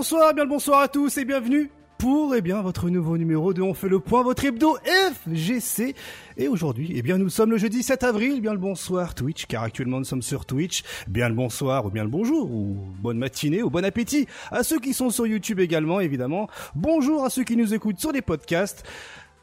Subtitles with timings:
[0.00, 3.60] Bonsoir, bien le bonsoir à tous et bienvenue pour eh bien votre nouveau numéro de
[3.60, 5.94] On fait le point, votre hebdo FGC.
[6.38, 9.62] Et aujourd'hui, eh bien nous sommes le jeudi 7 avril, bien le bonsoir Twitch, car
[9.62, 10.84] actuellement nous sommes sur Twitch.
[11.06, 14.78] Bien le bonsoir ou bien le bonjour, ou bonne matinée ou bon appétit à ceux
[14.78, 16.48] qui sont sur YouTube également, évidemment.
[16.74, 18.86] Bonjour à ceux qui nous écoutent sur les podcasts.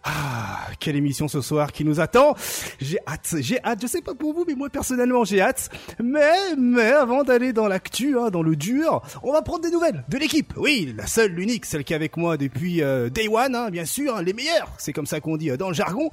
[0.09, 2.33] Ah, quelle émission ce soir qui nous attend.
[2.79, 3.79] J'ai hâte, j'ai hâte.
[3.81, 5.69] Je sais pas pour vous, mais moi personnellement j'ai hâte.
[6.01, 10.05] Mais, mais avant d'aller dans l'actu, hein, dans le dur, on va prendre des nouvelles
[10.07, 10.53] de l'équipe.
[10.55, 13.85] Oui, la seule, l'unique, celle qui est avec moi depuis euh, Day One, hein, bien
[13.85, 14.69] sûr, hein, les meilleurs.
[14.77, 16.09] C'est comme ça qu'on dit euh, dans le jargon.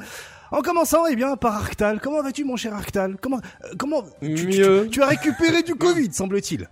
[0.51, 2.01] En commençant, eh bien, par Arctal.
[2.01, 3.17] Comment vas-tu, mon cher Arctal?
[3.21, 4.85] Comment, euh, comment tu, tu- Mieux.
[4.85, 6.69] tu- tu as récupéré du Covid, semble-t-il?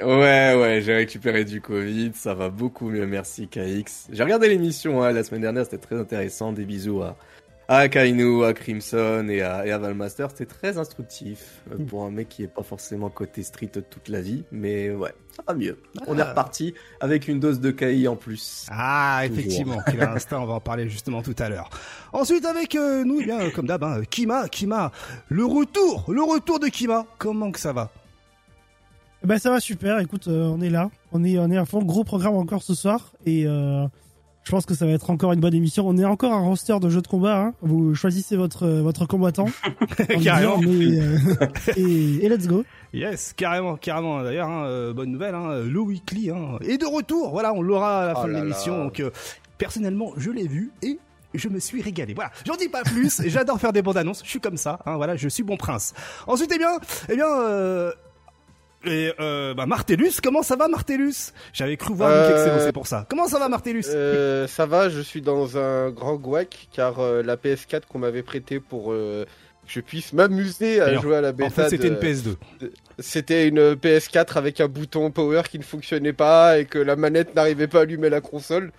[0.00, 4.08] Ouais, ouais, j'ai récupéré du Covid, ça va beaucoup mieux, merci KX.
[4.10, 7.16] J'ai regardé l'émission hein, la semaine dernière, c'était très intéressant, des bisous à,
[7.68, 12.10] à Kainu, à Crimson et à, et à Valmaster, c'était très instructif euh, pour un
[12.10, 15.78] mec qui est pas forcément côté street toute la vie, mais ouais, ça va mieux.
[16.08, 16.30] On est Ah.
[16.30, 18.66] reparti avec une dose de KI en plus.
[18.72, 19.38] Ah, Toujours.
[19.38, 21.70] effectivement, quel instinct, on va en parler justement tout à l'heure.
[22.12, 24.90] Ensuite, avec euh, nous, eh bien, euh, comme d'hab, hein, Kima, Kima,
[25.28, 27.06] le retour, le retour de Kima.
[27.18, 27.92] Comment que ça va?
[29.24, 31.82] Ben ça va super, écoute, euh, on est là, on est on est à fond,
[31.82, 33.86] gros programme encore ce soir et euh,
[34.42, 35.88] je pense que ça va être encore une bonne émission.
[35.88, 37.54] On est encore un roster de jeux de combat, hein.
[37.62, 39.46] vous choisissez votre euh, votre combattant
[40.14, 40.58] en Carrément.
[40.58, 41.16] disant, mais, euh,
[41.76, 42.64] et, et let's go.
[42.92, 44.22] Yes, carrément, carrément.
[44.22, 47.30] D'ailleurs, hein, bonne nouvelle, hein, le weekly hein, est de retour.
[47.30, 48.84] Voilà, on l'aura à la Oh fin de l'émission.
[48.84, 49.10] Donc, euh,
[49.56, 50.98] personnellement, je l'ai vu et
[51.32, 52.12] je me suis régalé.
[52.12, 53.22] Voilà, j'en dis pas plus.
[53.26, 54.20] J'adore faire des bandes annonces.
[54.22, 54.80] Je suis comme ça.
[54.84, 55.94] Hein, voilà, je suis bon prince.
[56.26, 57.26] Ensuite, eh bien, eh bien.
[57.26, 57.90] Euh...
[58.86, 61.32] Et euh, bah Martellus, comment ça va Martellus?
[61.52, 63.06] J'avais cru voir Euh, c'est pour ça.
[63.08, 63.84] Comment ça va Martellus?
[63.88, 68.22] Euh, ça va, je suis dans un grand guac car euh, la PS4 qu'on m'avait
[68.22, 69.24] prêtée pour que
[69.66, 71.50] je puisse m'amuser à jouer à la En bêta.
[71.50, 72.36] fait, c'était de- une PS2.
[72.98, 77.34] C'était une PS4 avec un bouton power qui ne fonctionnait pas et que la manette
[77.34, 78.70] n'arrivait pas à allumer la console.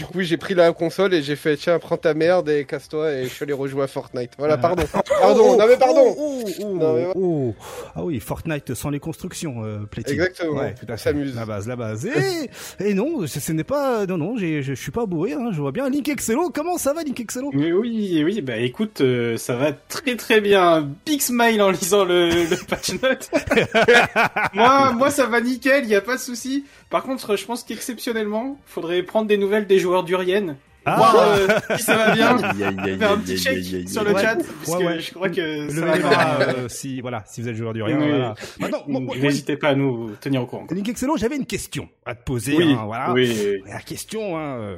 [0.00, 3.12] Du coup, j'ai pris la console et j'ai fait tiens, prends ta merde et casse-toi
[3.12, 4.30] et je suis allé rejouer à Fortnite.
[4.38, 4.56] Voilà, Ah.
[4.56, 4.84] pardon.
[5.20, 6.14] Pardon, non mais pardon.
[6.16, 7.54] Oh, oh, Non, mais ouais.
[7.94, 9.80] Ah oui, Fortnite sans les constructions, euh.
[10.06, 10.60] Exactement.
[10.60, 11.34] Ouais, tout à s'amuse.
[11.36, 12.06] La base, la base.
[12.06, 12.48] Et,
[12.82, 15.70] et non, ce, ce n'est pas, non, non, je, suis pas bourré, hein, je vois
[15.70, 15.90] bien.
[15.90, 17.50] Link Excello, comment ça va, Link Excello?
[17.52, 20.88] Oui, oui, oui, bah écoute, euh, ça va très très bien.
[21.04, 23.28] Big smile en lisant le, le patch note.
[24.54, 26.64] moi, moi, ça va nickel, y a pas de souci.
[26.90, 30.56] Par contre, je pense qu'exceptionnellement, faudrait prendre des nouvelles des joueurs d'Urien.
[30.86, 30.96] Ah.
[30.96, 31.46] Voir euh,
[31.76, 32.38] si ça va bien.
[32.38, 34.22] Faire un petit check sur le Ouais.
[34.22, 35.00] chat, parce Ouais, que ouais.
[35.00, 37.98] je crois que ça va bras, euh, si, voilà, si vous êtes joueur du rien.
[38.00, 38.08] Oui.
[38.08, 38.34] Voilà.
[38.58, 40.66] Maintenant, moi- moi- moi, N'hésitez pas à nous tenir au courant.
[40.70, 43.12] Link Excello, j'avais une question à te poser, Oui, hein, voilà.
[43.12, 43.60] oui.
[43.66, 44.76] La question, hein, euh,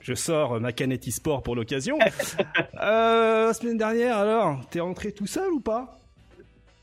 [0.00, 1.98] je sors ma canette e-sport pour l'occasion.
[2.80, 5.98] euh, la semaine dernière, alors, t'es rentré tout seul ou pas?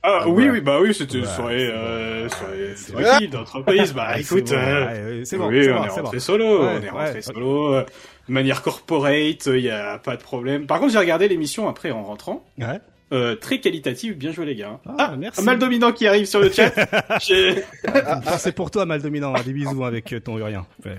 [0.02, 3.94] Ah Ah, oui, oui, bah oui, c'était une soirée, euh, soirée C'est tranquille d'entreprise.
[3.94, 6.20] Bah écoute, c'est bon, euh, c'est bon, oui, on bon, est rentré bon.
[6.20, 7.22] solo, Ouais, on est rentré ouais.
[7.22, 7.84] solo, euh,
[8.28, 10.68] de manière corporate, il y a pas de problème.
[10.68, 12.80] Par contre, j'ai regardé l'émission après en rentrant, Ouais.
[13.12, 14.80] euh, très qualitative, bien joué les gars.
[14.98, 15.44] Ah, merci.
[15.44, 16.72] Mal dominant qui arrive sur le chat.
[17.22, 19.34] J'ai- Ah, c'est pour toi, mal dominant.
[19.36, 19.42] hein.
[19.46, 20.66] Des bisous avec euh, ton urien.
[20.86, 20.96] Ouais.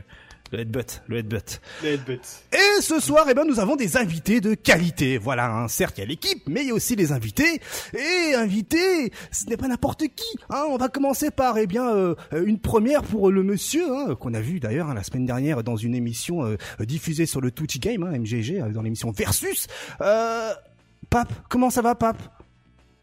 [0.53, 1.61] Le headbutt, le headbutt.
[1.83, 2.43] Les headbutts.
[2.53, 5.17] Et ce soir, eh ben, nous avons des invités de qualité.
[5.17, 5.69] Voilà, hein.
[5.69, 7.61] certes, il y a l'équipe, mais il y a aussi les invités.
[7.95, 10.37] Et invités, ce n'est pas n'importe qui.
[10.49, 10.65] Hein.
[10.69, 14.41] On va commencer par, eh bien, euh, une première pour le monsieur, hein, qu'on a
[14.41, 18.61] vu d'ailleurs la semaine dernière dans une émission euh, diffusée sur le Twitch Game, MGG,
[18.61, 19.69] euh, dans l'émission Versus.
[20.01, 20.53] Euh,
[21.11, 22.40] Pape, comment ça va, Pape?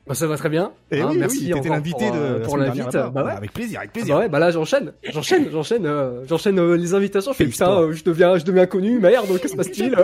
[0.07, 0.71] Bah, ça va très bien.
[0.92, 2.86] Eh Hein, oui, merci oui, l'invité pour, de euh, pour l'invite.
[2.92, 3.31] Bah ouais.
[3.31, 4.15] Avec plaisir, avec Ah plaisir.
[4.15, 7.31] bah ouais, bah là j'enchaîne, j'enchaîne, j'enchaîne, euh, j'enchaîne euh, les invitations.
[7.33, 9.95] Je fais putain, euh, je deviens, je deviens connu, merde, que se passe-t-il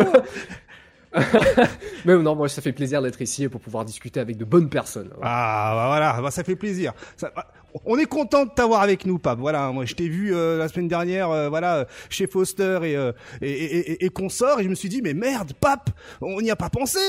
[2.06, 5.10] Mais non, moi ça fait plaisir d'être ici pour pouvoir discuter avec de bonnes personnes.
[5.22, 6.94] Ah bah voilà, bah, ça fait plaisir.
[7.18, 7.46] Ça- bah,
[7.86, 9.40] on est content de t'avoir avec nous, Pape.
[9.40, 13.12] Voilà, moi je t'ai vu euh, la semaine dernière, euh, voilà, chez Foster et, euh,
[13.42, 15.90] et, et, et, et consorts, et je me suis dit mais merde, Pape,
[16.22, 17.00] on n'y a pas pensé.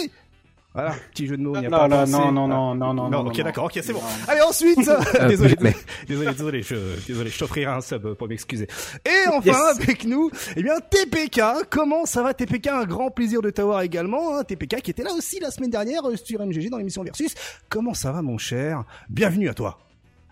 [0.74, 2.94] Voilà, petit jeu de mots, on n'y a Non, pas non, non, non, non, non,
[2.94, 3.26] non, non.
[3.28, 3.44] ok, non.
[3.44, 4.00] d'accord, ok, c'est bon.
[4.00, 4.06] Non.
[4.26, 4.76] Allez, ensuite,
[5.28, 5.76] désolé, plus jamais.
[6.08, 8.66] désolé, désolé, je, désolé, je t'offrirai un sub pour m'excuser.
[9.06, 11.68] Et enfin, avec nous, eh bien, TPK.
[11.70, 12.66] Comment ça va, TPK?
[12.66, 16.08] Un grand plaisir de t'avoir également, hein, TPK qui était là aussi la semaine dernière
[16.08, 17.34] euh, sur MGG dans l'émission Versus.
[17.68, 18.82] Comment ça va, mon cher?
[19.08, 19.78] Bienvenue à toi.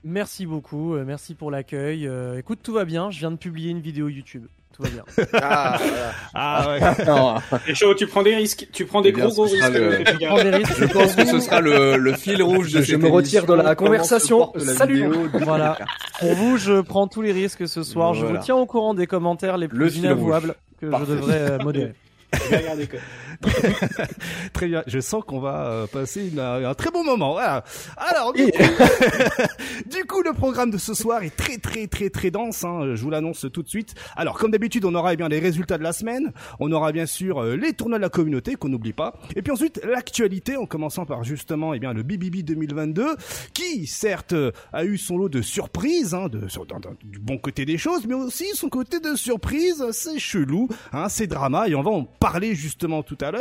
[0.02, 2.08] Merci beaucoup, euh, merci pour l'accueil.
[2.08, 4.46] Euh, écoute, tout va bien, je viens de publier une vidéo YouTube.
[4.74, 5.04] Tout va bien.
[5.34, 6.12] Ah, voilà.
[6.34, 7.04] Ah ouais.
[7.06, 7.34] Non,
[7.66, 9.68] Et chaud, tu prends des risques, tu prends des Eh bien, gros gros risques.
[9.72, 10.28] le- Je gars.
[10.28, 10.72] prends des risques.
[10.78, 13.54] je pense que ce sera le, le fil rouge de Je cette me retire de
[13.54, 14.50] la conversation.
[14.54, 15.08] la Salut.
[15.34, 15.76] Voilà.
[16.20, 18.14] Pour vous, je prends tous les risques ce soir.
[18.14, 21.06] Je vous tiens au courant des commentaires les Le plus inavouables que Parfait.
[21.08, 21.92] je devrais euh, modérer.
[22.50, 22.98] Regardé, quoi.
[24.52, 24.82] Très bien.
[24.86, 27.32] Je sens qu'on va euh, passer une- un très bon moment.
[27.32, 27.64] Voilà.
[27.96, 28.50] Alors, du, coup,
[29.90, 32.64] du coup, le programme de ce soir est très, très, très, très dense.
[32.64, 32.94] hein.
[32.94, 33.94] Je vous l'annonce tout de suite.
[34.16, 36.32] Alors, comme d'habitude, on aura eh bien les résultats de la semaine.
[36.60, 39.14] On aura bien sûr euh, les tournois de la communauté qu'on n'oublie pas.
[39.36, 43.16] Et puis ensuite, l'actualité, en commençant par justement eh bien le BBB 2022,
[43.54, 47.18] qui certes euh, a eu son lot de surprises, hein, de, sur- dans- dans- du
[47.18, 51.68] bon côté des choses, mais aussi son côté de surprise, c'est chelou, hein, c'est drama,
[51.68, 53.31] et on va en parler justement tout à l'heure.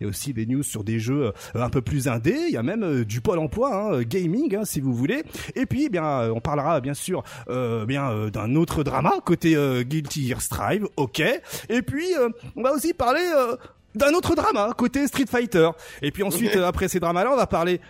[0.00, 2.52] Il y a aussi des news sur des jeux euh, un peu plus indés, il
[2.52, 5.22] y a même euh, du pôle emploi, hein, euh, gaming, hein, si vous voulez.
[5.54, 9.56] Et puis, eh bien, on parlera bien sûr euh, bien euh, d'un autre drama côté
[9.56, 11.20] euh, Guilty Gear Strive, ok.
[11.68, 13.56] Et puis, euh, on va aussi parler euh,
[13.94, 15.70] d'un autre drama côté Street Fighter.
[16.02, 17.80] Et puis ensuite, après ces dramas-là, on va parler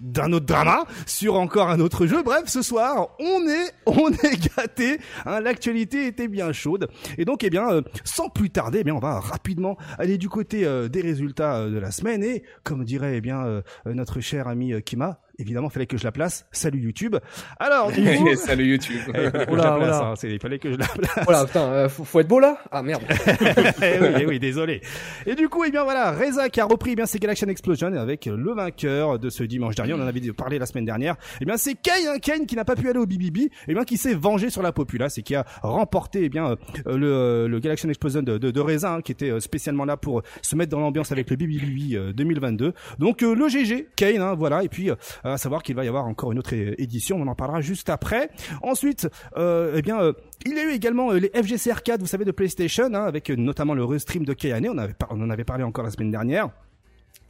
[0.00, 2.22] d'un autre drama sur encore un autre jeu.
[2.22, 4.98] Bref, ce soir, on est, on est gâté.
[5.26, 6.88] Hein, L'actualité était bien chaude.
[7.16, 10.28] Et donc, eh bien, euh, sans plus tarder, eh bien, on va rapidement aller du
[10.28, 12.22] côté euh, des résultats euh, de la semaine.
[12.22, 16.46] Et comme dirait, eh bien, notre cher ami Kima, évidemment, fallait que je la place.
[16.52, 17.16] Salut YouTube.
[17.58, 19.00] Alors, du coup, Salut YouTube.
[19.14, 19.88] eh, il fallait que je Oula, la place.
[19.88, 19.98] oula.
[20.08, 21.18] hein, c'est- il fallait que je la place.
[21.24, 22.58] Voilà, putain, euh, faut, faut être beau là?
[22.70, 23.02] Ah merde.
[23.82, 24.80] eh oui, eh oui, désolé.
[25.26, 27.92] Et du coup, eh bien voilà, Reza qui a repris eh bien ses Galaxian Explosion
[27.94, 29.92] avec le vainqueur de ce dimanche dernier.
[29.94, 31.16] On en avait parlé la semaine dernière.
[31.40, 33.84] Eh bien, c'est Kane, hein, Kane qui n'a pas pu aller au BBB, eh bien
[33.84, 36.50] qui s'est vengé sur la populace et qui a remporté eh bien
[36.86, 39.84] euh, le, euh, le Galaxian Explosion de, de, de Reza, hein, qui était euh, spécialement
[39.84, 42.72] là pour se mettre dans l'ambiance avec le BBB euh, 2022.
[42.98, 44.64] Donc euh, le GG, Kane, hein, voilà.
[44.64, 44.96] Et puis euh,
[45.32, 47.16] à savoir qu'il va y avoir encore une autre édition.
[47.20, 48.30] On en parlera juste après.
[48.62, 50.00] Ensuite, euh, eh bien.
[50.00, 50.12] euh,
[50.46, 53.30] il y a eu également euh, les FGC Arcade, vous savez, de PlayStation, hein, avec
[53.30, 54.68] notamment le restream de Kayane.
[55.10, 56.50] On en avait parlé encore la semaine dernière.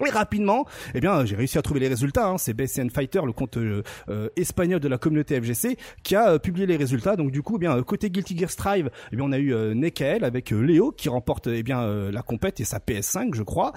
[0.07, 0.65] Et rapidement,
[0.95, 2.29] eh bien, j'ai réussi à trouver les résultats.
[2.29, 2.39] Hein.
[2.39, 6.39] C'est BCN Fighter, le compte euh, euh, espagnol de la communauté FGC, qui a euh,
[6.39, 7.17] publié les résultats.
[7.17, 9.53] Donc du coup, eh bien, euh, côté Guilty Gear Strive, eh bien, on a eu
[9.53, 13.73] euh, Nekael avec Léo qui remporte eh bien la compète et sa PS5, je crois.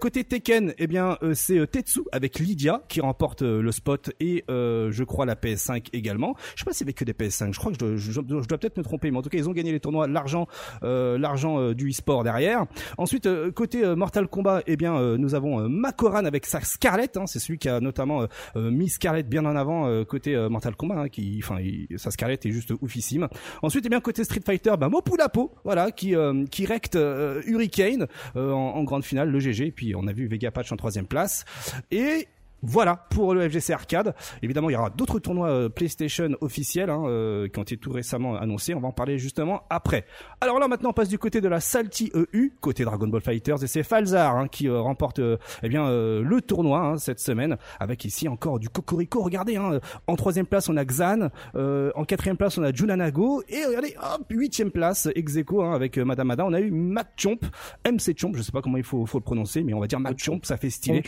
[0.00, 5.26] Côté Tekken, eh bien, c'est Tetsu avec Lydia qui remporte le spot et je crois
[5.26, 6.34] la PS5 également.
[6.54, 7.52] Je sais pas s'il y avait que des PS5.
[7.52, 9.38] Je crois que je, dois- je, je dois peut-être me tromper, mais en tout cas,
[9.38, 10.46] ils ont gagné les tournois, l'argent,
[10.82, 12.64] l'argent du e-sport derrière.
[12.98, 17.16] Ensuite, côté Mortal Kombat, eh bien, nous avons euh, Makoran avec sa Scarlett.
[17.16, 20.76] Hein, c'est celui qui a notamment euh, euh, mis Scarlett bien en avant côté Mortal
[20.76, 21.02] Kombat.
[21.02, 21.58] Hein, qui, enfin,
[21.96, 23.28] sa Scarlett est juste oufissime.
[23.62, 26.14] Ensuite, eh bien, côté Street Fighter, bah, Mopulapo, voilà, qui
[26.50, 29.66] qui recte Hurricane en, en grande finale, le GG.
[29.66, 31.44] Et puis, on a vu Vega Patch en troisième place.
[31.90, 32.28] Et
[32.62, 34.14] voilà pour le FGC Arcade.
[34.42, 37.90] Évidemment, il y aura d'autres tournois euh, PlayStation officiels hein, euh, qui ont été tout
[37.90, 38.74] récemment annoncés.
[38.74, 40.04] On va en parler justement après.
[40.40, 43.62] Alors là, maintenant, on passe du côté de la Salty EU, côté Dragon Ball Fighters,
[43.64, 45.20] et c'est Falzar hein, qui euh, remporte
[45.62, 49.22] eh bien le tournoi hein, cette semaine, avec ici encore du Cocorico.
[49.22, 53.64] Regardez, hein, en troisième place, on a Xan, en quatrième place, on a Junanago, et
[53.64, 57.38] regardez, hop, huitième place, ex aequo, hein, avec Madame Ada, on a eu Mac Chomp,
[57.86, 60.00] MC Chomp, je sais pas comment il faut, faut le prononcer, mais on va dire
[60.00, 61.02] Mac Chomp, ça fait stylé.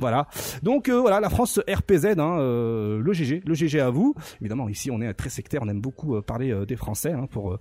[0.00, 0.26] Voilà.
[0.62, 4.14] Donc euh, voilà, la France RPZ, hein, euh, le GG, le GG à vous.
[4.40, 7.58] Évidemment, ici on est très sectaire, on aime beaucoup euh, parler des Français hein, pour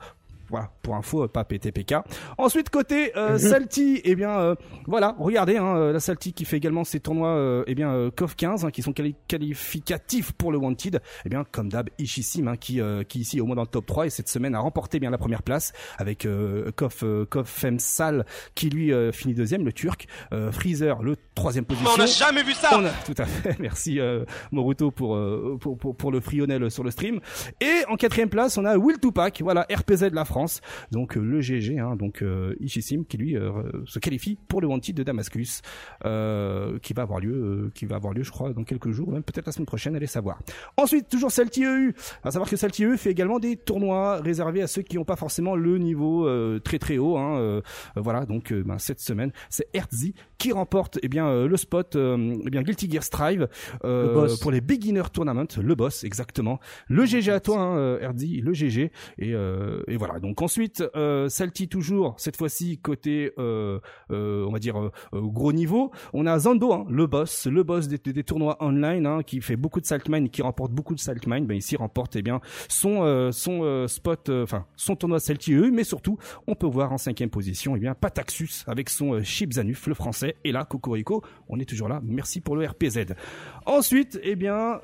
[0.50, 1.96] voilà, pour info, euh, pas PTPK.
[2.38, 4.56] Ensuite, côté euh, Salty, eh bien, euh,
[4.88, 8.10] voilà, regardez, hein, euh, la Salty qui fait également ses tournois, euh, eh bien, euh,
[8.12, 11.01] COF 15, hein, qui sont quali- qualificatifs pour le Wanted.
[11.25, 13.68] Eh bien, comme d'hab, Ishisim, hein, qui, euh, qui ici est au moins dans le
[13.68, 17.03] top 3 et cette semaine a remporté eh bien la première place avec euh, Kof,
[17.03, 18.25] euh, Kof Femsal
[18.56, 21.89] qui lui euh, finit deuxième, le Turc, euh, Freezer le troisième position.
[21.94, 23.56] On n'a jamais vu ça On a- tout à fait.
[23.60, 27.20] Merci euh, Moruto pour, euh, pour, pour pour le frionnel sur le stream.
[27.62, 30.38] Et en quatrième place, on a Will Tupac, voilà RPZ de la France.
[30.91, 33.51] Donc euh, le GG, hein, donc euh, Ishisim qui lui euh,
[33.86, 35.62] se qualifie pour le Wanted de Damascus,
[36.05, 39.10] euh, qui va avoir lieu, euh, qui va avoir lieu, je crois, dans quelques jours,
[39.10, 40.39] ou même peut-être la semaine prochaine, allez savoir.
[40.77, 41.93] Ensuite, toujours Salty EU.
[42.24, 45.15] À savoir que Salty EU fait également des tournois réservés à ceux qui n'ont pas
[45.15, 47.17] forcément le niveau euh, très très haut.
[47.17, 47.62] Hein,
[47.96, 52.36] voilà, donc ben, cette semaine, c'est Herzi qui remporte eh bien euh, le spot, euh,
[52.46, 53.48] eh bien Guilty Gear Strive
[53.84, 56.60] euh, Le pour les Beginner Tournament, le boss exactement.
[56.88, 60.19] Le GG à toi, hein, Herzi, le GG et, euh, et voilà.
[60.19, 63.79] Donc ensuite, euh, Salty toujours cette fois-ci côté, euh,
[64.12, 65.91] euh, on va dire euh, gros niveau.
[66.13, 69.79] On a Zando, hein, le boss, le boss des, tournois online, hein, qui fait beaucoup
[69.79, 71.45] de saltmine, qui remporte beaucoup de saltmine.
[71.45, 76.17] Ben ici remporte eh bien son son spot, enfin son tournoi Salty EU, mais surtout
[76.48, 80.36] on peut voir en cinquième position eh bien Pataxus avec son Chip Zanuf, le français.
[80.43, 82.01] Et là, Cocorico, on est toujours là.
[82.03, 83.13] Merci pour le RPZ.
[83.65, 84.79] Ensuite, eh bien,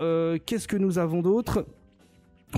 [0.45, 1.65] qu'est-ce que nous avons d'autre?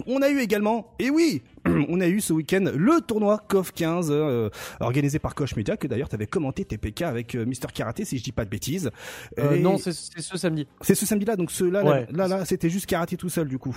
[0.05, 1.41] On a eu également, et oui,
[1.89, 4.49] on a eu ce week-end le tournoi KOF 15 euh,
[4.79, 8.17] organisé par Koch Media que d'ailleurs tu avais commenté TPK avec euh, Mister Karaté si
[8.17, 8.91] je dis pas de bêtises.
[9.39, 10.67] Euh, Et non, c'est ce samedi.
[10.81, 12.07] c'est ce samedi-là donc ce là Ouais.
[12.11, 13.75] là, là, là, c'était juste Karaté tout seul du coup.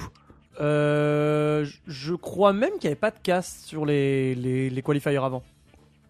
[0.58, 5.42] Je- crois même qu'il n'y avait pas de cast sur les, les, les qualifiers avant.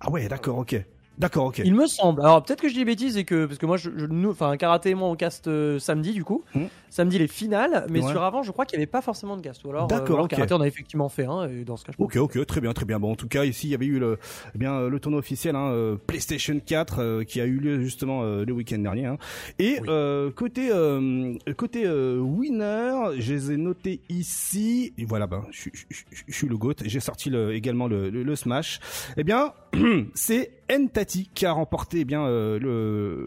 [0.00, 0.76] Ah ouais d'accord ok.
[1.20, 1.60] D'accord, ok.
[1.64, 2.20] Il me semble.
[2.22, 4.56] Alors peut-être que je dis bêtises et que parce que moi, je, je- nous, enfin
[4.56, 6.42] karaté et moi on cast euh, samedi du coup.
[6.54, 6.64] Hmm.
[6.88, 8.10] Samedi les finales, mais Ouais.
[8.10, 9.62] sur avant, je crois qu'il n'y avait pas forcément de cast.
[9.64, 10.30] Ou alors, euh, D'accord, voilà, ok.
[10.30, 12.72] karaté on a effectivement fait un et dans ce cas, je Ok, ok, très bien,
[12.72, 12.98] très bien.
[12.98, 14.18] Bon, en tout cas, ici, il y avait eu le,
[14.54, 17.80] eh bien, euh, le tournoi officiel, hein, euh, PlayStation 4, euh, qui a eu lieu
[17.80, 19.06] justement euh, le week-end dernier.
[19.06, 19.18] hein.
[19.60, 24.92] Et euh, côté euh, côté euh, winner, je les ai notés ici.
[24.98, 26.74] Et voilà, ben, je, je- je- je suis le goat.
[26.84, 28.80] J'ai sorti le, également le, le, le Smash.
[29.16, 29.52] Eh bien,
[30.14, 32.58] c'est Entati qui a remporté eh bien euh,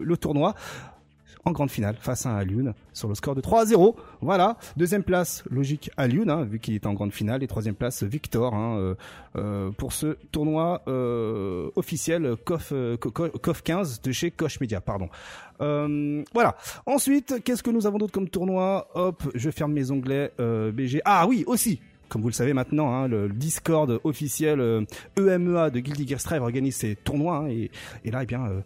[0.02, 0.54] le, tournoi
[1.46, 3.96] en grande finale face à Alioun sur le score de 3 à 0.
[4.22, 4.56] Voilà.
[4.78, 7.42] Deuxième place, logique Alioun, hein, vu qu'il est en grande finale.
[7.42, 8.94] Et troisième place, Victor, hein, euh,
[9.36, 14.80] euh, pour ce tournoi euh, officiel COF, Co- Co- COF 15 de chez Koch Media,
[14.80, 15.10] pardon.
[15.60, 16.56] Voilà.
[16.86, 18.88] Ensuite, qu'est-ce que nous avons d'autre comme tournoi?
[18.94, 20.32] Hop, je ferme mes onglets.
[20.38, 21.02] BG.
[21.04, 21.78] Ah oui, aussi.
[22.14, 24.82] Comme vous le savez maintenant, hein, le Discord officiel euh,
[25.18, 27.38] EMEA de Guilty Gear Strive organise ses tournois.
[27.38, 27.72] hein, et,
[28.04, 28.60] et là, eh bien, euh,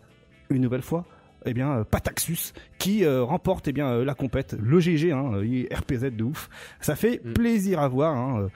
[0.51, 1.07] une nouvelle fois,
[1.47, 5.61] eh bien euh, Pataxus qui euh, remporte eh bien la compète, le GG, hein, il
[5.65, 6.51] est RPZ de ouf.
[6.83, 7.33] Ça fait Mm.
[7.33, 8.15] plaisir à voir.
[8.19, 8.51] Hein,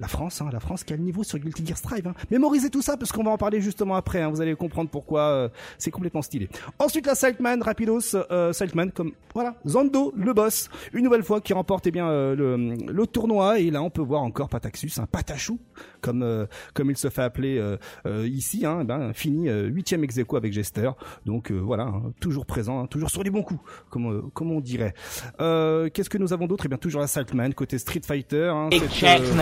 [0.00, 2.08] la France, hein, la France qui a le niveau sur Guilty Gear Strive.
[2.08, 2.14] Hein.
[2.30, 4.22] Mémorisez tout ça parce qu'on va en parler justement après.
[4.22, 6.48] Hein, vous allez comprendre pourquoi euh, c'est complètement stylé.
[6.78, 11.52] Ensuite, la Saltman, Rapidos, euh, Saltman, comme voilà, Zando, le boss, une nouvelle fois qui
[11.52, 13.60] remporte eh bien euh, le, le tournoi.
[13.60, 15.58] Et là, on peut voir encore Pataxus, un patachou,
[16.00, 17.76] comme euh, comme il se fait appeler euh,
[18.06, 18.64] euh, ici.
[18.64, 20.90] Hein, ben, fini huitième ex aequo avec Jester.
[21.26, 24.50] Donc euh, voilà, hein, toujours présent, hein, toujours sur les bons coups, comme euh, comme
[24.50, 24.94] on dirait.
[25.40, 26.64] Euh, Qu'est-ce que nous avons d'autre?
[26.66, 28.50] Eh bien, toujours la Saltman côté Street Fighter.
[28.54, 29.34] Hein, cette euh,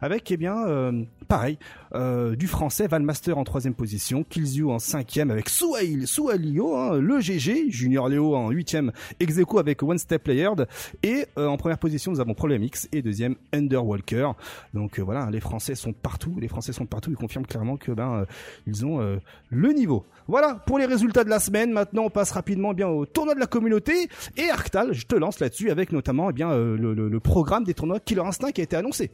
[0.00, 1.58] avec eh bien euh, pareil
[1.94, 7.20] euh, du français Valmaster en troisième position, Killzoo en cinquième avec Souhail, Souhalio, hein, le
[7.20, 10.66] GG, Junior Léo en huitième, ex aequo avec One Step Playered,
[11.02, 14.32] et euh, en première position nous avons Problem X et deuxième Underwalker.
[14.74, 18.26] Donc voilà, les Français sont partout, les Français sont partout, ils confirment clairement que ben
[18.66, 19.18] ils ont
[19.50, 20.04] le niveau.
[20.28, 21.72] Voilà pour les résultats de la semaine.
[21.72, 24.92] Maintenant, on passe rapidement eh bien au tournoi de la communauté et Arctal.
[24.92, 28.60] Je te lance là-dessus avec notamment eh bien le programme des tournois Killer Instinct qui
[28.60, 29.10] a été annoncé.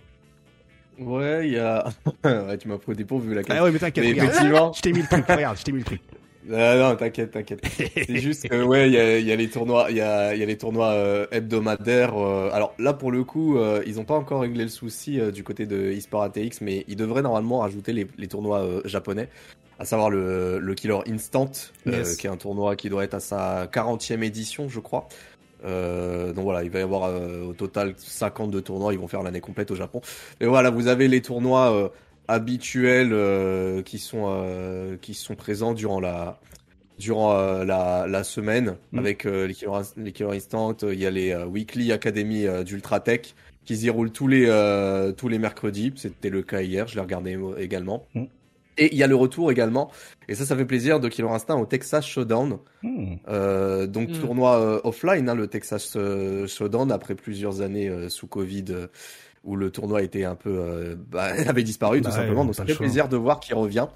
[0.98, 1.86] Ouais, il y a.
[2.24, 4.72] ouais, tu m'as pris au dépourvu la Ah ouais, mais t'inquiète, effectivement.
[4.72, 5.26] je t'ai mis le truc.
[5.26, 6.00] Regarde, je t'ai mis le truc.
[6.52, 7.64] Ah non, t'inquiète, t'inquiète.
[7.94, 10.34] C'est juste que ouais, il y a, il y a les tournois, il y a,
[10.34, 12.16] y a les tournois euh, hebdomadaires.
[12.18, 15.44] euh, alors là, pour le coup, euh, ils ont pas encore réglé le souci du
[15.44, 19.28] côté de eSport ATX, mais ils devraient normalement rajouter les, les tournois japonais,
[19.78, 21.52] à savoir le, le Killer Instant,
[21.86, 22.16] Yes.
[22.16, 25.06] qui est un tournoi qui doit être à sa 40e édition, je crois.
[25.64, 29.22] Euh, donc voilà, il va y avoir euh, au total 52 tournois, ils vont faire
[29.22, 30.00] l'année complète au Japon.
[30.40, 31.88] Et voilà, vous avez les tournois euh,
[32.28, 36.38] habituels euh, qui sont euh, qui sont présents durant la
[36.98, 38.98] durant euh, la, la semaine Mm.
[38.98, 42.62] avec euh, les, Killer, les Killer Instant, il y a les euh, Weekly Academy euh,
[42.62, 46.94] d'Ultratech qui s'y déroulent tous les euh, tous les mercredis, c'était le cas hier, je
[46.96, 48.06] l'ai regardé également.
[48.14, 48.24] Mm.
[48.78, 49.90] Et il y a le retour également,
[50.28, 52.58] et ça ça fait plaisir de Killer Instinct au Texas Showdown.
[52.82, 53.14] Hmm.
[53.28, 54.18] Euh, donc Mm.
[54.20, 58.86] tournoi euh, offline, hein, le Texas euh, Showdown après plusieurs années euh, sous Covid euh,
[59.44, 62.44] où le tournoi était un peu euh, bah, avait disparu tout Bah simplement.
[62.46, 63.88] Donc ça fait plaisir de voir qu'il revient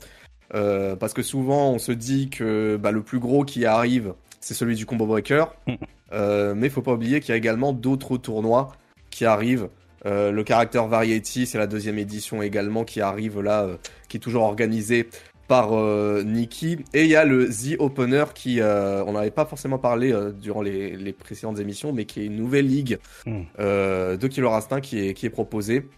[0.54, 4.54] Euh, parce que souvent on se dit que bah, le plus gros qui arrive c'est
[4.54, 5.74] celui du Combo Breaker, Mm.
[6.12, 8.72] Euh, mais faut pas oublier qu'il y a également d'autres tournois
[9.10, 9.68] qui arrivent.
[10.06, 13.76] Euh, le Character Variety, c'est la deuxième édition également qui arrive là, euh,
[14.08, 15.08] qui est toujours organisé
[15.48, 16.78] par euh, Nikki.
[16.94, 20.62] Et il y a le The Opener qui, euh, on n'avait pas forcément parlé durant
[20.62, 23.42] les, les précédentes émissions, mais qui est une nouvelle ligue Mm.
[23.58, 25.88] euh, de Killer Instinct qui est, qui est proposée.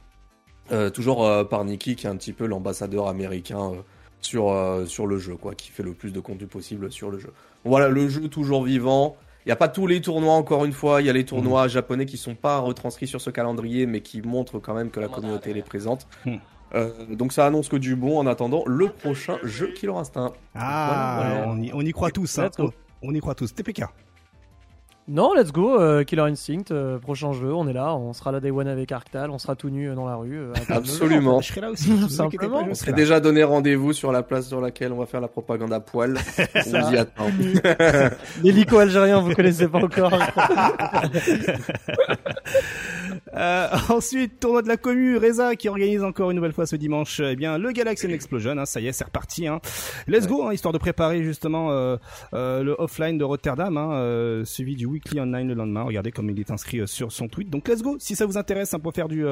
[0.92, 3.72] Toujours par Nikki, qui est un petit peu l'ambassadeur américain
[4.20, 4.54] sur,
[4.86, 7.32] sur le jeu, quoi, qui fait le plus de contenu possible sur le jeu.
[7.64, 9.16] Voilà, le jeu toujours vivant.
[9.44, 11.00] Il n'y a pas tous les tournois, encore une fois.
[11.00, 14.20] Il y a les tournois japonais qui sont pas retranscrits sur ce calendrier, mais qui
[14.20, 16.06] montrent quand même que la communauté les présente.
[16.26, 16.36] Hmm.
[16.74, 20.32] Euh, donc ça annonce que du bon en attendant le prochain jeu Killer Instinct.
[20.54, 21.52] Ah, Voilà, voilà.
[21.52, 22.38] On, y, on y croit tous.
[22.38, 22.50] Hein.
[23.00, 23.54] On y croit tous.
[23.54, 23.84] TPK.
[25.10, 28.40] Non, let's go, euh, Killer Instinct, euh, prochain jeu, on est là, on sera là
[28.40, 30.36] Day One avec Arctal, on sera tout nu euh, dans la rue.
[30.38, 30.52] euh.
[30.68, 31.40] Absolument.
[31.40, 31.86] Je serai là aussi.
[31.86, 32.66] Tout Ne vous inquiétez simplement.
[32.70, 35.72] On s'est déjà donné rendez-vous sur la place sur laquelle on va faire la propagande
[35.72, 36.18] à poil.
[36.56, 36.80] on Ça.
[36.82, 37.24] vous y attend.
[38.42, 40.12] L'hélico algérien, vous connaissez pas encore.
[43.34, 47.20] Euh, ensuite, tournoi de la commu, Reza qui organise encore une nouvelle fois ce dimanche,
[47.20, 48.58] eh bien le Galaxy Explosion.
[48.58, 49.46] Hein, ça y est, c'est reparti.
[49.46, 49.60] Hein.
[50.06, 51.96] Let's go, hein, histoire de préparer justement euh,
[52.34, 55.82] euh, le offline de Rotterdam, hein, euh, suivi du weekly online le lendemain.
[55.82, 57.50] Regardez comme il est inscrit euh, sur son tweet.
[57.50, 57.96] Donc let's go.
[57.98, 59.24] Si ça vous intéresse hein, pour faire du,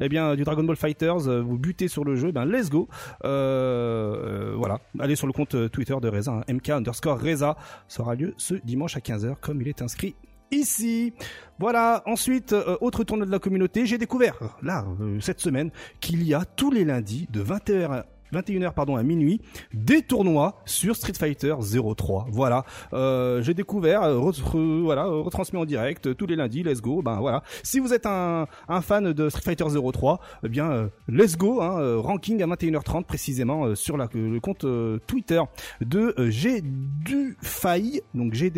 [0.00, 2.88] eh bien du Dragon Ball Fighters, vous butez sur le jeu, eh let's go.
[3.22, 7.56] Voilà, allez sur le compte Twitter de Reza, hein, mk underscore Reza.
[7.88, 10.14] Ça lieu ce dimanche à 15h comme il est inscrit
[10.50, 11.12] ici.
[11.58, 16.22] Voilà, ensuite, euh, autre tournoi de la communauté, j'ai découvert, là, euh, cette semaine, qu'il
[16.22, 19.40] y a tous les lundis, de 21h 21h pardon à minuit
[19.72, 21.54] des tournois sur Street Fighter
[21.96, 22.26] 03.
[22.30, 26.36] Voilà, euh, j'ai découvert, euh, re- re- voilà, euh, retransmis en direct euh, tous les
[26.36, 26.62] lundis.
[26.62, 27.02] Let's go.
[27.02, 27.42] Ben voilà.
[27.62, 31.60] Si vous êtes un, un fan de Street Fighter 03, eh bien euh, let's go.
[31.60, 34.64] Hein, ranking à 21h30 précisément sur la, le compte
[35.06, 35.40] Twitter
[35.80, 38.52] de GDUFAI, donc G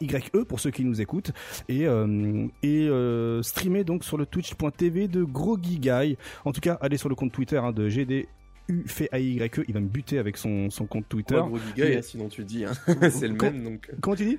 [0.00, 1.32] Y E pour ceux qui nous écoutent
[1.68, 1.86] et
[2.62, 2.88] et
[3.42, 6.16] streamé donc sur le twitch.tv de Groggy Guy.
[6.44, 8.26] En tout cas, allez sur le compte Twitter hein, de GD
[8.68, 9.64] UFAY, E.
[9.68, 11.36] il va me buter avec son, son compte Twitter.
[11.38, 12.64] Ouais, giga, Mais- hein, sinon tu dis.
[12.64, 12.72] Hein.
[13.10, 13.88] c'est le Quand- même donc.
[13.90, 13.96] euh.
[14.00, 14.38] Comment tu dis?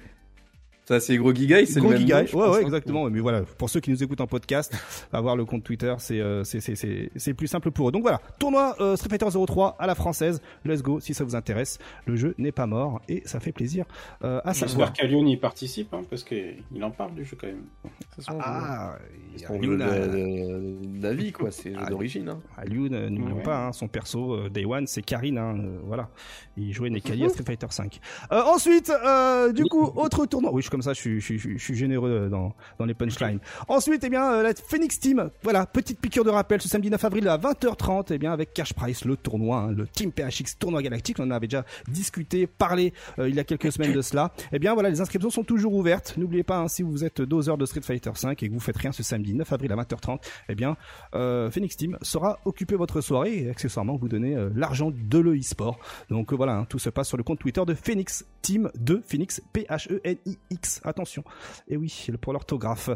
[0.85, 1.99] Ça, c'est gros giga, c'est le Gros même.
[1.99, 2.61] Giga, nom, je ouais, ouais, hein.
[2.61, 3.09] exactement.
[3.09, 4.73] Mais voilà, pour ceux qui nous écoutent en podcast,
[5.13, 7.91] avoir le compte Twitter, c'est euh, c'est c'est c'est c'est plus simple pour eux.
[7.93, 10.41] Donc voilà, tournoi euh, Street Fighter 03 à la française.
[10.65, 11.79] Let's go, si ça vous intéresse.
[12.05, 13.85] Le jeu n'est pas mort et ça fait plaisir
[14.23, 14.87] euh, à savoir.
[14.89, 17.63] J'espère qu'Alion y participe, hein, parce qu'il en parle du jeu quand même.
[18.27, 18.97] Ah,
[19.49, 21.51] de la vie, quoi.
[21.51, 22.29] C'est Ah, jeu d'origine.
[22.29, 22.39] Hein.
[22.57, 23.43] Alioun, euh, n'oublions Ouais.
[23.43, 26.09] pas, hein, son perso euh, Day One, c'est Karine, hein, euh, voilà.
[26.57, 27.99] Il jouait Nekali à Street Fighter 5.
[28.31, 30.51] Euh, ensuite, euh, du coup, autre tournoi.
[30.53, 32.29] Oui, je suis comme ça, je suis, je suis, je suis- je suis généreux euh,
[32.29, 33.39] dans, dans les punchlines.
[33.67, 37.03] Ensuite, eh bien, euh, la Phoenix Team, voilà, petite piqûre de rappel, ce samedi 9
[37.05, 40.81] avril à 20h30, eh bien, avec Cash Price, le tournoi, hein, le Team PHX Tournoi
[40.81, 44.31] Galactique, on en avait déjà discuté, parlé euh, il y a quelques semaines de cela.
[44.51, 46.15] Eh bien, voilà, les inscriptions sont toujours ouvertes.
[46.17, 48.77] N'oubliez pas, hein, si vous êtes doseur de Street Fighter 5 et que vous faites
[48.77, 50.75] rien ce samedi 9 avril à 20h30, eh bien,
[51.13, 55.37] euh, Phoenix Team saura occuper votre soirée et accessoirement vous donner euh, l'argent de le
[55.37, 55.77] e-sport.
[56.09, 59.41] Donc voilà, hein, tout se passe sur le compte Twitter de Phoenix Team de Phoenix
[59.53, 60.81] P H N I X.
[60.85, 61.23] Attention.
[61.67, 62.89] Et oui, pour l'orthographe.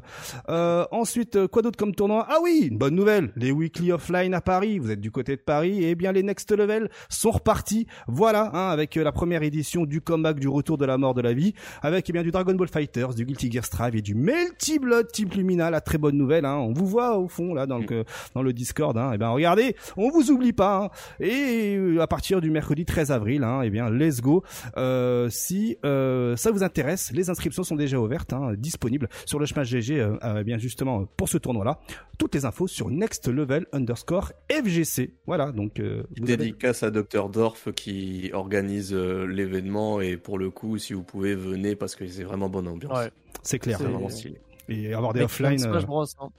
[0.50, 2.26] Euh, ensuite, euh, quoi d'autre comme tournoi?
[2.30, 3.32] Ah oui, une bonne nouvelle.
[3.36, 4.80] Les weekly offline à Paris.
[4.80, 5.84] Vous êtes du côté de Paris.
[5.84, 7.88] Et bien les next level sont repartis.
[8.08, 11.22] Voilà, hein, avec euh, la première édition du comeback du retour de la mort de
[11.22, 14.16] la vie, avec eh bien du Dragon Ball Fighters, du Guilty Gear Strive et du
[14.16, 15.70] Melty Blood Type Lumina.
[15.70, 16.46] La très bonne nouvelle.
[16.46, 16.56] Hein.
[16.56, 18.98] On vous voit au fond là dans le dans le Discord.
[18.98, 19.12] Hein.
[19.14, 20.86] Et ben regardez, on vous oublie pas.
[20.86, 20.90] hein.
[21.20, 24.44] Et euh, à partir du mercredi 13 avril, hein, eh bien let's go.
[24.78, 29.46] Euh, si euh, ça vous intéresse, les inscriptions sont déjà ouvertes, hein, disponibles sur le
[29.46, 30.00] Smash GG.
[30.00, 31.80] euh, euh, bien justement pour ce tournoi-là.
[32.18, 35.14] Toutes les infos sur Next Level underscore FGC.
[35.26, 37.30] Voilà, donc euh, vous avez- Dédicace à Dr.
[37.30, 42.08] Dorf qui organise euh, l'événement et pour le coup, si vous pouvez, venez parce que
[42.08, 42.98] c'est vraiment bonne ambiance.
[42.98, 43.12] Ouais.
[43.44, 43.78] c'est clair.
[43.80, 44.40] Vraiment stylé.
[44.70, 45.58] Et avoir des offline.
[45.60, 46.06] Smash euh, Bros.
[46.20, 46.30] hein.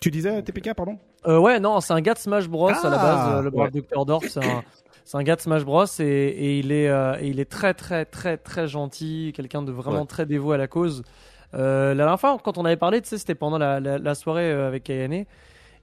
[0.00, 0.98] Tu disais TPK, pardon?
[1.26, 3.50] Euh, ouais, non, c'est un gars de Smash Bros à la Ah, base, euh, le
[3.50, 4.04] brave Dr.
[4.04, 4.64] Dorf, c'est un,
[5.04, 7.74] c'est un gars de Smash Bros et, et il est, euh, et il est très
[7.74, 10.06] très très très gentil, quelqu'un de vraiment Ouais.
[10.06, 11.02] très dévoué à la cause.
[11.54, 14.14] Euh, la dernière fois, quand on avait parlé, tu sais, c'était pendant la, la, la
[14.14, 15.24] soirée euh, avec Kayane.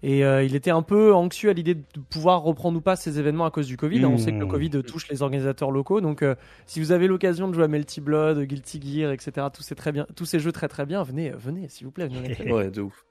[0.01, 3.19] Et euh, il était un peu anxieux à l'idée de pouvoir reprendre ou pas ces
[3.19, 4.05] événements à cause du Covid.
[4.05, 4.49] On sait que le Mmh.
[4.49, 5.99] Covid touche les organisateurs locaux.
[5.99, 6.36] Donc, euh,
[6.67, 9.91] si vous avez l'occasion de jouer à Melty Blood, Guilty Gear, etc., tous ces, très
[9.91, 12.08] bien, tous ces jeux très très bien, venez, venez, s'il vous plaît.
[12.08, 12.38] venez.
[12.53, 13.05] Ouais, de ouf.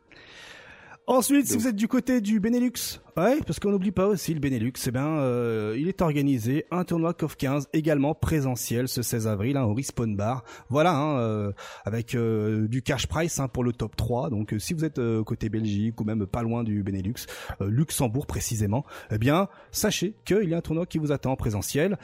[1.07, 4.40] Ensuite, si vous êtes du côté du Benelux, ouais, parce qu'on n'oublie pas aussi le
[4.40, 9.26] Benelux, eh ben, euh, il est organisé un tournoi CoF 15 également présentiel ce 16
[9.26, 10.44] avril hein, au Respawn Bar.
[10.68, 11.52] Voilà, hein, euh,
[11.85, 14.31] avec euh, du cash price hein, pour le top 3.
[14.31, 17.26] Donc, euh, si vous êtes euh, côté Belgique ou même pas loin du Benelux,
[17.61, 21.37] euh, Luxembourg précisément, eh bien, sachez qu'il y a un tournoi qui vous attend en
[21.37, 21.98] présentiel.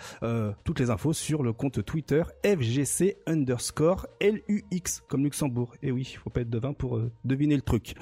[0.64, 5.74] Toutes les infos sur le compte Twitter FGC underscore LUX comme Luxembourg.
[5.82, 7.94] Et oui, faut pas être devin pour deviner le truc.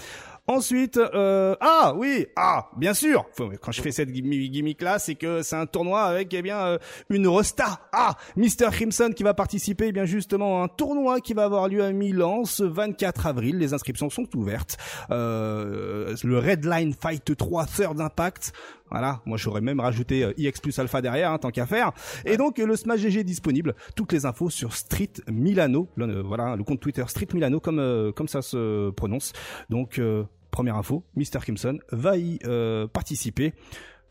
[0.46, 3.01] Ensuite, ah oui, ah bien sûr.
[3.32, 6.58] Faut- Quand je fais cette gimmick, là, c'est que c'est un tournoi avec eh bien
[6.58, 6.78] euh,
[7.10, 7.80] une resta.
[7.92, 11.68] Ah, Mr Crimson qui va participer eh bien justement à un tournoi qui va avoir
[11.68, 13.58] lieu à Milan ce 24 avril.
[13.58, 14.76] Les inscriptions sont ouvertes.
[15.10, 18.52] Euh, le Redline Fight 3 Third Impact.
[18.90, 21.92] Voilà, moi j'aurais même rajouté euh, IX plus Alpha derrière, hein, tant qu'à faire.
[22.26, 23.74] Et donc le Smash GG est disponible.
[23.96, 25.88] Toutes les infos sur Street Milano.
[25.96, 29.32] Le, voilà, le compte Twitter Street Milano comme euh, comme ça se prononce.
[29.70, 33.54] Donc euh, première info, Mr Crimson va y euh, participer.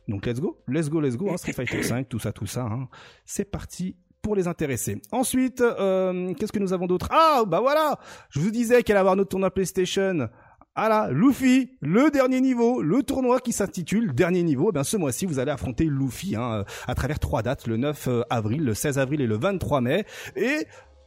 [0.09, 1.29] Donc let's go, let's go, let's go.
[1.31, 2.63] Hein, Street Fighter 5, tout ça, tout ça.
[2.63, 2.89] Hein.
[3.23, 5.01] C'est parti pour les intéressés.
[5.11, 7.07] Ensuite, euh, qu'est-ce que nous avons d'autre?
[7.11, 7.97] Ah, bah voilà
[8.29, 10.27] Je vous disais qu'elle allait avoir notre tournoi PlayStation.
[10.73, 14.69] Ah là, Luffy, le dernier niveau, le tournoi qui s'intitule Dernier niveau.
[14.69, 18.07] Eh bien, ce mois-ci, vous allez affronter Luffy hein, à travers trois dates, le 9
[18.29, 20.05] avril, le 16 avril et le 23 mai.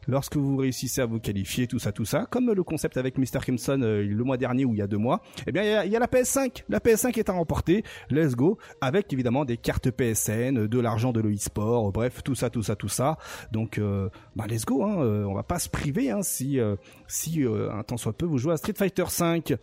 [0.08, 3.40] Lorsque vous réussissez à vous qualifier, tout ça, tout ça, comme le concept avec Mr.
[3.40, 5.74] Crimson euh, le mois dernier ou il y a deux mois, eh bien, il y
[5.74, 6.64] a, il y a la PS5.
[6.68, 7.84] La PS5 est à remporter.
[8.10, 8.58] Let's go.
[8.80, 12.88] Avec évidemment des cartes PSN, de l'argent de l'e-sport, bref, tout ça, tout ça, tout
[12.88, 13.16] ça.
[13.52, 14.82] Donc, euh, bah, let's go.
[14.84, 14.96] Hein.
[15.00, 16.76] Euh, On va pas se priver hein, si, euh,
[17.08, 19.50] si euh, un temps soit peu, vous jouez à Street Fighter 5.
[19.52, 19.56] Et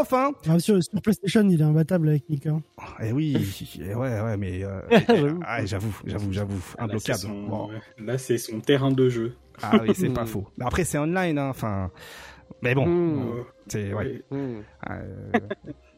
[0.00, 2.56] enfin, Ah, sur, sur PlayStation, il est imbattable avec Mika.
[3.02, 3.36] eh oui,
[3.80, 5.40] eh ouais, ouais, mais euh, J'avoue.
[5.44, 7.18] ah, j'avoue, j'avoue, j'avoue, Là, c'est imbloquable.
[7.18, 7.68] son- Bon.
[7.98, 9.34] Là, c'est son terrain de jeu.
[9.62, 10.46] Ah oui, c'est pas faux.
[10.58, 11.90] Mais après, c'est online, hein, enfin.
[12.62, 13.28] Mais bon, Mmh.
[13.38, 14.22] Euh, c'est ouais.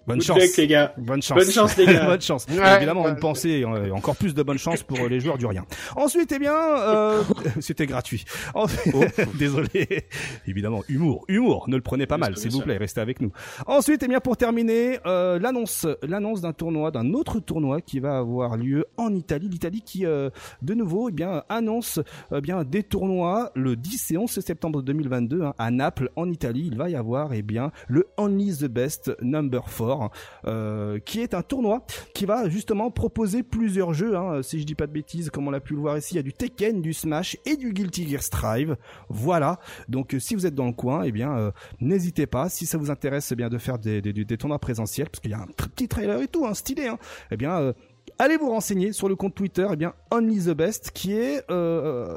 [0.09, 0.39] Bonne Good chance.
[0.41, 0.95] luck, les gars.
[0.97, 1.39] Bonne chance.
[1.39, 2.07] Bonne chance, les gars.
[2.07, 2.47] bonne chance.
[2.51, 3.11] Ouais, Évidemment, ouais.
[3.11, 5.65] une pensée, euh, encore plus de bonne chance pour les joueurs du rien.
[5.97, 7.23] Ensuite, eh bien, euh,
[7.61, 8.25] c'était gratuit.
[8.55, 8.95] Ensuite-
[9.39, 10.07] Désolé.
[10.47, 11.67] Évidemment, humour, humour.
[11.69, 12.79] Ne le prenez pas mal, s'il vous plaît.
[12.79, 13.31] Restez avec nous.
[13.67, 18.17] Ensuite, eh bien, pour terminer, euh, l'annonce, l'annonce d'un tournoi, d'un autre tournoi qui va
[18.19, 19.49] avoir lieu en Italie.
[19.49, 20.31] L'Italie qui, euh,
[20.63, 22.01] de nouveau, eh bien, annonce
[22.35, 26.69] eh bien des tournois le 10 et 11 septembre 2022 hein, à Naples, en Italie.
[26.73, 29.98] Il va y avoir, eh bien, le Only the Best Number 4,
[30.47, 31.85] euh, qui est un tournoi
[32.15, 34.17] qui va justement proposer plusieurs jeux.
[34.17, 36.17] Hein, si je dis pas de bêtises, comme on l'a pu le voir ici, il
[36.17, 38.77] y a du Tekken, du Smash et du Guilty Gear Strive.
[39.09, 39.59] Voilà.
[39.89, 42.49] Donc, euh, si vous êtes dans le coin, eh bien, euh, n'hésitez pas.
[42.49, 44.03] Si ça vous intéresse, eh bien, de faire des,
[44.39, 46.87] tournois présentiels, parce qu'il y a un petit trailer et tout, hein, stylé.
[46.89, 46.99] Hein,
[47.31, 47.73] eh bien.
[48.19, 52.17] Allez vous renseigner sur le compte Twitter, eh bien Only the Best, qui est euh,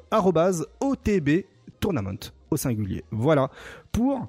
[0.79, 1.45] OTB
[1.79, 3.03] Tournament au singulier.
[3.11, 3.49] Voilà
[3.91, 4.27] pour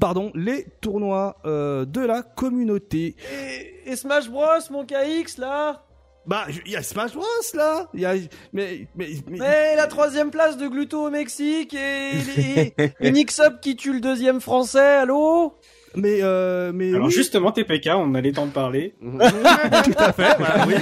[0.00, 3.16] pardon les tournois euh, de la communauté.
[3.32, 5.84] Et, et Smash Bros, mon KX là
[6.26, 7.24] Bah il y a Smash Bros
[7.54, 8.14] là, y a
[8.52, 13.60] mais mais, mais- Mais la troisième place de Gluto au Mexique et, les- et Nixup
[13.62, 15.54] qui tue le deuxième français, allô
[15.96, 18.94] mais euh, mais Alors oui, justement, TPK, on allait t'en parler.
[19.02, 20.36] tout à fait.
[20.38, 20.74] voilà, oui.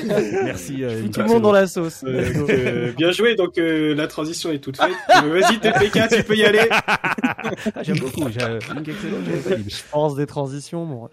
[0.45, 0.83] Merci.
[0.85, 2.05] euh, Tout le monde dans la sauce.
[2.07, 4.90] Euh, donc, euh, bien joué, donc euh, la transition est toute faite.
[5.25, 6.69] Euh, Vas-y TPK, tu peux y aller.
[6.71, 8.29] Ah, J'aime beaucoup.
[8.29, 11.09] Je pense des transitions, bon.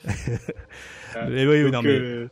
[1.30, 2.28] Mais oui, non, mais euh,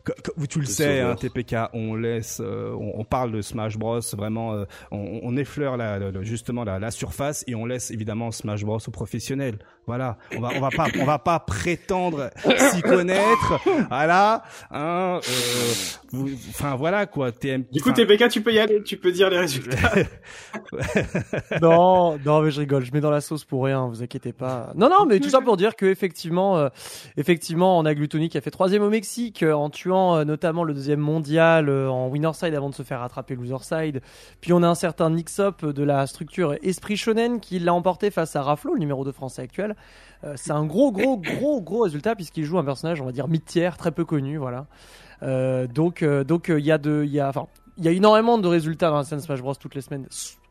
[0.50, 1.13] tu le sais, hein.
[1.15, 4.00] TPK, on laisse, euh, on, on parle de Smash Bros.
[4.17, 7.91] Vraiment, euh, on, on effleure la, la- la- justement la, la surface et on laisse
[7.91, 9.60] évidemment Smash Bros aux professionnels.
[9.91, 12.30] Voilà, on va, on va pas, on va pas prétendre
[12.73, 13.60] s'y connaître.
[13.89, 15.19] Voilà, hein.
[15.21, 15.21] euh,
[16.13, 17.34] vous- Enfin voilà quoi.
[17.34, 17.65] TM.
[17.73, 19.91] Du coup, TPK, tu peux y aller, tu peux dire les résultats.
[21.62, 24.71] Non, non, mais je rigole, je mets dans la sauce pour rien, vous inquiétez pas.
[24.75, 26.69] Non, non, mais tout ça pour dire que effectivement, euh,
[27.17, 30.63] effectivement, on a Gluttony qui a fait troisième au Mexique euh, en tuant euh, notamment
[30.63, 34.01] le deuxième mondial euh, en winner side avant de se faire rattraper loser side.
[34.39, 38.36] Puis on a un certain Nixop de la structure Esprit Shonen qui l'a emporté face
[38.36, 39.75] à Raflo, le numéro 2 français actuel.
[40.24, 43.28] Euh, c'est un gros, gros, gros, gros résultat puisqu'il joue un personnage, on va dire
[43.28, 44.67] mid-tier, très peu connu, voilà.
[45.24, 47.91] Euh, donc, euh, donc il y a de, il y a, enfin, il y a
[47.91, 50.08] énormément de résultats dans la scène Smash Bros toutes les semaines.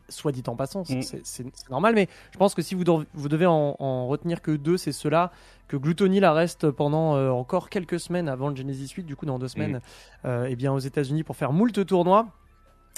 [0.09, 1.21] Soit dit en passant, c'est Mm.
[1.23, 4.51] c'est- normal, mais je pense que si vous, dev- vous devez en, en retenir que
[4.51, 5.31] deux, c'est ceux-là,
[5.69, 9.39] que Gluttony la reste pendant encore quelques semaines avant le Genesis 8, du coup dans
[9.39, 9.81] deux semaines,
[10.25, 12.27] euh, et bien aux États-Unis pour faire moult tournois.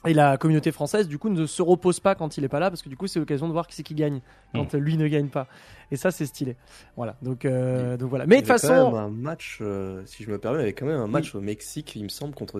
[0.04, 2.70] Et la communauté française, du coup, ne se repose pas quand il est pas là,
[2.70, 4.20] parce que du coup, c'est l'occasion de voir qui c'est qui gagne
[4.52, 5.46] quand euh, lui ne gagne pas.
[5.92, 6.56] Et ça, c'est stylé.
[6.96, 7.14] Voilà.
[7.22, 8.26] Donc, euh, donc voilà.
[8.26, 10.38] Mais de Il toute y avait quand façon, même un match, euh, si je me
[10.38, 12.58] permets, il y avait quand même un match au Mexique, il me semble, contre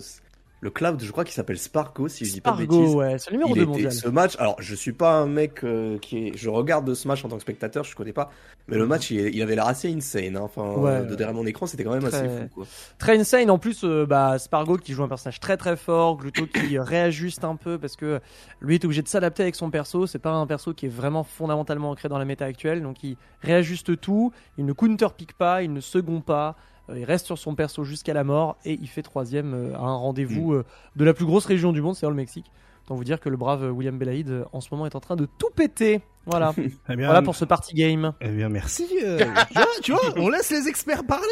[0.62, 2.77] le cloud, je crois qu'il s'appelle Spargo, si je dis pas de bêtises.
[2.77, 3.92] Spargo, ouais, c'est le numéro Il 2 était- mondial.
[3.92, 7.09] ce match, alors je suis pas un mec euh, qui est, je regarde de ce
[7.09, 8.31] match en tant que spectateur, je connais pas,
[8.68, 10.40] mais le match il, il avait l'air assez insane, hein.
[10.42, 12.66] enfin Ouais, euh, de derrière mon écran c'était quand même assez fou quoi.
[12.98, 13.51] Très insane.
[13.51, 17.42] En plus, euh, bah, Spargo qui joue un personnage très très fort, Gluto qui réajuste
[17.42, 18.20] un peu parce que
[18.61, 20.07] lui est obligé de s'adapter avec son perso.
[20.07, 23.16] C'est pas un perso qui est vraiment fondamentalement ancré dans la méta actuelle, donc il
[23.42, 24.33] réajuste tout.
[24.59, 26.55] Il ne counterpick pas, il ne second pas.
[26.90, 29.81] Euh, Il reste sur son perso jusqu'à la mort et il fait troisième euh, à
[29.83, 30.64] un rendez-vous euh,
[30.97, 32.51] de la plus grosse région du monde, c'est-à-dire le Mexique.
[32.85, 35.27] Autant vous dire que le brave William Belaïd en ce moment est en train de
[35.38, 36.01] tout péter.
[36.27, 36.53] Voilà,
[36.88, 38.12] Eh bien, voilà pour ce party game.
[38.21, 38.87] eh bien, merci.
[39.05, 41.27] euh, tu, vois, tu vois, on laisse les experts parler.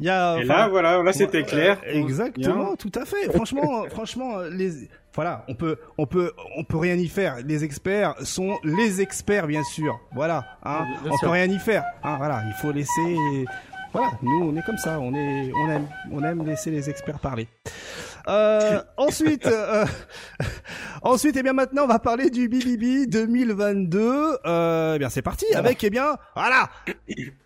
[0.00, 0.38] Il y a.
[0.38, 1.78] Et là, voilà, là c'était clair.
[1.86, 3.30] euh, Exactement, tout à fait.
[3.34, 7.36] Franchement, franchement, les voilà, on peut, on peut, on peut rien y faire.
[7.44, 10.00] Les experts sont les experts, bien sûr.
[10.14, 11.28] Voilà, hein, Bien on sûr.
[11.28, 11.84] peut rien y faire.
[12.02, 13.44] Hein, voilà, il faut laisser.
[13.94, 14.98] Voilà, nous, on est comme ça.
[14.98, 17.46] On est, on aime, on aime laisser les experts parler.
[18.26, 19.86] Euh, ensuite, euh,
[21.04, 24.38] ensuite, et bien maintenant, on va parler du BBB 2022.
[24.46, 26.68] Euh, eh bien, c'est parti avec, eh bien, voilà,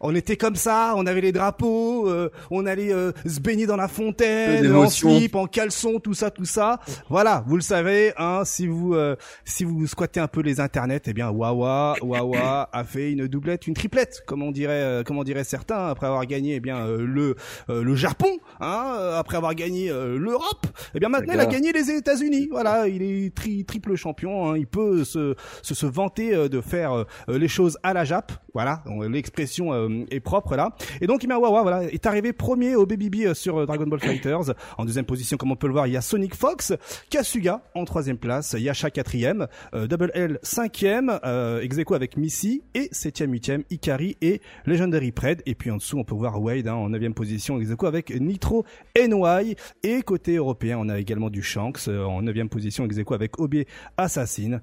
[0.01, 3.77] on était comme ça, on avait les drapeaux, euh, on allait euh, se baigner dans
[3.77, 6.81] la fontaine, en slip, en caleçon, tout ça, tout ça.
[7.11, 11.03] Voilà, vous le savez, hein, si vous euh, si vous squattez un peu les internets,
[11.07, 15.19] eh bien Wawa Wawa a fait une doublette, une triplette, comme on dirait, euh, comme
[15.19, 17.35] on dirait certains, après avoir gagné eh bien euh, le
[17.71, 20.67] euh, le Japon, hein, après avoir gagné euh, l'Europe.
[20.95, 22.49] Eh bien maintenant, il a gagné les États-Unis.
[22.51, 24.51] Voilà, il est tri- triple champion.
[24.51, 28.05] hein, il peut se se, se vanter euh, de faire euh, les choses à la
[28.05, 28.33] Jap.
[28.55, 30.75] Voilà, l'expression euh, est propre là.
[31.01, 34.55] Et donc, Ima Wawa, voilà, est arrivé premier au BBB sur Dragon Ball Fighters.
[34.79, 36.73] En deuxième position, comme on peut le voir, il y a Sonic Fox,
[37.11, 42.63] Kasuga en troisième place, Yasha quatrième, euh, Double L cinquième, euh, ex aequo avec Missy
[42.75, 45.43] et septième, huitième, Ikari et Legendary Pred.
[45.47, 48.11] Et puis en dessous, on peut voir Wade hein, en neuvième position, ex aequo avec
[48.21, 48.65] Nitro
[48.97, 49.55] NY.
[49.85, 53.38] Et côté européen, on a également du Shanks euh, en neuvième position, ex aequo avec
[53.39, 54.61] Obie Assassin.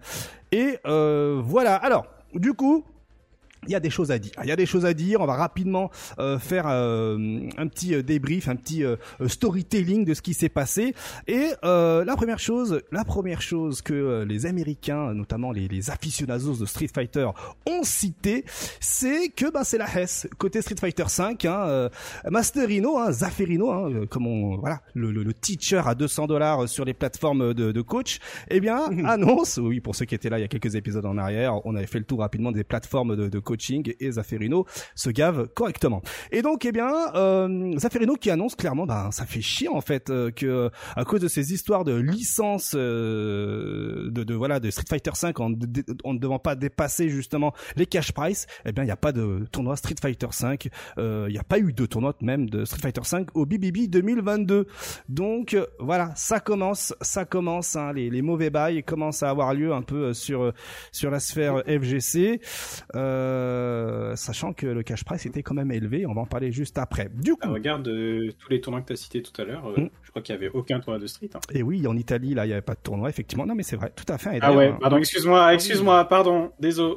[0.51, 1.75] Et euh, voilà.
[1.75, 2.83] Alors, du coup,
[3.67, 4.32] il y a des choses à dire.
[4.43, 5.21] Il y a des choses à dire.
[5.21, 8.95] On va rapidement euh, faire euh, un petit euh, débrief, un petit euh,
[9.28, 10.93] storytelling de ce qui s'est passé.
[11.28, 15.89] Et euh, la première chose, la première chose que euh, les Américains, notamment les, les
[15.89, 17.28] aficionados de Street Fighter,
[17.67, 18.45] ont cité,
[18.80, 21.45] c'est que bah, c'est la Hess côté Street Fighter 5.
[21.45, 21.89] Hein, euh,
[22.30, 26.86] Masterino, hein, Zafferino, hein, comme on voilà, le, le, le teacher à 200 dollars sur
[26.86, 30.41] les plateformes de, de coach, eh bien annonce, oui pour ceux qui étaient là il
[30.41, 33.28] y a quelques épisodes en arrière, on avait fait le tour rapidement des plateformes de,
[33.28, 33.39] de
[33.99, 34.65] et Zafferino
[34.95, 36.01] se gave correctement.
[36.31, 40.09] Et donc eh bien euh, Zafferino qui annonce clairement, ben ça fait chier en fait
[40.09, 44.85] euh, que à cause de ces histoires de licence euh, de, de voilà de Street
[44.89, 45.51] Fighter 5 en,
[46.03, 49.11] en ne devant pas dépasser justement les cash price, eh bien il n'y a pas
[49.11, 52.65] de tournoi Street Fighter 5, euh, il n'y a pas eu de tournoi même de
[52.65, 54.67] Street Fighter 5 au BBB 2022.
[55.09, 59.53] Donc euh, voilà, ça commence, ça commence, hein, les, les mauvais bails commencent à avoir
[59.53, 60.51] lieu un peu euh, sur
[60.91, 62.41] sur la sphère FGC,
[62.95, 63.44] euh,
[64.15, 66.05] sachant que le cash price était quand même élevé.
[66.05, 67.10] On va en parler juste après.
[67.13, 69.65] Du Ah, coup, regarde euh, tous les tournois que tu as cités tout à l'heure.
[69.67, 69.89] euh, Mm.
[70.03, 71.29] Je crois qu'il y avait aucun tournoi de street.
[71.36, 71.39] hein.
[71.51, 73.45] et oui, en Italie, là, il n'y avait pas de tournoi, effectivement.
[73.45, 74.38] Non, mais c'est vrai, tout à fait.
[74.38, 76.95] Et Ah ouais, d'ailleurs, pardon, excuse-moi, excuse-moi, pardon, désolé.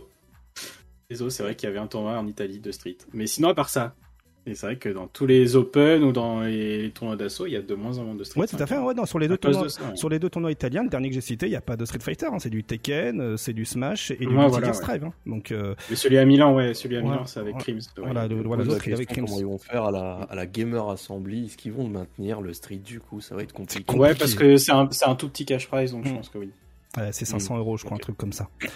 [1.11, 2.99] Désolé, c'est vrai qu'il y avait un tournoi en Italie de street.
[3.15, 3.95] Mais sinon, à part ça,
[4.49, 7.57] et c'est vrai que dans tous les Open ou dans les, tournois d'assaut, il y
[7.57, 8.41] a de moins en moins de street.
[8.41, 8.79] Ouais, tout à fait.
[8.79, 9.97] Ouais, non, sur les deux tournois, de ça, ouais.
[9.97, 11.85] sur les deux tournois italiens, le dernier que j'ai cité, il n'y a pas de
[11.85, 12.27] Street Fighter.
[12.33, 14.73] hein, c'est du Tekken, euh, c'est du Smash et du Ouais, voilà.
[14.73, 15.05] Strive.
[15.05, 15.13] hein.
[15.27, 17.57] Donc euh, Mais celui à Milan, ouais, celui à Ouais, Milan, c'est avec.
[17.59, 17.77] Crims.
[17.99, 18.05] ouais.
[18.05, 19.25] voilà, le, voilà il est avec Crims.
[19.27, 22.53] comment ils vont faire à la, à la Gamer Assembly Est-ce qu'ils vont maintenir le
[22.53, 23.21] street du coup?
[23.21, 23.85] Ça va être compliqué.
[23.85, 24.01] compliqué.
[24.01, 26.17] Ouais, parce que c'est un, c'est un tout petit cash prize, donc je Mm.
[26.17, 26.51] pense que oui.
[27.13, 28.49] C'est 500 euros, je crois, un truc comme ça.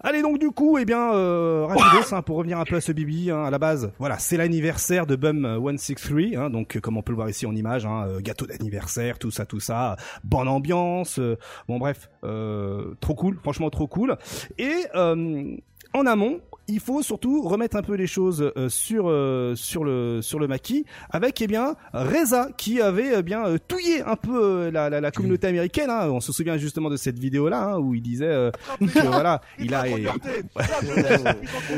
[0.00, 2.92] Allez donc du coup, eh bien, euh, rapidos, hein, pour revenir un peu à ce
[2.92, 6.80] Bibi, hein, à la base, voilà, c'est l'anniversaire de Bum euh, 163, hein, donc euh,
[6.80, 9.60] comme on peut le voir ici en image, hein, euh, gâteau d'anniversaire, tout ça, tout
[9.60, 11.36] ça, bonne ambiance, euh,
[11.68, 14.16] bon bref, euh, trop cool, franchement trop cool.
[14.58, 19.84] Et en amont, il faut surtout remettre un peu les choses euh, sur euh, sur
[19.84, 24.16] le sur le maquis avec eh bien Reza qui avait eh bien euh, touillé un
[24.16, 26.08] peu la, la, la communauté américaine hein.
[26.10, 28.50] on se souvient justement de cette vidéo là où il disait euh,
[28.80, 29.84] que voilà il a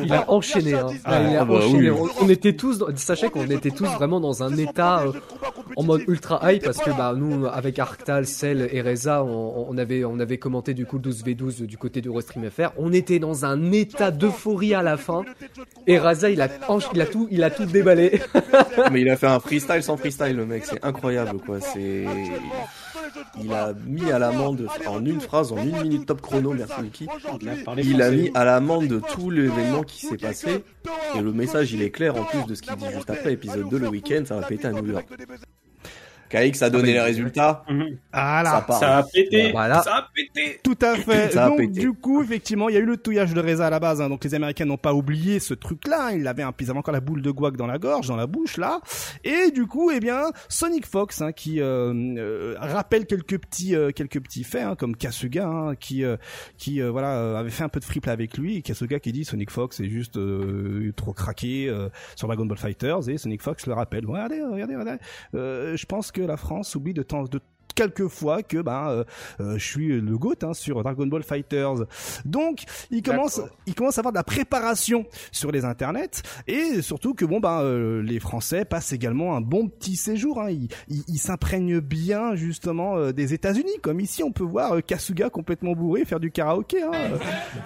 [0.03, 0.75] Il a enchaîné.
[0.75, 0.87] Hein.
[1.05, 1.91] Ah, il a ah bah enchaîné.
[1.91, 2.09] oui.
[2.21, 5.13] On, on était tous, dans- sachez qu'on était tous vraiment dans un état euh,
[5.77, 9.79] en mode ultra high parce que bah nous avec Arctal, Cell et Reza, on, on
[9.79, 12.71] avait on avait commenté du coup le 12v12 du côté de Restream FR.
[12.77, 15.25] On était dans un état d'euphorie à la fin
[15.87, 18.21] et Reza il a tout il a tout déballé.
[18.93, 20.65] Mais il a fait un freestyle sans freestyle, le mec.
[20.65, 21.61] C'est incroyable, quoi.
[21.61, 22.05] C'est.
[23.43, 27.07] Il a mis à l'amende, en une phrase, en une minute top chrono, merci Lucky.
[27.79, 30.65] Il a mis à l'amende tout l'événement qui s'est passé.
[31.17, 33.33] Et le message, il est clair en plus de ce qu'il dit juste après.
[33.33, 35.09] Épisode 2, le week-end, ça va péter à New York.
[36.31, 37.65] KX a donné les résultats.
[38.13, 38.79] Ah Ça là part.
[38.79, 39.83] Ça a pété, Voilà.
[39.83, 40.61] ça a pété.
[40.63, 41.81] tout à fait Ça a donc pété.
[41.81, 44.09] du coup effectivement il y a eu le touillage de Reza à la base hein.
[44.09, 46.93] donc les Américains n'ont pas oublié ce truc là il avait un ils avaient encore
[46.93, 48.81] la boule de guac dans la gorge dans la bouche là
[49.25, 53.91] et du coup eh bien Sonic Fox hein, qui euh, euh, rappelle quelques petits euh,
[53.91, 56.17] quelques petits faits hein, comme Kasuga hein, qui euh,
[56.57, 59.13] qui euh, voilà euh, avait fait un peu de friple avec lui et Kasuga qui
[59.13, 63.43] dit Sonic Fox est juste euh, trop craqué euh, sur Dragon Ball Fighters et Sonic
[63.43, 65.03] Fox le rappelle Ouais, regardez regardez regardez
[65.35, 67.41] Euh, je pense que la France oublie de temps de
[67.75, 69.05] quelques fois que ben euh,
[69.41, 71.85] euh, je suis le goat hein, sur Dragon Ball Fighters.
[72.25, 77.15] Donc il commence il commence à avoir de la préparation sur les internets et surtout
[77.15, 80.41] que bon ben euh, les Français passent également un bon petit séjour.
[80.41, 80.51] Hein.
[80.51, 84.81] Ils, ils, ils s'imprègnent bien justement euh, des États-Unis comme ici on peut voir euh,
[84.81, 86.83] Kasuga complètement bourré faire du karaoké.
[86.83, 86.91] Hein.
[86.95, 87.17] Euh,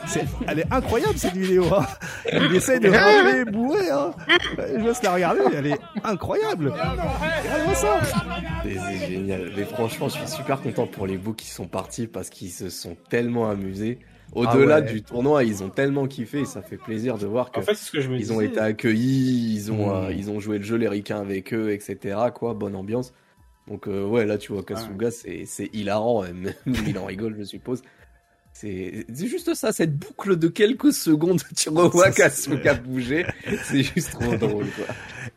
[0.06, 1.64] c'est- elle est incroyable cette vidéo.
[1.74, 1.86] Hein.
[2.32, 3.90] Il essaie de rappeler bourré.
[3.90, 4.12] Hein.
[4.58, 5.40] Euh, Je laisse la regarder.
[5.54, 6.68] Elle est incroyable.
[6.70, 8.00] Regarde-moi ça.
[8.64, 9.18] C'est.
[9.56, 9.64] Mais
[9.96, 12.96] franchement, je suis super content pour les bouts qui sont partis parce qu'ils se sont
[13.10, 13.98] tellement amusés.
[14.34, 14.92] Au-delà Ah ouais.
[14.92, 17.74] du tournoi, ils ont tellement kiffé et ça fait plaisir de voir que En fait,
[17.74, 18.32] c'est ce que je me ils disais.
[18.34, 20.04] ont été accueillis, ils ont, Mm.
[20.06, 22.16] euh, ils ont joué le jeu, les ricains avec eux, etc.
[22.34, 23.12] Quoi, bonne ambiance.
[23.68, 26.52] Donc euh, ouais, là tu vois Kasuga, c'est c'est hilarant, même
[26.88, 27.82] il en rigole, je suppose.
[28.54, 33.26] C'est c'est juste ça, cette boucle de quelques secondes, tu revois Ça, c'est- Kasuga bouger,
[33.64, 34.86] c'est juste trop drôle quoi.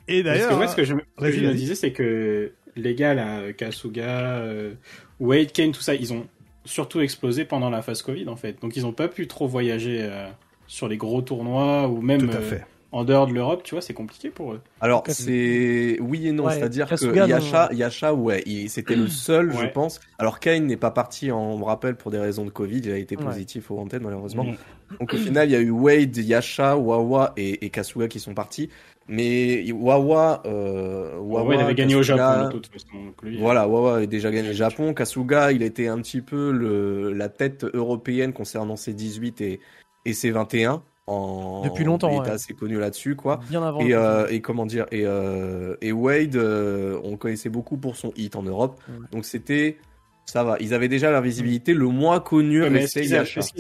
[0.08, 1.92] Et Parce que d'ailleurs, moi, ce que je, me- ce que je me disais, c'est
[1.92, 4.74] que les gars, là, Kasuga, euh,
[5.20, 6.26] Wade, Kane, tout ça, ils ont
[6.66, 8.62] surtout explosé pendant la phase Covid, en fait.
[8.62, 10.28] Donc, ils ont pas pu trop voyager euh,
[10.68, 12.66] sur les gros tournois ou même tout à euh, fait.
[12.92, 14.62] en dehors de l'Europe, tu vois, c'est compliqué pour eux.
[14.80, 17.26] Alors c'est oui et non, Ouais, c'est-à-dire que non.
[17.28, 19.72] Yasha, Yasha, ouais, c'était le seul, je Ouais.
[19.72, 20.00] pense.
[20.18, 22.92] Alors Kane n'est pas parti, en, on me rappelle, pour des raisons de Covid, il
[22.92, 23.24] a été Ouais.
[23.26, 24.46] positif au antenne malheureusement.
[24.46, 24.56] Mm.
[25.00, 28.34] Donc au final, il y a eu Wade, Yasha, Wawa et, et Kasuga qui sont
[28.34, 28.70] partis.
[29.08, 32.88] Mais Wawa, euh, Wawa, avait gagné au Kasuga- Japon, de toute façon.
[33.06, 34.94] donc lui, Voilà, Wawa avait déjà gagné le Japon.
[34.96, 39.60] Kasuga, il était un petit peu le, la tête européenne concernant ses 18 et,
[40.06, 40.82] et ses 21.
[41.06, 42.32] en Depuis longtemps, il était ouais.
[42.32, 43.40] assez connu là-dessus quoi.
[43.48, 43.80] Bien avant.
[43.82, 48.12] Et, euh, et comment dire et, euh, et Wade, euh, on connaissait beaucoup pour son
[48.16, 48.82] hit en Europe.
[48.90, 48.96] Ouais.
[49.12, 49.78] Donc c'était
[50.26, 50.58] ça va.
[50.60, 51.76] Ils avaient déjà leur visibilité.
[51.76, 53.14] Le moins connu Ouais, mais est-ce qu'ils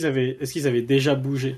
[0.07, 1.57] avaient, est-ce qu'ils avaient déjà bougé?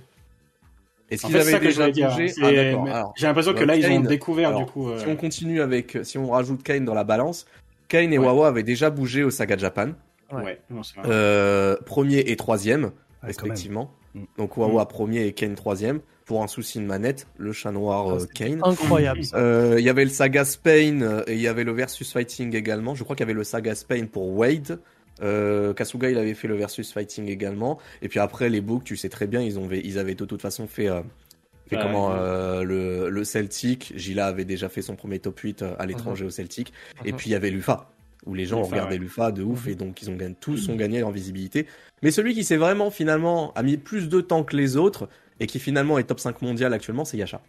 [1.09, 4.49] Est-ce qu'ils avaient déjà bougé Ah, J'ai l'impression que bah, là, ils ont Kane, découvert
[4.49, 4.89] alors, du coup.
[4.89, 7.45] euh, si on continue avec, si on rajoute Kane dans la balance,
[7.87, 8.25] Kane et Ouais.
[8.25, 9.89] Wawa avaient déjà bougé au Saga Japan,
[10.33, 11.07] Ouais, non, c'est vrai.
[11.09, 12.91] euh, premier et troisième
[13.23, 13.91] respectivement.
[14.13, 14.23] Mm.
[14.37, 18.13] Donc Wawa premier et Kane troisième pour un souci de manette, le chat noir Ah,
[18.15, 18.59] euh, Kane.
[18.63, 19.21] Incroyable.
[19.33, 22.53] Euh, Il y avait le Saga Spain euh, et il y avait le Versus Fighting
[22.53, 22.95] également.
[22.95, 24.79] Je crois qu'il y avait le Saga Spain pour Wade.
[25.21, 27.79] Euh, Kasuga il avait fait le Versus Fighting également.
[28.01, 30.41] Et puis après les books, tu sais très bien, ils ont ils avaient de toute
[30.41, 31.01] façon fait, euh,
[31.67, 32.15] fait Ouais, comment ouais.
[32.19, 33.93] euh, le, le Celtic.
[33.95, 36.71] Gila avait déjà fait son premier top 8 euh, à l'étranger au Celtic.
[37.05, 37.17] Et Mhm.
[37.17, 37.89] puis il y avait l'UFA
[38.25, 38.99] où les gens Lufa, regardaient ouais.
[38.99, 41.65] l'UFA de ouf et donc ils ont gagné, tous ont gagné en visibilité.
[42.03, 45.07] Mais celui qui s'est vraiment finalement a mis plus de temps que les autres
[45.39, 47.41] et qui finalement est top 5 mondial actuellement, c'est Yasha.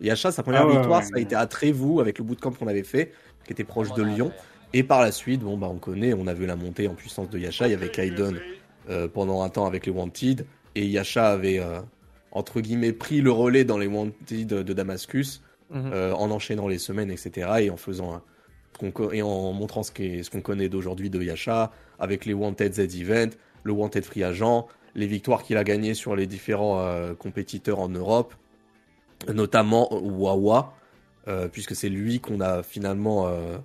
[0.00, 1.22] Yasha, sa première Ah ouais, victoire, ouais, ça a ouais.
[1.22, 3.12] été à Trévoux avec le bootcamp qu'on avait fait,
[3.44, 4.32] qui était proche de Lyon.
[4.74, 7.30] Et par la suite, bon bah on connaît, on a vu la montée en puissance
[7.30, 7.66] de Yasha.
[7.68, 8.38] Il y avait Kaiden
[8.90, 11.80] euh, pendant un temps avec les Wanted et Yasha avait euh,
[12.32, 15.42] entre guillemets pris le relais dans les Wanted de Damascus
[15.74, 17.50] euh, en enchaînant les semaines, etc.
[17.60, 18.14] Et en faisant
[18.82, 22.80] un- co- et en montrant ce qu'on connaît d'aujourd'hui de Yasha, avec les Wanted Z
[23.00, 23.30] Event,
[23.64, 27.88] le Wanted Free Agent, les victoires qu'il a gagnées sur les différents euh, compétiteurs en
[27.88, 28.34] Europe,
[29.32, 30.74] notamment Wawa,
[31.26, 33.58] euh, puisque c'est lui qu'on a finalement euh, euh,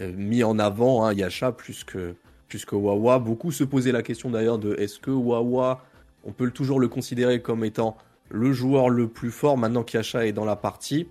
[0.00, 2.14] mis en avant, hein, Yasha, plus que,
[2.48, 3.18] plus que Wawa.
[3.18, 5.84] Beaucoup se posaient la question d'ailleurs de est-ce que Wawa,
[6.24, 7.96] on peut toujours le considérer comme étant
[8.28, 11.08] le joueur le plus fort maintenant qu'Yasha est dans la partie?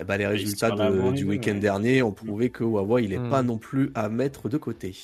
[0.00, 1.58] Eh ben, les résultats de- du week-end ouais.
[1.58, 3.30] dernier ont prouvé que Wawa, il est Hmm.
[3.30, 4.96] pas non plus à mettre de côté.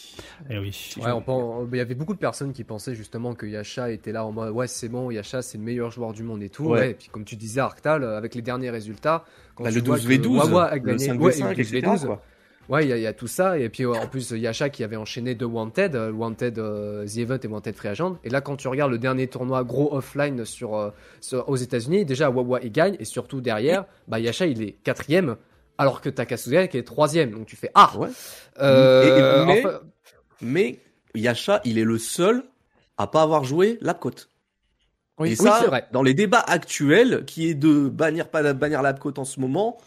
[0.48, 0.94] Eh oui.
[1.02, 4.24] Ouais, on il y avait beaucoup de personnes qui pensaient justement que Yasha était là
[4.24, 6.78] en mode ouais c'est bon Yasha c'est le meilleur joueur du monde et tout Ouais.
[6.78, 6.90] ouais.
[6.92, 9.24] et puis comme tu disais Arctal euh, avec les derniers résultats
[9.56, 11.60] quand Bah, tu le vois 12v12, que Wawa a le gagné 5v5, ouais, et le
[11.60, 12.22] etc., 12v12, quoi.
[12.68, 14.82] Ouais il y, a- il y a tout ça et puis en plus Yasha qui
[14.84, 18.40] avait enchaîné deux Wanted euh, Wanted euh, The Event et Wanted Free Agent et là
[18.40, 22.60] quand tu regardes le dernier tournoi gros offline sur, euh, sur- aux États-Unis déjà Wawa
[22.62, 25.36] il gagne et surtout derrière bah Yasha il est quatrième
[25.78, 28.08] alors que Takasuga qui est troisième donc tu fais ah Ouais.
[28.60, 29.80] euh, mais- enfin-
[30.40, 30.78] Mais
[31.14, 32.42] Yasha, il est le seul
[32.98, 34.28] à pas avoir joué Lapcote.
[35.18, 35.86] Oui, et oui, ça, c'est vrai.
[35.92, 39.78] dans les débats actuels, qui est de bannir pas bannir Lapcote en ce moment,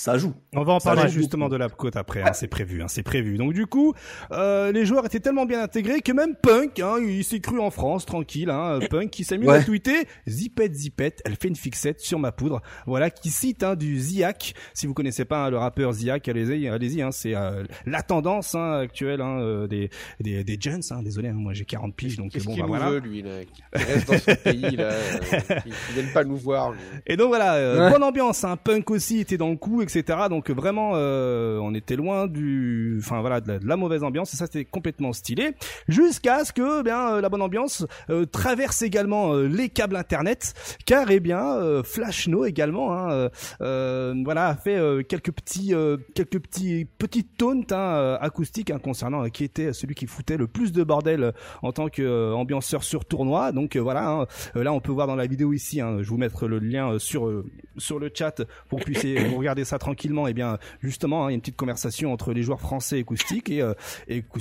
[0.00, 0.32] ça joue.
[0.54, 1.54] On va en Ça parler justement beaucoup.
[1.54, 3.36] de la côte après, hein, c'est prévu, hein, c'est prévu.
[3.36, 3.94] Donc du coup,
[4.30, 7.70] euh, les joueurs étaient tellement bien intégrés que même Punk, hein, il s'est cru en
[7.72, 9.56] France, tranquille, hein, Punk qui s'amuse Ouais.
[9.56, 13.74] à tweeter, zipette zipette, elle fait une fixette sur ma poudre, voilà, qui cite hein,
[13.74, 14.54] du Ziak.
[14.72, 18.54] Si vous connaissez pas hein, le rappeur Ziak, allez-y, allez-y, hein, c'est euh, la tendance
[18.54, 20.82] hein, actuelle hein, euh, des, des des jeunes.
[20.92, 22.90] Hein, désolé, hein, moi j'ai 40 piges, donc Qu'est-ce bon, qu'il bah, nous voilà.
[22.92, 24.84] veut, lui, là Qu'il reste dans son pays, là.
[24.84, 25.18] euh,
[25.64, 26.78] qu'il vienne pas nous voir, lui.
[27.04, 27.90] Et donc voilà, euh, Ouais.
[27.90, 29.82] bonne ambiance, hein, Punk aussi était dans le coup,
[30.28, 34.32] Donc vraiment, euh, on était loin du, enfin voilà, de la, mauvaise ambiance.
[34.34, 35.54] Et ça, c'était complètement stylé.
[35.88, 40.54] Jusqu'à ce que, eh bien, euh, la bonne ambiance euh, traverse également les câbles internet,
[40.86, 45.74] car eh bien, Flashno également, hein, voilà, a fait quelques petits,
[46.14, 50.82] quelques petits petites hein, acoustiques hein, concernant qui était celui qui foutait le plus de
[50.82, 53.52] bordel en tant qu'ambianceur sur tournoi.
[53.52, 56.98] Donc voilà, là on peut voir dans la vidéo ici, je vous mettre le lien
[56.98, 57.44] sur
[57.76, 60.26] sur le chat pour que vous puissiez regarder ça tranquillement.
[60.26, 63.00] Et bien justement, hein, il y a une petite conversation entre les joueurs français et
[63.00, 63.74] Acoustic et, euh,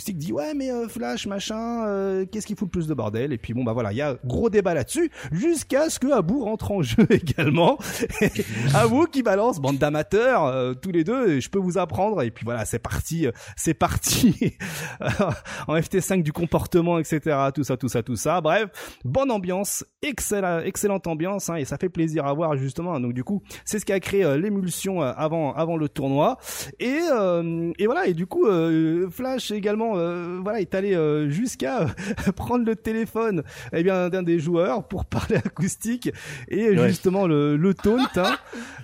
[0.08, 3.34] dit ouais mais euh, Flash machin, euh, qu'est-ce qui fout le plus de bordel?
[3.34, 6.44] Et puis bon bah voilà, il y a gros débat là-dessus jusqu'à ce que Abou
[6.44, 7.78] rentre en jeu également.
[8.74, 12.32] Abou qui balance bande d'amateurs euh, tous les deux, et je peux vous apprendre et
[12.32, 14.58] puis voilà c'est parti, c'est parti
[15.68, 17.50] en FT5 du comportement etc.
[17.54, 18.42] Tout ça tout ça tout ça.
[18.42, 18.70] Bref,
[19.04, 23.00] bonne ambiance, excellent, excellente ambiance hein, et ça fait plaisir à voir justement.
[23.00, 26.38] Donc du coup, c'est ce qui a créé l'émulsion euh, avant avant le tournoi.
[26.80, 30.96] Et euh, et voilà et du coup euh, Flash également euh, voilà est allé
[31.30, 31.86] jusqu'à
[32.36, 36.12] prendre le téléphone eh bien d'un des joueurs pour parler acoustique
[36.50, 36.88] et Ouais.
[36.90, 38.36] justement le le taunt hein,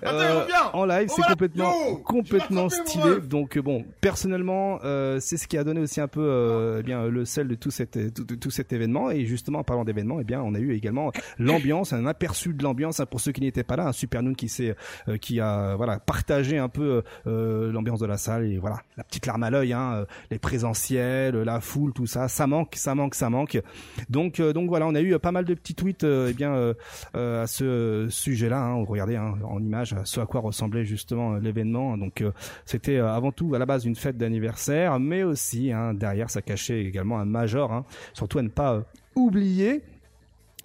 [0.74, 3.22] en live c'est Oh, complètement yo complètement frappé, stylé.
[3.28, 4.80] donc bon personnellement
[5.20, 8.14] c'est ce qui a donné aussi un peu eh bien le sel de tout cet
[8.14, 9.12] tout, de tout cet événement.
[9.12, 12.64] Et justement en parlant d'événement eh bien on a eu également l'ambiance un aperçu de
[12.64, 14.76] l'ambiance hein, pour ceux qui n'étaient pas là un super noon qui s'est
[15.22, 19.26] qui a voilà partagé un peu euh, l'ambiance de la salle et voilà la petite
[19.26, 22.30] larme à l'œil hein, euh, les présentiels la foule tout ça.
[22.30, 23.62] Ça manque ça manque ça manque.
[24.10, 26.34] Donc euh, donc voilà on a eu euh, pas mal de petits tweets euh, eh
[26.34, 26.74] bien euh,
[27.18, 31.34] euh, à ce sujet là hein, regardez hein, en image ce à quoi ressemblait justement
[31.34, 31.98] euh, l'événement.
[31.98, 32.32] Donc euh,
[32.66, 36.42] c'était euh, avant tout à la base une fête d'anniversaire mais aussi hein, derrière ça
[36.42, 38.82] cachait également un major surtout à ne pas euh,
[39.16, 39.82] oublier.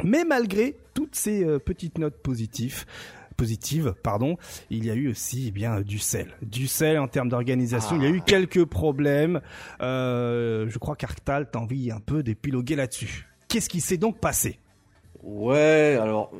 [0.04, 2.84] Mais malgré toutes ces euh, petites notes positives,
[3.38, 4.36] positive, pardon,
[4.68, 7.96] il y a eu aussi eh bien du sel, du sel en termes d'organisation.
[7.96, 9.40] Il y a eu quelques problèmes.
[9.80, 13.28] Euh, je crois qu'Arctal t'a envie un peu d'épiloguer là-dessus.
[13.46, 14.58] Qu'est-ce qui s'est donc passé?
[15.22, 16.32] Ouais, alors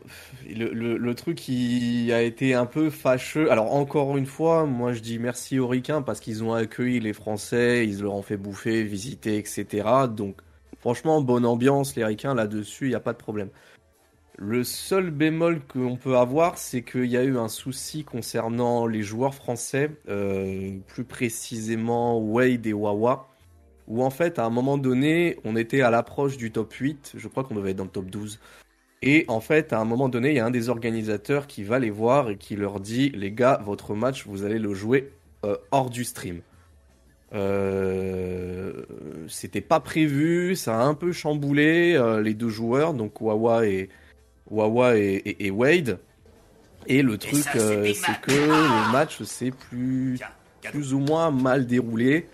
[0.48, 3.50] le, le, le truc qui a été un peu fâcheux.
[3.50, 7.12] Alors encore une fois, moi je dis merci aux Ricains parce qu'ils ont accueilli les
[7.12, 9.86] Français, ils leur ont fait bouffer, visiter, etc.
[10.10, 10.36] Donc
[10.80, 13.50] franchement, bonne ambiance, les Ricains là-dessus, il n'y a pas de problème.
[14.40, 19.02] Le seul bémol qu'on peut avoir, c'est qu'il y a eu un souci concernant les
[19.02, 23.28] joueurs français, euh, plus précisément Wade et Wawa,
[23.88, 27.26] où en fait à un moment donné, on était à l'approche du top 8, je
[27.26, 28.38] crois qu'on devait être dans le top 12.
[29.02, 31.80] Et en fait, à un moment donné, il y a un des organisateurs qui va
[31.80, 35.10] les voir et qui leur dit Les gars, votre match, vous allez le jouer
[35.44, 36.42] euh, hors du stream.
[37.34, 38.84] Euh,
[39.26, 43.88] C'était pas prévu, ça a un peu chamboulé les deux joueurs, donc Wawa et,
[44.50, 45.98] Wawa et, et- et Wade.
[46.86, 50.18] Et le truc, euh, c'est que le match s'est plus,
[50.70, 52.26] plus ou moins mal déroulé.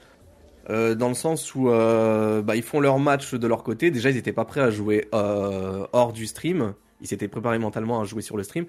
[0.70, 3.90] Euh, dans le sens où euh, bah, ils font leur match de leur côté.
[3.90, 6.72] Déjà, ils n'étaient pas prêts à jouer euh, hors du stream.
[7.02, 8.64] Ils s'étaient préparés mentalement à jouer sur le stream.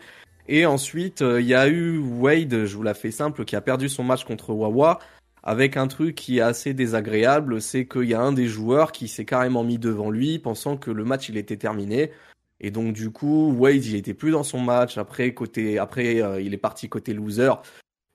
[0.49, 3.61] Et ensuite, euh, il y a eu Wade, je vous la fais simple, qui a
[3.61, 4.99] perdu son match contre Wawa
[5.43, 9.07] avec un truc qui est assez désagréable, c'est qu'il y a un des joueurs qui
[9.07, 12.11] s'est carrément mis devant lui, pensant que le match il était terminé.
[12.59, 14.97] Et donc du coup, Wade il était plus dans son match.
[14.97, 17.51] Après côté, après euh, il est parti côté loser.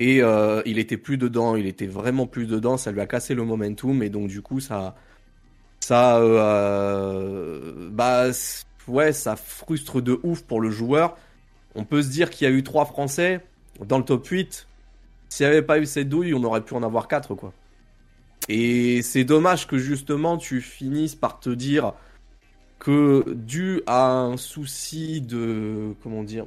[0.00, 3.34] Et euh, il était plus dedans, il était vraiment plus dedans, ça lui a cassé
[3.34, 4.94] le momentum et donc du coup ça,
[5.80, 8.28] ça, euh, bah
[8.88, 11.18] ouais, ça frustre de ouf pour le joueur.
[11.74, 13.40] On peut se dire qu'il y a eu trois Français
[13.86, 14.66] dans le top 8.
[15.28, 17.52] S'il n'y avait pas eu cette douille, on aurait pu en avoir quatre quoi.
[18.48, 21.92] Et c'est dommage que justement tu finisses par te dire
[22.80, 26.46] que dû à un souci de comment dire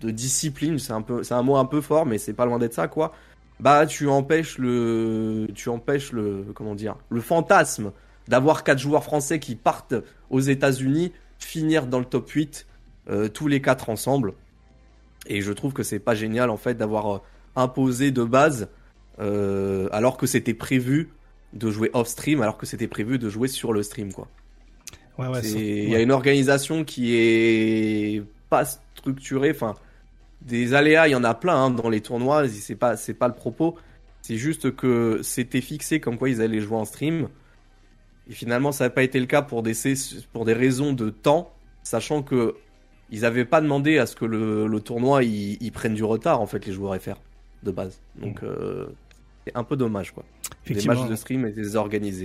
[0.00, 0.92] de discipline, c'est
[1.32, 3.12] un mot un peu fort, mais c'est pas loin d'être ça, quoi.
[3.60, 7.92] Bah, tu empêches le, tu empêches le, comment dire, le fantasme
[8.26, 9.94] d'avoir quatre joueurs français qui partent
[10.30, 12.66] aux États-Unis finir dans le top 8
[13.10, 14.34] euh, tous les quatre ensemble.
[15.26, 17.18] Et je trouve que c'est pas génial en fait d'avoir euh,
[17.54, 18.68] imposé de base,
[19.20, 21.10] euh, alors que c'était prévu
[21.52, 24.26] de jouer off stream, alors que c'était prévu de jouer sur le stream, quoi.
[25.18, 29.50] Ouais, ouais, Il y a une organisation qui est pas structurée.
[29.50, 29.74] Enfin,
[30.40, 32.48] des aléas, il y en a plein hein, dans les tournois.
[32.48, 33.76] C'est pas, c'est pas le propos.
[34.22, 37.28] C'est juste que c'était fixé comme quoi ils allaient jouer en stream.
[38.28, 39.74] Et finalement, ça n'a pas été le cas pour des,
[40.32, 41.52] pour des raisons de temps,
[41.82, 42.54] sachant que
[43.10, 46.40] ils n'avaient pas demandé à ce que le, le tournoi il, il prenne du retard
[46.40, 47.16] en fait les joueurs FR
[47.62, 48.00] de base.
[48.16, 48.86] Donc euh,
[49.46, 50.24] c'est un peu dommage quoi.
[50.66, 51.00] Les Effectivement.
[51.00, 51.52] matchs de stream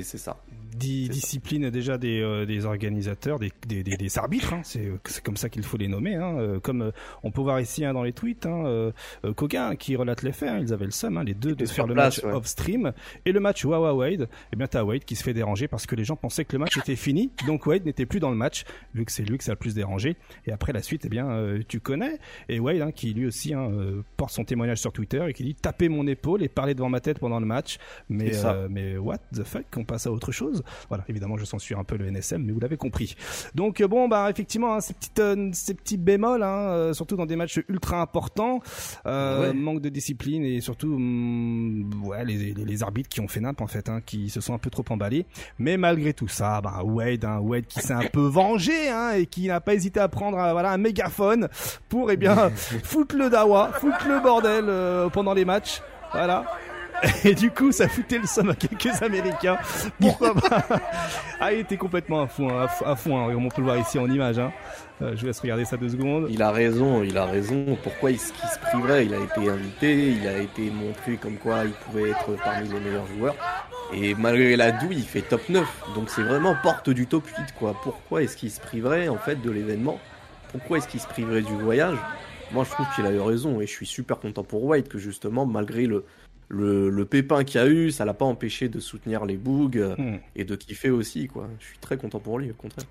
[0.03, 0.37] c'est ça.
[0.75, 1.13] Di- C'est ça.
[1.13, 5.37] discipline déjà des, euh, des organisateurs, des, des, des, des arbitres, hein, c'est c'est comme
[5.37, 6.13] ça qu'il faut les nommer.
[6.15, 6.91] Hein, euh, comme euh,
[7.23, 8.91] on peut voir ici hein, dans les tweets, euh,
[9.25, 11.95] euh, hein, qui relate les faits, ils avaient le seum, les deux, de faire le
[11.95, 12.37] place, match ouais.
[12.37, 12.93] off stream
[13.25, 14.29] et le match Wawa Wade.
[14.53, 16.59] Et bien t'as Wade qui se fait déranger parce que les gens pensaient que le
[16.59, 18.63] match était fini, donc Wade n'était plus dans le match,
[18.93, 20.15] vu que c'est lui que ça a le plus dérangé.
[20.45, 22.19] Et après la suite, eh bien euh, tu connais.
[22.49, 25.89] Et Wade qui lui aussi euh, porte son témoignage sur Twitter et qui dit taper
[25.89, 27.77] mon épaule et parler devant ma tête pendant le match.
[28.09, 28.53] Mais Ça.
[28.53, 30.63] euh, mais what the fuck, on passe à autre chose.
[30.89, 33.15] Voilà, évidemment, je censure un peu le NSM, mais vous l'avez compris.
[33.55, 37.15] Donc euh, bon, bah effectivement, hein, ces petites, euh, ces petits bémols, hein, euh, surtout
[37.15, 38.59] dans des matchs ultra importants,
[39.05, 39.53] euh, Ouais.
[39.53, 43.61] manque de discipline et surtout, hum, ouais, les, les, les arbitres qui ont fait nimp
[43.61, 45.25] en fait, hein, qui se sont un peu trop emballés.
[45.59, 49.25] Mais malgré tout ça, bah Wade, hein, Wade qui s'est un peu vengé hein, et
[49.25, 51.47] qui n'a pas hésité à prendre voilà un mégaphone
[51.89, 52.49] pour eh bien
[52.83, 55.81] foutre le dawa, foutre le bordel euh, pendant les matchs.
[56.13, 56.45] Voilà.
[57.23, 59.57] Et du coup, ça foutait le somme à quelques Américains.
[59.99, 60.63] Pourquoi pas?
[61.39, 62.95] Ah, il complètement à fond, à
[63.35, 64.39] on peut le voir ici en image.
[64.39, 64.51] Hein.
[65.03, 66.25] Euh, je vous laisse regarder ça deux secondes.
[66.31, 67.77] Il a raison, il a raison.
[67.83, 69.05] Pourquoi se- qu'il se priverait?
[69.05, 72.79] Il a été invité, il a été montré comme quoi il pouvait être parmi les
[72.79, 73.35] meilleurs joueurs.
[73.93, 75.63] Et malgré la douille, il fait top 9.
[75.93, 77.75] Donc c'est vraiment porte du top 8, quoi.
[77.83, 79.99] Pourquoi est-ce qu'il se priverait, en fait, de l'événement?
[80.51, 81.97] Pourquoi est-ce qu'il se priverait du voyage?
[82.51, 83.61] Moi, je trouve qu'il a eu raison.
[83.61, 86.05] Et je suis super content pour White que, justement, malgré le,
[86.49, 89.77] le, le pépin qu'il y a eu, ça l'a pas empêché de soutenir les Bougs
[89.77, 90.17] euh, Hmm.
[90.35, 91.47] et de kiffer aussi, quoi.
[91.59, 92.85] Je suis très content pour lui, au contraire.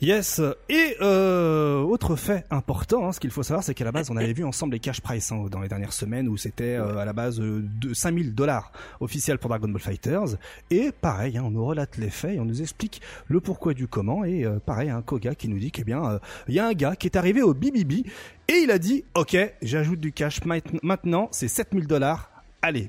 [0.00, 0.40] Yes.
[0.68, 4.16] Et euh, autre fait important, hein, ce qu'il faut savoir, c'est qu'à la base, on
[4.16, 7.04] avait vu ensemble les cash price hein, dans les dernières semaines où c'était euh, à
[7.04, 10.36] la base euh, de 5000 dollars officiels pour Dragon Ball Fighters.
[10.72, 13.86] Et pareil, hein, on nous relate les faits et on nous explique le pourquoi du
[13.86, 14.24] comment.
[14.24, 16.72] Et euh, pareil, un Koga qui nous dit qu'il bien, euh, il y a un
[16.74, 18.04] gars qui est arrivé au BBB
[18.48, 22.28] et il a dit, ok, j'ajoute du cash mainte- maintenant, c'est 7000 dollars.
[22.64, 22.88] Allez,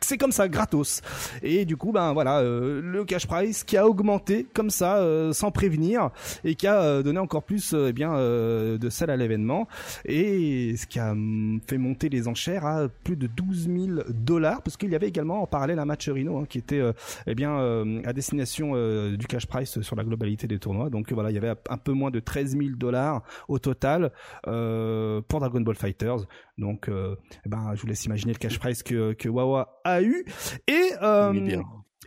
[0.00, 1.02] c'est comme ça, gratos.
[1.42, 5.34] Et du coup, ben voilà, euh, le cash price qui a augmenté comme ça, euh,
[5.34, 6.08] sans prévenir,
[6.42, 9.68] et qui a euh, donné encore plus, eh bien, de sel à l'événement,
[10.06, 14.62] et ce qui a hum, fait monter les enchères à plus de 12 000 dollars,
[14.62, 16.82] parce qu'il y avait également en parallèle un match Rhino hein, qui était,
[17.26, 17.58] eh bien,
[18.04, 18.72] à destination
[19.10, 20.88] du cash price sur la globalité des tournois.
[20.88, 24.12] Donc voilà, il y avait un peu moins de 13 000 dollars au total
[24.44, 26.26] pour Dragon Ball Fighters.
[26.58, 27.14] Donc, euh,
[27.46, 30.24] eh ben, je vous laisse imaginer le cash price que, que Wawa a eu.
[30.66, 31.62] Et, euh, bien.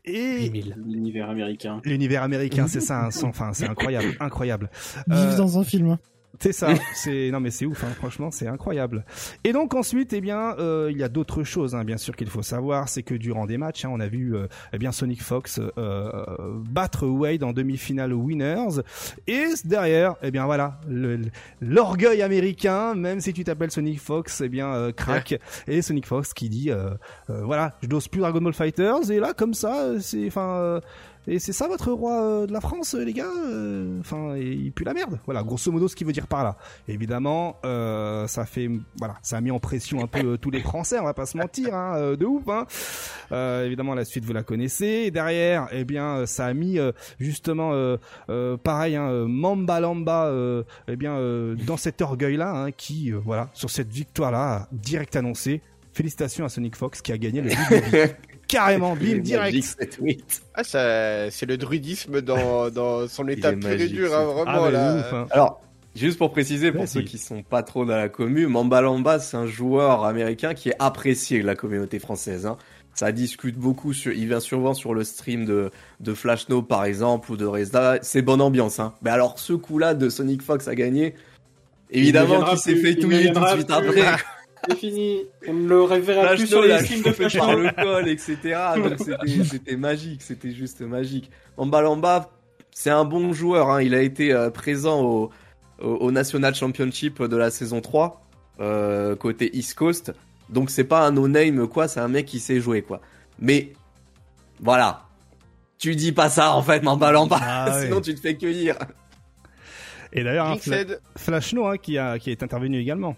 [0.06, 0.76] et 8000.
[0.86, 1.82] L'univers américain.
[1.86, 3.06] l'univers américain, c'est ça.
[3.06, 4.70] hein, sans- Enfin, c'est incroyable, incroyable.
[5.08, 5.97] Vive Euh, dans un film.
[6.42, 6.74] C'est ça.
[6.94, 7.84] C'est non mais c'est ouf.
[7.84, 9.06] Hein, franchement, c'est incroyable.
[9.44, 12.30] Et donc ensuite, eh bien, euh, il y a d'autres choses, hein, bien sûr qu'il
[12.30, 15.22] faut savoir, c'est que durant des matchs, hein, on a vu euh, eh bien Sonic
[15.22, 16.12] Fox euh,
[16.66, 18.82] battre Wade en demi-finale Winners.
[19.28, 20.80] Et derrière, eh bien voilà,
[21.62, 25.39] l'orgueil américain, même si tu t'appelles Sonic Fox, eh bien euh, craque.
[25.68, 26.92] Et Sonic Fox qui dit, euh,
[27.30, 29.12] euh, voilà, je dose plus Dragon Ball Fighters.
[29.12, 30.82] Et là, comme ça, c'est, enfin.
[31.28, 34.72] Et c'est ça votre roi euh, de la France, euh, les gars Euh, Enfin, il
[34.72, 35.20] pue la merde.
[35.26, 36.58] Voilà, grosso modo, ce qu'il veut dire par là.
[36.88, 40.98] Évidemment, ça fait, voilà, ça a mis en pression un peu tous les Français.
[41.00, 42.44] On va pas se mentir, hein, de ouf.
[42.48, 42.66] Hein.
[43.66, 45.04] Évidemment, la suite vous la connaissez.
[45.06, 46.80] Et derrière, eh bien, ça a mis
[47.20, 47.72] justement,
[48.64, 50.32] pareil, hein, Mamba Lamba,
[50.88, 51.20] eh bien,
[51.66, 55.62] dans cet orgueil-là, hein, qui, voilà, sur cette victoire-là, direct annoncée.
[55.94, 57.50] Félicitations à Sonic Fox qui a gagné le.
[58.52, 59.78] Carrément, bim, direct.
[60.54, 64.62] Ah, ça, c'est le druidisme dans, dans son état pur et dur, hein, vraiment, Ah,
[64.66, 64.95] mais là.
[64.97, 65.28] ouf, hein.
[65.32, 65.62] Alors,
[65.95, 69.38] juste pour préciser, pour ceux qui sont pas trop dans la commu, Mamba Lamba, c'est
[69.38, 72.45] un joueur américain qui est apprécié de la communauté française.
[72.45, 72.58] Hein.
[72.93, 75.72] Ça discute beaucoup, sur, il vient souvent sur le stream de,
[76.02, 77.99] de Flash No par exemple, ou de Rezda.
[78.02, 78.80] C'est bonne ambiance.
[78.80, 78.93] Hein.
[79.02, 81.16] Mais alors, ce coup-là de Sonic Fox a gagné,
[81.89, 84.02] évidemment qu'il s'est fait touiller tout de suite après.
[84.70, 85.22] C'est fini.
[85.47, 87.59] On ne le reverra plus sur les streams de Flash par No.
[87.59, 88.38] le col, etc.
[88.78, 91.32] Donc c'était- c'était magique, c'était juste magique.
[91.57, 92.30] Mamba Lamba,
[92.72, 93.70] c'est un bon joueur.
[93.70, 93.82] Hein.
[93.82, 95.30] Il a été euh, présent au,
[95.82, 98.22] au, au National Championship de la saison 3,
[98.59, 100.14] euh, côté East Coast.
[100.49, 103.01] Donc c'est pas un no-name, quoi, c'est un mec qui sait jouer, quoi.
[103.39, 103.74] Mais
[104.59, 105.03] voilà.
[105.80, 107.39] Tu dis pas ça, en fait, Mamba Lamba.
[107.41, 107.86] Ah ouais.
[107.86, 108.76] Sinon, tu te fais cueillir.
[110.14, 110.84] Et d'ailleurs, hein, Fla-.
[111.18, 113.16] Flashno hein, qui, a, qui est intervenu également.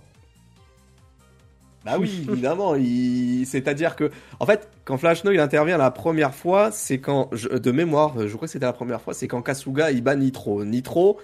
[1.86, 2.76] Bah oui, évidemment.
[2.76, 3.46] Il...
[3.46, 4.10] C'est-à-dire que,
[4.40, 8.14] en fait, quand Flash No il intervient la première fois, c'est quand, je- de mémoire,
[8.28, 10.64] je crois que c'était la première fois, c'est quand Kasuga il bat Nitro.
[10.64, 11.20] Nitro,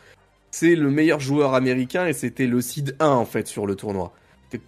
[0.52, 4.12] c'est le meilleur joueur américain et c'était le seed 1 en fait sur le tournoi.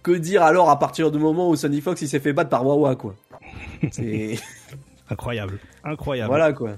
[0.04, 2.64] Que dire alors à partir du moment où Sonny Fox il s'est fait battre par
[2.64, 3.16] Wawa quoi
[3.90, 4.38] C'est
[5.10, 6.28] Incroyable, incroyable.
[6.28, 6.72] voilà quoi.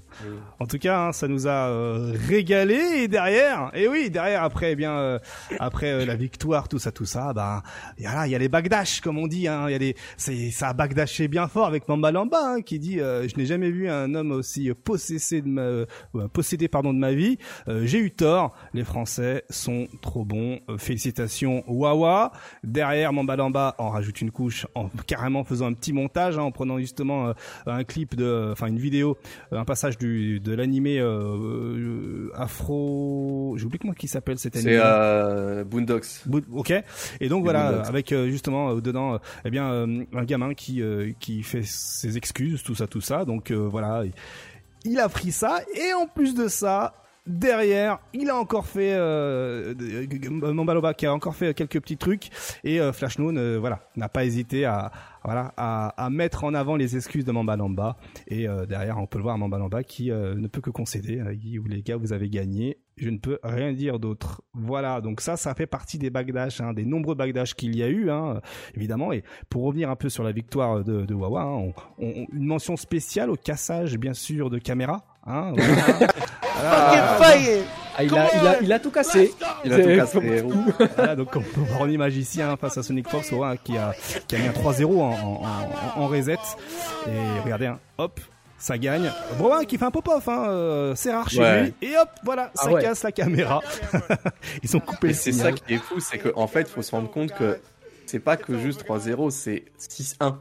[0.61, 4.72] En tout cas, hein, ça nous a euh, régalé et derrière, et oui, derrière après,
[4.72, 5.18] eh bien, euh,
[5.59, 7.62] après euh, la victoire, tout ça, tout ça, bah,
[7.98, 9.78] y a là, il y a les bagdash comme on dit, hein, il y a
[9.78, 13.36] les, c'est, ça a bagdashé bien fort avec Mamba Lamba hein, qui dit, euh, je
[13.36, 15.86] n'ai jamais vu un homme aussi possessé de ma, euh,
[16.32, 17.38] possédé pardon de ma vie.
[17.68, 18.55] Euh, J'ai eu tort.
[18.72, 20.61] Les Français sont trop bons.
[20.78, 22.32] Félicitations Wawa.
[22.62, 26.52] Derrière Mamba Lamba, on rajoute une couche en carrément faisant un petit montage, hein, en
[26.52, 27.32] prenant justement euh,
[27.66, 29.14] un clip de, enfin une vidéo, euh,
[29.53, 33.55] un passage du de l'animé euh, euh, Afro.
[33.57, 34.72] J'ai oublié comment qui s'appelle cet animé.
[34.72, 36.07] C'est euh, Boondocks.
[36.53, 36.72] Ok.
[37.20, 37.88] Et donc voilà, Boondocks.
[37.88, 40.82] avec justement dedans, eh bien, un gamin qui
[41.20, 43.24] qui fait ses excuses, tout ça, tout ça.
[43.24, 44.05] Donc voilà,
[44.84, 46.95] il, a pris ça et en plus de ça.
[47.26, 52.28] Derrière, il a encore fait euh, euh, Mambaloba qui a encore fait quelques petits trucs
[52.64, 54.92] et euh, Flash Noon, euh, voilà, n'a pas hésité à
[55.24, 57.96] voilà à, à mettre en avant les excuses de Mambalamba
[58.28, 61.32] et euh, derrière on peut le voir Mambalamba qui euh, ne peut que concéder, euh,
[61.32, 64.42] il dit les gars vous avez gagné, je ne peux rien dire d'autre.
[64.54, 67.88] Voilà, donc ça, ça fait partie des bagdash, hein, des nombreux bagdash qu'il y a
[67.88, 68.40] eu, hein,
[68.76, 69.12] évidemment.
[69.12, 72.46] Et pour revenir un peu sur la victoire de, de Wawa, hein, on- on- une
[72.46, 75.04] mention spéciale au cassage, bien sûr, de caméra.
[75.26, 76.08] Hein, voilà.
[76.56, 77.64] Voilà.
[77.97, 79.32] Ah, il, a, il, a, il a tout cassé.
[79.64, 80.42] Il a C'est- tout cassé.
[80.97, 83.76] Voilà, donc on peut voir en image ici hein, face à Sonic Fox ouais, qui,
[83.76, 83.95] a,
[84.26, 85.42] qui a mis un 3-0 en, en,
[85.97, 86.36] en, en reset.
[87.07, 88.18] Et regardez, hein, hop,
[88.59, 89.11] ça gagne.
[89.38, 91.62] Broin qui fait un pop-off, hein, euh, c'est rare chez Ouais.
[91.64, 91.74] lui.
[91.82, 92.82] Et hop, voilà, Ah ça ouais.
[92.82, 93.61] casse la caméra.
[94.62, 96.82] Ils ont coupé Et le c'est ça qui est fou, c'est qu'en en fait, faut
[96.82, 97.59] se rendre compte que
[98.07, 100.36] c'est pas que juste 3-0, c'est 6-1.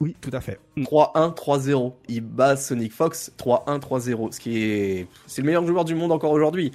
[0.00, 0.58] Oui, tout à fait.
[0.76, 0.82] Mm.
[0.84, 1.92] 3-1, 3-0.
[2.08, 4.32] Il bat Sonic Fox 3-1, 3-0.
[4.32, 5.06] Ce qui est.
[5.28, 6.72] C'est le meilleur joueur du monde encore aujourd'hui.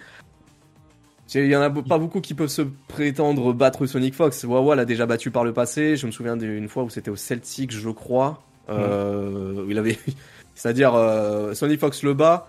[1.36, 4.44] Il y en a pas beaucoup qui peuvent se prétendre battre Sonic Fox.
[4.44, 5.96] Wawa l'a déjà battu par le passé.
[5.96, 8.42] Je me souviens d'une fois où c'était au Celtic, je crois.
[8.70, 9.98] Euh, où il avait.
[10.56, 12.48] C'est-à-dire, euh, Sonic Fox le bat.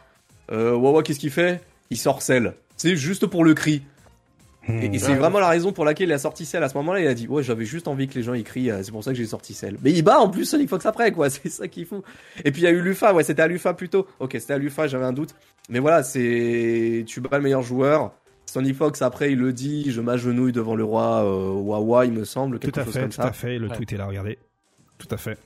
[0.51, 1.61] Euh, Wawa, qu'est-ce qu'il fait?
[1.91, 2.55] Il sort celle.
[2.77, 3.83] C'est juste pour le cri.
[4.69, 7.01] Et, et c'est vraiment la raison pour laquelle il a sorti Cell à ce moment-là.
[7.01, 8.71] Il a dit ouais j'avais juste envie que les gens y crient.
[8.71, 9.77] euh, C'est pour ça que j'ai sorti Cell.
[9.83, 11.29] Mais il bat en plus Sonic Fox après quoi.
[11.31, 12.05] C'est ça qu'il faut.
[12.45, 13.15] Et puis il y a eu Lufa.
[13.15, 14.07] Ouais c'était à Lufa plutôt.
[14.21, 14.87] Ok c'était à Lufa.
[14.87, 15.35] J'avais un doute.
[15.71, 18.13] Mais voilà c'est tu bats le meilleur joueur.
[18.51, 19.91] Sonic Fox après il le dit.
[19.91, 23.01] Je m'agenouille devant le roi euh, Wawa il me semble Tout quelque à chose fait,
[23.01, 23.25] comme tout ça.
[23.25, 23.59] à fait.
[23.59, 23.77] Le Ouais.
[23.77, 24.39] tweet est là, regardez.
[24.99, 25.39] Tout à fait.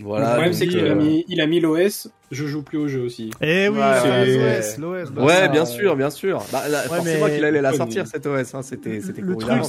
[0.00, 0.26] Voilà.
[0.26, 2.88] le problème, c'est qu'il a euh, mis, il a mis l'OS, je joue plus au
[2.88, 3.30] jeu aussi.
[3.40, 4.58] Eh oui, Ouais, c'est ouais.
[4.58, 5.10] l'OS, l'OS.
[5.12, 6.44] bah, Ouais, ça, bien euh, sûr, bien sûr.
[6.50, 8.52] Bah, là, forcément mais- qu'il allait la sortir cette OS.
[8.54, 8.62] Hein.
[8.62, 9.62] C'était, c'était Le truc, bah,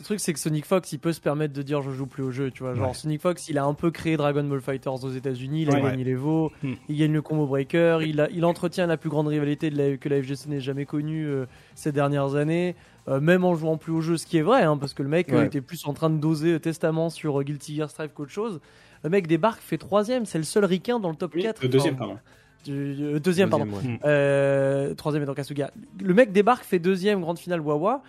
[0.00, 2.22] Le truc, c'est que Sonic Fox, il peut se permettre de dire je joue plus
[2.22, 2.74] au jeu, tu vois.
[2.74, 2.94] Genre, Ouais.
[2.94, 5.82] Sonic Fox, il a un peu créé Dragon Ball Fighters aux États-Unis, il a Ouais.
[5.82, 6.72] gagné les Vaux, Hmm.
[6.88, 9.96] il gagne le combo breaker, il, a, il entretient la plus grande rivalité de la-
[9.98, 11.44] que la FGC n'ait jamais connue euh,
[11.74, 12.76] ces dernières années,
[13.08, 15.10] euh, même en jouant plus au jeu, ce qui est vrai, hein, parce que le
[15.10, 18.10] mec euh, était plus en train de doser euh, Testament sur euh, Guilty Gear Strive
[18.14, 18.58] qu'autre chose.
[19.04, 21.62] Le mec débarque, fait troisième, c'est le seul ricain dans le top Oui, 4.
[21.62, 22.18] le deuxième, Enfin, pardon.
[22.64, 22.72] du-
[23.04, 23.66] euh, deuxième, pardon.
[23.66, 24.00] ouais.
[24.06, 25.70] Euh, troisième est dans Kasuga.
[26.02, 28.02] Le mec débarque, fait deuxième, grande finale Wawa,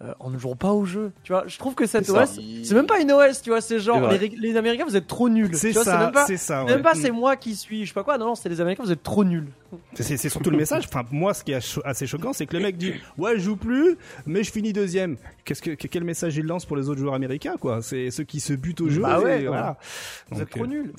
[0.00, 1.10] euh, en ne jouant pas au jeu.
[1.24, 2.08] Tu vois, je trouve que cette.
[2.08, 5.08] OS, c'est même pas une OS, tu vois, c'est genre, les, les Américains, vous êtes
[5.08, 5.56] trop nuls.
[5.56, 6.60] C'est ça, c'est ça.
[6.60, 6.82] c'est même ouais.
[6.82, 8.92] pas c'est moi qui suis, je sais pas quoi, non, non, c'est les Américains, vous
[8.92, 9.48] êtes trop nuls.
[9.94, 10.84] C'est surtout le message.
[10.88, 13.56] Enfin, moi, ce qui est assez choquant, c'est que le mec dit Ouais, je joue
[13.56, 13.96] plus,
[14.26, 15.16] mais je finis deuxième.
[15.44, 17.80] Qu'est-ce que, quel message il lance pour les autres joueurs américains, quoi?
[17.82, 19.02] C'est ceux qui se butent au jeu.
[19.02, 19.76] Bah ouais, voilà.
[20.30, 20.92] Vous Donc, êtes trop euh, nuls.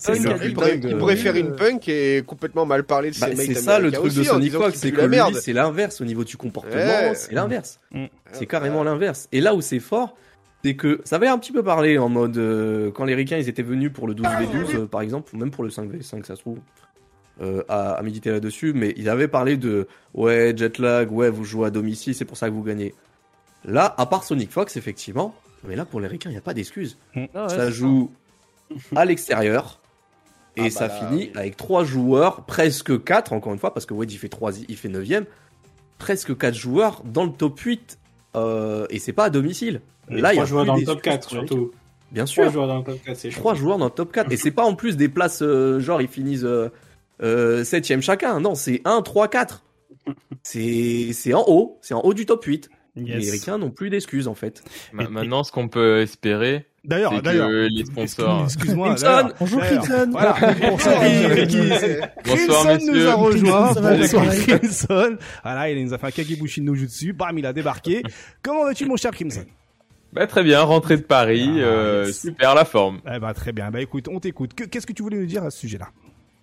[0.87, 3.79] Il pourrait, faire une punk et complètement mal parler de ces Bah, mecs c'est ça
[3.79, 6.37] le truc de aussi, en Sonic disant Fox, c'est que c'est l'inverse au niveau du
[6.37, 7.13] comportement, Ouais.
[7.15, 7.79] c'est l'inverse.
[7.91, 8.05] Mm.
[8.31, 9.27] C'est carrément l'inverse.
[9.31, 10.15] Et là où c'est fort,
[10.63, 13.49] c'est que ça avait un petit peu parlé en mode euh, quand les Ricains ils
[13.49, 16.41] étaient venus pour le 12v12 euh, par exemple, ou même pour le 5v5 ça se
[16.41, 16.59] trouve,
[17.41, 21.43] euh, à, à méditer là-dessus, mais ils avaient parlé de ouais jet lag, ouais vous
[21.45, 22.93] jouez à domicile, c'est pour ça que vous gagnez.
[23.65, 25.33] Là, à part Sonic Fox effectivement,
[25.67, 26.97] mais là pour les Ricains il n'y a pas d'excuse.
[27.15, 28.11] Ah ouais, ça joue
[28.95, 29.79] à l'extérieur.
[30.55, 31.31] Et Ah bah ça là, finit oui.
[31.35, 34.75] avec trois joueurs, presque quatre encore une fois, parce que Wade il fait 3, il
[34.77, 35.25] fait 9ème,
[35.97, 37.97] presque quatre joueurs dans le top 8.
[38.35, 39.81] euh, et c'est pas à domicile.
[40.09, 41.71] Là, il y a Trois joueurs plus dans le top 4, pour les surtout.
[42.11, 44.31] Bien Trois sûr, joueurs dans le top 4, c'est trois joueurs dans le top 4.
[44.31, 46.69] Et c'est pas en plus des places, euh, genre ils finissent euh,
[47.21, 48.39] euh, 7ème chacun.
[48.39, 49.63] Non, c'est 1, 3, 4.
[50.43, 52.69] C'est c'est en haut, c'est en haut du top 8.
[52.95, 53.23] yes.
[53.25, 54.63] Les Ricains n'ont plus d'excuses en fait.
[54.93, 57.49] Ma- Et- Maintenant, ce qu'on peut espérer, D'ailleurs, c'est d'ailleurs.
[57.49, 58.43] que les sponsors.
[58.45, 58.95] Excuse-moi.
[59.39, 60.07] Bonjour Crimson.
[60.11, 60.33] Voilà.
[61.45, 61.57] Qui-
[62.25, 63.73] Bonsoir, Crimson nous a rejoint.
[63.73, 64.25] Bonsoir.
[64.47, 65.17] Crimson.
[65.43, 67.13] Voilà, il nous a fait un Kagebushi no Jutsu.
[67.13, 68.01] Bam, il a débarqué.
[68.41, 69.43] Comment vas-tu, mon cher Crimson?
[70.13, 72.21] Bah, très bien, rentrée de Paris, Ah, euh, yes.
[72.21, 72.99] super la forme.
[73.13, 73.69] Eh ben, très bien.
[73.69, 74.55] Bah, écoute, on t'écoute.
[74.55, 75.89] Que- Qu'est-ce que tu voulais nous dire à ce sujet-là?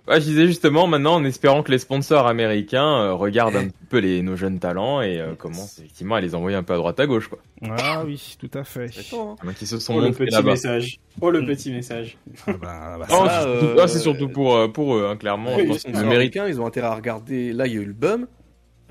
[0.08, 3.84] Ouais, je disais justement maintenant en espérant que les sponsors américains euh, regardent un petit
[3.90, 6.76] peu les, nos jeunes talents et euh, commencent effectivement à les envoyer un peu à
[6.76, 7.38] droite à gauche quoi.
[7.78, 8.88] Ah oui, tout à fait.
[9.12, 10.50] Enfin, qui se sont Oh, le petit là-bas.
[10.52, 11.00] message.
[11.20, 12.16] Oh, le petit message.
[12.46, 15.08] Ah bah, bah, Oh, Ça, c'est surtout- euh, ah, c'est surtout pour, euh, pour eux,
[15.10, 15.56] hein, clairement.
[15.56, 15.96] Oui, les.
[15.98, 17.52] Américains, ils ont intérêt à regarder.
[17.52, 18.26] Là, il y a eu le bum.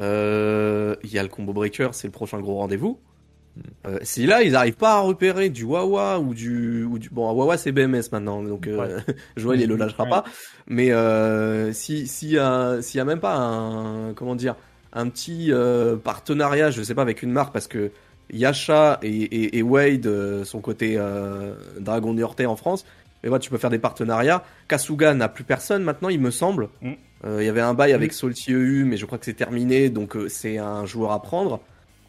[0.01, 2.99] Euh, Il y a le combo breaker, c'est le prochain gros rendez-vous.
[3.87, 7.31] Euh, si là, ils arrivent pas à repérer du Wawa ou du, ou du bon,
[7.31, 8.99] Wawa c'est BMS maintenant, donc euh,
[9.37, 10.09] Joël il le lâchera Ouais.
[10.09, 10.23] pas.
[10.67, 14.55] Mais euh, si si y a s'il y a même pas un comment dire
[14.91, 17.91] un petit euh, partenariat, je sais pas avec une marque parce que
[18.31, 22.85] Yasha et, et, et Wade euh, sont côté euh, Dragon Yortais en France.
[23.23, 24.43] Mais voilà, tu peux faire des partenariats.
[24.67, 26.69] Kasuga n'a plus personne maintenant, il me semble.
[26.81, 26.91] Mm.
[27.25, 29.89] Euh, Il y avait un bail avec Salty EU, mais je crois que c'est terminé,
[29.89, 31.59] donc euh, c'est un joueur à prendre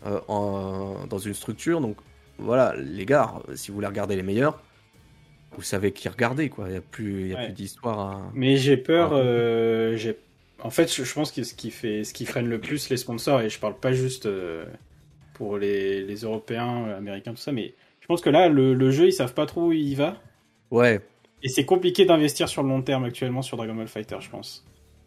[0.05, 1.80] euh, en- dans une structure.
[1.80, 1.97] Donc
[2.38, 4.62] voilà, les gars, si vous voulez regarder les meilleurs,
[5.57, 6.66] vous savez qui regarder, quoi.
[6.68, 7.44] Il n'y a plus, Ouais.
[7.47, 8.30] plus d'histoire à.
[8.34, 9.11] Mais j'ai peur.
[9.12, 10.18] Euh, j'ai...
[10.62, 13.40] En fait, je, pense que ce qui fait, ce qui freine le plus les sponsors,
[13.42, 14.64] et je parle pas juste euh,
[15.34, 19.07] pour les, les Européens, Américains, tout ça, mais je pense que là, le, le jeu,
[19.07, 20.16] ils savent pas trop où il va,
[20.70, 21.01] Ouais.
[21.42, 24.64] et c'est compliqué d'investir sur le long terme actuellement sur Dragon Ball Fighter, je pense.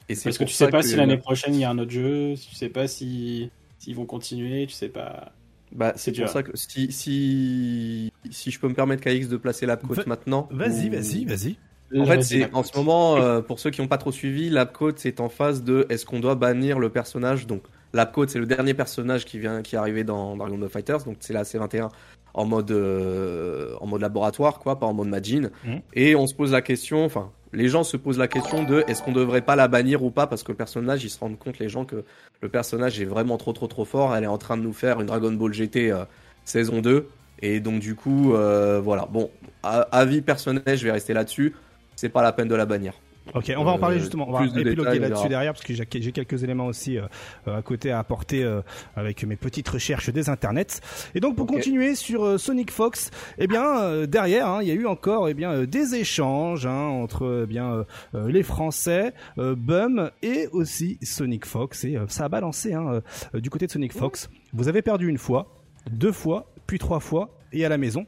[0.08, 1.92] Et Parce que tu sais pas que- si l'année prochaine il y a un autre
[1.92, 3.50] jeu, tu sais pas si
[3.80, 5.32] s'ils vont continuer, tu sais pas.
[5.72, 9.66] Bah, c'est pour ça que si, si, si je peux me permettre KX de placer
[9.66, 10.48] l'Apcote Va- maintenant.
[10.52, 11.58] Vas-y, ou- vas-y, vas-y.
[12.00, 15.00] En fait, c'est en ce moment, euh, pour ceux qui n'ont pas trop suivi, l'Apcote
[15.00, 17.48] c'est en phase de est-ce qu'on doit bannir le personnage?
[17.48, 17.64] Donc,
[17.94, 21.04] l'Apcote c'est le dernier personnage qui vient, qui est arrivé dans Dragon Ball Fighters.
[21.06, 21.90] Donc, c'est la C21
[22.36, 25.50] en mode, euh, en mode laboratoire, quoi, pas en mode Majin.
[25.64, 25.82] Mhm.
[25.94, 29.02] Et on se pose la question, enfin, les gens se posent la question de est-ce
[29.02, 31.60] qu'on devrait pas la bannir ou pas parce que le personnage, ils se rendent compte
[31.60, 32.04] les gens que
[32.42, 34.16] le personnage est vraiment trop trop trop fort.
[34.16, 36.06] Elle est en train de nous faire une Dragon Ball GT euh,
[36.46, 37.08] saison 2.
[37.42, 39.08] Et donc du coup, euh, voilà.
[39.10, 39.32] Bon,
[39.64, 41.56] avis personnel, je vais rester là-dessus.
[41.96, 42.94] C'est pas la peine de la bannir.
[43.36, 44.28] Ok, on va en parler Euh, justement.
[44.30, 47.04] On va épiloguer là-dessus derrière parce que j'ai quelques éléments aussi euh,
[47.48, 48.62] euh, à côté à apporter euh,
[48.96, 50.82] avec mes petites recherches des internets.
[51.16, 54.72] Et donc pour continuer sur euh, Sonic Fox, eh bien euh, derrière, hein, il y
[54.72, 59.56] a eu encore eh bien euh, des échanges hein, entre eh bien les Français, euh,
[59.56, 63.02] Bum et aussi Sonic Fox et euh, ça a balancé hein,
[63.36, 64.30] euh, du côté de Sonic Fox.
[64.54, 65.56] Vous avez perdu une fois.
[65.92, 68.06] deux fois, puis trois fois, et à la maison.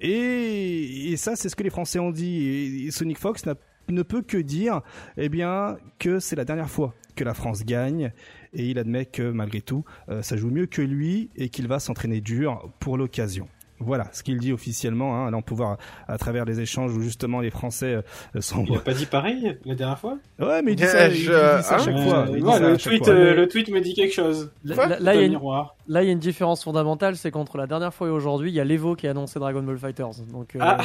[0.00, 2.42] Et, et ça, c'est ce que les Français ont dit.
[2.44, 3.54] Et, et Sonic Fox n'a-
[3.88, 4.80] ne peut que dire,
[5.16, 8.12] eh bien, que c'est la dernière fois que la France gagne.
[8.52, 11.78] Et il admet que malgré tout, euh, ça joue mieux que lui et qu'il va
[11.78, 13.48] s'entraîner dur pour l'occasion.
[13.78, 15.14] Voilà ce qu'il dit officiellement.
[15.26, 15.30] Hein.
[15.30, 15.76] Là, on peut voir
[16.08, 17.96] à, travers les échanges où justement les Français
[18.34, 18.64] euh, sont.
[18.66, 20.16] Il a pas dit pareil la dernière fois?
[20.38, 22.20] Ouais, mais il dit ça, à chaque fois.
[22.20, 23.14] Euh, Il dit ouais, ça à le, chaque tweet, fois.
[23.14, 24.50] le tweet me dit quelque chose.
[24.64, 25.76] Là, là- là, il y a une, miroir.
[25.88, 28.54] là, il y a une différence fondamentale, c'est qu'entre la dernière fois et aujourd'hui, il
[28.54, 30.22] y a l'Evo qui a annoncé Dragon Ball Fighters.
[30.32, 30.78] Donc, euh, Ah,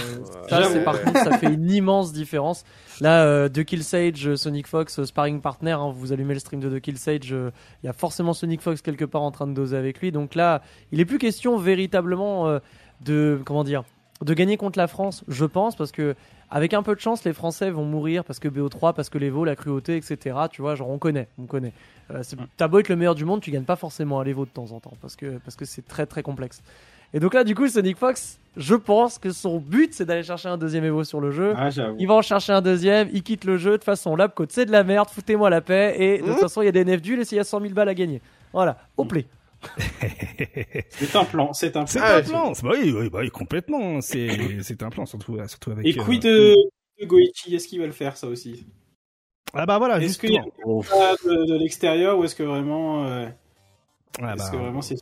[0.49, 2.65] ça, c'est par contre, ça fait une immense différence.
[3.01, 6.39] Là, euh, The Kill Sage, euh, Sonic Fox, euh, sparring partner, hein, vous allumez le
[6.39, 7.49] stream de The Kill Sage, euh,
[7.81, 10.11] il y a forcément Sonic Fox quelque part en train de doser avec lui.
[10.11, 12.59] Donc là, il est plus question véritablement euh,
[13.03, 13.83] de, comment dire,
[14.23, 16.13] de gagner contre la France, je pense, parce que
[16.51, 19.45] avec un peu de chance, les Français vont mourir parce que BO3, parce que l'Evo,
[19.45, 20.35] la cruauté, etc.
[20.51, 21.73] Tu vois, genre on connaît, on connaît.
[22.11, 22.21] Euh,
[22.55, 24.71] T'as beau être le meilleur du monde, tu gagnes pas forcément à l'Evo de temps
[24.73, 26.61] en temps parce que parce que c'est très très complexe.
[27.13, 30.49] Et donc là, du coup, Sonic Fox, je pense que son but c'est d'aller chercher
[30.49, 31.53] un deuxième Evo sur le jeu.
[31.57, 31.95] Ah, j'avoue.
[31.99, 33.71] Il va en chercher un deuxième, il quitte le jeu.
[33.71, 35.95] De toute façon, Labcode c'est de la merde, foutez-moi la paix.
[35.99, 36.39] Et de toute Mhm.
[36.39, 37.93] façon, il y a des nefs duels et s'il y a 100 000 balles à
[37.93, 38.21] gagner.
[38.53, 39.25] Voilà, au play.
[40.89, 42.07] C'est un plan, c'est un C'est plan.
[42.07, 42.51] Ah, un plan.
[42.63, 44.01] Bah oui, oui, bah oui, complètement.
[44.01, 44.27] C'est
[44.63, 45.85] c'est un plan, surtout, surtout avec.
[45.85, 46.55] Et euh, quid de,
[46.99, 48.65] de Goichi Est-ce qu'il va le faire ça aussi?
[49.53, 53.27] Ah bah voilà, Est-ce qu'il y a de, de l'extérieur ou est-ce que vraiment, euh,
[54.21, 54.95] Ah est-ce bah, que vraiment c'est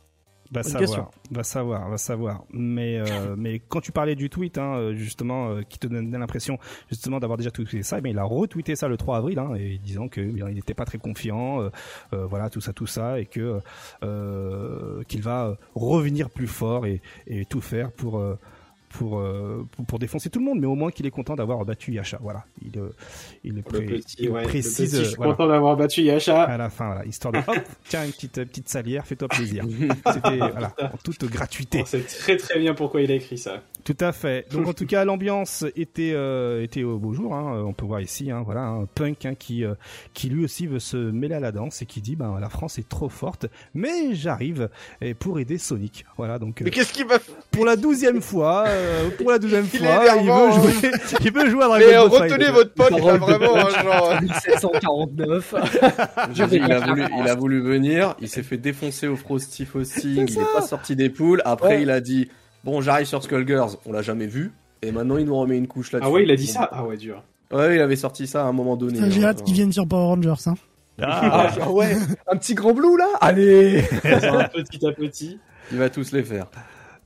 [0.52, 1.06] Va savoir, question.
[1.30, 2.44] va savoir, va savoir.
[2.52, 6.18] Mais euh, mais quand tu parlais du tweet, hein, euh, justement, euh, qui te donnait
[6.18, 9.38] l'impression justement d'avoir déjà tweeté ça, eh bien, il a retweeté ça le 3 avril,
[9.38, 11.70] hein, et disant que eh bien, il n'était pas très confiant, euh,
[12.14, 13.60] euh, voilà, tout ça, tout ça, et que
[14.02, 18.20] euh, qu'il va revenir plus fort et, et tout faire pour.
[18.92, 21.34] Euh, pour, euh, pour pour défoncer tout le monde, mais au moins qu'il est content
[21.36, 22.18] d'avoir battu Yasha.
[22.22, 22.88] Voilà, il euh,
[23.44, 25.76] il, le pré- petit, il ouais, le précise petit, je suis euh, voilà, content d'avoir
[25.76, 26.42] battu Yasha.
[26.44, 27.56] à la fin, voilà, histoire de hop,
[27.88, 29.64] tiens une petite petite salière, fais-toi plaisir.
[30.12, 31.80] C'était voilà, en toute gratuité.
[31.82, 33.62] On sait très très bien pourquoi il a écrit ça.
[33.84, 34.46] Tout à fait.
[34.52, 37.34] Donc en tout cas, l'ambiance était euh, était au beau jour.
[37.34, 37.62] Hein.
[37.64, 39.74] On peut voir ici, hein, voilà, un punk hein, qui euh,
[40.14, 42.78] qui lui aussi veut se mêler à la danse et qui dit, ben la France
[42.78, 44.68] est trop forte, mais j'arrive
[45.18, 46.04] pour aider Sonic.
[46.16, 47.34] Voilà, donc euh, Mais qu'est-ce qu'il va faire?
[47.50, 50.72] pour la douzième fois, euh, pour la douzième Il est fois, il énervant, veut hein.
[50.80, 50.90] jouer,
[51.24, 52.52] il veut jouer à Dragon Mais euh, Ball retenez Fighter.
[52.52, 54.20] votre pote, là, vraiment, hein, genre.
[54.22, 55.54] 1749.
[56.34, 59.64] J'ai dit, il a voulu, il a voulu venir, il s'est fait défoncer au Frosty
[59.66, 61.42] Frosting, il est pas sorti des poules.
[61.44, 61.82] Après, Ouais.
[61.82, 62.28] il a dit,
[62.64, 64.52] bon, j'arrive sur Skullgirls, on l'a jamais vu.
[64.82, 66.08] Et maintenant, il nous remet une couche là-dessus.
[66.08, 66.68] Ah ouais, il a dit ça?
[66.72, 67.22] Ah ouais, dur.
[67.52, 68.98] Ouais, il avait sorti ça à un moment donné.
[69.10, 69.28] J'ai hein.
[69.28, 70.34] hâte qu'ils viennent sur Power Rangers.
[70.46, 70.54] Hein.
[71.02, 71.96] Ah, Ah ouais,
[72.30, 73.82] un petit grand blue là Allez
[74.54, 75.38] petit à petit.
[75.72, 76.46] Il va tous les faire.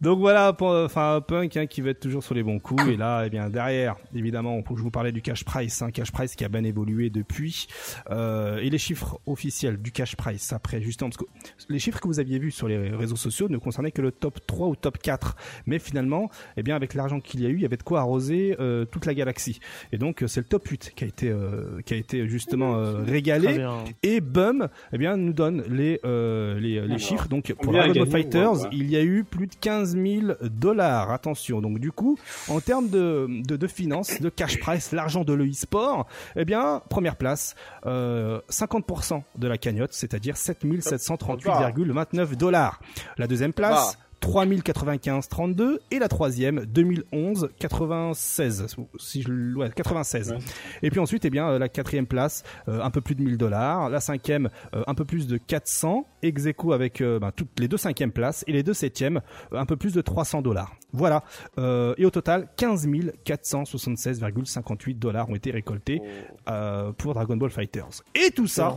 [0.04, 2.86] Donc voilà, enfin Punk hein, qui va être toujours sur les bons coups.
[2.88, 6.36] Et là, eh bien derrière, évidemment, je vous parlais du cash price, hein, cash price
[6.36, 7.68] qui a bien évolué depuis.
[8.10, 11.24] Euh, et les chiffres officiels du cash price après, justement, parce que
[11.70, 14.46] les chiffres que vous aviez vus sur les réseaux sociaux ne concernaient que le top
[14.46, 15.36] 3 ou top 4.
[15.64, 16.28] Mais finalement,
[16.58, 18.84] eh bien avec l'argent qu'il y a eu, il y avait de quoi arroser euh,
[18.84, 19.58] toute la galaxie.
[19.90, 22.76] Et donc euh, c'est le top 8 qui a été euh, qui a été justement
[22.76, 23.66] euh, régalé.
[24.02, 27.28] Et Bum, eh bien, nous donne les euh, les, les chiffres.
[27.28, 28.68] Donc pour gagné, Fighters, ouais, ouais.
[28.72, 31.10] il y a eu plus de 15 000 dollars.
[31.10, 31.60] Attention.
[31.60, 32.18] Donc du coup,
[32.48, 37.16] en termes de de, de finances, de cash price, l'argent de l'e-sport, eh bien, première
[37.16, 37.54] place,
[37.86, 42.80] euh, 50% de la cagnotte, c'est-à-dire 7738,29 dollars.
[43.18, 43.98] La deuxième place.
[44.24, 48.66] 3095,32 et la troisième 2011 96
[48.98, 50.38] si je le- ouais, 96 Ouais.
[50.82, 53.36] et puis ensuite eh bien euh, la quatrième place euh, un peu plus de 1000
[53.36, 53.90] dollars.
[53.90, 57.68] La cinquième euh, un peu plus de 400 ex aequo avec euh, ben, toutes les
[57.68, 59.20] deux cinquièmes places et les deux septièmes
[59.52, 60.74] un peu plus de 300 dollars.
[60.92, 61.24] Voilà.
[61.58, 66.00] Et au total 15 476,58 dollars ont été récoltés
[66.48, 68.02] euh, pour Dragon Ball Fighters.
[68.14, 68.74] Et tout ça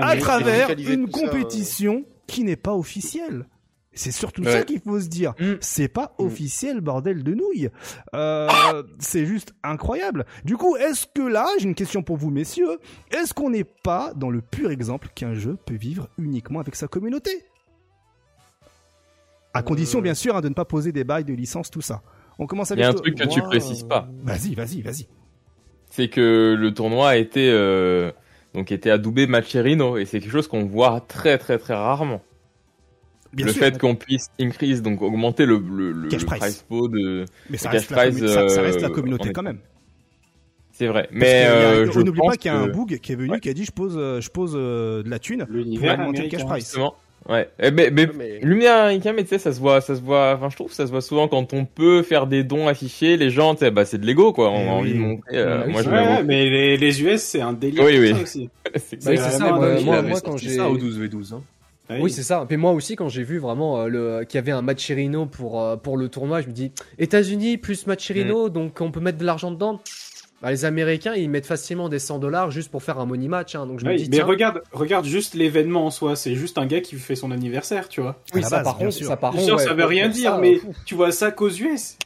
[0.00, 3.46] à travers une ça, compétition qui n'est pas officielle.
[3.98, 4.52] C'est surtout Ouais.
[4.52, 5.34] ça qu'il faut se dire.
[5.40, 5.54] Mm.
[5.60, 6.22] C'est pas Mm.
[6.24, 7.68] officiel, bordel de nouilles.
[8.14, 8.48] Euh,
[9.00, 10.24] c'est juste incroyable.
[10.44, 12.78] Du coup, est-ce que là, j'ai une question pour vous, messieurs,
[13.10, 16.86] est-ce qu'on n'est pas dans le pur exemple qu'un jeu peut vivre uniquement avec sa
[16.86, 17.44] communauté?
[19.54, 20.02] À condition, Euh.
[20.02, 22.02] bien sûr, hein, de ne pas poser des bails de licence, tout ça.
[22.38, 24.08] On commence Il avec y a un truc que tu précises euh, pas.
[24.22, 25.08] Vas-y, vas-y, vas-y.
[25.90, 28.12] C'est que le tournoi a été euh,
[28.54, 32.20] donc était adoubé Macherino et c'est quelque chose qu'on voit très très très rarement.
[33.32, 33.62] Bien le sûr.
[33.64, 36.38] fait qu'on puisse increase donc augmenter le le, le, Cash price.
[36.40, 39.42] price pool de Mais ça reste, cash la, ça- ça reste la euh, communauté quand
[39.42, 39.58] même.
[40.72, 41.08] c'est vrai.
[41.12, 43.16] Mais y a- euh, je n'oublie pas qu'il y a un que- boug qui est
[43.16, 43.40] venu Ouais.
[43.40, 46.22] qui a dit je pose euh, je pose euh, de la thune pour L'univers augmenter
[46.22, 46.64] le cash price.
[46.64, 46.94] Justement.
[47.28, 47.46] Ouais.
[47.60, 50.34] Eh, mais mais Mais- Lumière américain, mais tu sais, ça se voit, ça se voit.
[50.36, 53.18] Enfin, je trouve que ça se voit souvent quand on peut faire des dons affichés.
[53.18, 54.50] Les gens, tu sais, bah c'est de l'ego quoi.
[54.50, 54.98] On Eh a envie oui.
[54.98, 55.36] de montrer.
[55.36, 57.84] euh, Ouais, moi, je Ouais, mais les, les US, c'est un délire.
[57.84, 58.14] Oui, oui.
[58.14, 58.48] ça aussi.
[58.76, 59.52] C'est Bah, Oui, ça.
[60.02, 61.34] Moi, quand j'ai ça au 12v12.
[61.34, 61.42] Hein.
[61.90, 62.00] Ouais.
[62.00, 62.46] Oui, c'est ça.
[62.50, 65.62] Et moi aussi, quand j'ai vu vraiment euh, le qu'il y avait un Macherino pour
[65.62, 69.24] euh, pour le tournoi, je me dis États-Unis plus Macherino, donc on peut mettre de
[69.24, 69.80] l'argent dedans.
[70.40, 73.56] Bah, les Américains, ils mettent facilement des 100 dollars juste pour faire un money match.
[73.56, 76.14] Hein, donc je me dis mais tiens, regarde, regarde juste l'événement en soi.
[76.14, 78.22] C'est juste un gars qui fait son anniversaire, tu vois.
[78.34, 80.60] oui, ça base, par contre, ça par contre, ouais, ça veut rien dire, ça, mais
[80.84, 81.96] tu vois ça qu'aux US.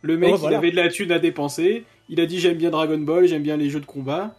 [0.00, 0.56] Le mec, voilà.
[0.56, 1.84] il avait de la thune à dépenser.
[2.08, 4.34] Il a dit j'aime bien Dragon Ball, j'aime bien les jeux de combat.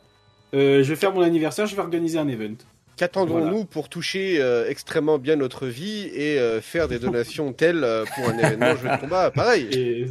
[0.53, 2.55] Euh, je vais faire mon anniversaire, je vais organiser un event.
[2.97, 8.05] Qu'attendons-nous pour toucher euh, extrêmement bien notre vie et euh, faire des donations telles euh,
[8.15, 9.31] pour un événement jeu de combat?
[9.31, 10.05] Pareil.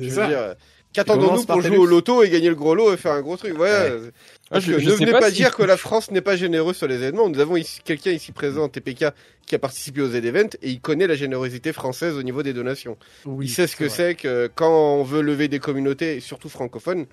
[0.93, 3.59] Qu'attendons-nous pour jouer au loto et gagner le gros lot et faire un gros truc?
[3.59, 3.70] Ouais.
[3.70, 4.11] Ah,
[4.51, 6.37] Parce je- que je ne venez pas pas si- dire que la France n'est pas
[6.37, 7.30] généreuse sur les événements.
[7.30, 9.07] Nous avons ici quelqu'un ici présent, TPK,
[9.47, 12.99] qui a participé aux events et il connaît la générosité française au niveau des donations.
[13.24, 14.68] Oui, il sait ce que c'est que quand
[14.99, 17.07] on veut lever des communautés, surtout francophones,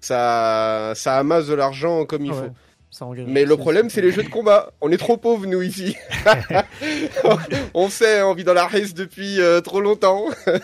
[0.00, 2.54] ça, ça amasse de l'argent comme il Ah ouais, faut.
[2.92, 3.26] Ça engage.
[3.26, 4.72] Mais le problème, c'est les jeux de combat.
[4.80, 5.96] On est trop pauvres, nous, ici.
[7.74, 10.26] on sait, on vit dans la race depuis euh, trop longtemps.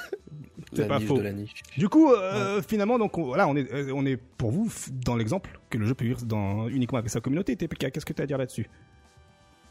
[0.74, 1.16] C'est pas niche faux.
[1.16, 1.62] de la niche.
[1.78, 5.16] Du coup, euh, finalement, donc on, voilà, on est, euh, on est pour vous dans
[5.16, 7.56] l'exemple que le jeu peut vivre dans, uniquement avec sa communauté.
[7.56, 8.68] TPK, qu'est-ce que tu as à dire là-dessus?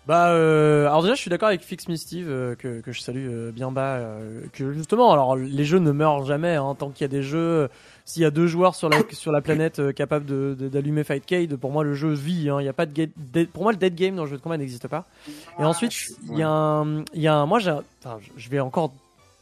[0.08, 3.02] Bah, euh, alors déjà, je suis d'accord avec Fix Me Steve, euh, que, que je
[3.02, 6.92] salue euh, bien bas, euh, que justement, alors les jeux ne meurent jamais, hein, tant
[6.92, 7.68] qu'il y a des jeux, euh,
[8.10, 11.04] s'il y a deux joueurs sur la, sur la planète euh, capables de, de- d'allumer
[11.04, 13.74] Fightcade, pour moi le jeu vit, hein, il y a pas de, dead- pour moi
[13.74, 15.04] le dead game dans le jeu de combat n'existe pas.
[15.60, 15.92] Et ensuite,
[16.32, 18.94] il y a un, il y a un, moi j'ai, un- enfin, je- vais encore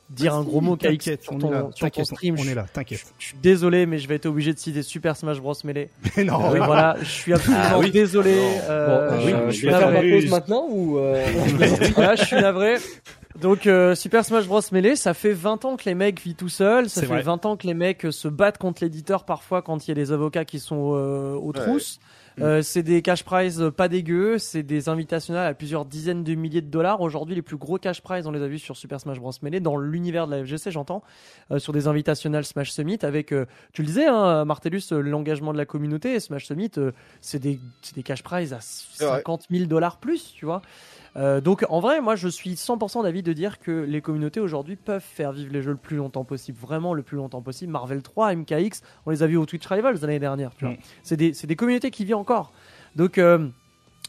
[0.10, 1.60] dire un gros mot, KX, T'inquiète, sur on ton, est là.
[1.62, 2.66] sur ton T'inquiète, stream, on je- est là.
[2.74, 3.06] T'inquiète.
[3.20, 5.90] je suis désolé, mais je vais être obligé de citer Super Smash Bros Melee.
[6.26, 6.60] non, Euh, oui.
[6.66, 7.92] voilà, je suis absolument Ah oui.
[7.92, 8.34] désolé.
[8.34, 11.24] Bon, euh, euh, oui, je je vais faire ma pause maintenant ou euh,
[11.96, 12.76] Voilà, je suis navré.
[13.40, 16.50] Donc euh, Super Smash Bros Melee, ça fait 20 ans que les mecs vivent tout
[16.50, 17.22] seuls, ça fait vrai.
[17.22, 19.96] 20 ans que les mecs euh, se battent contre l'éditeur parfois quand il y a
[19.96, 22.00] des avocats qui sont euh, aux trousses.
[22.42, 26.62] Euh, c'est des cash prizes pas dégueux, c'est des invitationnels à plusieurs dizaines de milliers
[26.62, 27.02] de dollars.
[27.02, 29.62] Aujourd'hui, les plus gros cash prizes, on les a vus sur Super Smash Bros Melee
[29.62, 31.02] dans l'univers de la FGC, j'entends,
[31.52, 35.54] euh, sur des invitationnels Smash Summit avec, euh, tu le disais, hein, Martellus, euh, l'engagement
[35.54, 36.20] de la communauté.
[36.20, 39.18] Smash Summit, euh, c'est des, c'est des cash prizes à vrai.
[39.18, 40.62] 50 000 dollars plus, tu vois.
[41.18, 44.76] Euh, donc en vrai, moi je suis 100% d'avis de dire que les communautés aujourd'hui
[44.76, 47.72] peuvent faire vivre les jeux le plus longtemps possible, vraiment le plus longtemps possible.
[47.72, 50.74] Marvel 3, MKX, on les a vus au Twitch Rivals l'année dernière, tu vois.
[50.74, 50.80] Mm.
[51.04, 52.52] C'est des, c'est des communautés qui vivent encore.
[52.96, 53.48] Donc euh,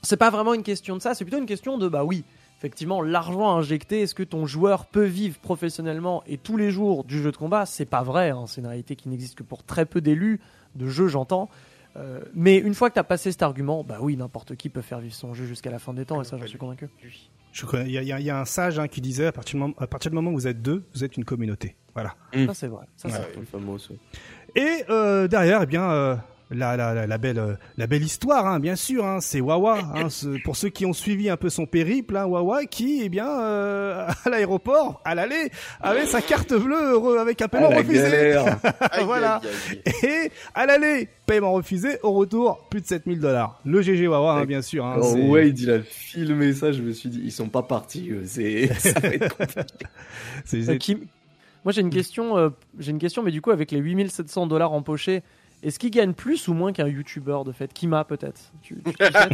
[0.02, 2.24] c'est pas vraiment une question de ça, c'est plutôt une question de bah oui,
[2.58, 7.22] effectivement, l'argent injecté, est-ce que ton joueur peut vivre professionnellement et tous les jours du
[7.22, 7.66] jeu de combat?
[7.66, 10.40] C'est pas vrai, hein, c'est une réalité qui n'existe que pour très peu d'élus
[10.74, 11.48] de jeux, j'entends.
[11.96, 14.82] Euh, mais une fois que tu as passé cet argument, bah oui, n'importe qui peut
[14.82, 16.88] faire vivre son jeu jusqu'à la fin des temps, et ça, j'en suis convaincu.
[17.02, 19.60] Il y, y a- il y a un sage hein, qui disait à partir, du
[19.60, 21.74] moment, à partir du moment où vous êtes deux, vous êtes une communauté.
[21.94, 22.14] Voilà.
[22.34, 22.84] Ça, c'est vrai.
[22.96, 23.28] Ça, c'est vrai.
[23.38, 23.94] Le fameux, ça.
[24.54, 26.16] Et euh, derrière, eh bien, euh,
[26.50, 29.04] la, la, la, la belle, euh, la belle histoire, hein, bien sûr.
[29.04, 29.78] Hein, c'est Wawa.
[29.94, 33.08] Hein, ce- pour ceux qui ont suivi un peu son périple, hein, Wawa, qui, eh
[33.08, 37.78] bien, euh, à l'aéroport, à l'aller, avait sa carte bleue heureux avec un paiement la
[37.78, 38.36] refusé.
[39.04, 39.40] Voilà.
[40.04, 41.98] Et à l'aller, paiement refusé.
[42.02, 43.60] Au retour, plus de 7000 dollars.
[43.64, 44.84] Le GG Wawa, hein, bien sûr.
[44.86, 48.10] Hein, c'est- Wade il a filmé ça, je me suis dit, ils sont pas partis,
[48.10, 48.22] eux.
[48.26, 49.86] C'est, ça va être compliqué.
[50.44, 50.96] c'est- Euh,
[51.64, 54.72] Moi, j'ai une question, euh, j'ai une question, mais du coup, avec les 8700 dollars
[54.72, 55.22] empochés,
[55.66, 57.72] est-ce qu'il gagne plus ou moins qu'un YouTuber de fait?
[57.72, 59.28] Kima, peut-être tu, tu- tu sais?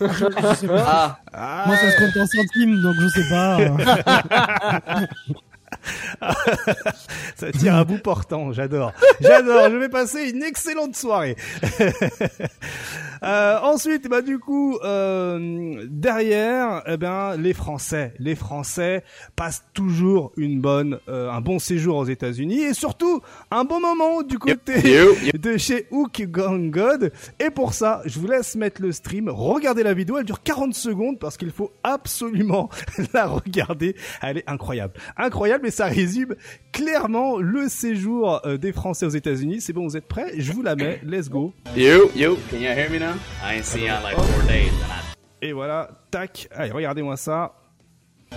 [0.00, 0.84] Je sais pas.
[0.86, 5.06] ah Ah, Moi, ça se compte en centimes, donc je sais pas.
[7.36, 8.92] Ça tire à bout portant, j'adore.
[9.20, 11.36] J'adore, je vais passer une excellente soirée.
[13.24, 19.04] Euh, ensuite, bah du coup, euh, derrière, eh ben, les Français, les Français
[19.36, 24.22] passent toujours une bonne, euh, un bon séjour aux États-Unis et surtout un bon moment
[24.22, 24.82] du côté
[25.34, 27.12] de chez Hook Gang God.
[27.38, 29.28] Et pour ça, je vous laisse mettre le stream.
[29.28, 32.70] Regardez la vidéo, elle dure 40 secondes parce qu'il faut absolument
[33.14, 33.94] la regarder.
[34.20, 34.94] Elle est incroyable.
[35.16, 36.34] Incroyable et ça résume
[36.72, 39.60] clairement le séjour euh, des Français aux États-Unis.
[39.60, 40.32] C'est bon, vous êtes prêts?
[40.38, 41.00] Je vous la mets.
[41.04, 41.52] Let's go.
[41.76, 42.36] Yo, yo.
[42.50, 43.14] Can you hear me now?
[43.44, 44.72] I ain't seen y'all in like four days,
[45.40, 46.48] Et voilà, tac.
[46.54, 47.54] Allez, regardez-moi ça.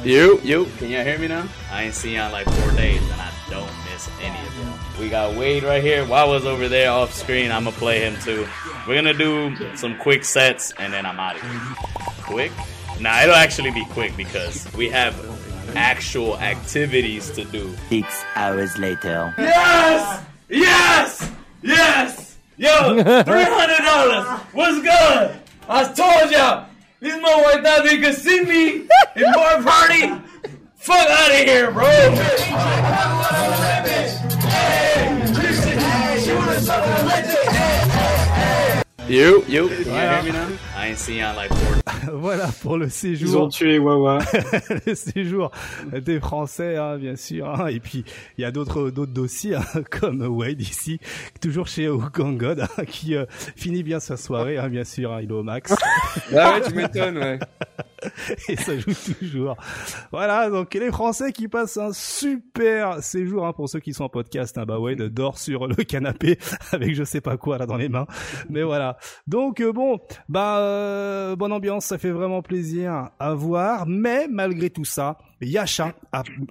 [0.03, 0.65] Yo, yo.
[0.80, 1.43] can you hear me now?
[1.71, 4.73] I ain't seen y'all in like four days, and I don't miss any of them.
[4.99, 6.05] We got Wade right here.
[6.05, 7.51] Wawa's over there off screen.
[7.51, 8.47] I'm gonna play him too.
[8.88, 11.61] We're gonna do some quick sets, and then I'm out of here.
[12.23, 12.51] Quick?
[12.99, 15.15] Nah, it'll actually be quick because we have
[15.76, 17.76] actual activities to do.
[17.89, 19.34] Six hours later.
[19.38, 20.26] Yes!
[20.49, 21.32] Yes!
[21.61, 22.38] Yes!
[22.57, 24.39] Yo, $300!
[24.53, 25.39] What's good?
[25.67, 26.67] I told y'all!
[27.01, 30.07] These motherfuckers thought they could see me in bar party!
[30.76, 31.86] Fuck out of here, bro!
[39.07, 39.67] You, yo.
[39.67, 40.49] Can you hear me now?
[42.13, 44.19] Voilà pour le Ils ont séjour, tué Wawa.
[44.86, 45.51] le séjour
[45.91, 47.49] des Français, hein, bien sûr.
[47.49, 47.67] hein.
[47.67, 48.03] Et puis
[48.38, 49.63] il y a d'autres d'autres dossiers hein,
[49.99, 50.99] comme Wade ici,
[51.41, 53.25] toujours chez Okangod, hein, qui euh,
[53.55, 55.13] finit bien sa soirée, hein, bien sûr.
[55.13, 55.73] hein, il est au max
[56.36, 57.39] Ah ouais, tu m'étonnes, ouais.
[58.49, 59.57] et ça joue toujours.
[60.11, 64.09] Voilà, donc les Français qui passent un super séjour hein, pour ceux qui sont en
[64.09, 64.57] podcast.
[64.57, 66.38] Hein, bah Wade dort sur le canapé
[66.71, 68.05] avec je sais pas quoi là dans les mains.
[68.49, 68.97] Mais voilà.
[69.27, 73.86] Donc euh, bon, bah euh, bonne ambiance, ça fait vraiment plaisir à voir.
[73.88, 75.93] Mais malgré tout ça, Yasha,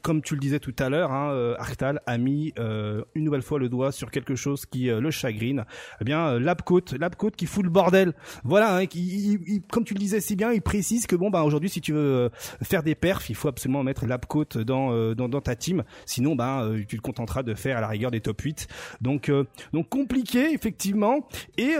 [0.03, 3.43] comme tu le disais tout à l'heure, hein, euh, Arctal a mis euh, une nouvelle
[3.43, 5.65] fois le doigt sur quelque chose qui euh, le chagrine.
[6.01, 8.13] Eh bien, euh, Labcoat, Labcoat qui fout le bordel.
[8.45, 9.01] Voilà, hein, qui,
[9.35, 11.81] il- il- comme tu le disais si bien, il précise que bon, bah aujourd'hui, si
[11.81, 12.31] tu veux
[12.63, 15.83] faire des perfs, il faut absolument mettre Labcoat dans, dans dans ta team.
[16.07, 18.69] Sinon, euh, tu te contenteras de faire à la rigueur des top 8.
[19.01, 19.31] Donc,
[19.73, 21.27] donc compliqué effectivement,
[21.59, 21.75] et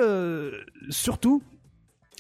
[0.91, 1.43] surtout.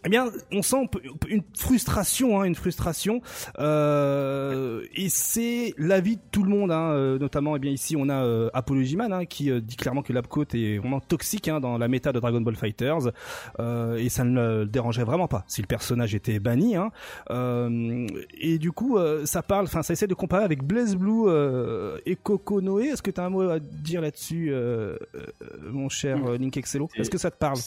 [0.04, 0.88] Eh bien, on sent
[1.28, 3.22] une frustration, hein, une frustration,
[3.58, 8.10] euh, et c'est l'avis de tout le monde, hein, euh, notamment, eh bien ici on
[8.10, 11.58] a euh, Apology Man hein, qui euh, dit clairement que Labcoat est vraiment toxique hein,
[11.58, 13.12] dans la méta de Dragon Ball Fighters,
[13.60, 16.76] euh, et ça ne le dérangeait vraiment pas si le personnage était banni.
[16.76, 16.90] Hein,
[17.30, 18.06] euh,
[18.38, 21.96] et du coup, euh, ça parle, enfin, ça essaie de comparer avec Blaze Blue euh,
[22.04, 22.88] et Coco Noé.
[22.88, 24.52] Est-ce que tu as un mot à dire là-dessus,
[25.62, 26.90] mon cher Link Excello?
[26.94, 27.58] Est-ce que ça te parle?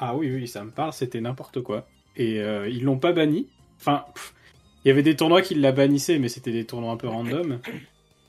[0.00, 1.86] Ah oui, oui, ça me parle, c'était n'importe quoi.
[2.16, 3.46] Et euh, ils l'ont pas banni.
[3.78, 4.04] Enfin,
[4.84, 7.60] il y avait des tournois qui la bannissaient, mais c'était des tournois un peu random.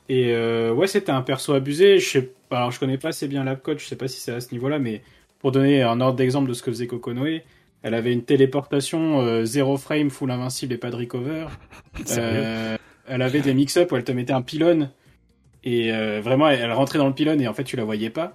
[0.10, 1.98] Et euh, ouais, c'était un perso abusé.
[1.98, 4.34] Je sais pas, alors je connais pas assez bien l'Apcode, je sais pas si c'est
[4.34, 5.02] à ce niveau-là, mais
[5.40, 7.42] pour donner un ordre d'exemple de ce que faisait Kokonoe,
[7.84, 11.48] elle avait une téléportation euh, zéro frame, full invincible et pas de recover.
[12.18, 14.92] Euh, elle avait des mix-up où elle te mettait un pylône
[15.64, 18.10] et euh, vraiment elle, elle rentrait dans le pylône et en fait tu la voyais
[18.10, 18.34] pas.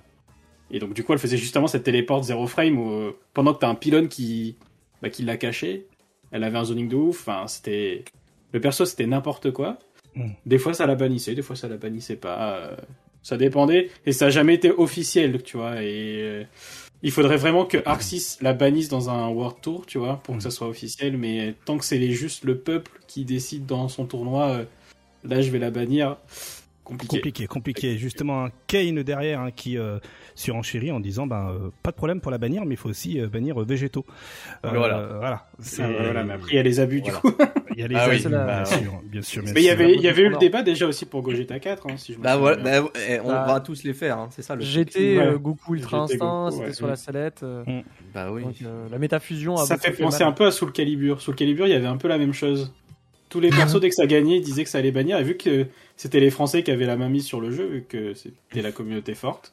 [0.70, 3.60] Et donc du coup elle faisait justement cette téléporte zéro frame où euh, pendant que
[3.60, 4.56] t'as un pylône qui
[5.02, 5.86] bah, qui l'a caché,
[6.32, 7.20] elle avait un zoning de ouf.
[7.28, 8.04] Enfin c'était
[8.52, 9.78] le perso c'était n'importe quoi.
[10.14, 10.30] Mm.
[10.44, 12.56] Des fois ça la bannissait, des fois ça la bannissait pas.
[12.56, 12.76] euh,
[13.22, 15.82] ça dépendait et ça a jamais été officiel, tu vois.
[15.82, 16.44] Et euh,
[17.02, 20.42] il faudrait vraiment que Arxis la bannisse dans un World Tour, tu vois, pour que
[20.44, 21.16] ça soit officiel.
[21.16, 24.60] Mais tant que c'est juste le peuple qui décide dans son tournoi,
[25.24, 26.18] là je vais la bannir.
[26.86, 27.16] Compliqué.
[27.16, 27.98] Compliqué, compliqué.
[27.98, 29.98] Justement, un Kane derrière hein, qui euh,
[30.36, 33.20] surenchérit en disant ben euh, pas de problème pour la bannir, mais il faut aussi
[33.20, 34.04] euh, bannir euh, végétaux.
[34.64, 35.08] Euh, Voilà.
[35.18, 35.46] voilà.
[35.58, 37.16] C'est- Ah, voilà, mais après il y a les abus Voilà.
[37.16, 37.32] du coup.
[37.74, 38.64] Il y a les Ah oui, abus, bah, bien ouais.
[38.84, 39.42] sûr, bien sûr.
[39.42, 41.58] bien Mais il y avait, il y avait eu le débat déjà aussi pour Gogeta
[41.58, 42.82] 4, hein, si je me Bah voilà, bien.
[42.84, 44.62] bah, eh, on Bah, va tous les faire, hein, c'est ça le.
[44.62, 45.26] GT, Ouais.
[45.26, 46.72] euh, Goku Ultra GT, Instinct, Goku, c'était ouais.
[46.74, 47.42] sur la sellette.
[47.42, 47.64] euh,
[48.14, 48.44] Bah oui.
[48.44, 51.20] donc, euh, la métafusion a Ça fait penser un peu à Soul Calibur.
[51.20, 52.72] Soul Calibur, il y avait un peu la même chose.
[53.28, 55.18] Tous les persos, dès que ça gagnait, ils disaient que ça allait bannir.
[55.18, 55.66] Et vu que
[55.96, 58.70] c'était les Français qui avaient la main mise sur le jeu, vu que c'était la
[58.72, 59.52] communauté forte,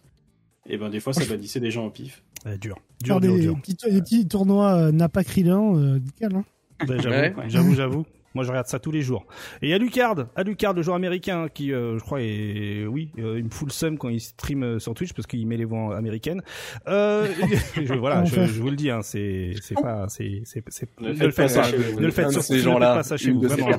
[0.69, 2.21] et ben des fois ça bannissait des gens au pif.
[2.45, 3.59] Ouais, dur, dur, dur, des, dur.
[3.61, 6.35] petits, des petits tournois euh, Napa Krillin, euh, nickel.
[6.35, 6.43] Hein.
[6.87, 7.49] Ouais, j'avoue, Ouais.
[7.49, 8.05] j'avoue, j'avoue.
[8.33, 9.25] Moi, je regarde ça tous les jours.
[9.61, 10.15] Et il y a Lucard,
[10.45, 13.73] Lucard, le joueur américain, qui, euh, je crois, est, oui, euh, il me fout le
[13.73, 16.41] seum quand il stream euh, sur Twitch parce qu'il met les voix américaines.
[16.87, 17.27] Euh,
[17.75, 21.09] je, voilà, je, je vous le dis, hein, c'est, c'est pas, c'est, c'est, c'est, Ne
[21.09, 21.99] le faites pas chez vous.
[21.99, 23.77] ne le faites surtout ces gens-là, pas ça chez vous, vraiment.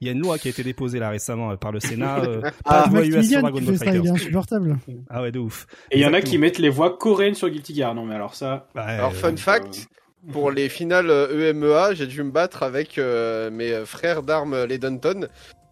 [0.00, 2.40] Il y a une loi qui a été déposée là récemment par le Sénat, euh,
[2.40, 4.76] pas Ah, de US sur Dragon Ball insupportable.
[5.08, 5.66] Ah ouais, de ouf.
[5.90, 7.94] Et il y en a qui mettent les voix coréennes sur Guilty Gear.
[7.94, 8.68] Non, mais alors ça.
[8.74, 9.86] Ouais, Alors, fun fact,
[10.32, 14.64] pour les finales euh, EMEA, j'ai dû me battre avec euh, mes euh, frères d'armes,
[14.64, 15.28] les Dunton,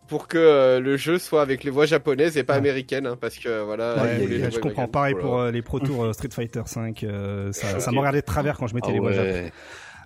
[0.09, 2.59] pour que euh, le jeu soit avec les voix japonaises et pas Ouais.
[2.59, 3.97] américaines, hein, parce que voilà.
[4.03, 4.89] Ouais, je comprends.
[4.89, 5.27] Pareil Voilà.
[5.29, 7.07] pour euh, les Pro Tour euh, Street Fighter 5,
[7.53, 9.51] ça, ça me regardait de travers quand je mettais Ah les voix japonaises.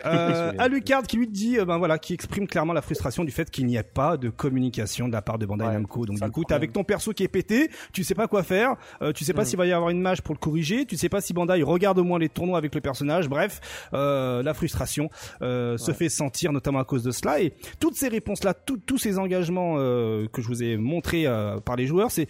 [0.04, 3.50] Euh, Alucard qui lui dit, euh, ben voilà, qui exprime clairement la frustration du fait
[3.50, 6.06] qu'il n'y ait pas de communication de la part de Bandai Ouais, Namco.
[6.06, 8.76] Donc du coup, t'es avec ton perso qui est pété, tu sais pas quoi faire,
[9.02, 9.46] euh, tu sais pas Mm.
[9.46, 11.98] s'il va y avoir une mage pour le corriger, tu sais pas si Bandai regarde
[11.98, 13.28] au moins les tournois avec le personnage.
[13.28, 13.60] Bref,
[13.94, 15.08] euh, la frustration
[15.42, 17.40] euh, se fait sentir notamment à cause de cela.
[17.40, 21.58] Et toutes ces réponses-là, tout- tous ces engagements euh, que je vous ai montrés euh,
[21.60, 22.28] par les joueurs, c'est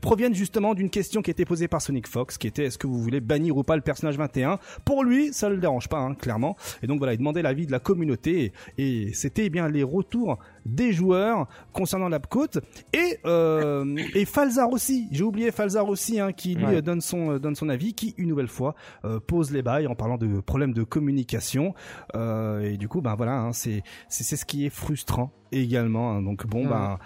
[0.00, 2.86] proviennent justement d'une question qui a été posée par Sonic Fox, qui était est-ce que
[2.86, 6.14] vous voulez bannir ou pas le personnage 21 Pour lui, ça le dérange pas, hein,
[6.14, 6.56] clairement.
[6.82, 9.82] Et donc voilà, il demandait l'avis de la communauté et, et c'était eh bien les
[9.82, 12.58] retours des joueurs concernant l'Apcote
[12.92, 15.08] et euh, et Falzar aussi.
[15.10, 16.82] J'ai oublié Falzar aussi, hein, qui lui Ouais.
[16.82, 19.94] donne son euh, donne son avis, qui une nouvelle fois euh, pose les bails en
[19.94, 21.74] parlant de problèmes de communication.
[22.14, 26.12] Euh, et du coup, ben voilà, hein, c'est c'est ce qui est frustrant également.
[26.12, 26.22] hein.
[26.22, 26.68] donc bon, Mm.
[26.68, 26.98] ben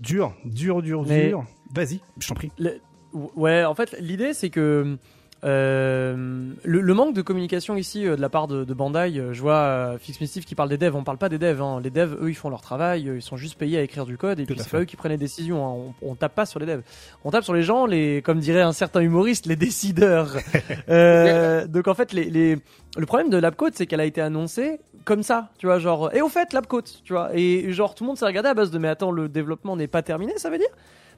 [0.00, 1.44] dur, dur, dur, Mais- dur.
[1.74, 2.50] Vas-y, je t'en prie.
[2.58, 2.80] Le-
[3.36, 4.96] Ouais, en fait, l'idée c'est que
[5.44, 9.32] Euh, le, le manque de communication ici euh, de la part de, de Bandai, euh,
[9.32, 11.80] je vois euh, Fix Mystif qui parle des devs, on parle pas des devs, hein.
[11.82, 14.16] les devs eux ils font leur travail, euh, ils sont juste payés à écrire du
[14.16, 15.92] code et Tout puis c'est pas eux qui prennent les décisions, hein.
[16.00, 16.82] on, on tape pas sur les devs,
[17.24, 20.36] on tape sur les gens, les, comme dirait un certain humoriste, les décideurs.
[20.88, 22.58] Euh, donc en fait les, les,
[22.96, 26.22] le problème de Labcode c'est qu'elle a été annoncée comme ça, tu vois, genre, et
[26.22, 28.78] au fait Labcode, tu vois, et genre tout le monde s'est regardé à base de
[28.78, 30.68] mais attends le développement n'est pas terminé ça veut dire?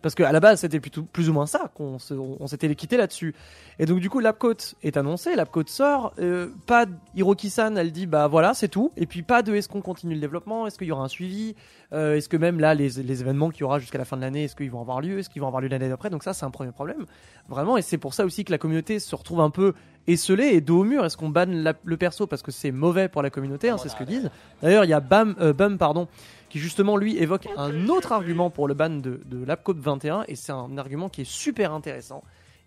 [0.05, 1.99] Parce qu'à la base, c'était plutôt plus ou moins ça qu'on
[2.47, 3.35] s'était quitté là-dessus.
[3.79, 6.13] Et donc du coup, l'Apcote est annoncé, l'Apcote sort.
[6.19, 6.85] euh, pas
[7.17, 8.93] Hiroki-san, elle dit bah voilà, c'est tout.
[8.99, 11.55] Et puis pas de est-ce qu'on continue le développement, est-ce qu'il y aura un suivi,
[11.95, 14.23] euh, est-ce que même là les, les événements qu'il y aura jusqu'à la fin de
[14.23, 16.11] l'année, est-ce qu'ils vont avoir lieu, est-ce qu'ils vont avoir lieu l'année d'après?
[16.11, 17.07] Donc ça, c'est un premier problème,
[17.49, 17.79] vraiment.
[17.79, 19.73] Et c'est pour ça aussi que la communauté se retrouve un peu
[20.07, 21.05] esselée et dos au mur.
[21.07, 23.89] Est-ce qu'on banne la- le perso parce que c'est mauvais pour la communauté, hein, c'est
[23.89, 24.31] ce que disent.
[24.63, 26.09] D'ailleurs, il y a Bam, euh, Bum, pardon
[26.55, 30.37] qui justement lui évoque un autre argument pour le ban de, de l'Apcode 21 et
[30.37, 32.23] c'est un argument qui est super intéressant.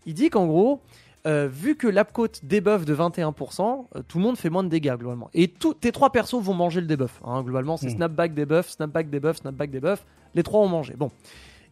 [0.05, 0.81] Il dit qu'en gros,
[1.25, 4.93] euh, vu que l'Apcode débuff de 21%, euh, tout le monde fait moins de dégâts
[4.97, 5.29] globalement.
[5.33, 7.21] Et tous tes trois persos vont manger le debuff.
[7.23, 7.43] hein.
[7.43, 7.95] globalement, c'est Mm.
[7.95, 10.03] snapback debuff, snapback debuff, snapback debuff.
[10.35, 10.93] Les trois ont mangé.
[10.97, 11.09] Bon.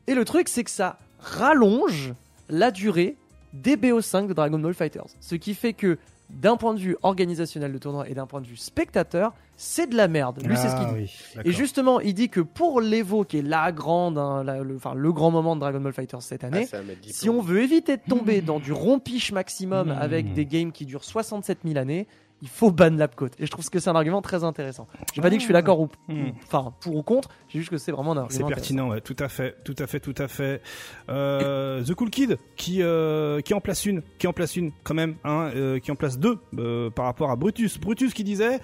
[0.07, 2.13] Et le truc, c'est que ça rallonge
[2.47, 3.17] la durée
[3.51, 5.07] des BO5 de Dragon Ball Fighters.
[5.19, 5.97] Ce qui fait que
[6.35, 9.95] d'un point de vue organisationnel de tournoi et d'un point de vue spectateur, c'est de
[9.95, 10.41] la merde.
[10.45, 11.09] Lui, c'est ce qu'il Ah dit.
[11.37, 14.75] oui, Et justement, il dit que pour l'Evo, qui est la grande, hein, la- le,
[14.75, 17.61] enfin, le grand moment de Dragon Ball Fighter cette année, Ah, mettre si on veut
[17.63, 19.91] éviter de tomber dans du rompiche maximum Mmh.
[19.91, 22.05] avec des games qui durent 67 000 années,
[22.41, 23.31] il faut ban l'Apcode.
[23.39, 24.87] Et je trouve que c'est un argument très intéressant.
[25.13, 26.13] J'ai pas dit que je suis d'accord ou, Mmh.
[26.27, 29.01] ou- enfin, pour ou contre, j'ai juste que c'est vraiment un argument C'est pertinent, ouais,
[29.01, 30.61] tout à fait, tout à fait, tout à fait.
[31.09, 34.93] Euh, The Cool Kid qui euh, qui en place une, qui en place une quand
[34.93, 37.79] même, hein, euh, qui en place deux euh, par rapport à Brutus.
[37.79, 38.59] Brutus qui disait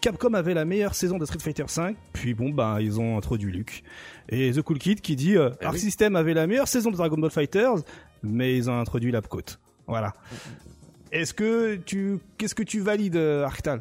[0.00, 3.52] Capcom avait la meilleure saison de Street Fighter 5, puis bon bah ils ont introduit
[3.52, 3.82] Luke.
[4.28, 5.78] Et The Cool Kid qui dit Eh Arc oui.
[5.80, 7.76] System avait la meilleure saison de Dragon Ball Fighters,
[8.22, 9.60] mais ils ont introduit l'Apcote.
[9.86, 10.14] Voilà.
[11.12, 13.80] Est-ce que tu qu'est-ce que tu valides euh, Arctal?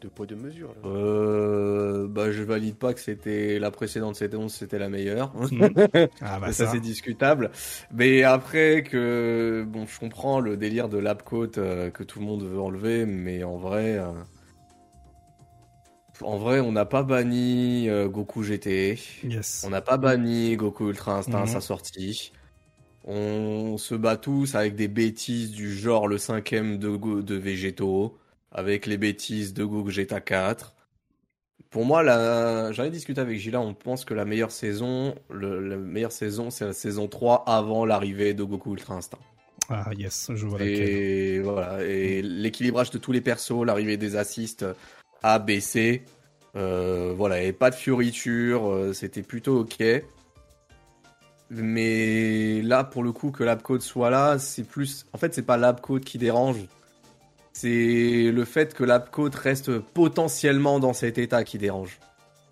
[0.00, 0.68] Deux poids, deux mesures.
[0.80, 0.88] là.
[0.88, 5.32] Euh, bah, je valide pas que c'était la précédente saison, c'était la meilleure.
[6.20, 7.50] Ah Mais ça, c'est discutable.
[7.92, 12.44] Mais après que bon, je comprends le délire de l'Apcote euh, que tout le monde
[12.44, 14.12] veut enlever, mais en vrai, euh,
[16.22, 19.64] en vrai, on n'a pas banni euh, Goku GT, Yes.
[19.66, 21.46] on n'a pas banni Goku Ultra Instinct à Mhm.
[21.48, 22.32] sa sortie.
[23.04, 28.16] On se bat tous avec des bêtises du genre le cinquième de, Go- de Végétaux,
[28.52, 30.74] avec les bêtises de Gogeta 4.
[31.70, 32.70] Pour moi, la...
[32.72, 36.50] j'en ai discuté avec Gila, on pense que la meilleure saison, le- la meilleure saison,
[36.50, 39.18] c'est la saison 3 avant l'arrivée de Goku Ultra Instinct.
[39.68, 40.88] Ah yes, je vois laquelle.
[40.88, 44.66] Et voilà, et l'équilibrage de tous les persos, l'arrivée des assists
[45.22, 46.02] A, B, C,
[46.56, 49.82] euh, voilà, et pas de fioriture, euh, c'était plutôt ok.
[51.54, 55.04] Mais là, pour le coup, que l'Apcode soit là, c'est plus.
[55.12, 56.56] En fait, c'est pas l'Apcode qui dérange.
[57.52, 61.98] C'est le fait que l'Apcode reste potentiellement dans cet état qui dérange.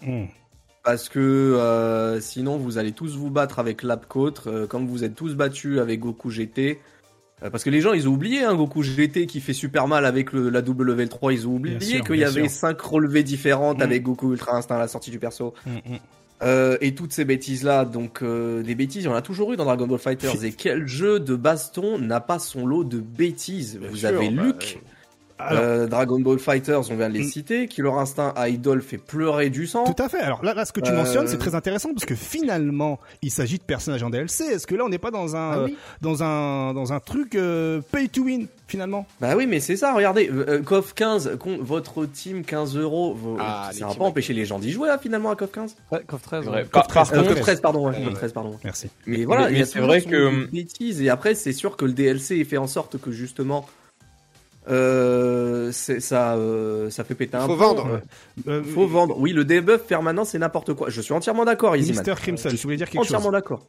[0.02, 0.26] Hmm.
[0.84, 5.14] Parce que euh, sinon, vous allez tous vous battre avec l'Apcode, euh, comme vous êtes
[5.14, 6.78] tous battus avec Goku GT.
[7.42, 10.04] Euh, parce que les gens, ils ont oublié hein, Goku GT qui fait super mal
[10.04, 11.32] avec le, la WL3.
[11.32, 12.50] Ils ont oublié qu'il y avait sûr.
[12.50, 13.82] 5 relevées différentes Mm.
[13.82, 15.54] avec Goku Ultra Instinct à la sortie du perso.
[15.64, 15.98] Hmm, hmm.
[16.42, 17.84] Euh, et toutes ces bêtises-là.
[17.84, 20.44] Donc, euh, des bêtises, il y en a toujours eu dans Dragon Ball Fighters.
[20.44, 23.78] Et quel jeu de baston n'a pas son lot de bêtises?
[23.78, 24.80] Bien Vous sûr, avez bah, Luke.
[25.48, 27.30] Alors, euh, Dragon Ball Fighters, on vient de les Mm.
[27.30, 27.68] citer.
[27.68, 29.84] Killer Instinct Idol fait pleurer du sang.
[29.84, 30.20] Tout à fait.
[30.20, 33.30] Alors là, là ce que tu Euh, mentionnes, c'est très intéressant parce que finalement, il
[33.30, 34.44] s'agit de personnages en DLC.
[34.44, 35.68] Est-ce que là, on n'est pas dans un, Ah euh,
[36.00, 39.06] dans un, dans un truc euh, pay to win finalement?
[39.20, 43.36] Bah oui, mais c'est ça, regardez, euh, KOF 15, con- votre team 15 euros, vos-
[43.40, 46.02] Ah, ça va pas empêcher les gens d'y jouer là, finalement à KOF 15 Ouais,
[46.06, 46.48] KOF 13.
[46.48, 46.86] Ouais, Ah, KOF
[47.40, 48.04] 13, pardon, ouais, Ouais.
[48.04, 48.56] KOF 13, pardon.
[48.64, 48.88] Merci.
[49.06, 51.76] Mais voilà, Mais- il y a mais c'est vrai que- bêtises, et après, c'est sûr
[51.76, 53.66] que le DLC fait en sorte que justement,
[54.68, 58.00] euh, ça, euh, ça fait péter un Faut vendre.
[58.46, 59.18] Euh, Faut vendre.
[59.18, 60.90] Oui, le debuff permanent, c'est n'importe quoi.
[60.90, 61.96] Je suis entièrement d'accord, Easyman.
[61.96, 63.66] Mister Crimson, tu voulais dire quelque Entièrement chose d'accord.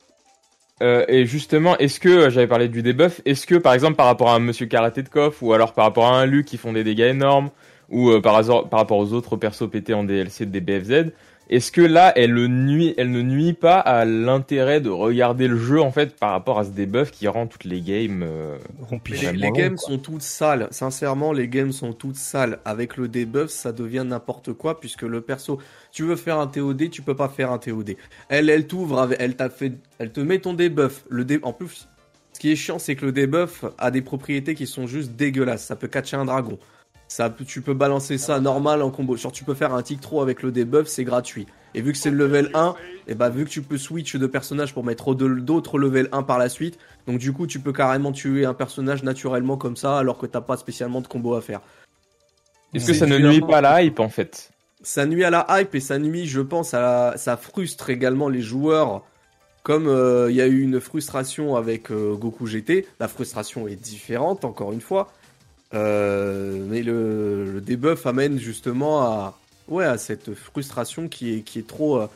[0.82, 4.30] Euh, et justement, est-ce que, j'avais parlé du debuff, est-ce que par exemple par rapport
[4.30, 6.74] à un Monsieur Karaté de Koff, ou alors par rapport à un Luke qui font
[6.74, 7.52] des dégâts énormes,
[7.90, 11.12] ou euh, par, par rapport aux autres persos pétés en DLC de DBFZ,
[11.52, 15.58] est-ce que là, elle, le nuit, elle ne nuit pas à l'intérêt de regarder le
[15.58, 18.58] jeu en fait par rapport à ce debuff qui rend toutes les games euh,
[19.10, 19.90] les, les games quoi.
[19.90, 20.70] sont toutes sales.
[20.72, 22.60] Sincèrement, les games sont toutes sales.
[22.64, 25.60] Avec le debuff, ça devient n'importe quoi puisque le perso,
[25.92, 27.98] tu veux faire un TOD, tu peux pas faire un TOD.
[28.30, 31.04] Elle, elle t'ouvre, elle t'a fait, elle te met ton debuff.
[31.10, 31.90] Le dé, en plus,
[32.32, 35.66] ce qui est chiant, c'est que le debuff a des propriétés qui sont juste dégueulasses.
[35.66, 36.58] Ça peut catcher un dragon.
[37.12, 39.18] Ça, tu peux balancer ça normal en combo.
[39.18, 41.46] Genre, tu peux faire un tic trop avec le debuff, c'est gratuit.
[41.76, 42.74] Et vu que c'est le level 1,
[43.10, 46.40] et bah, vu que tu peux switch de personnage pour mettre d'autres level 1 par
[46.40, 50.18] la suite, donc du coup, tu peux carrément tuer un personnage naturellement comme ça, alors
[50.18, 51.60] que t'as pas spécialement de combo à faire.
[52.74, 54.50] Est-ce que ça ne nuit pas à la hype en fait?
[54.82, 57.18] Ça nuit à la hype et ça nuit, je pense, à la...
[57.18, 59.04] ça frustre également les joueurs.
[59.64, 63.76] Comme euh, il y a eu une frustration avec euh, Goku GT, la frustration est
[63.76, 65.12] différente, encore une fois.
[65.74, 71.60] Euh, mais le, le debuff amène justement à, ouais, à cette frustration qui est, qui
[71.60, 72.08] est trop, euh,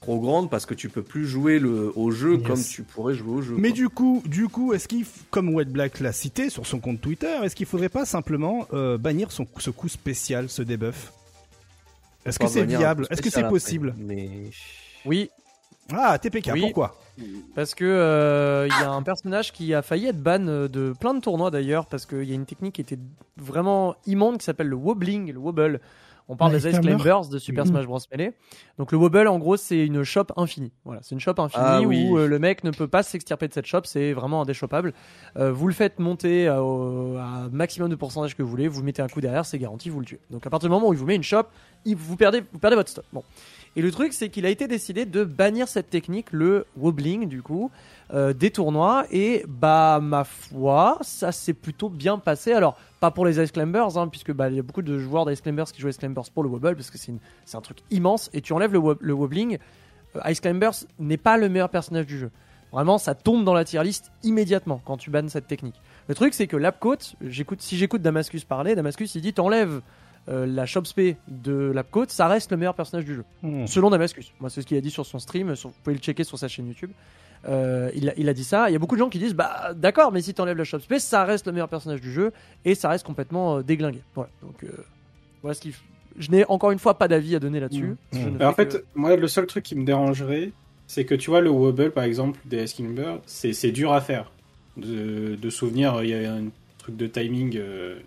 [0.00, 2.46] trop grande parce que tu peux plus jouer le, au jeu Yes.
[2.46, 3.54] comme tu pourrais jouer au jeu.
[3.56, 3.76] Mais quoi.
[3.76, 7.38] du coup, du coup, est-ce qu'il, comme Wet Black l'a cité sur son compte Twitter,
[7.44, 11.12] est-ce qu'il faudrait pas simplement euh, bannir son, ce coup spécial, ce debuff?
[12.26, 13.06] Est-ce que c'est viable?
[13.10, 13.94] Est-ce que c'est possible?
[13.98, 14.28] Mais
[15.04, 15.30] Oui,
[15.92, 16.60] Ah, TPK, Oui.
[16.62, 16.98] pourquoi?
[17.54, 20.92] Parce que euh, il y a un personnage qui a failli être ban euh, de
[20.98, 22.98] plein de tournois d'ailleurs parce qu'il y a une technique qui était
[23.36, 25.80] vraiment immonde qui s'appelle le wobbling, le wobble.
[26.26, 26.94] On parle des Ice Climber.
[27.02, 27.70] Climbers de Super Mhm.
[27.72, 28.32] Smash Bros Melee.
[28.78, 30.72] Donc le wobble en gros c'est une shop infinie.
[30.86, 32.08] Voilà, c'est une shop infinie Ah oui.
[32.10, 34.94] où euh, le mec ne peut pas s'extirper de cette shop, c'est vraiment indéchoppable.
[35.36, 38.82] Euh, vous le faites monter à, au- à maximum de pourcentage que vous voulez, vous
[38.82, 40.20] mettez un coup derrière, c'est garanti, vous le tuez.
[40.30, 41.44] Donc à partir du moment où il vous met une shop,
[41.84, 43.04] il- vous perdez, vous perdez votre stop.
[43.12, 43.22] Bon.
[43.76, 47.42] Et le truc, c'est qu'il a été décidé de bannir cette technique, le wobbling, du
[47.42, 47.72] coup,
[48.12, 49.04] euh, des tournois.
[49.10, 52.52] Et bah, ma foi, ça s'est plutôt bien passé.
[52.52, 55.26] Alors, pas pour les Ice Climbers, hein, puisque bah, il y a beaucoup de joueurs
[55.26, 58.30] d'Ice Climbers qui jouent Ice Climbers pour le wobble, parce que c'est un truc immense.
[58.32, 59.58] Et tu enlèves le, wob- le wobbling,
[60.14, 62.30] euh, Ice Climbers n'est pas le meilleur personnage du jeu.
[62.70, 65.80] Vraiment, ça tombe dans la tier list immédiatement quand tu bannes cette technique.
[66.08, 69.80] Le truc, c'est que Lapcoat, j'écoute, si j'écoute Damascus parler, Damascus il dit t'enlèves
[70.28, 73.24] euh, la shop spé de Lapcoat, ça reste le meilleur personnage du jeu.
[73.42, 73.66] Hmm.
[73.66, 74.32] Selon Damascus.
[74.40, 75.54] Moi, c'est ce qu'il a dit sur son stream.
[75.56, 76.90] sur- vous pouvez le checker sur sa chaîne YouTube.
[77.46, 78.70] Euh, il, a, il a dit ça.
[78.70, 80.80] Il y a beaucoup de gens qui disent Bah, d'accord, mais si t'enlèves la shop
[80.80, 82.32] space, ça reste le meilleur personnage du jeu
[82.64, 84.00] et ça reste complètement euh, déglingué.
[84.14, 84.30] Voilà.
[84.42, 84.68] Donc, euh,
[85.42, 85.82] voilà ce qu'il f-
[86.18, 87.96] Je n'ai encore une fois pas d'avis à donner là-dessus.
[88.12, 88.18] Mmh.
[88.18, 90.52] Ne Bah, en fait, que- moi, le seul truc qui me dérangerait,
[90.86, 94.30] c'est que tu vois, le wobble, par exemple, des Skimber, c'est c'est dur à faire.
[94.78, 96.44] De, de souvenir, il y a un
[96.78, 98.00] truc de timing, euh,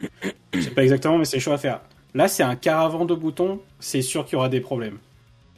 [0.54, 1.80] je sais pas exactement, mais c'est chaud à faire.
[2.18, 4.98] Là, c'est un caravan de boutons, c'est sûr qu'il y aura des problèmes.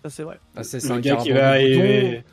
[0.04, 0.40] ça, c'est vrai.
[0.58, 2.24] Ah, c'est un gars qui caravan va de boutons arriver-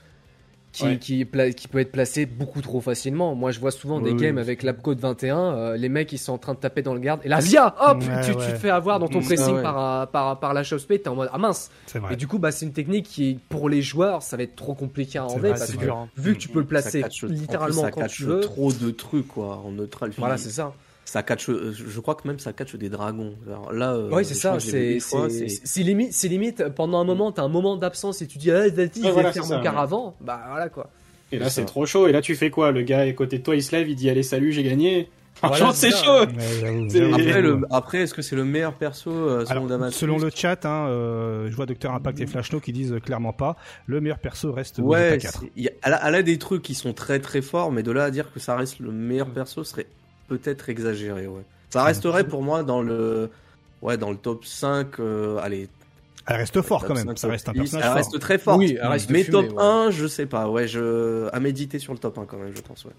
[0.73, 0.99] qui, Ouais.
[0.99, 3.35] qui, est pla- qui peut être placé beaucoup trop facilement.
[3.37, 4.41] Moi, je vois souvent des Oui, games oui.
[4.43, 7.21] avec l'Apcode 21, euh, les mecs ils sont en train de taper dans le garde
[7.25, 9.63] et là, via hop, Ouais, tu, te fais avoir dans ton Mm, pressing ah ouais.
[9.63, 11.71] par, euh, par, par la t'es en mode ah mince.
[11.95, 12.13] Vrai.
[12.13, 14.75] Et du coup, bah, c'est une technique qui, pour les joueurs, ça va être trop
[14.75, 16.09] compliqué à enlever parce que dur, hein.
[16.17, 18.41] vu que tu peux le placer en plus, littéralement ça quand tu veux.
[18.41, 20.11] trop de trucs quoi en neutral.
[20.19, 20.75] Voilà, c'est ça.
[21.07, 21.49] Ça catch.
[21.49, 23.35] euh, Je crois que même ça catch des dragons.
[23.47, 23.95] Alors là.
[23.95, 24.59] euh, Ouais, c'est ça.
[24.61, 28.69] C'est limite, c'est limite pendant un moment, t'as un moment d'absence et tu dis ah
[28.69, 29.63] vas-y, je vais voilà, faire mon ça, ouais.
[29.63, 30.15] caravan.
[30.21, 30.91] Bah voilà quoi.
[31.33, 32.07] Et là, C'est trop chaud.
[32.07, 32.71] Et là, tu fais quoi?
[32.71, 35.09] Le gars à côté de toi, il se lève, il dit Allez, salut, j'ai gagné.
[35.43, 36.21] Voilà, Franchement, c'est c'est chaud.
[36.21, 37.13] Ouais.
[37.13, 37.61] Après, le...
[37.71, 41.51] Après, est-ce que c'est le meilleur perso euh, selon Alors, selon le chat, hein, euh,
[41.51, 43.55] je vois Docteur Impact et Flashno qui disent clairement pas.
[43.85, 45.41] Le meilleur perso reste Ouais, Vegeta 4.
[45.43, 47.71] c'est- il y a- elle, a, elle a des trucs qui sont très très forts,
[47.71, 49.85] mais de là à dire que ça reste le meilleur perso serait
[50.29, 51.43] peut-être exagéré, ouais.
[51.71, 53.31] Ça resterait pour moi dans le,
[53.83, 55.69] ouais, dans le top 5, euh, allez.
[56.27, 57.07] Elle reste fort quand même.
[57.07, 57.59] 5, Ça reste un 10.
[57.61, 57.97] personnage Elle fort.
[57.99, 58.59] reste très forte.
[58.59, 59.63] Oui, elle reste mais fumée, top ouais.
[59.63, 62.61] 1, je sais pas, ouais, je, à méditer sur le top 1 quand même, je
[62.63, 62.93] pense, ouais.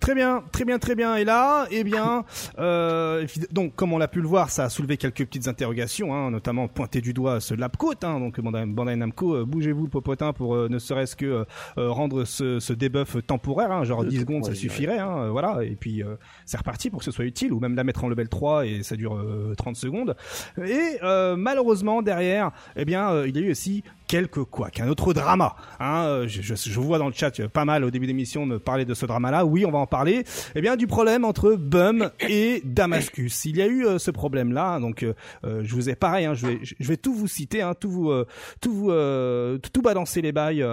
[0.00, 1.16] Très bien, très bien, très bien.
[1.16, 2.24] Et là, eh bien,
[2.58, 6.30] euh, donc comme on l'a pu le voir, ça a soulevé quelques petites interrogations, hein,
[6.30, 7.94] notamment pointer du doigt ce Lapcoat.
[8.02, 11.44] Hein, donc Bandai, Bandai Namco, euh, bougez-vous le popotin pour euh, ne serait-ce que euh,
[11.90, 14.98] rendre ce, ce debuff temporaire, hein, genre Le 10 truc, secondes, ça ouais, suffirait.
[14.98, 17.84] Hein, voilà, et puis euh, c'est reparti pour que ce soit utile, ou même la
[17.84, 20.16] mettre en level 3 et ça dure euh, 30 secondes.
[20.64, 24.88] Et euh, malheureusement derrière, eh bien, euh, il y a eu aussi quelques couacs, un
[24.88, 25.56] autre drama.
[25.80, 28.84] Hein, euh, je, vois dans le chat euh, pas mal au début d'émission me parler
[28.84, 29.46] de ce drama-là.
[29.46, 30.24] Oui, on va en parler.
[30.54, 33.46] Eh bien, du problème entre Bum et Damascus.
[33.46, 34.80] Il y a eu ce problème-là.
[34.80, 35.06] Donc,
[35.44, 36.26] je vous ai pareil.
[36.26, 38.12] Hein, je vais, je vais tout vous citer, hein, tout vous,
[38.60, 40.64] tout vous, balancer les bails.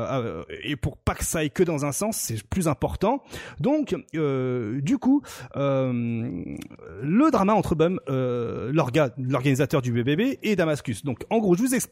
[0.64, 3.24] et pour pas que ça aille que dans un sens, c'est plus important.
[3.62, 5.22] Donc, du coup,
[5.56, 11.06] le drama entre Bum, l'orga- l'organisateur du BBB, et Damascus.
[11.06, 11.89] Donc, en gros, je vous explique.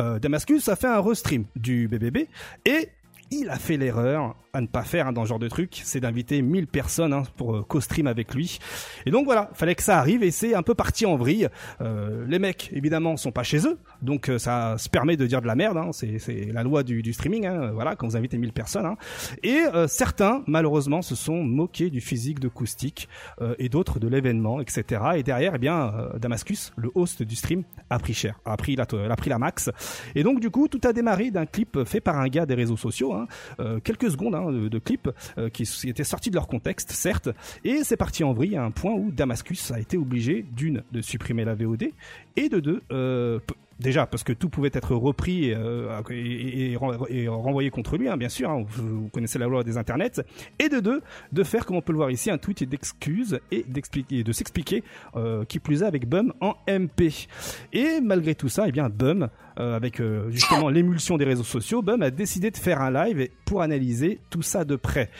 [0.00, 2.28] Euh, Damascus a fait un restream du BBB
[2.64, 2.88] et
[3.30, 6.00] il a fait l'erreur à ne pas faire hein, dans ce genre de truc, c'est
[6.00, 8.58] d'inviter 1000 personnes hein, pour euh, co-stream avec lui.
[9.06, 11.48] Et donc voilà, fallait que ça arrive et c'est un peu parti en vrille.
[11.80, 15.40] Euh, les mecs, évidemment, sont pas chez eux, donc euh, ça se permet de dire
[15.40, 15.76] de la merde.
[15.76, 17.46] Hein, c'est la loi du, du streaming.
[17.46, 18.86] Hein, voilà, quand vous invitez 1000 personnes.
[18.86, 18.96] Hein.
[19.42, 23.08] Et euh, certains, malheureusement, se sont moqués du physique de Koustik
[23.40, 25.02] euh, et d'autres de l'événement, etc.
[25.16, 28.84] Et derrière, eh bien, Damascus, le host du stream, a pris cher, a pris la,
[28.84, 29.70] a pris la max.
[30.14, 32.76] Et donc du coup, tout a démarré d'un clip fait par un gars des réseaux
[32.76, 33.26] sociaux, hein,
[33.60, 37.28] euh, quelques secondes hein, de, de clip euh, qui étaient sortis de leur contexte, certes,
[37.64, 41.00] et c'est parti en vrille à un point où Damascus a été obligé d'une de
[41.00, 41.90] supprimer la VOD
[42.36, 43.38] et de deux euh,
[43.80, 47.96] Déjà parce que tout pouvait être repris et, euh, et- et ren- et renvoyé contre
[47.96, 48.50] lui, hein, bien sûr.
[48.50, 50.20] hein, vous, vous connaissez la loi des internets.
[50.58, 51.00] Et de deux,
[51.32, 54.84] de faire, comme on peut le voir ici, un tweet d'excuses et d'expliquer, de s'expliquer,
[55.16, 57.26] euh, qui plus est avec Bum en MP.
[57.72, 59.28] Et malgré tout ça, eh bien Bum,
[59.58, 63.62] euh, avec justement l'émulsion des réseaux sociaux, Bum a décidé de faire un live pour
[63.62, 65.10] analyser tout ça de près.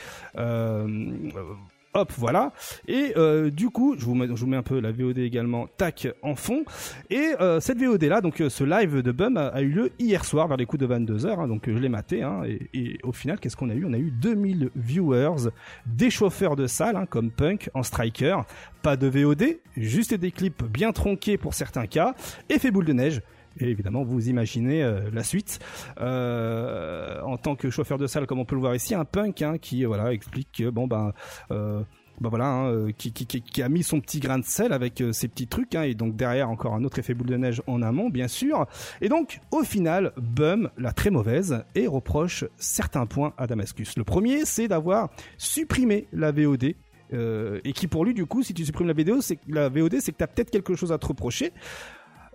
[1.92, 2.52] Hop, voilà.
[2.86, 6.64] Et euh, du coup, je vous, mets, un peu la VOD également, tac, en fond.
[7.10, 10.24] Et euh, cette VOD là, donc euh, ce live de Bum a, eu lieu hier
[10.24, 12.22] soir vers les coups de 22h, donc euh, je l'ai maté.
[12.22, 13.84] Hein, et, et au final, qu'est-ce qu'on a eu?
[13.84, 15.50] On a eu 2000 viewers,
[15.84, 18.36] des chauffeurs de salle hein, comme Punk en striker,
[18.82, 22.14] pas de VOD, juste des clips bien tronqués pour certains cas,
[22.48, 23.20] effet boule de neige.
[23.59, 25.59] Et évidemment, vous imaginez euh, la suite.
[26.01, 29.43] Euh, en tant que chauffeur de salle, comme on peut le voir ici, un punk
[29.43, 31.12] hein, qui euh, voilà explique que bon ben
[31.51, 31.82] euh,
[32.20, 35.02] bah voilà, hein, euh, qui, qui, qui, a mis son petit grain de sel avec
[35.12, 37.81] ses petits trucs, hein, et donc derrière encore un autre effet boule de neige en
[37.81, 38.66] amont, bien sûr.
[39.01, 43.97] Et donc, au final, Bum, la très mauvaise, et reproche certains points à Damascus.
[43.97, 45.09] Le premier, c'est d'avoir
[45.39, 46.74] supprimé la VOD.
[47.14, 49.97] euh, et qui pour lui du coup si tu supprimes la vidéo c'est la VOD
[49.98, 51.52] c'est que t'as peut-être quelque chose à te reprocher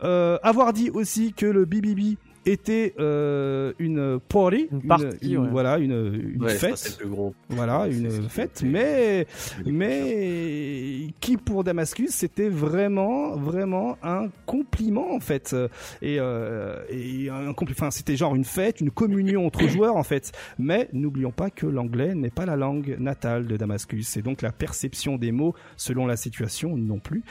[0.02, 2.18] avoir dit aussi que le BBB
[2.48, 5.48] était euh, une party, Une partie, ouais.
[5.50, 7.34] voilà, une, une Ouais, fête, c'est le plus gros.
[7.50, 9.26] voilà, Ouais, c'est une fête, mais
[9.66, 15.56] mais qui pour Damascus c'était vraiment vraiment un compliment en fait.
[16.04, 20.04] Et, euh, et un compli- enfin c'était genre une fête une communion entre joueurs en
[20.04, 20.32] fait.
[20.60, 24.18] Mais n'oublions pas que l'anglais n'est pas la langue natale de Damascus.
[24.18, 27.24] Et donc la perception des mots selon la situation non plus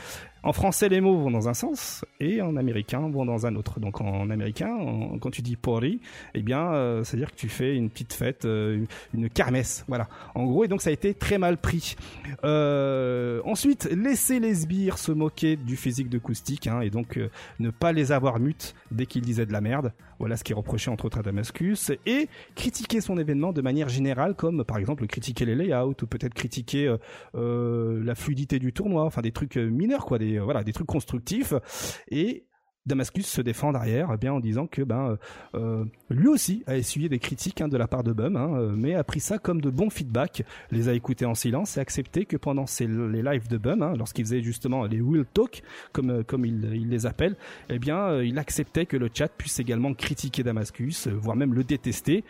[0.45, 3.81] en français, les mots vont dans un sens et en américain vont dans un autre.
[3.81, 4.77] Donc en américain,
[5.21, 6.01] quand tu dis party,
[6.35, 8.85] eh bien, euh, c'est-à-dire que tu fais une petite fête, euh,
[9.15, 10.07] une kermesse, voilà.
[10.35, 11.97] En gros, et donc ça a été très mal pris.
[12.45, 17.19] Euh, ensuite, laisser les sbires se moquer du physique de Coustic, hein, et donc
[17.59, 19.93] ne pas les avoir mutes dès qu'ils disaient de la merde.
[20.21, 21.91] Voilà ce qui est reproché entre autres à Damascus.
[22.07, 26.35] Et critiquer son événement de manière générale, comme par exemple critiquer les layouts ou peut-être
[26.35, 26.95] critiquer
[27.35, 31.55] la fluidité du tournoi, enfin des trucs mineurs, quoi, euh, voilà, des trucs constructifs.
[32.11, 32.47] Et
[32.87, 35.17] Damascus se défend derrière eh bien en disant que ben euh,
[35.55, 38.95] euh, lui aussi a essuyé des critiques hein, de la part de Bum, hein, mais
[38.95, 42.37] a pris ça comme de bons feedbacks, les a écoutés en silence et accepté que
[42.37, 45.63] pendant les lives de Bum, hein, lorsqu'il faisait justement les Will Talk,
[45.93, 47.37] comme comme il, les appelle,
[47.71, 52.23] eh bien il acceptait que le chat puisse également critiquer Damascus, voire même le détester.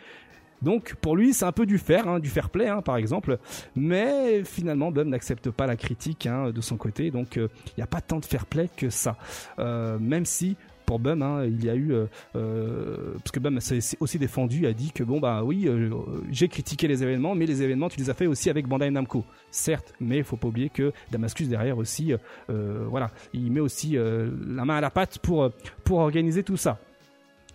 [0.65, 3.37] Donc pour lui, c'est un peu du fair, hein, du fair play hein, par exemple,
[3.75, 7.87] mais finalement Bum n'accepte pas la critique hein, de son côté, donc il n'y a
[7.87, 9.15] pas tant de fair play que ça.
[9.59, 12.05] Euh, même si pour Bum, il y a eu euh,
[12.35, 15.89] euh, parce que Bum s'est aussi défendu, a dit que bon bah oui, euh,
[16.31, 19.23] j'ai critiqué les événements, mais les événements tu les as fait aussi avec Bandai Namco,
[19.51, 22.13] certes, mais il faut pas oublier que Damascus derrière aussi,
[22.49, 25.51] euh, voilà, il met aussi euh, la main à la pâte pour
[25.83, 26.79] pour organiser tout ça.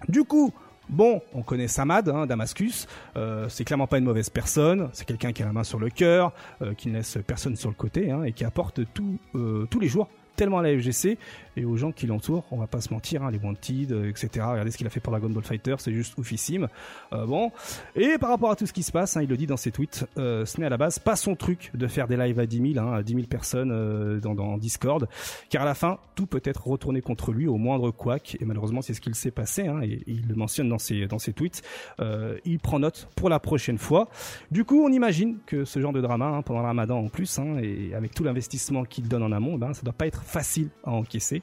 [0.08, 0.52] Du coup,
[0.90, 2.88] Bon, on connaît Samad, hein, Damascus.
[3.16, 4.90] Euh, c'est clairement pas une mauvaise personne.
[4.92, 7.68] C'est quelqu'un qui a la main sur le cœur, euh, qui ne laisse personne sur
[7.68, 11.16] le côté, hein, et qui apporte euh, tous les jours tellement à la FGC
[11.60, 12.44] et aux gens qui l'entourent.
[12.50, 14.28] On va pas se mentir, hein, les Wanted, euh, etc.
[14.50, 16.68] Regardez ce qu'il a fait pour Dragon Ball Fighter, c'est juste oufissime.
[17.12, 17.52] Euh, bon,
[17.94, 19.70] et par rapport à tout ce qui se passe, hein, il le dit dans ses
[19.70, 22.46] tweets, euh, ce n'est à la base pas son truc de faire des lives à
[22.46, 25.08] 10 000, hein, à 10 000 personnes euh, dans, dans Discord,
[25.48, 28.82] car à la fin, tout peut être retourné contre lui au moindre couac, et malheureusement
[28.82, 31.62] c'est ce qu'il s'est passé, hein, et, il le mentionne dans ses, dans ses tweets.
[32.00, 34.08] Euh, il prend note pour la prochaine fois.
[34.50, 37.38] Du coup, on imagine que ce genre de drama, hein, pendant le ramadan en plus,
[37.38, 40.22] hein, et avec tout l'investissement qu'il donne en amont, eh ben, ça doit pas être
[40.22, 41.42] facile à encaisser.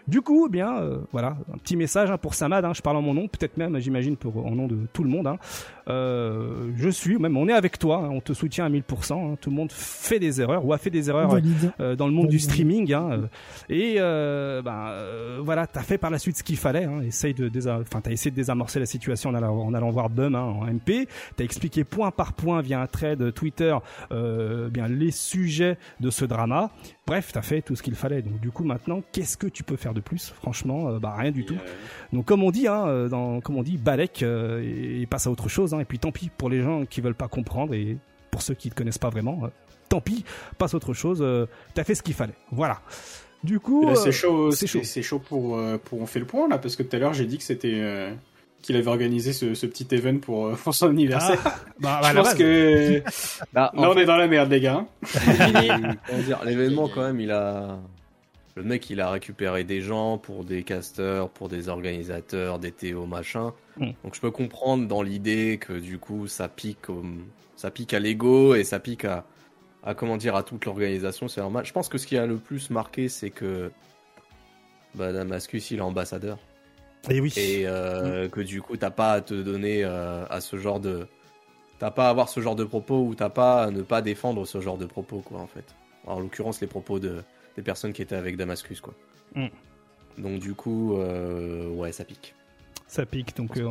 [0.11, 2.97] Du coup, eh bien, euh, voilà, un petit message hein, pour Samad, hein, je parle
[2.97, 5.25] en mon nom, peut-être même, j'imagine, pour en nom de tout le monde.
[5.25, 5.37] Hein.
[5.87, 9.49] Euh, je suis, même on est avec toi, on te soutient à 1000%, hein, tout
[9.49, 11.37] le monde fait des erreurs, ou a fait des erreurs
[11.79, 12.93] euh, dans le monde du streaming.
[13.69, 16.89] Et euh, voilà, t'as fait par la suite ce qu'il fallait.
[17.05, 20.35] Essaye de, enfin, t'as essayé de désamorcer la situation en allant, en allant voir Bum
[20.35, 21.07] en MP.
[21.37, 23.75] T'as expliqué point par point via un thread Twitter,
[24.11, 26.69] euh, bien les sujets de ce drama.
[27.07, 28.21] Bref, t'as fait tout ce qu'il fallait.
[28.21, 31.31] Donc du coup, maintenant, qu'est-ce que tu peux faire de plus Franchement, euh, bah rien
[31.31, 31.55] du tout.
[32.13, 35.27] Donc comme on dit, hein, euh, dans, comme on dit, Balek euh, et, et passe
[35.27, 35.73] à autre chose.
[35.73, 37.97] Hein, et puis tant pis pour les gens qui veulent pas comprendre et
[38.31, 39.39] pour ceux qui ne connaissent pas vraiment.
[39.43, 39.47] euh,
[39.89, 40.23] tant pis,
[40.57, 41.19] passe à autre chose.
[41.21, 42.33] euh, T'as fait ce qu'il fallait.
[42.51, 42.79] Voilà.
[43.43, 44.81] Du coup, là, euh, c'est chaud, c'est chaud.
[44.83, 47.13] c'est chaud pour, euh, pour on fait le point là, parce que tout à l'heure
[47.13, 48.13] j'ai dit que c'était euh,
[48.61, 51.39] qu'il avait organisé ce, ce petit event pour, euh, pour son anniversaire.
[51.79, 52.37] bah, Je à la pense base.
[52.37, 52.99] que
[53.51, 54.85] Bah, là on fait, est dans la merde les gars.
[54.85, 55.95] hein.
[56.45, 57.79] l'événement quand même, il a,
[58.55, 63.05] Le mec, il a récupéré des gens pour des casters, pour des organisateurs, des TO,
[63.05, 63.53] machin.
[63.77, 63.91] Mm.
[64.03, 67.03] Donc je peux comprendre dans l'idée que du coup, ça pique, au-
[67.55, 69.25] ça pique à l'ego et ça pique à,
[69.83, 71.27] à comment dire, à toute l'organisation.
[71.27, 71.65] C'est normal.
[71.65, 73.71] Je pense que ce qui a le plus marqué, c'est que
[74.95, 76.37] bah, Damascus, il est ambassadeur.
[77.09, 77.33] Et oui.
[77.37, 81.07] Et euh, que du coup, t'as pas à te donner euh, à ce genre de.
[81.79, 84.45] T'as pas à avoir ce genre de propos ou t'as pas à ne pas défendre
[84.45, 85.65] ce genre de propos, quoi, en fait.
[86.05, 87.23] En l'occurrence, les propos de,
[87.55, 88.93] des personnes qui étaient avec Damascus, quoi.
[89.35, 89.47] Mm.
[90.17, 92.33] Donc, du coup, euh, ouais, ça pique.
[92.87, 93.35] Ça pique.
[93.37, 93.69] Donc, euh,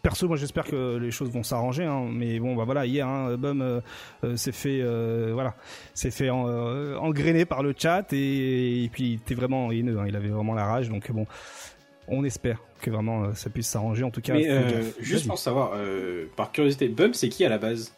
[0.00, 1.84] perso, moi, j'espère que les choses vont s'arranger.
[1.84, 2.08] hein.
[2.10, 5.54] Mais bon, bah voilà, hier, hein, Bum euh, s'est fait, euh, voilà,
[5.92, 9.98] s'est fait en- euh, engrainer par le chat et, et puis il était vraiment haineux.
[9.98, 10.06] hein.
[10.08, 10.88] Il avait vraiment la rage.
[10.88, 11.26] Donc bon,
[12.08, 14.04] on espère que vraiment euh, ça puisse s'arranger.
[14.04, 17.50] En tout cas, Mais euh, juste pour savoir, euh, par curiosité, Bum, c'est qui à
[17.50, 17.92] la base?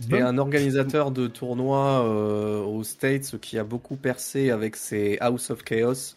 [0.00, 5.50] C'est un organisateur de tournois euh, aux States qui a beaucoup percé avec ses House
[5.50, 6.14] of Chaos.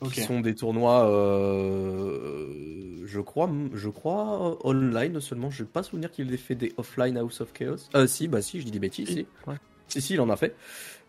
[0.00, 0.12] Ok.
[0.12, 5.50] qui sont des tournois, euh, je crois, je crois online seulement.
[5.50, 7.76] Je n'ai pas souvenir qu'il ait fait des offline House of Chaos.
[7.96, 9.08] Euh, si, bah si, je dis des bêtises.
[9.08, 9.56] Si, Ouais.
[9.88, 10.54] si, si, il en a fait.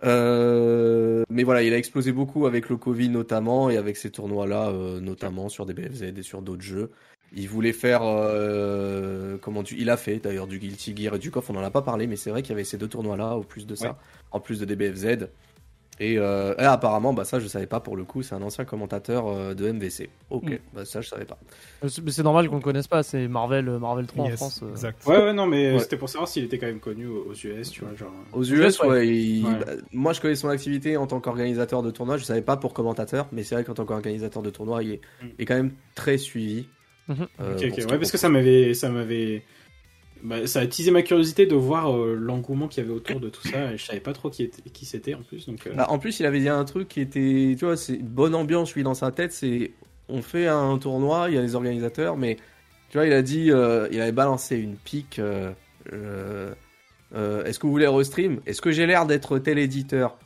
[0.03, 4.69] Euh, mais voilà, il a explosé beaucoup avec le Covid notamment et avec ces tournois-là,
[4.69, 6.89] euh, notamment sur des BFZ et sur d'autres jeux.
[7.35, 11.31] Il voulait faire, euh, comment tu, il a fait d'ailleurs du Guilty Gear et du
[11.31, 13.35] KOF, on en a pas parlé, mais c'est vrai qu'il y avait ces deux tournois-là,
[13.35, 13.95] au plus de ça, Ouais.
[14.31, 15.27] en plus de des BFZ.
[16.01, 18.63] Et, euh, et apparemment, bah ça je savais pas pour le coup, c'est un ancien
[18.63, 20.09] commentateur euh, de MVC.
[20.29, 20.57] Ok, Mm.
[20.73, 21.37] bah ça je savais pas.
[21.89, 24.61] C'est- mais C'est normal qu'on le connaisse pas, c'est Marvel, Marvel 3 en France.
[24.63, 24.71] euh.
[24.71, 25.05] Exact.
[25.05, 25.79] Ouais, ouais, non, mais Ouais.
[25.79, 28.13] c'était pour savoir s'il était quand même connu aux US, tu vois, genre.
[28.31, 28.87] Aux US, ouais.
[28.87, 29.55] ouais, il- Ouais.
[29.59, 32.73] bah, moi je connais son activité en tant qu'organisateur de tournoi, je savais pas pour
[32.73, 35.25] commentateur, mais c'est vrai qu'en tant qu'organisateur de tournoi, il est, Mm.
[35.37, 36.69] il est quand même très suivi.
[37.09, 37.27] Mhm.
[37.39, 39.43] euh, Ok, pour ok, ce ouais, parce que ça m'avait, ça m'avait,
[40.23, 43.29] bah, ça a attisé ma curiosité de voir euh, l'engouement qu'il y avait autour de
[43.29, 43.73] tout ça.
[43.73, 45.67] Et je savais pas trop qui, était, qui c'était en plus, donc.
[45.67, 48.07] euh, Bah, en plus, il avait dit un truc qui était, tu vois, c'est une
[48.07, 49.31] bonne ambiance, lui, dans sa tête.
[49.33, 49.71] C'est,
[50.07, 52.37] on fait un tournoi, il y a les organisateurs, mais
[52.89, 55.19] tu vois, il a dit, euh, il avait balancé une pique.
[55.19, 55.53] euh,
[55.93, 56.53] euh,
[57.15, 58.41] euh, Est-ce que vous voulez restream?
[58.45, 60.19] Est-ce que j'ai l'air d'être tel éditeur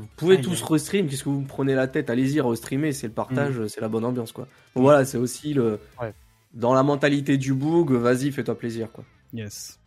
[0.00, 1.06] Vous pouvez tous restream.
[1.08, 2.10] Qu'est-ce que vous me prenez la tête?
[2.10, 4.46] Allez-y, restreamer, c'est le partage, c'est la bonne ambiance, quoi.
[4.74, 6.12] Voilà, c'est aussi le, Ouais.
[6.54, 7.92] dans la mentalité du boog.
[7.92, 9.04] Vas-y, fais-toi plaisir, quoi.
[9.32, 9.78] Yes.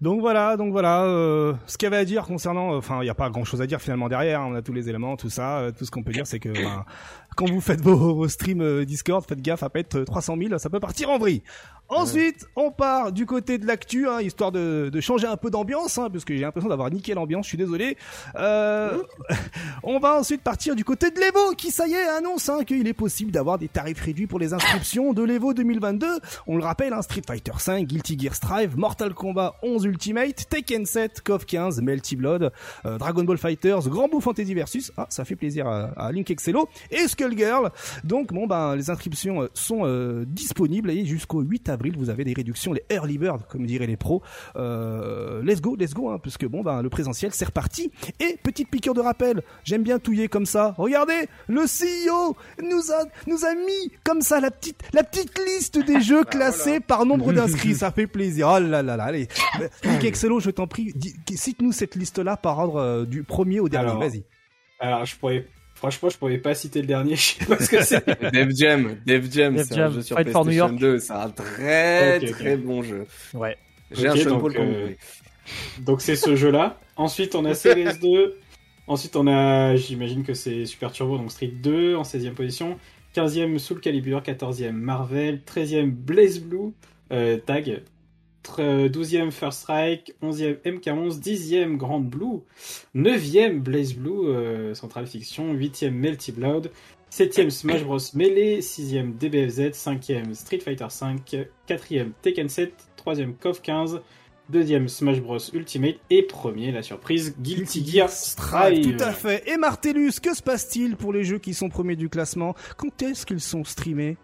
[0.00, 3.10] Donc voilà, donc voilà, euh, ce qu'il y avait à dire concernant, enfin, il n'y
[3.10, 4.40] a pas grand-chose à dire finalement derrière.
[4.40, 5.58] hein, on a tous les éléments, tout ça.
[5.58, 6.86] euh, tout ce qu'on peut dire, c'est que ben,
[7.36, 10.58] quand vous faites vos, vos streams euh, Discord, faites gaffe à pas être 300 000,
[10.58, 11.42] ça peut partir en vrille.
[11.90, 15.98] Ensuite, on part du côté de l'actu, hein, histoire de, de changer un peu d'ambiance,
[15.98, 17.46] hein, parce que j'ai l'impression d'avoir niqué l'ambiance.
[17.46, 17.96] Je suis désolé.
[18.36, 19.02] Euh,
[19.82, 22.86] on va ensuite partir du côté de l'Evo, qui ça y est annonce hein, qu'il
[22.86, 26.06] est possible d'avoir des tarifs réduits pour les inscriptions de l'Evo 2022.
[26.46, 30.86] On le rappelle, hein, Street Fighter 5, Guilty Gear Strive, Mortal Kombat 11 Ultimate, Tekken
[30.86, 32.52] 7, KOF 15, Melty Blood,
[32.86, 34.92] euh, Dragon Ball Fighters, Grand Blue Fantasy Versus.
[34.96, 37.70] Ah, ça fait plaisir à, Link Excello et Skullgirl.
[38.04, 42.32] Donc bon ben les inscriptions euh, sont euh, disponibles jusqu'au 8 avril vous avez des
[42.32, 44.22] réductions, les early bird comme diraient les pros.
[44.56, 47.90] Euh, let's go, let's go, hein, puisque bon ben le présentiel c'est reparti.
[48.20, 50.74] Et petite piqûre de rappel, j'aime bien touiller comme ça.
[50.78, 55.78] Regardez, le CEO nous a nous a mis comme ça la petite la petite liste
[55.78, 57.74] des jeux classés par nombre d'inscrits.
[57.80, 58.48] Ça fait plaisir.
[58.50, 59.28] Oh là là là, allez.
[59.84, 60.92] Nick Excello, je t'en prie,
[61.34, 63.98] cite-nous cette liste-là par ordre euh, du premier au dernier.
[63.98, 64.24] Vas-y.
[64.80, 65.46] Alors, je pourrais,
[65.80, 67.16] franchement, je pourrais pas citer le dernier.
[67.16, 68.06] Je sais pas ce que c'est.
[68.32, 70.80] Def Jam, Def Jam, Def c'est un jeu sur Fight for New PlayStation York.
[70.80, 70.98] 2.
[70.98, 73.06] C'est un très très bon jeu.
[73.32, 73.56] Ouais.
[73.90, 74.90] J'ai un donc, pour euh.
[75.80, 76.78] Donc c'est ce jeu-là.
[76.96, 78.32] Ensuite on a CVS2.
[78.86, 82.78] Ensuite on a, j'imagine que c'est Super Turbo, donc Street 2 en 16e position.
[83.16, 86.72] 15e Soul Calibur, 14e Marvel, 13e Blaze Blue,
[87.12, 87.82] euh, Tag.
[88.42, 92.42] Tr- 12e First Strike, 11e MK11, 10e Grand Blue,
[92.94, 96.70] 9e Blaze Blue, euh, Central Fiction, 8e Melty Blood,
[97.10, 101.36] 7e Smash Bros Melee, 6e DBFZ, 5e Street Fighter 5,
[101.68, 102.72] 4e Tekken 7,
[103.04, 104.00] 3e KOF 15,
[104.48, 108.96] deuxième Smash Bros Ultimate et premier la surprise Guilty Gear Strive.
[108.96, 109.46] Tout à fait.
[109.48, 112.54] Et Martellus, que se passe-t-il pour les jeux qui sont premiers du classement?
[112.76, 114.16] Quand est-ce qu'ils sont streamés?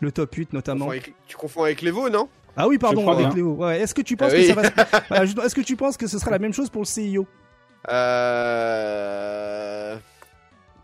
[0.00, 0.86] Le top 8 Tu notamment.
[0.86, 2.28] confonds avec- Tu confonds avec l'Evo, non?
[2.56, 3.36] Ah oui, pardon, crois avec bien.
[3.36, 3.54] Léo.
[3.54, 4.46] Ouais, Est-ce que tu penses Ah que oui.
[4.46, 4.70] ça va se-
[5.08, 7.26] Voilà, je- Est-ce que tu penses que ce sera la même chose pour le CIO
[8.60, 9.96] Euh...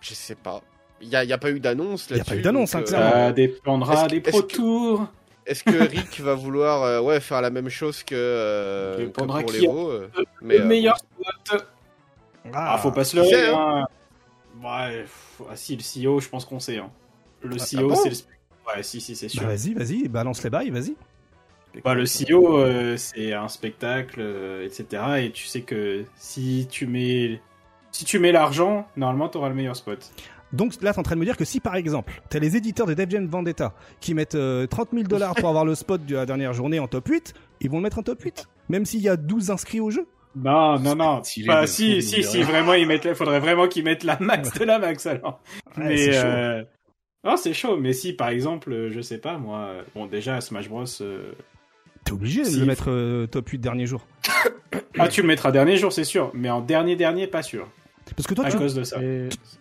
[0.01, 0.61] Je sais pas.
[1.01, 2.35] Il y a, y a pas eu d'annonce Il y a là-dessus.
[2.35, 3.11] pas eu d'annonce, hein, euh, clairement.
[3.11, 5.07] Ça dépendra des est-ce Pro que- Tours.
[5.45, 9.27] Est-ce que Rick va vouloir euh, ouais, faire la même chose que, euh, que pour
[9.53, 11.67] l'Evo euh, Le mais, euh, meilleur spot.
[12.53, 13.49] Ah, faut pas se leurrer.
[13.51, 13.85] Hein.
[14.63, 16.79] Ouais, pff, ah, si, le CEO, je pense qu'on sait.
[16.79, 16.91] Hein.
[17.43, 18.17] Le Ah, CEO, ah bon c'est le.
[18.77, 19.43] Ouais, si, si, c'est sûr.
[19.43, 20.97] Bah, Vas-y, vas-y, balance les bails, vas-y.
[21.85, 25.03] Bah, le CEO, euh, c'est un spectacle, euh, etc.
[25.19, 27.41] Et tu sais que si tu mets
[27.93, 30.13] Si tu mets l'argent, normalement, t'auras le meilleur spot.
[30.53, 32.87] Donc là, t'es en train de me dire que si par exemple, t'as les éditeurs
[32.87, 36.15] de Dev Jam Vendetta qui mettent euh, 30 000 dollars pour avoir le spot de
[36.15, 39.01] la dernière journée en top 8, ils vont le mettre en top 8, même s'il
[39.01, 40.07] y a 12 inscrits au jeu?
[40.37, 41.23] Non, non, non.
[41.47, 44.79] Bah, si, si, si, vraiment, ils mettent, faudrait vraiment qu'ils mettent la max de la
[44.79, 45.41] max, alors.
[45.79, 46.27] Ouais, mais, c'est chaud.
[46.27, 46.65] euh...
[47.25, 47.77] non, c'est chaud.
[47.79, 51.33] Mais si, par exemple, euh, je sais pas, moi, euh, bon, déjà, Smash Bros, euh,
[52.07, 52.59] T'es obligé de Si.
[52.61, 54.07] le mettre euh, top 8 dernier jour.
[54.99, 56.31] ah, tu le mettras dernier jour, c'est sûr.
[56.35, 57.69] Mais en dernier, dernier, pas sûr.
[58.17, 58.57] Parce que toi, À tu...
[58.57, 58.99] cause de ça.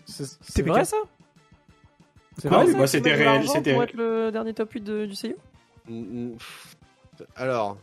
[0.06, 0.98] C'est vrai ça?
[2.38, 5.06] C'est Quoi vrai bah, tu c'était réel, c'était- Pour être le dernier top 8 de-
[5.08, 5.36] du CIO.
[7.36, 7.78] Alors,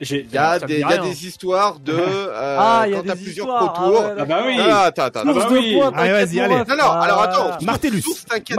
[0.00, 3.16] il y a, des, y a histoires de euh, Ah, il y a quand t'as
[3.16, 3.74] plusieurs tours.
[3.76, 4.56] Ah, ouais, Ah bah oui.
[4.58, 5.30] Ah, attends, attends, attends.
[5.30, 5.74] Ah bah oui.
[5.78, 6.54] points, Allez, vas-y, allez.
[6.56, 6.68] ref.
[6.68, 7.50] Non, non, alors attends.
[7.52, 7.58] Ah.
[7.62, 8.02] Martellus.
[8.02, 8.58] Source, t'inquiète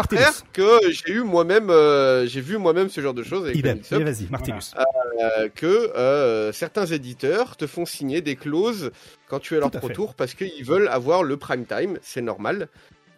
[0.54, 3.80] que j'ai eu moi-même, euh, j'ai vu moi-même ce genre de choses avec Idem.
[3.92, 4.74] Allez, vas-y, Martellus.
[5.20, 5.66] euh, que
[5.96, 8.92] euh, certains éditeurs te font signer des clauses
[9.30, 9.94] quand tu es leur à pro fait.
[9.94, 12.68] tour parce qu'ils veulent avoir le prime time, c'est normal.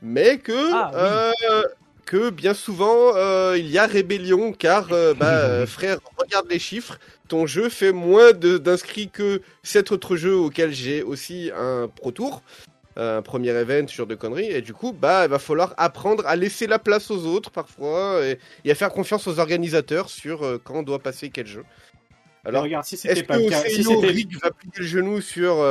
[0.01, 1.63] Mais que, Ah, oui.
[2.09, 6.57] Que bien souvent euh, il y a rébellion car euh, bah, euh, frère, regarde les
[6.57, 12.11] chiffres, ton jeu fait moins d'inscrits que cet autre jeu auquel j'ai aussi un pro
[12.11, 12.41] tour.
[12.95, 16.35] Un premier event, genre de conneries, et du coup, bah, il va falloir apprendre à
[16.35, 20.79] laisser la place aux autres parfois, et, et à faire confiance aux organisateurs sur quand
[20.79, 21.63] on doit passer quel jeu.
[22.43, 25.63] Alors, regarde, si c'était que pas CIO si Rick va plier le genou sur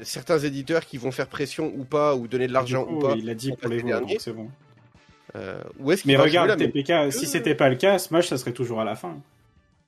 [0.00, 3.28] certains éditeurs qui vont faire pression ou pas, ou donner de l'argent ou pas il
[3.28, 4.12] a dit pour les passer voix, dernier.
[4.12, 4.48] donc c'est bon.
[5.36, 8.36] Euh, Ou est-ce qu'il Mais va regarde, TPK, si c'était pas le cas, Smash, ça
[8.38, 9.16] serait toujours à la fin.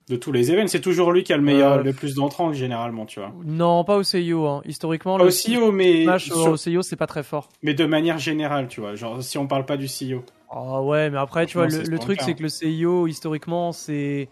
[0.09, 2.51] De tous les events, c'est toujours lui qui a le meilleur, Euh, le plus d'entrants,
[2.51, 3.31] généralement, tu vois.
[3.45, 4.45] Non, pas au CIO.
[4.45, 4.61] Hein.
[4.65, 7.49] Historiquement, Pas le au CEO, mais, Smash sur- au CIO, c'est pas très fort.
[7.63, 8.95] mais de manière générale, tu vois.
[8.95, 10.23] Genre, si on parle pas du CEO.
[10.49, 14.27] Ah ouais, mais après, tu vois, le, truc, c'est que le CIO, historiquement, c'est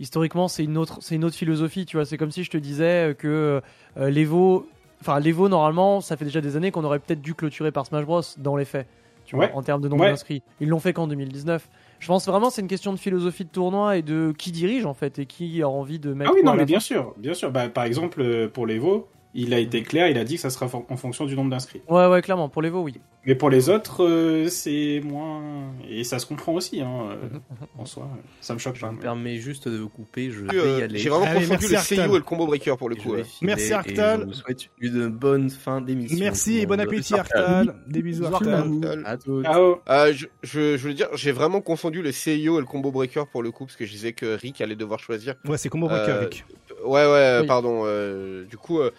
[0.00, 1.84] historiquement, c'est une autre, c'est une autre philosophie.
[1.84, 3.60] Tu vois, c'est comme si je te disais que
[3.98, 4.66] euh, l'Evo,
[5.02, 8.04] enfin l'Evo, normalement, ça fait déjà des années qu'on aurait peut-être dû clôturer par Smash
[8.06, 8.22] Bros.
[8.38, 8.86] dans les faits.
[9.28, 9.48] Tu Ouais.
[9.48, 10.08] vois, en termes de nombre Ouais.
[10.10, 10.42] d'inscrits.
[10.58, 11.68] Ils l'ont fait qu'en 2019.
[11.98, 14.94] Je pense vraiment c'est une question de philosophie de tournoi et de qui dirige en
[14.94, 16.30] fait et qui a envie de mettre.
[16.30, 17.50] Ah oui, non, mais bien sûr, bien sûr.
[17.50, 20.50] Bah, par exemple, euh, pour l'Evo, il a été clair, il a dit que ça
[20.50, 21.82] sera en fonction du nombre d'inscrits.
[21.88, 22.48] Ouais, ouais, clairement.
[22.48, 22.94] Pour l'Evo, oui.
[23.26, 25.42] Mais pour les autres, euh, c'est moins.
[25.88, 27.38] Et ça se comprend aussi, hein, euh,
[27.78, 28.08] en soi.
[28.40, 28.90] Ça me choque Je pas.
[28.90, 30.98] me permets juste de vous couper, je vais Euh, y aller.
[30.98, 32.06] J'ai vraiment Allez, confondu merci, le Arctal.
[32.06, 33.12] CIO et le combo breaker pour le coup.
[33.12, 33.24] ouais.
[33.42, 34.20] Merci, et Arctal.
[34.20, 36.16] Je vous souhaite une bonne fin d'émission.
[36.18, 37.74] Merci et bon appétit, Arctal.
[37.86, 39.04] Des bisous, Arctal.
[39.04, 39.58] À.
[39.58, 43.24] Euh, je, je, je veux dire, j'ai vraiment confondu le CIO et le combo breaker
[43.30, 45.34] pour le coup, parce que je disais que Rick allait devoir choisir.
[45.46, 46.44] Ouais, c'est combo breaker, Euh, Rick.
[46.84, 47.46] Ouais, ouais, Oui.
[47.46, 47.82] pardon.
[47.84, 48.90] euh, du coup, euh,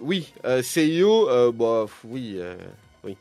[0.00, 2.56] oui, euh, CIO, euh, bah, oui, euh,
[3.04, 3.16] oui.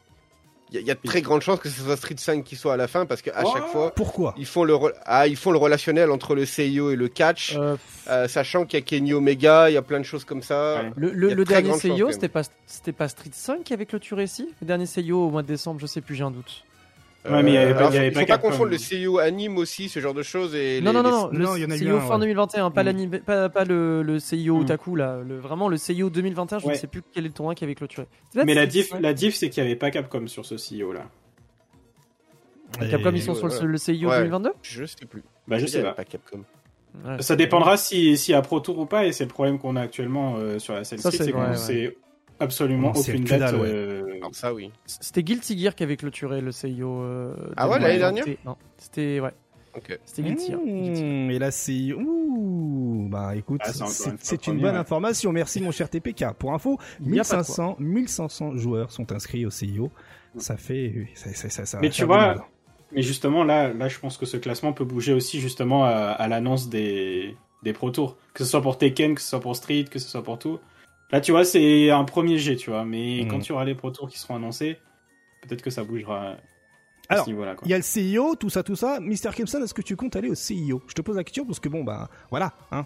[0.72, 2.43] Il y, a- il y a de très grandes chances que ce soit Street 5
[2.43, 3.51] qui soit à la fin, parce qu'à Oh.
[3.53, 4.76] chaque fois, Pourquoi ils font, le
[5.06, 7.76] ah, ils font le relationnel entre le CIO et le catch, Euh,
[8.07, 10.81] euh, sachant qu'il y a Kenny Omega, il y a plein de choses comme ça.
[10.84, 10.91] Ouais.
[10.95, 14.47] le le, le dernier CIO, c'était pas c'était pas Street 5 qui avait clôturé ici.
[14.61, 16.64] Le dernier CIO au mois de décembre, je sais plus, j'ai un doute.
[17.26, 18.70] Ouais, mais il y avait pas- alors, il y avait faut- pas faut pas confondre
[18.72, 20.56] le CIO anime aussi, ce genre de choses.
[20.56, 21.98] Et Non, les- non, non, les- non, le Non, il y en a eu CIO
[21.98, 22.20] un, fin ouais.
[22.22, 22.86] 2021, pas, Mm.
[22.86, 24.62] l'anime- pas, pas le, le CIO Mm.
[24.62, 25.20] Otaku, là.
[25.28, 26.74] Le, vraiment, le CIO 2021, je Ouais.
[26.74, 28.08] ne sais plus quel est le tournoi qui avait clôturé.
[28.34, 29.02] Peut-être Mais la diff, 5.
[29.02, 31.06] la diff, c'est qu'il n'y avait pas Capcom sur ce CEO là.
[32.90, 33.60] Capcom, ils sont sur ouais.
[33.62, 34.18] le, le Ouais.
[34.20, 35.24] 2022 Je sais plus.
[35.48, 35.94] Bah, je Il y sais avait pas.
[35.96, 36.44] pas Capcom.
[37.06, 37.22] Ouais.
[37.22, 39.82] Ça dépendra si, si à Pro Tour ou pas, et c'est le problème qu'on a
[39.82, 41.54] actuellement euh, sur la scène c'est qu'on
[42.40, 43.40] absolument On sait aucune date.
[43.40, 43.68] dalle, ouais.
[43.70, 44.72] euh, Alors ça, oui.
[44.86, 47.02] C'était Guilty Gear qui avait clôturé le CIO.
[47.02, 47.80] euh, Ah ouais, 2021.
[47.80, 49.32] l'année dernière C'était- Non, c'était ouais,
[49.78, 49.99] Ok.
[50.06, 50.60] c'était Guilty Gear.
[50.66, 51.06] Guilty Gear.
[51.28, 51.94] Mmh, et là, c'est...
[51.94, 53.72] Ouh, bah écoute, Ah,
[54.20, 54.78] c'est une bonne ouais.
[54.80, 55.32] information.
[55.32, 56.26] Merci mon cher TPK.
[56.38, 59.91] Pour info, Il y a pas de 1500, 1500 joueurs sont inscrits au CIO.
[60.38, 61.07] Ça fait...
[61.16, 62.48] Ça, ça, ça, Mais tu vois.
[62.91, 66.28] Mais justement, là, là, je pense que ce classement peut bouger aussi justement à, à
[66.28, 68.18] l'annonce des, des Pro Tours.
[68.34, 70.60] Que ce soit pour Tekken, que ce soit pour Street, que ce soit pour tout.
[71.11, 72.86] Là, tu vois, c'est un premier jet, tu vois.
[72.86, 73.27] Mais Mhm.
[73.30, 74.77] quand tu auras les Pro Tours qui seront annoncés,
[75.41, 77.56] peut-être que ça bougera à Alors, ce niveau-là.
[77.56, 77.64] quoi.
[77.68, 78.99] Il y a le CIO, tout ça, tout ça.
[78.99, 81.60] Mister Kimson, est-ce que tu comptes aller au CIO Je te pose la question parce
[81.60, 82.53] que bon, bah voilà.
[82.72, 82.86] Hein.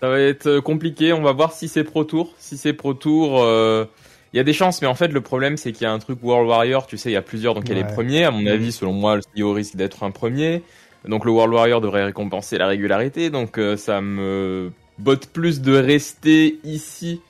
[0.00, 1.12] Ça va être euh, compliqué.
[1.12, 2.34] On va voir si c'est Pro Tour.
[2.38, 3.86] Si c'est Pro Tour, euh,
[4.32, 4.80] il y a des chances.
[4.82, 6.86] Mais en fait, le problème, c'est qu'il y a un truc World Warrior.
[6.86, 7.54] Tu sais, il y a plusieurs.
[7.54, 7.88] Donc, il y a Ouais.
[7.88, 8.24] les premiers.
[8.24, 10.62] À mon avis, selon moi, le CEO risque d'être un premier.
[11.08, 13.30] Donc, le World Warrior devrait récompenser la régularité.
[13.30, 17.20] Donc, euh, ça me botte plus de rester ici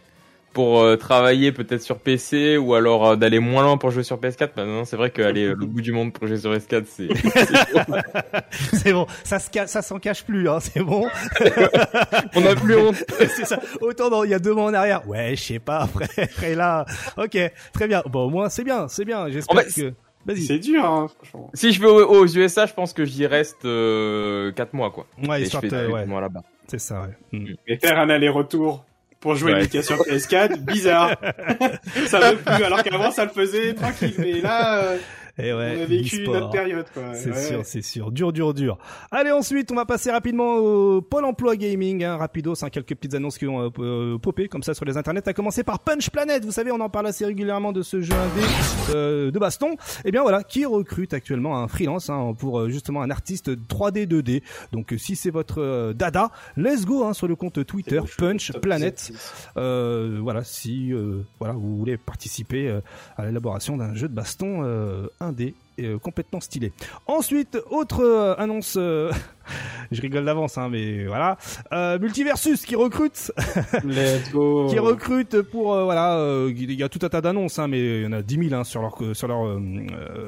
[0.52, 4.18] pour euh, travailler peut-être sur PC ou alors euh, d'aller moins loin pour jouer sur
[4.18, 4.50] PS4.
[4.56, 7.08] Maintenant, c'est vrai qu'aller au bout du monde pour jouer sur PS4, c'est
[8.76, 11.08] c'est bon, ça se ca- ça s'en cache plus, hein, c'est bon.
[12.34, 13.04] on n'a plus honte.
[13.18, 13.60] c'est ça.
[13.82, 15.06] Autant dans, il y a deux mois en arrière.
[15.06, 16.28] Ouais, je sais pas, frère.
[16.44, 16.86] Et là,
[17.18, 17.36] ok,
[17.74, 18.02] très bien.
[18.06, 19.28] Bon, au moins, c'est bien, c'est bien.
[19.30, 19.92] J'espère En fait, que.
[20.26, 20.42] Vas-y.
[20.42, 21.50] C'est dur, hein, franchement.
[21.54, 25.06] Si je vais aux, aux USA, je pense que j'y reste 4 mois, quoi.
[25.26, 26.42] Ouais, Et je histoire fais de- ouais, mois là-bas.
[26.66, 27.38] c'est ça, ouais.
[27.38, 27.54] Mm.
[27.68, 28.84] Et faire un aller-retour
[29.20, 29.62] pour jouer Ouais.
[29.62, 30.58] Mika sur PS4.
[30.60, 31.16] Bizarre.
[32.06, 34.14] ça veut plus, alors qu'avant ça le faisait tranquille.
[34.18, 34.96] Mais là, euh,
[35.42, 36.34] Et ouais, on a vécu l'e-sport.
[36.34, 37.02] notre période, quoi.
[37.14, 37.42] C'est Ouais.
[37.42, 38.10] sûr, c'est sûr.
[38.10, 38.78] Dur, dur, dur.
[39.10, 43.14] Allez, ensuite, on va passer rapidement au Pôle emploi gaming, hein, rapidos, hein, quelques petites
[43.14, 45.28] annonces qui ont euh, euh, popé comme ça sur les internets.
[45.28, 46.42] À commencer par Punch Planet.
[46.44, 48.46] Vous savez, on en parle assez régulièrement de ce jeu indé
[48.94, 49.76] euh, de baston.
[50.06, 54.06] Et bien voilà, qui recrute actuellement un freelance hein, pour euh, justement un artiste 3D
[54.06, 54.42] 2D.
[54.72, 58.52] Donc euh, si c'est votre euh, dada, let's go hein, sur le compte Twitter Punch
[58.60, 59.12] Planet.
[59.58, 62.74] Euh, voilà, si euh, voilà vous voulez participer
[63.16, 66.72] à l'élaboration d'un jeu de baston euh, indé euh, complètement stylé.
[67.06, 69.12] Ensuite, autre euh, annonce, euh,
[69.92, 71.36] je rigole d'avance, hein, mais voilà,
[71.72, 73.32] euh, Multiversus qui recrute,
[73.84, 74.66] Let's go.
[74.68, 77.78] qui recrute pour euh, voilà, euh, il y a tout un tas d'annonces, hein, mais
[78.00, 79.58] il y en a 10 000 hein, sur leur sur leur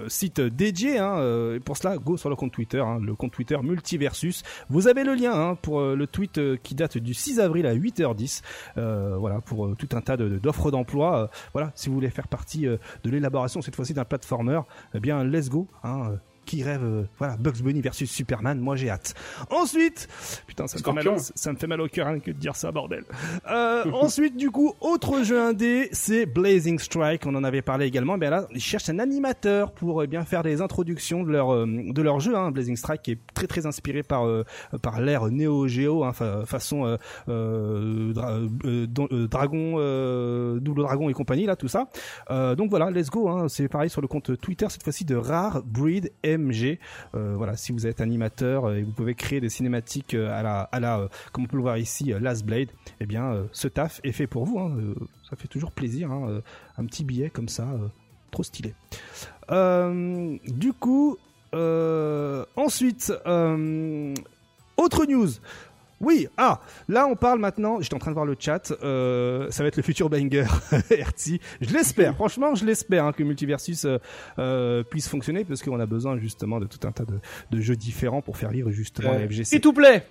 [0.08, 0.98] site dédié.
[0.98, 4.42] Hein, et pour cela, go sur le compte Twitter, hein, le compte Twitter Multiversus.
[4.68, 8.42] Vous avez le lien hein, pour le tweet qui date du 6 avril à 8h10.
[8.76, 11.22] Euh, voilà, pour tout un tas de- d'offres d'emploi.
[11.22, 12.78] Euh, voilà, si vous voulez faire partie de
[13.10, 14.60] l'élaboration cette fois-ci d'un platformer,
[14.94, 15.66] eh bien let's go.
[15.82, 19.14] Hein, qui rêve, euh, voilà, Bugs Bunny versus Superman, moi j'ai hâte.
[19.50, 20.08] Ensuite,
[20.46, 21.22] putain, ça me, fait mal, Scorpion.
[21.34, 23.04] ça me fait mal au cœur rien que de dire ça, bordel.
[23.50, 27.26] Euh, ensuite, du coup, autre jeu indé, c'est Blazing Strike.
[27.26, 28.16] On en avait parlé également.
[28.16, 31.66] Ben là, ils cherchent un animateur pour euh, bien faire des introductions de leur euh,
[31.66, 32.34] de leur jeu.
[32.34, 32.50] Hein.
[32.50, 34.24] Blazing Strike qui est très très inspiré par
[34.82, 36.96] par l'ère Neo Geo, hein, fa- façon
[37.26, 38.38] dra-
[39.28, 41.88] Dragon, Double Dragon et compagnie là, tout ça.
[42.30, 43.28] Donc voilà, let's go.
[43.28, 43.48] Hein.
[43.48, 46.37] C'est pareil sur le compte Twitter cette fois-ci de Rare Breed MG.
[47.14, 50.42] Euh, voilà, si vous êtes animateur euh, et vous pouvez créer des cinématiques euh, à
[50.42, 52.68] la à la comme on peut le voir ici, Last Blade,
[53.00, 54.58] eh bien, ce taf est fait pour vous.
[54.58, 54.76] Hein.
[55.28, 56.10] Ça fait toujours plaisir.
[56.10, 56.42] Hein.
[56.76, 57.66] Un petit billet comme ça,
[58.30, 58.74] trop stylé.
[59.50, 61.16] Du coup,
[62.56, 63.12] ensuite,
[64.76, 65.28] autre news.
[66.00, 69.62] Oui, ah, là on parle maintenant, j'étais en train de voir le chat, euh, ça
[69.64, 70.44] va être le futur banger
[70.90, 71.40] Hertzi.
[71.60, 73.98] Je l'espère, franchement je l'espère hein, que Multiversus euh,
[74.38, 77.18] euh, puisse fonctionner parce qu'on a besoin justement de tout un tas de,
[77.50, 79.18] de jeux différents pour faire vivre justement Ouais.
[79.20, 79.44] la FGC.
[79.44, 80.04] S'il tout plaît.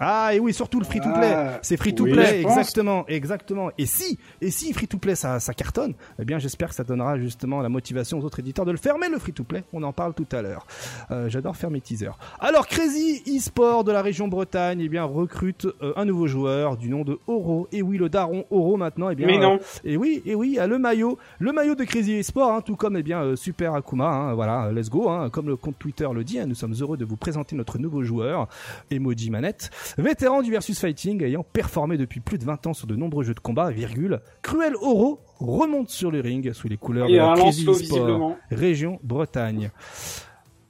[0.00, 3.70] Ah et oui surtout le free to play, Ah, c'est free to play exactement, exactement.
[3.78, 6.84] Et si et si free to play ça, ça cartonne, eh bien j'espère que ça
[6.84, 8.96] donnera justement la motivation aux autres éditeurs de le faire.
[8.98, 10.66] Mais le free to play, on en parle tout à l'heure.
[11.10, 12.16] Euh, J'adore faire mes teasers.
[12.40, 16.88] Alors Crazy eSport de la région Bretagne, eh bien recrute euh, un nouveau joueur du
[16.90, 17.68] nom de Oro.
[17.72, 19.58] Et oui le daron Oro maintenant, eh bien Mais euh, non.
[19.84, 22.96] et oui, et oui, à le maillot, le maillot de Crazy Esport, hein, tout comme
[22.96, 26.24] eh bien euh, Super Akuma, hein, voilà, let's go, hein, comme le compte Twitter le
[26.24, 28.48] dit, hein, nous sommes heureux de vous présenter notre nouveau joueur,
[28.90, 32.96] Emoji Manette, vétéran du versus fighting, ayant performé depuis plus de 20 ans sur de
[32.96, 37.18] nombreux jeux de combat, virgule, Cruel Oro remonte sur le ring sous les couleurs de
[37.18, 38.36] a un Crazy Lancelot, Esport, visiblement.
[38.50, 39.70] région Bretagne.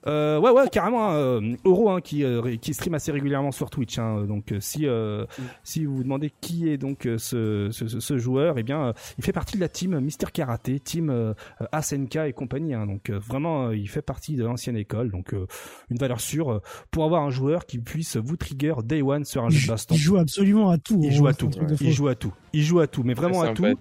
[0.09, 3.68] Euh, ouais ouais carrément hein, euh, Oro hein, qui euh, qui stream assez régulièrement sur
[3.68, 5.26] Twitch hein, donc si euh,
[5.64, 9.24] si vous vous demandez qui est donc euh, ce, ce, joueur eh bien euh, il
[9.24, 11.35] fait partie de la team Mister Karaté team
[11.72, 15.35] ASNK et compagnie hein, donc euh, vraiment euh, il fait partie de l'ancienne école donc
[15.35, 15.47] euh,
[15.90, 19.44] une valeur sûre euh, pour avoir un joueur qui puisse vous trigger day one sur
[19.44, 21.01] un Il, jeu de baston il joue absolument à tout.
[21.02, 23.52] il joue à tout il joue à tout il joue à tout mais vraiment à
[23.52, 23.74] tout euh,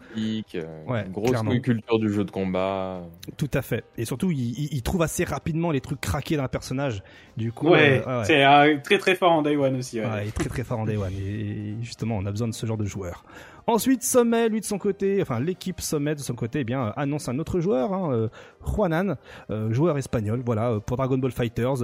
[0.88, 1.58] Ouais, une grosse clairement.
[1.60, 3.02] culture du jeu de combat.
[3.38, 6.48] tout à fait et surtout il, il- il trouve assez rapidement les trucs craqués d'un
[6.48, 7.04] personnage
[7.36, 8.26] du coup Ouais, euh, ouais.
[8.26, 10.02] c'est euh, très très fort en Day One aussi.
[10.02, 10.32] Ouais.
[10.34, 12.86] Très très fort en Day One et justement on a besoin de ce genre de
[12.86, 13.24] joueur.
[13.68, 16.92] Ensuite Sommet lui de son côté, enfin l'équipe Sommet de son côté, eh bien euh,
[16.96, 18.30] annonce un autre joueur, hein,
[18.66, 19.16] Juanan,
[19.70, 21.84] joueur espagnol, voilà pour Dragon Ball Fighters.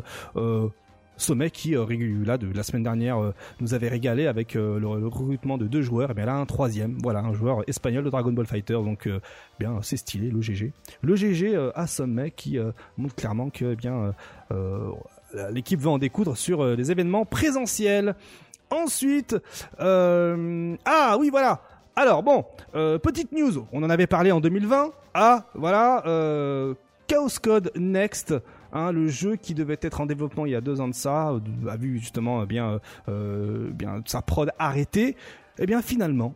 [1.17, 1.85] Sommet qui euh,
[2.25, 5.81] là de la semaine dernière euh, nous avait régalé avec euh, le, recrutement de deux
[5.81, 9.07] joueurs et bien là un troisième voilà un joueur espagnol de Dragon Ball Fighters donc
[9.07, 9.19] euh,
[9.59, 12.57] bien c'est stylé le GG le GG à Sommet qui
[12.97, 14.13] montre clairement que eh bien
[15.51, 18.15] l'équipe va en découdre sur des événements présentiels
[18.69, 19.35] Ensuite,
[19.79, 21.61] ah oui voilà.
[21.95, 24.91] Alors bon, petite news, on en avait parlé en 2020.
[25.13, 26.73] Ah voilà, euh,
[27.05, 28.33] Chaos Code Next.
[28.75, 31.29] Hein, le jeu qui devait être en développement il y a deux ans de ça
[31.29, 31.39] euh,
[31.69, 35.15] a vu justement euh, bien euh, bien sa prod arrêtée.
[35.59, 36.33] Eh bien finalement,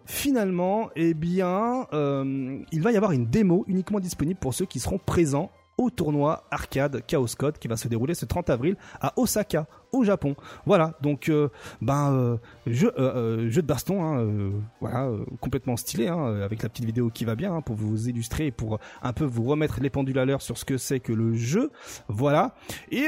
[0.95, 5.49] eh il va y avoir une démo uniquement disponible pour ceux qui seront présents
[5.79, 10.03] au tournoi arcade Chaos Code qui va se dérouler ce 30 avril à Osaka au
[10.03, 10.35] Japon.
[10.65, 11.49] Voilà, donc euh,
[11.81, 14.51] ben euh, jeu, euh, euh, jeu de baston, hein,
[14.81, 15.09] voilà,
[15.39, 18.51] complètement stylé, hein, avec la petite vidéo qui va bien hein, pour vous illustrer, et
[18.51, 21.33] pour un peu vous remettre les pendules à l'heure sur ce que c'est que le
[21.33, 21.71] jeu,
[22.07, 22.55] voilà.
[22.91, 23.07] Et,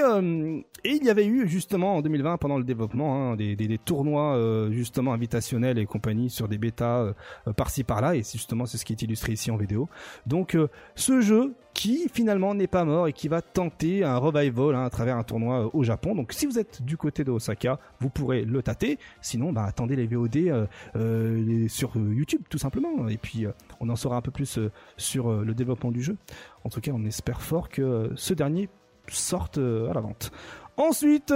[0.86, 4.40] il y avait eu justement en 2020 pendant le développement des, des, des tournois
[4.72, 7.14] justement invitationnels et compagnie sur des bêtas
[7.58, 9.90] par-ci par-là, et justement c'est ce qui est illustré ici en vidéo.
[10.26, 10.58] Donc
[10.96, 15.18] ce jeu qui finalement n'est pas mort et qui va tenter un revival à travers
[15.18, 16.16] un tournoi au Japon.
[16.16, 19.00] Donc si vous êtes du côté de Osaka, vous pourrez le tâter.
[19.22, 20.66] Sinon, bah, attendez les VOD euh,
[20.96, 23.08] euh, sur euh, YouTube, tout simplement.
[23.08, 23.46] Et puis,
[23.80, 24.60] on en saura un peu plus
[24.98, 26.18] sur le développement du jeu.
[26.64, 28.70] En tout cas, on espère fort que ce dernier
[29.08, 30.32] sorte à la vente.
[30.78, 31.34] Ensuite,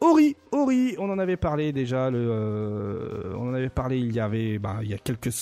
[0.00, 2.08] Ori, Ori, on en avait parlé déjà.
[2.10, 3.98] On en avait parlé.
[3.98, 5.32] Il y avait, bah, il y a quelques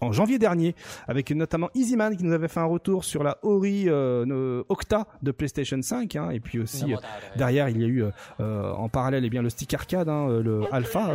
[0.00, 0.74] en janvier dernier,
[1.06, 5.30] avec notamment Easyman qui nous avait fait un retour sur la Ori euh, Octa de
[5.30, 6.96] PlayStation 5, hein, et puis aussi euh,
[7.36, 8.04] derrière il y a eu
[8.40, 11.14] euh, en parallèle eh bien le stick arcade, hein, le Alpha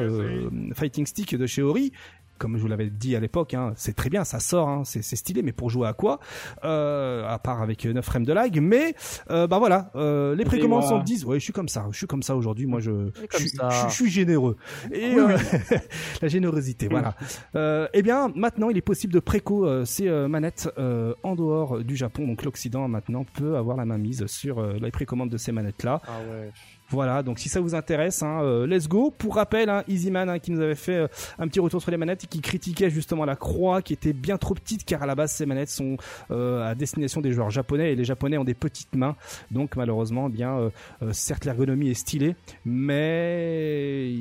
[0.74, 1.92] Fighting Stick de chez Ori.
[2.38, 5.02] Comme je vous l'avais dit à l'époque, hein, c'est très bien, ça sort, hein, c'est
[5.02, 6.20] stylé, mais pour jouer à quoi
[6.64, 8.94] euh, À part avec 9 frames de lag, mais
[9.30, 11.26] euh, bah voilà, euh, les précommandes sont 10.
[11.26, 12.66] Ouais, je suis comme ça, je suis comme ça aujourd'hui.
[12.66, 13.70] Moi, je, je, suis- ça.
[13.70, 14.58] je- je suis généreux.
[14.92, 15.38] Et euh,
[16.22, 17.16] la générosité, voilà.
[17.56, 21.36] Euh, eh bien, maintenant, il est possible de préco euh, ces euh, manettes euh, en
[21.36, 22.28] dehors du Japon.
[22.28, 26.02] Donc, l'Occident maintenant peut avoir la main mise sur euh, les précommandes de ces manettes-là.
[26.08, 26.52] Ah ouais.
[26.90, 29.12] Voilà, donc si ça vous intéresse, hein, euh, let's go.
[29.18, 31.08] Pour rappel, hein, Easyman hein, qui nous avait fait euh,
[31.38, 34.38] un petit retour sur les manettes et qui critiquait justement la croix qui était bien
[34.38, 35.98] trop petite car à la base ces manettes sont
[36.32, 39.16] euh, à destination des joueurs japonais et les japonais ont des petites mains.
[39.52, 40.72] Donc malheureusement, eh bien
[41.12, 42.36] certes l'ergonomie est stylée,
[42.66, 44.14] mais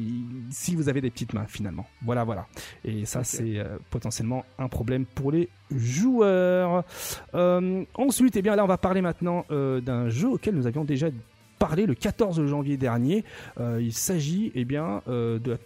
[0.50, 1.86] si vous avez des petites mains finalement.
[2.02, 2.46] Voilà, voilà.
[2.84, 6.84] Et ça c'est euh, potentiellement un problème pour les joueurs.
[7.34, 10.84] Euh, ensuite, eh bien là on va parler maintenant euh, d'un jeu auquel nous avions
[10.84, 11.08] déjà
[11.58, 13.24] parlé le 14 janvier dernier.
[13.58, 15.58] Euh, il s'agit eh bien euh, de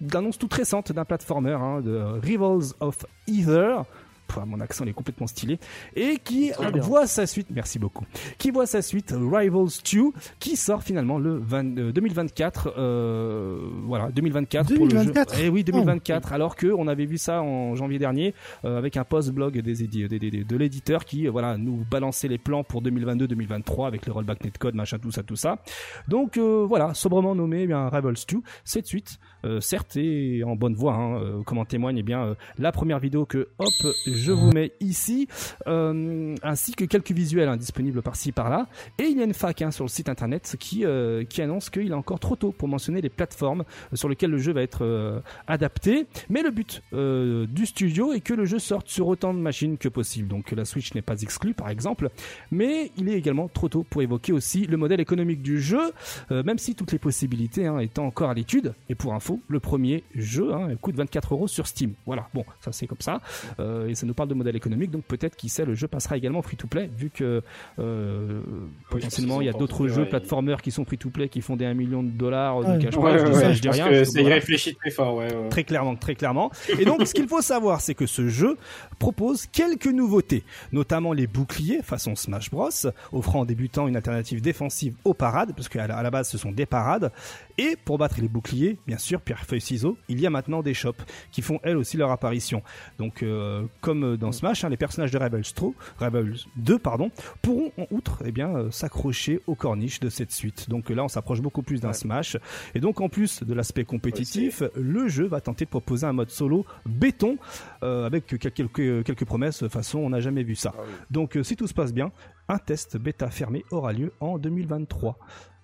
[0.00, 3.78] d'annonce toute récente d'un platformer hein, de Rivals of Ether.
[4.28, 5.58] Pff, mon accent il est complètement stylé.
[5.96, 6.52] Et qui
[6.82, 8.04] voit sa suite merci beaucoup.
[8.38, 10.00] Qui voit sa suite Rivals 2
[10.38, 15.36] qui sort finalement le 20 euh, 2024 euh, voilà 2024 pour le 2024?
[15.36, 18.34] jeu et oui 2024 alors que on avait vu ça en janvier dernier
[18.64, 21.56] euh, avec un post blog des, édi- des- des- des- de l'éditeur qui euh, voilà
[21.56, 25.58] nous balançait les plans pour 2022-2023 avec le rollback netcode machin tout ça tout ça.
[26.06, 30.56] Donc euh, voilà sobrement nommé eh bien Rivals 2 cette suite euh, certes est en
[30.56, 33.94] bonne voie hein, euh, comme en témoigne eh bien euh, la première vidéo que hop
[34.06, 35.28] je vous mets ici
[35.66, 38.66] ainsi que quelques visuels hein, disponibles par-ci par-là.
[38.98, 40.84] Et il y a une fac hein, sur le site internet qui
[41.28, 44.52] qui annonce qu'il est encore trop tôt pour mentionner les plateformes sur lesquelles le jeu
[44.52, 46.06] va être adapté.
[46.28, 49.88] Mais le but du studio est que le jeu sorte sur autant de machines que
[49.88, 50.28] possible.
[50.28, 52.10] Donc la Switch n'est pas exclue par exemple.
[52.50, 55.92] Mais il est également trop tôt pour évoquer aussi le modèle économique du jeu
[56.30, 58.74] même si toutes les possibilités étant encore à l'étude.
[58.88, 61.92] Et pour info, le premier jeu hein, coûte 24 euros sur Steam.
[62.06, 63.20] Voilà, bon, ça c'est comme ça.
[63.60, 66.16] Euh, et ça nous parle de modèle économique, donc peut-être qui sait, le jeu passera
[66.16, 67.42] également free-to-play, vu que
[67.78, 68.40] euh,
[68.90, 70.08] potentiellement il y a d'autres jeux ouais.
[70.08, 73.54] platformers qui sont free-to-play, qui font des 1 million de dollars de cash Ouais, je
[73.54, 74.04] je dis pense rien.
[74.04, 74.36] c'est voilà.
[74.36, 75.32] réfléchi très fort, ouais.
[75.34, 75.48] ouais.
[75.48, 76.50] Très clairement, très clairement.
[76.78, 78.56] Et donc, ce qu'il faut savoir, c'est que ce jeu
[78.98, 82.68] propose quelques nouveautés, notamment les boucliers façon Smash Bros,
[83.12, 86.38] offrant aux débutants une alternative défensive aux parades, parce qu'à la, à la base, ce
[86.38, 87.12] sont des parades.
[87.56, 90.74] Et pour battre les boucliers, bien sûr, pierre, feuille, ciseaux, il y a maintenant des
[90.74, 92.62] shops qui font elles aussi leur apparition.
[92.98, 97.72] Donc, euh, comme dans Smash, hein, les personnages de Rebels 3, Rebels 2, pardon, pourront
[97.78, 100.68] en outre, eh bien, euh, s'accrocher aux corniches de cette suite.
[100.68, 102.36] Donc là, on s'approche beaucoup plus d'un Smash.
[102.74, 106.30] Et donc, en plus de l'aspect compétitif, le jeu va tenter de proposer un mode
[106.30, 107.38] solo béton
[107.82, 110.74] euh, avec quelques, quelques promesses façon on n'a jamais vu ça.
[111.10, 112.12] Donc euh, si tout se passe bien,
[112.48, 115.18] un test bêta fermé aura lieu en 2023.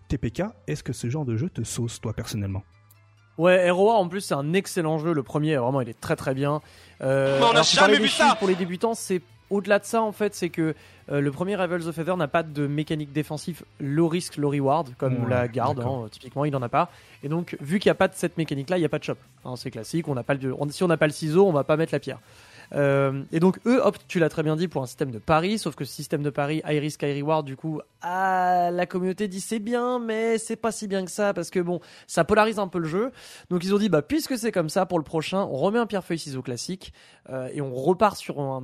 [0.09, 2.63] TPK, est-ce que ce genre de jeu te sauce toi personnellement?
[3.39, 5.13] Ouais, ROA en plus c'est un excellent jeu.
[5.13, 6.61] Le premier, vraiment, il est très très bien.
[7.03, 9.21] Euh, Mais on n'a parlais jamais vu ça Pour les débutants, c'est
[9.51, 10.75] au-delà de ça en fait, c'est que
[11.13, 14.95] euh, le premier Rivals of Feather n'a pas de mécanique défensive low risk, low reward
[14.97, 15.81] comme Ouais, la garde.
[15.81, 16.91] hein, typiquement, il n'en a pas.
[17.23, 19.05] Et donc, vu qu'il n'y a pas de cette mécanique-là, il n'y a pas de
[19.05, 19.17] shop.
[19.45, 20.09] Hein, c'est classique.
[20.09, 21.93] On n'a pas le, on- si on n'a pas le ciseau, on va pas mettre
[21.93, 22.19] la pierre.
[22.75, 25.59] Euh, et donc eux optent, tu l'as très bien dit, pour un système de pari,
[25.59, 29.29] sauf que ce système de pari high risk high reward, du coup, ah, la communauté
[29.29, 32.59] dit c'est bien, mais c'est pas si bien que ça parce que bon, ça polarise
[32.59, 33.13] un peu le jeu.
[33.51, 35.87] Donc ils ont dit bah puisque c'est comme ça pour le prochain, on remet un
[35.87, 36.93] pierre feuille ciseau classique
[37.31, 38.63] euh, et on repart sur un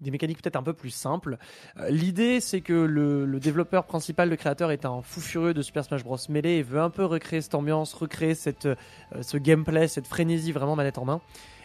[0.00, 1.38] des mécaniques peut-être un peu plus simples.
[1.78, 5.62] Euh, L'idée c'est que le, le développeur principal, le créateur, est un fou furieux de
[5.62, 8.74] Super Smash Bros Melee et veut un peu recréer cette ambiance, recréer cette euh,
[9.22, 11.20] ce gameplay, cette frénésie vraiment manette en main.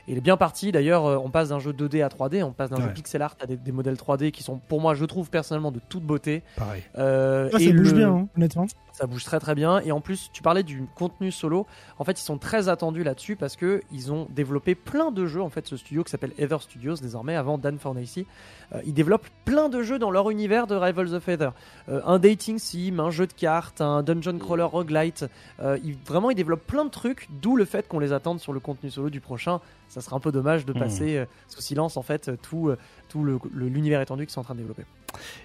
[0.08, 0.72] Et il est bien parti.
[0.72, 3.36] D'ailleurs, euh, on passe d'un jeu 2D à 3D, on passe d'un jeu pixel art
[3.42, 6.44] à des, des modèles 3D qui sont, pour moi, je trouve personnellement de toute beauté.
[6.56, 6.84] Pareil.
[6.98, 8.66] Euh, Ah, et ça bouge le- bien, hein, honnêtement.
[8.98, 9.80] Ça bouge très très bien.
[9.82, 11.68] Et en plus, tu parlais du contenu solo.
[12.00, 15.42] En fait, ils sont très attendus là-dessus parce que ils ont développé plein de jeux.
[15.44, 18.26] En fait, ce studio qui s'appelle Ether Studios désormais, avant Dan Fornacy,
[18.74, 21.50] euh, ils développent plein de jeux dans leur univers de Rivals of Ether.
[21.90, 25.26] Euh, un dating sim, un jeu de cartes, un dungeon crawler roguelite.
[25.60, 27.28] Euh, ils, vraiment, ils développent plein de trucs.
[27.42, 29.62] D'où le fait qu'on les attende sur le contenu solo du prochain.
[29.90, 30.80] Ça serait un peu dommage de Mhm.
[30.80, 32.72] passer sous silence en fait tout,
[33.10, 34.84] tout le- le- l'univers étendu qu'ils sont en train de développer.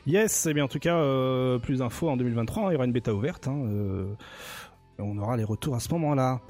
[0.06, 2.84] Yes, et bien en tout cas, euh, plus d'infos en 2023, hein, il y aura
[2.84, 3.48] une bêta ouverte.
[3.48, 4.06] hein, euh,
[4.98, 6.40] on aura les retours à ce moment-là.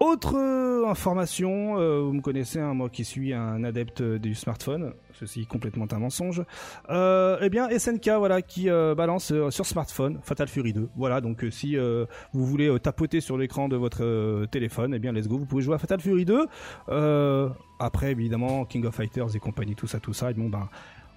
[0.00, 5.44] Autre euh, information, vous me connaissez, hein, moi qui suis un adepte du smartphone, ceci
[5.46, 6.44] complètement un mensonge.
[6.88, 10.88] Eh bien, SNK, voilà, qui balance sur smartphone Fatal Fury 2.
[10.96, 15.36] Voilà, donc si vous voulez tapoter sur l'écran de votre téléphone, eh bien, let's go,
[15.36, 16.46] vous pouvez jouer à Fatal Fury 2.
[16.90, 17.48] Euh,
[17.80, 20.30] après, évidemment, King of Fighters et compagnie, tout ça, tout ça.
[20.30, 20.68] Et bon, ben,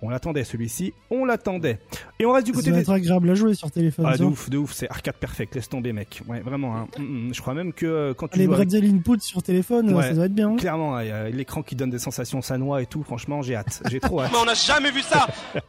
[0.01, 1.79] on l'attendait celui-ci, on l'attendait.
[2.19, 4.05] Et on reste du Ça côté va des être agréable à jouer sur téléphone.
[4.07, 6.21] ah, de ouf, de ouf, c'est arcade perfect, laisse tomber mec.
[6.27, 6.75] Ouais, vraiment.
[6.77, 6.87] Hein.
[6.99, 7.33] Mm, mm.
[7.33, 10.03] Je crois même que euh, quand tu Les joues avec- Bretzel Input sur téléphone, Ouais.
[10.03, 10.49] ça doit être bien.
[10.51, 10.55] hein.
[10.57, 13.81] clairement, a l'écran qui donne des sensations sanois et tout, franchement, j'ai hâte.
[13.89, 14.31] J'ai trop hâte.
[14.31, 15.27] Mais on n'a jamais vu ça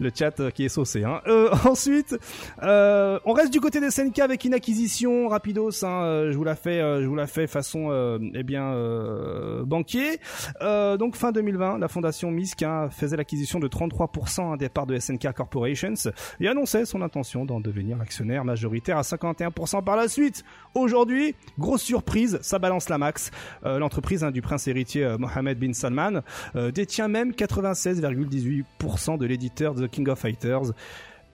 [0.00, 1.04] Le chat euh, qui est saucé.
[1.04, 1.20] Hein.
[1.26, 2.16] Euh, ensuite,
[2.62, 5.84] euh, on reste du côté des SNK avec une acquisition rapidos.
[5.84, 6.02] Hein.
[6.04, 9.64] euh, Je vous la fais, euh, je vous la fais façon, euh, eh bien, euh,
[9.64, 10.18] banquier.
[10.62, 14.98] Euh, donc fin 2020, la fondation MISC hein, faisait l'acquisition de 33% des parts de
[14.98, 15.94] SNK Corporations
[16.40, 20.44] et annonçait son intention d'en devenir actionnaire majoritaire à 51% par la suite.
[20.74, 23.30] Aujourd'hui, grosse surprise, ça balance la max.
[23.64, 26.22] Euh, L'entreprise hein, du prince héritier euh, Mohammed bin Salman
[26.56, 30.72] euh, détient même 96,18% de l'éditeur The King of Fighters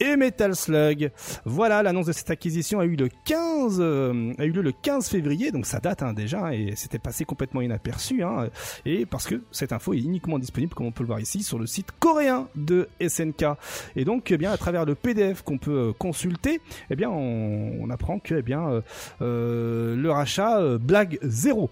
[0.00, 1.10] et Metal Slug.
[1.44, 5.66] Voilà, l'annonce de cette acquisition a eu le 15, euh, lieu le 15 février, donc
[5.66, 8.22] ça date hein, déjà et c'était passé complètement inaperçu.
[8.22, 8.48] Hein,
[8.84, 11.58] et parce que cette info est uniquement disponible, comme on peut le voir ici, sur
[11.58, 13.44] le site coréen de SNK.
[13.96, 16.60] Et donc, eh bien, à travers le PDF qu'on peut euh, consulter,
[16.90, 18.80] eh bien, on, apprend que, eh bien, euh,
[19.22, 21.70] euh, le rachat euh, blague zéro.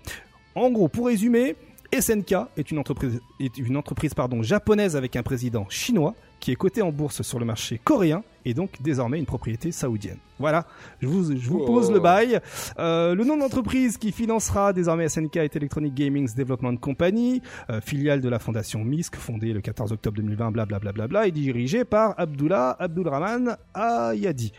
[0.55, 1.57] En gros, pour résumer,
[1.99, 3.21] SNK est une entreprise,
[3.59, 6.15] une entreprise pardon, japonaise avec un président chinois
[6.47, 10.19] qui est coté en bourse sur le marché coréen et donc désormais une propriété saoudienne.
[10.39, 10.67] Voilà,
[11.01, 11.95] je vous, je vous pose Oh.
[11.95, 12.41] le bail.
[12.79, 17.81] Euh, le nom de l'entreprise qui financera désormais SNK est Electronic Gaming Development Company, euh,
[17.81, 21.33] filiale de la fondation MISC, fondée le 14 octobre 2020, blablabla, bla, bla, bla, et
[21.33, 24.53] dirigée par Abdullah Abdulrahman Ayadi.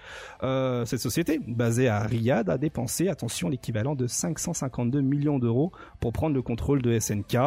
[0.43, 6.11] Euh, cette société, basée à Riyad, a dépensé, attention, l'équivalent de 552 millions d'euros pour
[6.11, 7.37] prendre le contrôle de SNK,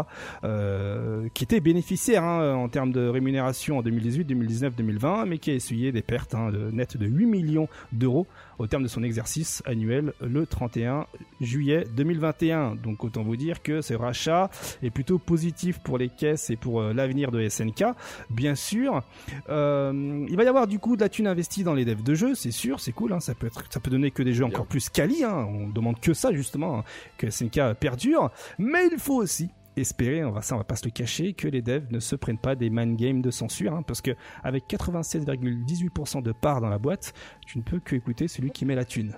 [0.45, 5.51] euh, qui était bénéficiaire hein, en termes de rémunération en 2018, 2019, 2020, mais qui
[5.51, 8.27] a essuyé des pertes hein, de, nettes de 8 millions d'euros
[8.59, 11.07] au terme de son exercice annuel le 31
[11.41, 12.77] juillet 2021.
[12.77, 14.51] Donc autant vous dire que ce rachat
[14.83, 17.85] est plutôt positif pour les caisses et pour euh, l'avenir de SNK.
[18.31, 19.03] Bien sûr,
[19.49, 22.15] euh, il va y avoir du coup de la thune investie dans les devs de
[22.15, 23.13] jeux, c'est sûr, c'est cool.
[23.13, 25.25] hein, ça peut être, ça peut donner que des jeux encore plus quali.
[25.25, 26.85] Hein, on demande que ça justement,
[27.19, 28.31] que SNK perdure.
[28.59, 31.49] Mais il faut aussi espérer, on va ça, on va pas se le cacher, que
[31.49, 34.11] les devs ne se prennent pas des man games de censure, hein, parce que
[34.43, 37.13] avec 96,18% de part dans la boîte,
[37.47, 39.15] tu ne peux que écouter celui qui met la thune.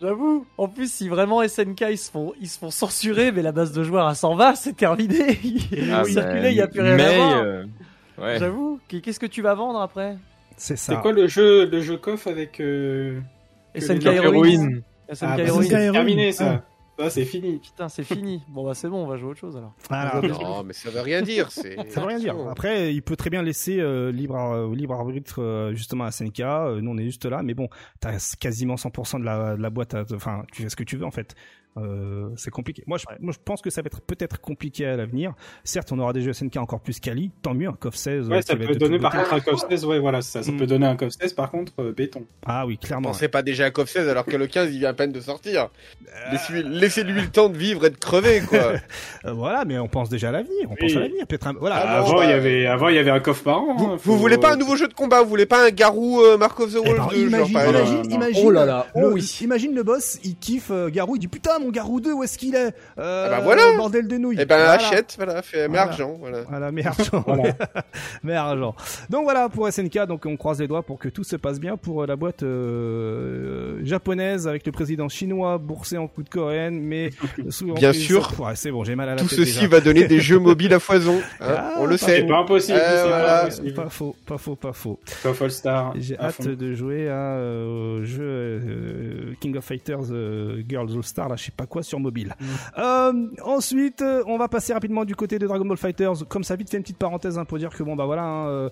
[0.00, 0.46] J'avoue.
[0.58, 3.72] En plus, si vraiment SNK ils se font, ils se font censurer, mais la base
[3.72, 5.16] de joueurs à 120, c'est terminé.
[5.92, 7.42] Ah, Circuler, il y a bah, plus rien mais, à voir.
[7.42, 7.64] euh,
[8.18, 8.38] ouais.
[8.38, 8.78] J'avoue.
[8.88, 10.16] Qu'est-ce que tu vas vendre après?
[10.56, 10.96] C'est C'est ça.
[11.00, 13.20] quoi le jeu, le jeu coff avec euh,
[13.76, 14.82] SNK Heroine.
[15.12, 15.64] SNK Ah, bah, Heroine.
[15.64, 16.32] c'est terminé
[16.98, 17.10] Ah.
[17.10, 17.58] c'est fini.
[17.58, 18.42] Putain, c'est fini.
[18.48, 19.72] Bon bah c'est bon, on va jouer à autre chose alors.
[19.88, 20.20] Voilà.
[20.22, 21.50] Non, mais ça veut rien dire.
[21.50, 21.76] C'est...
[21.90, 22.36] Ça veut rien dire.
[22.50, 26.40] Après, il peut très bien laisser euh, libre, ar- libre arbitre euh, justement à SNK.
[26.40, 27.68] Euh, nous, on est juste là, mais bon,
[28.00, 29.94] t'as quasiment 100% de la, de la boîte.
[29.94, 31.34] à- Enfin, tu fais ce que tu veux en fait.
[31.76, 32.82] Euh, c'est compliqué.
[32.88, 35.34] Moi je, moi, je pense que ça va être peut-être compliqué à l'avenir.
[35.62, 37.30] Certes, on aura des jeux SNK encore plus quali.
[37.42, 38.26] Tant mieux, un KOF 16.
[38.26, 40.56] euh, Ouais, ça peut donner par contre un CoF 16, ouais, voilà, ça, ça Mm.
[40.56, 42.24] peut donner un CoF 16 par contre euh, béton.
[42.44, 43.10] Ah oui, clairement.
[43.10, 45.20] Pensez pas déjà à CoF 16 alors que le 15 il vient à peine de
[45.20, 45.68] sortir.
[46.32, 48.58] Laissez-lui, laissez-lui le temps de vivre et de crever quoi.
[49.24, 50.66] Euh, voilà, mais on pense déjà à l'avenir.
[50.66, 50.76] On Oui.
[50.80, 51.26] pense à l'avenir.
[51.26, 51.76] Peut-être un- voilà.
[51.76, 53.74] Ah, avant il y avait, avant il y avait un CoF par an.
[53.76, 56.20] Vous, hein, vous voulez pas un nouveau jeu de combat Vous voulez pas un Garou
[56.22, 59.00] euh, Mark of the Eh Wolf ben, 2 genre, imagine, imagine, Oh là là, oh
[59.00, 59.38] le- oui.
[59.42, 62.38] imagine le boss, il kiffe euh, Garou, il dit putain mon Garou 2 où est-ce
[62.38, 62.74] qu'il est?
[62.98, 63.62] Euh, Ah bah voilà.
[63.76, 64.36] Bordel de nouilles.
[64.40, 64.72] Eh ben Voilà.
[64.72, 65.82] achète, voilà, fais, mets Voilà.
[65.82, 66.42] argent, voilà.
[66.48, 67.22] Voilà, mais argent.
[67.26, 67.52] Voilà.
[68.22, 68.74] mais argent.
[69.10, 71.76] Donc voilà pour SNK, donc on croise les doigts pour que tout se passe bien
[71.76, 76.80] pour euh, la boîte euh, japonaise avec le président chinois boursé en coup de coréenne,
[76.80, 77.10] mais
[77.50, 78.32] sous Bien sûr.
[78.40, 79.68] Ouais, c'est bon, j'ai mal à la Tout tête ceci déjà.
[79.68, 81.20] va donner des jeux mobiles à foison.
[81.40, 82.20] hein, Ah, on le sait.
[82.20, 83.26] C'est pas impossible, Euh, voilà.
[83.26, 83.72] pas impossible.
[83.74, 84.98] Pas faux, pas faux, pas faux.
[85.48, 85.92] Star.
[85.96, 86.44] J'ai hâte fond.
[86.44, 91.36] de jouer à euh, au jeu euh, King of Fighters euh, Girls All Star, là,
[91.36, 92.34] je pas quoi, sur mobile.
[92.78, 96.26] Euh, ensuite, euh, on va passer rapidement du côté de Dragon Ball Fighters.
[96.28, 98.22] Comme ça, vite fait une petite parenthèse hein, pour dire que bon bah voilà.
[98.22, 98.70] hein, euh,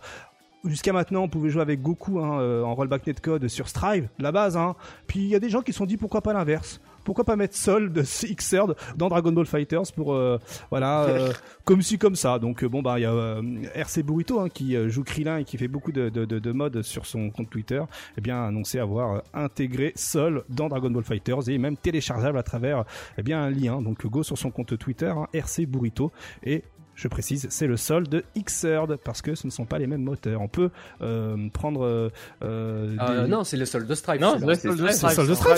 [0.65, 4.59] Jusqu'à maintenant, on pouvait jouer avec Goku hein, en rollback netcode sur Strive, la base.
[5.07, 7.37] Puis il y a des gens qui se sont dit pourquoi pas l'inverse pourquoi pas
[7.37, 10.39] mettre Sol de Xrd dans Dragon Ball Fighters pour euh,
[10.71, 11.33] voilà euh,
[11.65, 12.39] comme si comme ça.
[12.39, 13.41] Donc euh, bon bah il y a
[13.75, 17.31] RC Burrito hein, qui joue Krillin et qui fait beaucoup de, de, modes sur son
[17.31, 17.83] compte Twitter
[18.19, 22.85] eh bien annoncé avoir intégré Sol dans Dragon Ball Fighters et même téléchargeable à travers
[23.17, 23.81] eh bien un lien.
[23.81, 26.11] Donc go sur son compte Twitter hein, RC Burrito
[26.45, 26.65] et
[26.97, 30.03] je précise, c'est le sol de Xrd parce que ce ne sont pas les mêmes
[30.03, 30.41] moteurs.
[30.41, 30.71] On peut
[31.03, 32.11] euh, prendre euh,
[32.43, 34.21] euh, des- non, c'est le sol de Stripe.
[34.21, 35.13] Non, c'est le sol de C'est le Stripe.
[35.15, 35.57] sol de Stripe,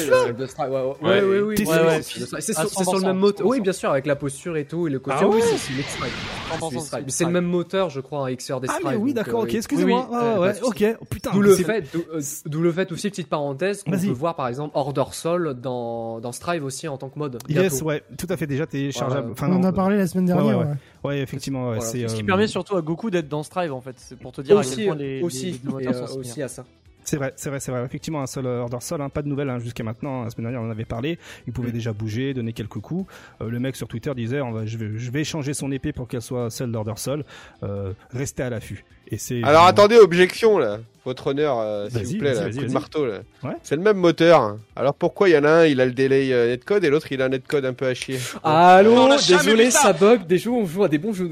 [0.48, 1.40] Stripe, ouais, ouais, Ouais.
[1.42, 2.66] ouais, c'est Stripe.
[2.68, 3.46] Sur, le 100%, même moteur.
[3.46, 3.50] 100%.
[3.50, 5.28] Oui, bien sûr, avec la posture et tout, et le costume.
[5.30, 6.12] Ah oui, c'est celui de Stripe.
[6.12, 6.80] 100% Celui de Stripe.
[6.82, 7.10] Stripe.
[7.10, 8.36] C'est le même moteur, je crois, des
[8.68, 8.88] Ah Stripe.
[8.88, 10.08] mais oui, d'accord, ok, excusez-moi.
[10.62, 10.84] ok.
[11.00, 11.30] Oh, putain.
[11.32, 12.02] D'où le fait, d'où
[12.46, 16.32] d'où le fait aussi, petite parenthèse, qu'on peut voir par exemple Order Sol dans, dans
[16.32, 17.38] Strive aussi en tant que mode.
[17.48, 19.34] Yes, ouais, tout à fait déjà téléchargeable.
[19.40, 20.58] On en a parlé la semaine dernière.
[21.04, 21.26] ouais.
[21.28, 21.80] Effectivement, Voilà.
[21.80, 22.08] c'est.
[22.08, 24.40] Ce qui euh, permet surtout à Goku d'être dans Strive en fait, c'est pour te
[24.40, 26.48] dire à Aussi, quel point les, aussi, les- les et, moteurs euh, sont aussi à
[26.48, 26.64] ça.
[27.04, 27.82] C'est vrai, c'est vrai, c'est vrai.
[27.86, 30.24] Effectivement, un seul euh, Order Sol, hein, pas de nouvelles hein, jusqu'à maintenant.
[30.24, 31.18] La semaine dernière, on en avait parlé.
[31.46, 33.10] Il pouvait déjà bouger, donner quelques coups.
[33.40, 35.92] Euh, le mec sur Twitter disait, on va, je vais, je vais changer son épée
[35.94, 37.24] pour qu'elle soit celle d'Order Sol.
[37.62, 38.84] Euh, restez à l'affût.
[39.10, 39.36] Et c'est.
[39.38, 40.78] Alors vraiment- attendez, objection là.
[41.04, 42.72] Votre honneur, euh, s'il vous plaît, là, vas-y, coup de vas-y.
[42.74, 43.18] marteau là.
[43.42, 43.54] Ouais.
[43.62, 44.56] C'est le même moteur.
[44.76, 47.06] Alors pourquoi il y en a un, il a le délai euh, netcode et l'autre
[47.12, 50.26] il a un netcode un peu à chier Allô, désolé, ça bug.
[50.26, 51.30] Des jeux, on joue à des bons jeux.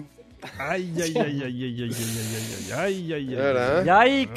[0.60, 3.34] Aïe, aïe, aïe, aïe, aïe, aïe, aïe, aïe, aïe, aïe.
[3.34, 3.86] Voilà, hein.
[3.88, 4.28] Aïe,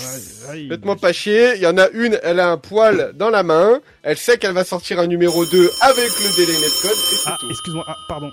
[0.50, 0.68] aïe.
[0.68, 3.80] Faites-moi pas chier, il y en a une, elle a un poil dans la main,
[4.04, 7.38] elle sait qu'elle va sortir un numéro 2 avec le délai netcode et c'est Ah,
[7.40, 7.50] tout.
[7.50, 7.86] excuse-moi.
[7.88, 8.30] Ah, pardon.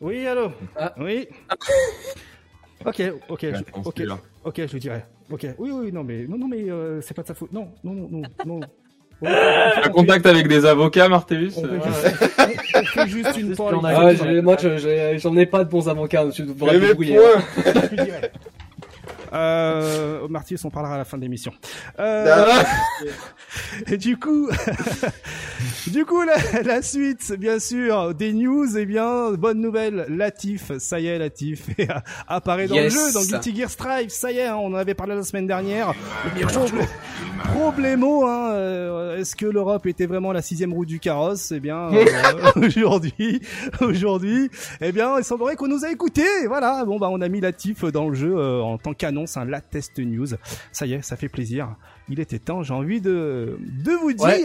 [0.00, 0.52] Oui, allô.
[0.76, 0.94] Ah.
[0.98, 1.26] Oui.
[2.84, 4.18] Ok, ok, je, ok, celui-là.
[4.44, 5.04] ok, je le dirai.
[5.30, 5.46] Ok.
[5.58, 7.52] Oui, oui, non, mais non, non, mais euh, c'est pas de sa faute.
[7.52, 8.60] Non, non, non, non, non.
[9.22, 9.26] On-
[9.84, 11.62] Un contact avec des avocats, On fait euh, juste, on-
[12.80, 13.52] on fait juste une
[13.84, 14.56] a Ah, Ouais, moi,
[15.18, 16.28] j'en ai pas de bons avocats.
[16.32, 17.16] Tu devrais Mais te mes débrouiller.
[17.16, 18.30] points Je le dirai.
[19.34, 21.52] Euh, Marty, on parlera à la fin de l'émission.
[21.98, 22.62] Euh,
[23.90, 24.48] et du coup,
[25.88, 31.00] du coup, la, la suite, bien sûr, des news, eh bien, bonne nouvelle, Latif, ça
[31.00, 31.66] y est, Latif,
[32.28, 32.94] apparaît dans Yes.
[32.94, 35.22] le jeu, dans Guilty Gear Strive, ça y est, hein, on en avait parlé la
[35.22, 35.92] semaine dernière.
[36.48, 36.66] Pro-
[37.54, 41.52] Problémo, hein, euh, est-ce que l'Europe était vraiment la sixième roue du carrosse?
[41.52, 42.04] Eh bien, euh,
[42.56, 43.40] aujourd'hui,
[43.80, 44.50] aujourd'hui,
[44.80, 46.46] eh bien, il semblerait qu'on nous a écoutés.
[46.48, 49.44] Voilà, bon bah, on a mis Latif dans le jeu euh, en tant qu'annonce, un
[49.44, 50.26] la test news.
[50.72, 51.74] Ça y est, ça fait plaisir.
[52.08, 54.24] Il était temps, j'ai envie de de vous dire.
[54.26, 54.44] Ouais.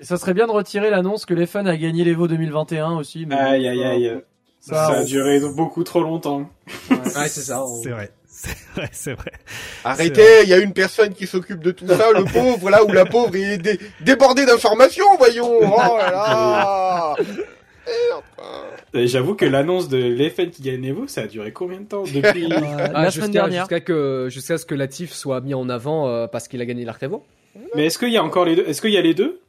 [0.00, 3.24] Ça serait bien de retirer l'annonce que les fans a gagné l'Evo 2021 aussi.
[3.26, 4.20] mais Aïe, aïe, ça- aïe.
[4.60, 6.48] Ça, Ça a on- duré beaucoup trop longtemps.
[6.90, 6.96] Ouais,
[7.28, 7.64] c'est ça.
[7.64, 9.32] on- C'est vrai, c'est vrai, c'est vrai.
[9.84, 12.92] Arrêtez, il y a une personne qui s'occupe de tout ça, le pauvre là, ou
[12.92, 17.14] la pauvre, il est dé- débordé d'informations, voyons Oh là là
[18.94, 22.44] J'avoue que l'annonce de l'EFN qui gagne Evo, ça a duré combien de temps depuis
[22.52, 23.62] Euh, Ah, la jusqu'à- semaine dernière.
[23.64, 26.84] Jusqu'à que, jusqu'à ce que Latif soit mis en avant euh, parce qu'il a gagné
[26.84, 27.24] l'Arc Evo.
[27.74, 28.64] Mais est-ce qu'il y a encore les deux?
[28.66, 29.40] Est-ce qu'il y a les deux?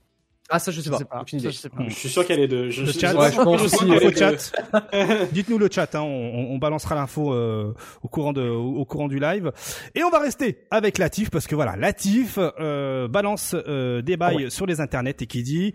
[0.49, 0.97] Ah, ça, je sais Je pas.
[0.97, 1.22] sais pas.
[1.22, 1.53] Aucune Ça, idée.
[1.55, 1.84] je sais pas.
[1.88, 2.69] Je suis sûr qu'il y a les deux.
[2.69, 4.51] Je, Le chat, ouais, je pense aussi, les chat.
[5.31, 7.73] Dites-nous le chat, hein, on, on balancera l'info euh,
[8.03, 9.51] au courant de, au, au courant du live.
[9.95, 14.51] Et on va rester avec Latif parce que voilà, Latif euh, balance euh, des bails
[14.51, 15.73] sur les internets et qui dit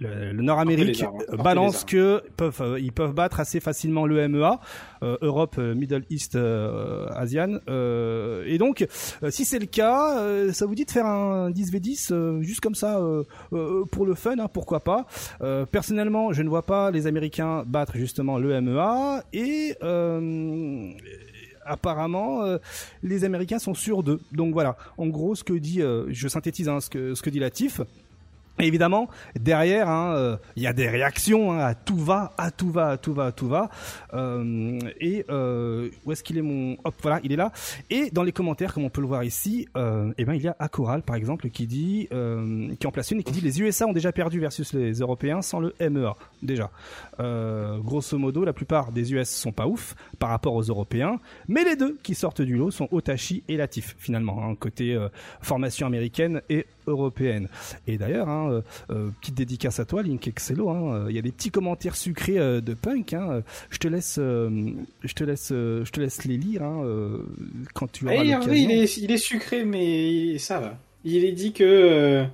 [0.00, 4.60] le, le Nord-Amérique euh, balance que peuvent euh, ils peuvent battre assez facilement le MEA,
[5.02, 7.58] euh, Europe, euh, Middle East, euh, ASEAN.
[7.68, 8.86] Euh, et donc,
[9.30, 12.74] si c'est le cas, euh, ça vous dit de faire un 10v10 euh, juste comme
[12.74, 15.06] ça euh, euh, pour le fun, hein, pourquoi pas.
[15.42, 20.90] Euh, personnellement, je ne vois pas les Américains battre justement le MEA et euh,
[21.64, 22.58] apparemment euh,
[23.02, 24.20] les Américains sont sûrs d'eux.
[24.32, 27.30] Donc voilà, en gros ce que dit, euh, je synthétise hein, ce que ce que
[27.30, 27.80] dit Latif.
[28.60, 32.70] Évidemment, derrière, hein, euh, il y a des réactions hein, à tout va, à tout
[32.70, 33.68] va, à tout va, à tout va.
[34.12, 37.50] Euh, et euh, où est-ce qu'il est mon Hop, voilà, il est là.
[37.90, 40.54] Et dans les commentaires, comme on peut le voir ici, eh ben il y a
[40.58, 42.08] Akoral par exemple qui dit,
[42.78, 45.42] qui en place une et qui dit les USA ont déjà perdu versus les Européens
[45.42, 46.70] sans le MEA déjà.
[47.18, 51.18] Grosso modo, la plupart des US sont pas ouf par rapport aux Européens,
[51.48, 54.98] mais les deux qui sortent du lot sont Otachi et Latif finalement, hein, côté
[55.40, 57.48] formation américaine et européenne.
[57.86, 60.70] Et d'ailleurs, hein, euh, euh, petite dédicace à toi, Link Excello.
[60.70, 63.12] hein, euh, Il y a des petits commentaires sucrés euh, de punk.
[63.14, 66.62] Hein, je te laisse, euh, je te laisse, je te laisse les lire
[67.74, 68.52] quand tu auras Eh, l'occasion.
[68.52, 70.78] il est, il est sucré, mais ça va.
[71.04, 72.24] Il est dit que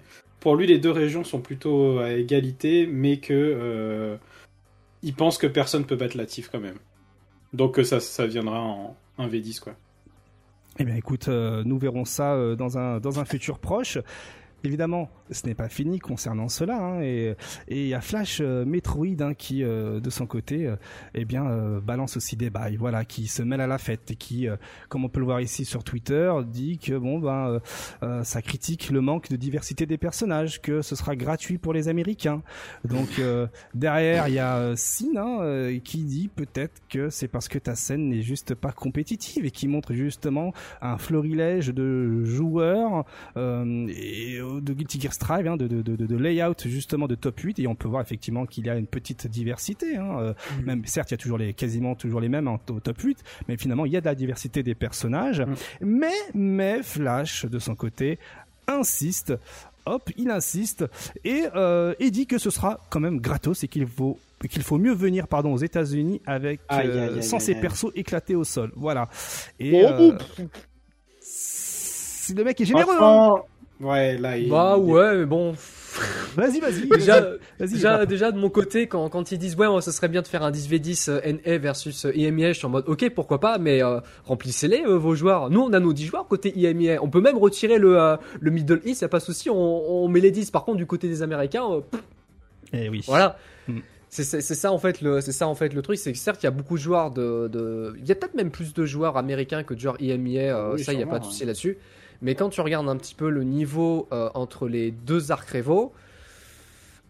[0.40, 4.16] pour lui, les deux régions sont plutôt à égalité, mais que
[5.02, 6.76] il pense que personne peut battre Latif quand même.
[7.52, 9.74] Donc ça, ça viendra en, en V10 quoi.
[10.78, 13.98] Eh bien, écoute, euh, nous verrons ça euh, dans un dans un futur proche.
[14.64, 17.36] Évidemment, ce n'est pas fini concernant cela, hein, et
[17.68, 20.76] il y a Flash euh, Metroid hein, qui, euh, de son côté, euh,
[21.14, 21.44] eh bien,
[21.82, 24.48] balance aussi des bails, voilà, qui se mêle à la fête et qui,
[24.88, 27.60] comme on peut le voir ici sur Twitter, dit que bon ben,
[28.22, 32.42] ça critique le manque de diversité des personnages, que ce sera gratuit pour les Américains.
[32.84, 33.20] Donc
[33.74, 38.08] derrière, il y a Sin hein, qui dit peut-être que c'est parce que ta scène
[38.08, 43.04] n'est juste pas compétitive et qui montre justement un florilège de joueurs
[43.36, 47.38] et de, de Guilty Gear Strive, hein, de, de, de, de layout justement de top
[47.40, 49.96] 8 et on peut voir effectivement qu'il y a une petite diversité.
[49.98, 50.64] Hein, euh, Mhm.
[50.64, 53.18] Même certes, il y a toujours les quasiment toujours les mêmes en- au top 8,
[53.46, 55.40] mais finalement il y a de la diversité des personnages.
[55.42, 55.54] Mhm.
[55.82, 58.18] Mais mais Flash de son côté
[58.66, 59.34] insiste.
[59.86, 60.84] Hop, il insiste
[61.24, 64.18] et, euh, et dit que ce sera quand même gratos et qu'il faut
[64.48, 68.72] qu'il faut mieux venir pardon aux États-Unis avec euh, sans ses persos éclatés au sol.
[68.76, 69.08] Voilà.
[69.58, 70.12] Et euh,
[71.20, 72.96] c'est- le mec est généreux.
[73.00, 73.34] hein.
[73.80, 74.50] Ouais, là, il...
[74.50, 75.54] Bah ouais, mais bon.
[76.36, 76.86] Vas-y, vas-y.
[76.86, 80.44] Déjà, déjà, de mon côté, quand, quand ils disent ouais, ce serait bien de faire
[80.44, 83.82] un 10v10 euh, NA versus euh, IMEA, je suis en mode ok, pourquoi pas, mais
[83.82, 85.50] euh, remplissez-les euh, vos joueurs.
[85.50, 86.98] Nous, on a nos 10 joueurs côté IMEA.
[87.02, 89.56] On peut même retirer le, euh, le Middle East, y a pas de souci, on,
[89.56, 90.52] on met les 10.
[90.52, 91.80] Par contre, du côté des Américains, euh,
[92.72, 93.02] Eh oui.
[93.06, 93.36] voilà.
[93.66, 93.78] Mm.
[94.12, 96.46] C'est ça en fait le c'est ça en fait le truc c'est que certes il
[96.46, 99.16] y a beaucoup de joueurs de de il y a peut-être même plus de joueurs
[99.16, 101.78] américains que de joueurs IMEA euh, Oui, ça il y a pas de souci là-dessus
[102.22, 105.92] mais quand tu regardes un petit peu le niveau euh, entre les deux arcs rivaux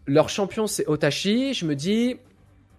[0.07, 2.16] leur champion c'est Otachi je me dis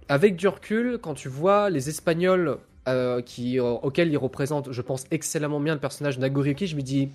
[0.08, 4.82] avec du recul quand tu vois les Espagnols euh, qui euh, auxquels ils représentent je
[4.82, 7.10] pense excellemment bien le personnage Nagoriyuki je me dis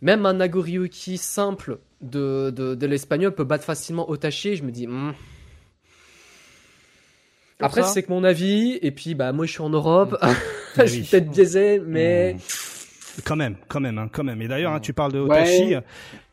[0.00, 4.56] même un Nagoriyuki simple de, de, de l'espagnol peut battre facilement Otachi.
[4.56, 5.14] Je me dis, hmm.
[7.60, 8.78] après c'est que mon avis.
[8.82, 10.32] Et puis bah moi je suis en Europe, Eh
[10.86, 12.36] je suis peut-être biaisé, mais
[13.24, 14.40] Quand même, quand même, hein, quand même.
[14.42, 15.82] Et d'ailleurs, hein, tu parles de Ouais.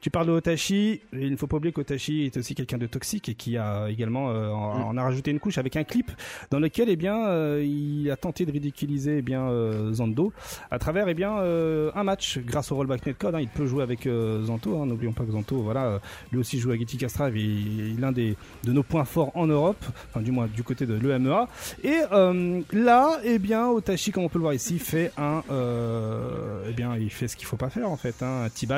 [0.06, 1.02] Tu parles de Otachi.
[1.14, 4.30] Il ne faut pas oublier qu'Otachi est aussi quelqu'un de toxique et qui a également
[4.30, 6.12] euh, en, en a rajouté une couche avec un clip
[6.52, 10.32] dans lequel, eh bien, euh, il a tenté de ridiculiser, eh bien, euh, Zando
[10.70, 13.34] à travers, eh bien, euh, un match grâce au rollback netcode.
[13.34, 14.80] Hein, il peut jouer avec euh, Zanto.
[14.80, 16.00] Hein, N'oublions pas que Zanto, voilà,
[16.32, 19.32] lui aussi joue à Getty Castrave et il est l'un des de nos points forts
[19.34, 21.48] en Europe, enfin du moins du côté de l'EMEA.
[21.84, 26.68] Et euh, là, eh bien, Otachi, comme on peut le voir ici, fait un, euh,
[26.70, 28.76] eh bien, il fait ce qu'il faut pas faire en fait, hein, un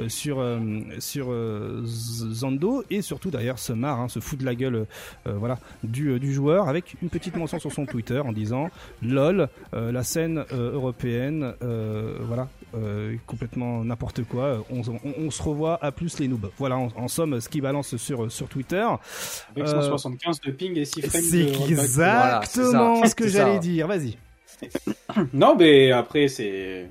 [0.00, 0.61] euh, sur euh,
[0.98, 4.86] sur euh, Zando et surtout d'ailleurs se marre, hein, se fout de la gueule,
[5.26, 8.70] euh, voilà, du euh, du joueur avec une petite mention sur son Twitter en disant
[9.02, 14.64] lol, euh, la scène euh, européenne, euh, voilà, euh, complètement n'importe quoi.
[14.70, 16.50] On, on, on se revoit à plus les noobs.
[16.58, 18.86] Voilà, en, en somme, ce qui balance sur sur Twitter.
[19.50, 23.86] Avec Euh, 175 de ping et 6 frames C'est exactement Voilà, ce que j'allais dire.
[23.88, 24.16] Vas-y.
[25.32, 26.88] Non, mais après, c'est.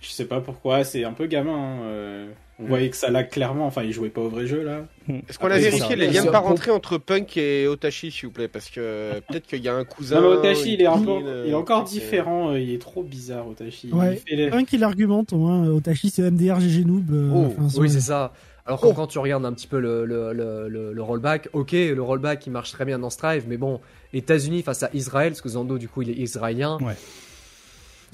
[0.00, 1.52] Je sais pas pourquoi, c'est un peu gamin.
[1.54, 2.26] hein,
[2.60, 3.66] euh, On voyait que ça lag clairement.
[3.66, 4.86] Enfin, il jouait pas au vrai jeu là.
[5.28, 8.48] Est-ce qu'on a vérifié les liens de rentrer entre Punk et Otachi, s'il vous plaît?
[8.48, 10.20] Parce que peut-être qu'il y a un cousin.
[10.20, 12.50] Non, mais Otachi, il est, encore, cousine, il est encore euh, différent.
[12.52, 13.90] euh, Il est trop bizarre, Otachi.
[13.92, 14.14] Ouais.
[14.14, 17.10] Il fait les- Un qui l'argumente, au moins, Otachi c'est MDR GG Noob.
[17.12, 18.32] euh, Oh, enfin, oui c'est- ça.
[18.66, 21.72] Alors que quand tu regardes un petit peu le, le, le, le, le rollback, ok,
[21.72, 23.78] le rollback il marche très bien dans Strive, mais bon,
[24.14, 26.78] États-Unis face à Israël, parce que Zando du coup il est israélien.
[26.80, 26.94] Ouais.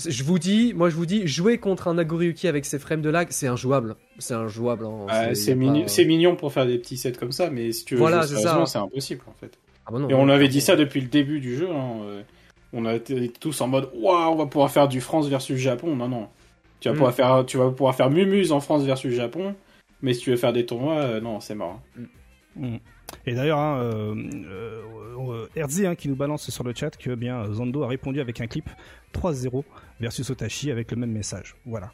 [0.09, 3.11] Je vous dis, moi je vous dis, jouer contre un Nagoriyuki avec ses frames de
[3.11, 3.97] lag, c'est injouable.
[4.19, 4.87] C'est injouable.
[4.87, 5.07] hein.
[5.09, 7.85] Ah, c'est mignon, pas- c'est mignon pour faire des petits sets comme ça, mais si
[7.85, 8.41] tu veux Voilà, jouer c'est ça.
[8.41, 9.59] sérieusement, c'est impossible en fait.
[9.87, 11.69] Ah bah non, Et on avait dit ça depuis le début du jeu.
[11.71, 12.23] hein, euh,
[12.73, 15.97] On a été tous en mode Waouh, on va pouvoir faire du France versus Japon.
[15.97, 16.29] Non, non.
[16.79, 16.97] Tu vas, Mm.
[16.97, 19.55] pouvoir, faire, tu vas pouvoir faire Mumuse en France versus Japon,
[20.03, 21.81] mais si tu veux faire des tournois, euh, non, c'est mort.
[22.57, 22.77] Mm.
[23.27, 24.15] Et d'ailleurs, hein, euh,
[25.57, 28.47] Herzi hein, qui nous balance sur le chat que bien Zando a répondu avec un
[28.47, 28.69] clip
[29.13, 29.65] 3-0
[30.01, 31.55] versus Otachi avec le même message.
[31.67, 31.93] Voilà.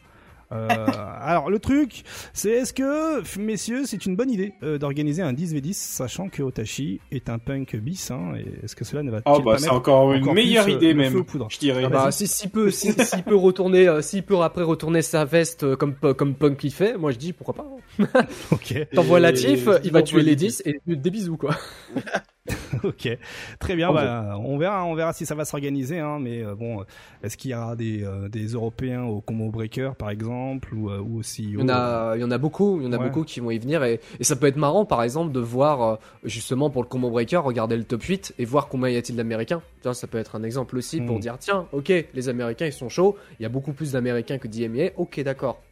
[0.53, 0.69] Euh,
[1.23, 5.73] alors le truc, c'est est-ce que, messieurs, c'est une bonne idée euh, d'organiser un 10v10
[5.73, 9.41] sachant que Otachi est un punk bis hein, et est-ce que cela ne va Oh,
[9.43, 11.13] bah, c'est encore une meilleure idée, même.
[11.51, 11.83] Je dirais.
[11.87, 12.93] Ah bah, si- s'il peut, si-
[13.27, 16.97] peut retourner, euh, s'il peut après retourner sa veste euh, comme comme Punk il fait,
[16.97, 17.67] moi je dis pourquoi pas.
[17.99, 18.07] hein.
[18.53, 21.57] Ok, T'envoies Et- la tif, il va tuer les les 10 et des bisous quoi.
[22.85, 23.19] ok,
[23.59, 23.89] très bien.
[23.91, 25.99] En bah, on verra, on verra si ça va s'organiser.
[25.99, 26.85] Hein, mais euh, bon,
[27.23, 30.99] est-ce qu'il y aura des, euh, des Européens au combo breaker par exemple ou, euh,
[31.01, 32.99] ou aussi Il y en a, il y en a beaucoup, il y en a
[32.99, 33.05] Ouais.
[33.07, 35.99] beaucoup qui vont y venir et, et ça peut être marrant par exemple de voir
[36.25, 39.63] justement pour le combo breaker, regarder le top 8 et voir combien y a-t-il d'américains.
[39.93, 41.21] Ça peut être un exemple aussi pour Mm.
[41.21, 44.49] dire tiens, ok, les américains ils sont chauds, il y a beaucoup plus d'américains que
[44.49, 45.63] d'IMA, ok d'accord.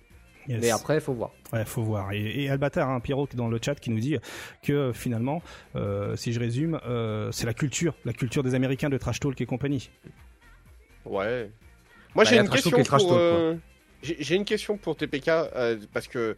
[0.49, 0.59] Yes.
[0.61, 1.31] Mais après faut voir.
[1.53, 2.13] Ouais, faut voir.
[2.13, 4.17] Et, et Albatar, hein, Pierrot, dans le chat, qui nous dit
[4.63, 5.43] que euh, finalement,
[5.75, 9.41] euh, si je résume, euh, c'est la culture, la culture des Américains de trash talk
[9.41, 9.91] et compagnie.
[11.05, 11.51] Ouais.
[12.15, 13.13] Moi Bah, j'ai la une question pour.
[13.13, 13.55] euh,
[14.03, 16.37] J'ai j'ai une question pour TPK euh, parce que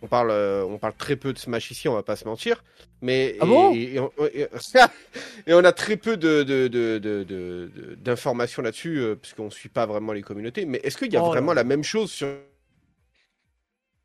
[0.00, 2.62] on parle, euh, on parle très peu de Smash ici, on va pas se mentir.
[3.02, 3.74] Mais Ah et, bon?
[3.74, 4.46] et, et on, et-
[5.48, 9.34] et on a très peu de de- de- de- de- de- d'informations là-dessus euh, parce
[9.34, 10.64] qu'on suit pas vraiment les communautés.
[10.66, 12.28] Mais est-ce qu'il y a Oh vraiment la même chose sur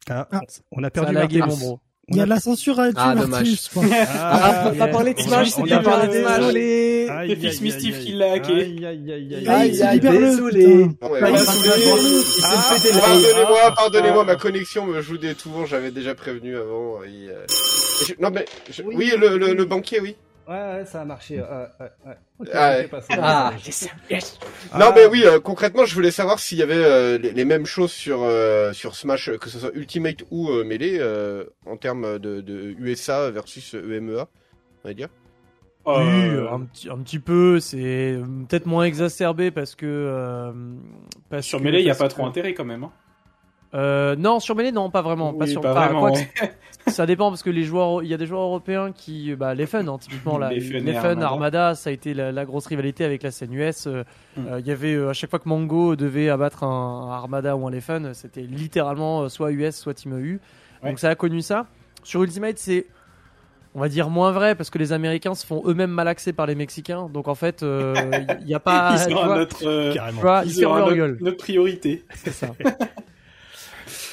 [0.10, 0.42] Ah, Ah.
[0.72, 1.60] on a perdu a lagué, Martellus.
[1.62, 1.80] mon bro.
[2.10, 3.16] On Il y a de la censure à Ah.
[3.16, 3.84] Martinus, quoi.
[4.20, 6.38] Ah, on va parler de Smash, on c'est a bien parlé de Smash.
[6.40, 7.08] désolé.
[7.10, 8.52] Aïe, C'est Mischief aïe, qui l'a hacké.
[8.52, 9.82] Aïe, aïe, aïe, aïe.
[9.84, 10.86] Aïe, désolé.
[10.86, 11.08] Bon, Pas.
[13.00, 14.26] Pardonnez-moi, pardonnez-moi, Ah.
[14.26, 17.00] ma connexion me joue des tours, j'avais déjà prévenu avant.
[17.04, 17.46] euh,
[18.20, 18.46] Non mais,
[18.86, 20.16] oui, le, le, le banquier, oui.
[20.48, 21.40] Ouais, ouais, ça a marché.
[21.40, 21.48] Ouais,
[21.80, 22.18] ouais, ouais.
[22.40, 22.88] Ok, Ah, ouais.
[22.88, 23.14] passé.
[23.22, 23.54] Ah,
[24.78, 27.66] Non mais oui, euh, concrètement, je voulais savoir s'il y avait euh, les, les mêmes
[27.66, 32.20] choses sur euh, sur Smash, que ce soit Ultimate ou euh, Melee, euh, en termes
[32.20, 34.28] de, de USA versus EMEA,
[34.84, 35.08] on va dire.
[35.86, 39.86] Oui, Euh, un petit, un petit peu, c'est euh, peut-être moins exacerbé parce que.
[39.86, 40.52] euh,
[41.30, 42.84] parce Sur que- Melee, il y a pas que- trop intérêt quand même.
[42.84, 42.92] hein.
[43.74, 45.34] Euh, non, sur Melee, non, pas vraiment.
[45.34, 46.14] pas sur, pas vraiment.
[46.88, 49.66] ça dépend parce que les joueurs, il y a des joueurs européens qui, bah, les
[49.66, 51.28] fun, hein, typiquement là, Les les, Fun fun, Armada.
[51.28, 51.76] Armada.
[51.76, 53.88] ça a été la, la grosse rivalité avec la scène US.
[53.88, 54.04] euh,
[54.36, 54.48] Mm.
[54.48, 57.56] euh, Il y avait euh, à chaque fois que Mango devait abattre un, un Armada
[57.56, 60.40] ou un Leffen, c'était littéralement euh, soit US, soit Team EU.
[60.84, 60.90] Ouais.
[60.90, 61.68] Donc ça a connu ça.
[62.04, 62.86] Sur Ultimate, c'est
[63.76, 66.54] on va dire moins vrai parce que les Américains se font eux-mêmes malaxer par les
[66.56, 67.10] Mexicains.
[67.12, 67.96] Donc en fait, euh,
[68.42, 68.92] il n'y a pas.
[68.94, 70.22] Ils sont à notre, euh, tu Carrément.
[70.22, 71.18] vois, ils ils ferment sont à leur notre, gueule.
[71.22, 72.04] notre priorité.
[72.16, 72.48] C'est ça.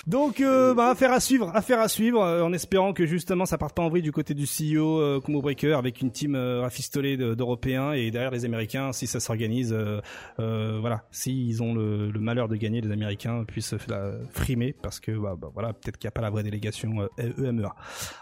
[0.07, 3.59] Donc, euh, bah, affaire à suivre, affaire à suivre, euh, en espérant que justement ça
[3.59, 6.63] parte pas en vrille du côté du CEO euh, Combo Breaker avec une team euh,
[6.63, 10.01] rafistolée de- d'Européens et derrière les Américains, si ça s'organise, euh,
[10.41, 15.01] euh, voilà, s'ils ont le, le malheur de gagner, les Américains puissent la frimer parce
[15.01, 17.75] que bah, bah, voilà, peut-être qu'il n'y a pas la vraie délégation euh, EMEA.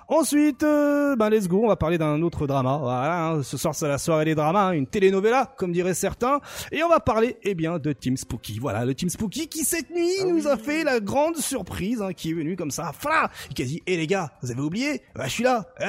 [0.08, 2.78] Ensuite, euh, bah, let's go, on va parler d'un autre drama.
[2.82, 6.40] Voilà, hein, ce soir c'est la soirée des dramas, hein, une telenovela comme diraient certains,
[6.72, 8.58] et on va parler eh bien de Team Spooky.
[8.58, 11.67] Voilà, le Team Spooky qui cette nuit nous a fait la grande surprise,
[12.00, 14.60] hein, qui est venu comme ça, voilà, qui a dit, eh les gars, vous avez
[14.60, 15.02] oublié?
[15.14, 15.66] Bah je suis là.
[15.80, 15.84] Eh,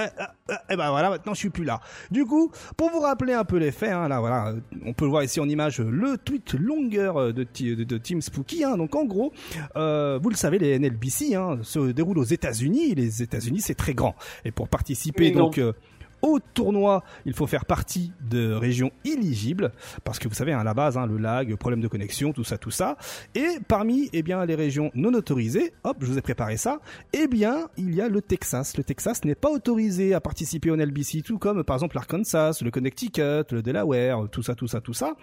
[0.49, 1.79] eh, eh, ben voilà, maintenant je suis plus là.
[2.11, 5.05] Du coup, pour vous rappeler un peu les faits, hein, là voilà, euh, on peut
[5.05, 8.63] le voir ici en image, euh, le tweet longueur euh, de, de, de Team Spooky.
[8.63, 9.31] Hein, donc en gros,
[9.75, 12.95] euh, vous le savez, les NLBC hein, se déroulent aux États-Unis.
[12.95, 14.15] Les États-Unis, c'est très grand.
[14.45, 15.73] Et pour participer donc euh,
[16.21, 19.71] au tournoi, il faut faire partie de régions éligibles
[20.03, 22.43] parce que vous savez, hein, à la base, hein, le lag, problème de connexion, tout
[22.43, 22.97] ça, tout ça.
[23.35, 26.79] Et parmi, eh bien, les régions non autorisées, hop, je vous ai préparé ça.
[27.13, 28.77] Eh bien, il y a le Texas.
[28.77, 32.71] Le Texas n'est pas autorisé à participer au NLBC, tout comme par exemple l'Arkansas, le
[32.71, 35.13] Connecticut, le Delaware, tout ça, tout ça, tout ça.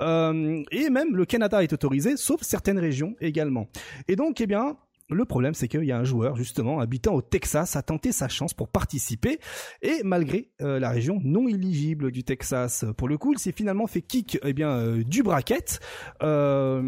[0.00, 3.68] Euh, et même le Canada est autorisé, sauf certaines régions également.
[4.08, 4.76] Et donc, eh bien,
[5.14, 8.28] le problème, c'est qu'il y a un joueur, justement, habitant au Texas, a tenté sa
[8.28, 9.38] chance pour participer,
[9.82, 13.86] et malgré euh, la région non éligible du Texas, pour le coup, il s'est finalement
[13.86, 15.80] fait kick eh bien, euh, du bracket,
[16.22, 16.80] euh,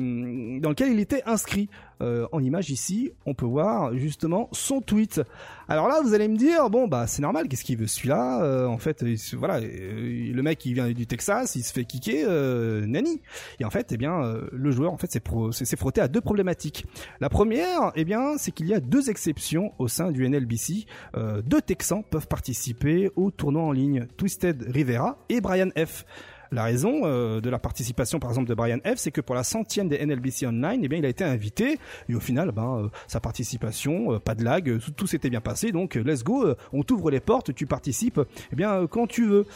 [0.60, 1.68] dans lequel il était inscrit.
[2.00, 5.20] Euh, en image ici, on peut voir justement son tweet.
[5.68, 8.66] Alors là, vous allez me dire, bon bah c'est normal, qu'est-ce qu'il veut celui-là Euh,
[8.66, 12.24] En fait, il voilà, euh, le mec il vient du Texas, il se fait kicker,
[12.28, 13.20] euh, nani.
[13.60, 16.86] Et en fait, eh bien, euh, le joueur en fait s'est frotté à deux problématiques.
[17.20, 20.86] La première, eh bien, c'est qu'il y a deux exceptions au sein du NLBC.
[21.44, 26.04] Deux Texans peuvent participer au tournoi en ligne Twisted Rivera et Brian F.
[26.54, 29.42] La raison euh, de la participation, par exemple, de Brian F, c'est que pour la
[29.44, 31.78] centième des NLBC Online, eh bien, il a été invité
[32.08, 35.30] et au final, ben, euh, sa participation, euh, pas de lag, euh, tout, tout s'était
[35.30, 35.72] bien passé.
[35.72, 38.20] Donc, let's go, on t'ouvre les portes, tu participes,
[38.52, 39.46] eh bien, quand tu veux.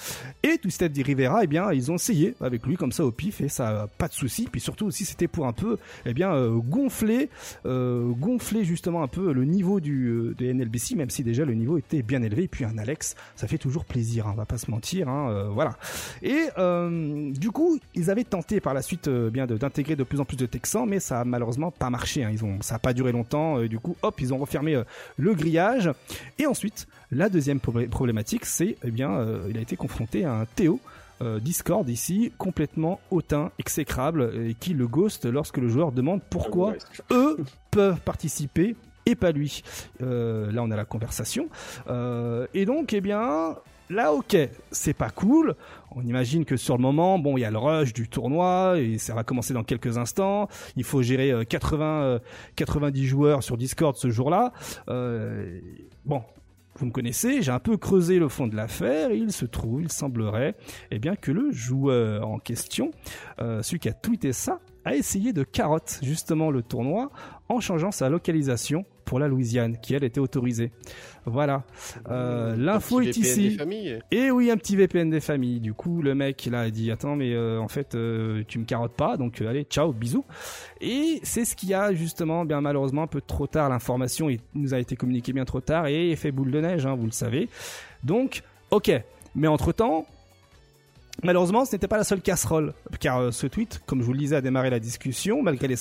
[0.43, 3.49] Et Twisted Rivera, eh bien, ils ont essayé avec lui comme ça au pif et
[3.49, 4.49] ça, pas de souci.
[4.51, 7.31] Puis surtout aussi, c'était pour un peu, eh bien, gonfler,
[7.66, 11.79] euh, gonfler justement un peu le niveau du des NLBC, même si déjà le niveau
[11.79, 12.45] était bien élevé.
[12.45, 15.31] Et puis un Alex, ça fait toujours plaisir, hein, on va pas se mentir, hein,
[15.31, 15.77] euh, voilà.
[16.23, 20.20] Et euh, du coup, ils avaient tenté par la suite euh, bien d'intégrer de, plus
[20.20, 22.24] en plus de Texans, mais ça a malheureusement pas marché.
[22.24, 22.31] hein.
[22.32, 23.59] Ils ont, ça a pas duré longtemps.
[23.59, 24.85] euh, du coup, hop, ils ont refermé euh,
[25.16, 25.90] le grillage.
[26.39, 30.32] Et ensuite, la deuxième problé- problématique, c'est, eh bien, euh, il a été confronté à
[30.35, 30.81] un Théo.
[31.20, 36.74] euh, Discord ici, complètement hautain, exécrable, et qui le ghost lorsque le joueur demande pourquoi
[37.10, 37.39] eux
[37.73, 39.62] peuvent participer et pas lui.
[40.01, 41.48] Euh, là, on a la conversation.
[41.89, 43.56] Euh, et donc, eh bien,
[43.90, 44.36] là, ok,
[44.70, 45.55] c'est pas cool.
[45.94, 48.98] On imagine que sur le moment, bon, il y a le rush du tournoi et
[48.98, 50.48] ça va commencer dans quelques instants.
[50.77, 52.19] Il faut gérer euh, 80, euh,
[52.56, 54.52] 90 joueurs sur Discord ce jour-là.
[54.89, 55.60] Euh,
[56.05, 56.23] bon.
[56.78, 59.90] Vous me connaissez, j'ai un peu creusé le fond de l'affaire il se trouve, il
[59.90, 60.55] semblerait,
[60.93, 62.93] eh bien que le joueur en question,
[63.40, 67.10] euh, celui qui a tweeté ça, a essayé de carotte justement le tournoi
[67.48, 70.70] en changeant sa localisation pour la Louisiane, qui elle était autorisée.
[71.24, 71.64] Voilà.
[72.10, 73.56] Euh, L'info est ici.
[73.56, 74.01] des.
[74.10, 75.60] Et oui, un petit VPN des familles.
[75.60, 78.66] Du coup, le mec là a dit attends, mais euh, en fait, euh, tu me
[78.66, 80.26] carottes pas, donc allez, ciao, bisous.
[80.82, 83.70] Et c'est ce qui a justement, bien malheureusement, un peu trop tard.
[83.70, 86.94] L'information il nous a été communiquée bien trop tard et effet boule de neige, hein,
[86.94, 87.48] vous le savez.
[88.05, 88.93] Donc, ok.
[89.35, 90.05] Mais entre temps,
[91.24, 94.19] Malheureusement, ce n'était pas la seule casserole, car euh, ce tweet, comme je vous le
[94.19, 95.74] disais, a démarré la discussion, malgré les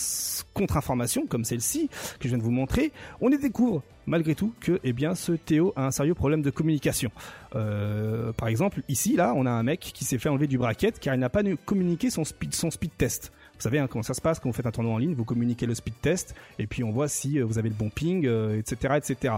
[0.55, 1.89] contre-informations comme celle-ci
[2.19, 2.91] que je viens de vous montrer,
[3.21, 7.11] on y découvre malgré tout que eh ce Théo a un sérieux problème de communication.
[7.55, 10.99] Euh, par exemple, ici là, on a un mec qui s'est fait enlever du bracket
[10.99, 13.31] car il n'a pas communiqué son son speed test.
[13.57, 15.25] Vous savez hein, comment ça se passe quand vous faites un tournoi en ligne, vous
[15.25, 18.25] communiquez le speed test et puis on voit si euh, vous avez le bon ping,
[18.27, 19.33] euh, etc., etc.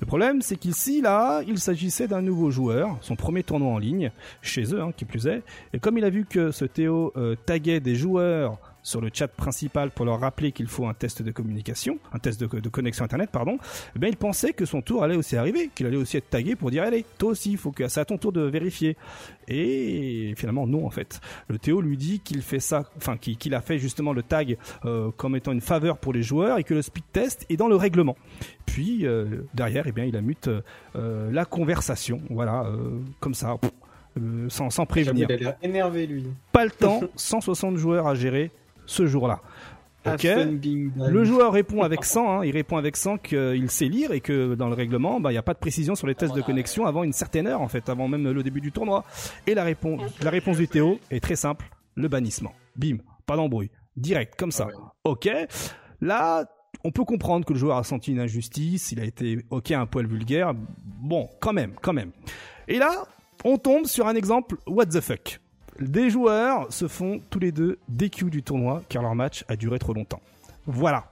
[0.00, 4.10] Le problème, c'est qu'ici là, il s'agissait d'un nouveau joueur, son premier tournoi en ligne
[4.40, 5.42] chez eux, hein, qui plus est.
[5.74, 8.58] Et comme il a vu que ce Théo euh, taguait des joueurs
[8.88, 12.40] sur le chat principal pour leur rappeler qu'il faut un test de communication, un test
[12.40, 13.58] de, de connexion internet, pardon,
[13.94, 16.56] eh bien, il pensait que son tour allait aussi arriver, qu'il allait aussi être tagué
[16.56, 18.96] pour dire allez, toi aussi, il faut que c'est à ton tour de vérifier.
[19.46, 21.20] Et finalement, non, en fait.
[21.48, 25.10] Le Théo lui dit qu'il fait ça, enfin, qu'il a fait justement le tag euh,
[25.16, 27.76] comme étant une faveur pour les joueurs et que le speed test est dans le
[27.76, 28.16] règlement.
[28.66, 32.66] Puis euh, derrière, eh bien, il a mute euh, la conversation, voilà,
[33.20, 33.70] comme ça, pff,
[34.48, 35.28] sans, sans prévenir.
[35.30, 36.26] il a énervé, lui.
[36.52, 38.50] Pas le temps, 160 joueurs à gérer
[38.88, 39.40] ce jour-là.
[40.06, 40.24] Ok.
[40.24, 44.54] Le joueur répond avec 100, hein, il répond avec 100 qu'il sait lire et que
[44.54, 46.86] dans le règlement, bah, il n'y a pas de précision sur les tests de connexion
[46.86, 49.04] avant une certaine heure, en fait, avant même le début du tournoi.
[49.46, 52.52] Et la réponse, la réponse du Théo est très simple, le bannissement.
[52.76, 53.70] Bim, pas d'embrouille.
[53.96, 54.68] Direct, comme ça.
[55.04, 55.28] Ok.
[56.00, 56.46] Là,
[56.84, 59.86] on peut comprendre que le joueur a senti une injustice, il a été, ok, un
[59.86, 60.54] poil vulgaire.
[60.54, 62.12] Bon, quand même, quand même.
[62.68, 63.04] Et là,
[63.44, 65.40] on tombe sur un exemple what the fuck?
[65.80, 69.78] Des joueurs se font tous les deux DQ du tournoi car leur match a duré
[69.78, 70.20] trop longtemps.
[70.70, 71.04] Voilà.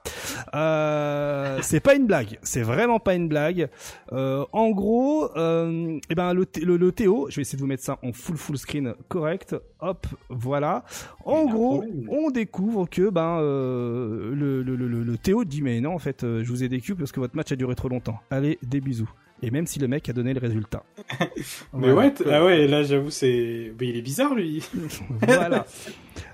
[0.55, 2.39] Euh, c'est pas une blague.
[2.43, 3.71] C'est vraiment pas une blague.
[4.13, 7.67] Euh, en gros, euh, eh ben le, le, le Théo, je vais essayer de vous
[7.69, 9.57] mettre ça en full full screen correct.
[9.81, 10.85] Hop, voilà.
[11.25, 15.99] En gros, on découvre que ben euh, le, le, le, Théo dit mais non en
[15.99, 18.19] fait euh, je vous ai DQ parce que votre match a duré trop longtemps.
[18.31, 19.11] Allez des bisous.
[19.43, 20.83] Et même si le mec a donné le résultat.
[21.75, 24.65] Mais ouais, ah ouais, là j'avoue c'est, mais il est bizarre lui.
[25.23, 25.67] voilà.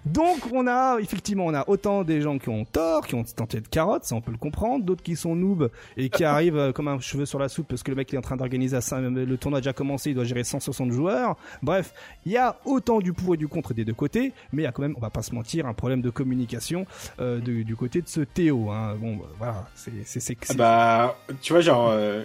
[0.06, 3.60] Donc on a effectivement on a autant des gens qui ont tort, qui ont tenté
[3.60, 6.72] de carotte, ça on peut le comprendre, d'autres qui sont noobs et qui arrivent euh,
[6.72, 8.78] comme un cheveu sur la soupe parce que le mec il est en train d'organiser
[9.00, 11.36] le tournoi a déjà commencé, il doit gérer 160 joueurs.
[11.62, 11.92] Bref,
[12.24, 14.68] il y a autant du pour et du contre des deux côtés, mais il y
[14.68, 16.86] a quand même, on va pas se mentir, un problème de communication
[17.20, 18.70] euh, du, du côté de ce Théo.
[18.70, 18.96] Hein.
[19.00, 22.24] Bon, bah, voilà, c'est c'est Ah c'est- bah, tu vois, genre, euh,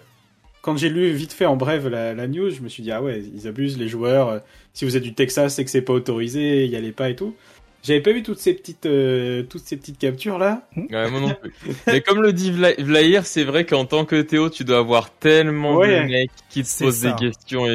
[0.68, 3.02] quand j'ai lu vite fait en bref la, la news, je me suis dit, ah
[3.02, 4.28] ouais, ils abusent, les joueurs.
[4.28, 4.40] euh,
[4.74, 7.34] si vous êtes du Texas, c'est que c'est pas autorisé, y allez pas et tout.
[7.84, 10.68] J'avais pas vu toutes ces petites, euh, toutes ces petites captures là.
[10.76, 11.54] Ouais, moi non plus.
[11.88, 15.10] Mais comme le dit Vla- Vlair, c'est vrai qu'en tant que Théo, tu dois avoir
[15.10, 16.04] tellement Ouais.
[16.04, 17.12] de mecs qui te posent ça.
[17.14, 17.70] des questions à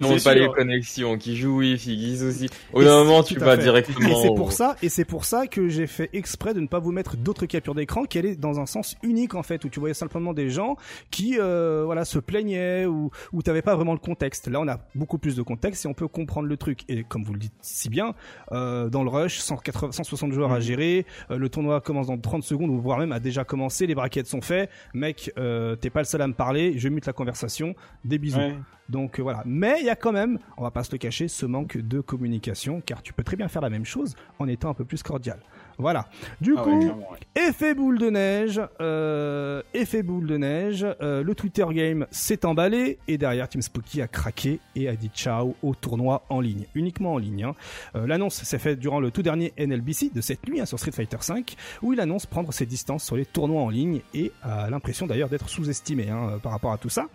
[0.00, 2.48] C'est pas les connexions, qui jouent Wi-Fi, qui aussi.
[2.72, 4.08] Au d'un moment, tu vas directement.
[4.08, 6.78] Et c'est pour ça, et c'est pour ça que j'ai fait exprès de ne pas
[6.78, 9.80] vous mettre d'autres captures d'écran qui allaient dans un sens unique en fait, où tu
[9.80, 10.76] voyais simplement des gens
[11.10, 14.48] qui, euh, voilà, se plaignaient ou où t'avais pas vraiment le contexte.
[14.48, 16.80] Là, on a beaucoup plus de contexte et on peut comprendre le truc.
[16.88, 18.14] Et comme vous le dites si bien,
[18.52, 22.42] euh, dans le rush, 180, 160 joueurs à gérer, euh, le tournoi commence dans 30
[22.42, 24.70] secondes ou voire même a déjà commencé, les brackets sont faits.
[24.94, 27.74] Mec, euh, t'es pas le seul à me parler, je mute la conversation.
[28.04, 28.38] Des bisous.
[28.38, 28.56] Ouais.
[28.88, 29.42] Donc euh, voilà.
[29.46, 32.00] Mais il y a quand même, on va pas se le cacher, ce manque de
[32.00, 35.04] communication, car tu peux très bien faire la même chose en étant un peu plus
[35.04, 35.38] cordial.
[35.78, 36.08] Voilà.
[36.40, 37.18] Du Ah coup, ouais.
[37.48, 42.98] effet boule de neige, euh, effet boule de neige, euh, le Twitter game s'est emballé
[43.08, 47.14] et derrière Team Spooky a craqué et a dit ciao au tournoi en ligne, uniquement
[47.14, 47.44] en ligne.
[47.44, 47.54] hein.
[47.94, 50.92] Euh, L'annonce s'est faite durant le tout dernier NLBC de cette nuit hein, sur Street
[50.92, 51.44] Fighter V,
[51.82, 55.28] où il annonce prendre ses distances sur les tournois en ligne et a l'impression d'ailleurs
[55.28, 57.06] d'être sous-estimé hein, euh, par rapport à tout ça.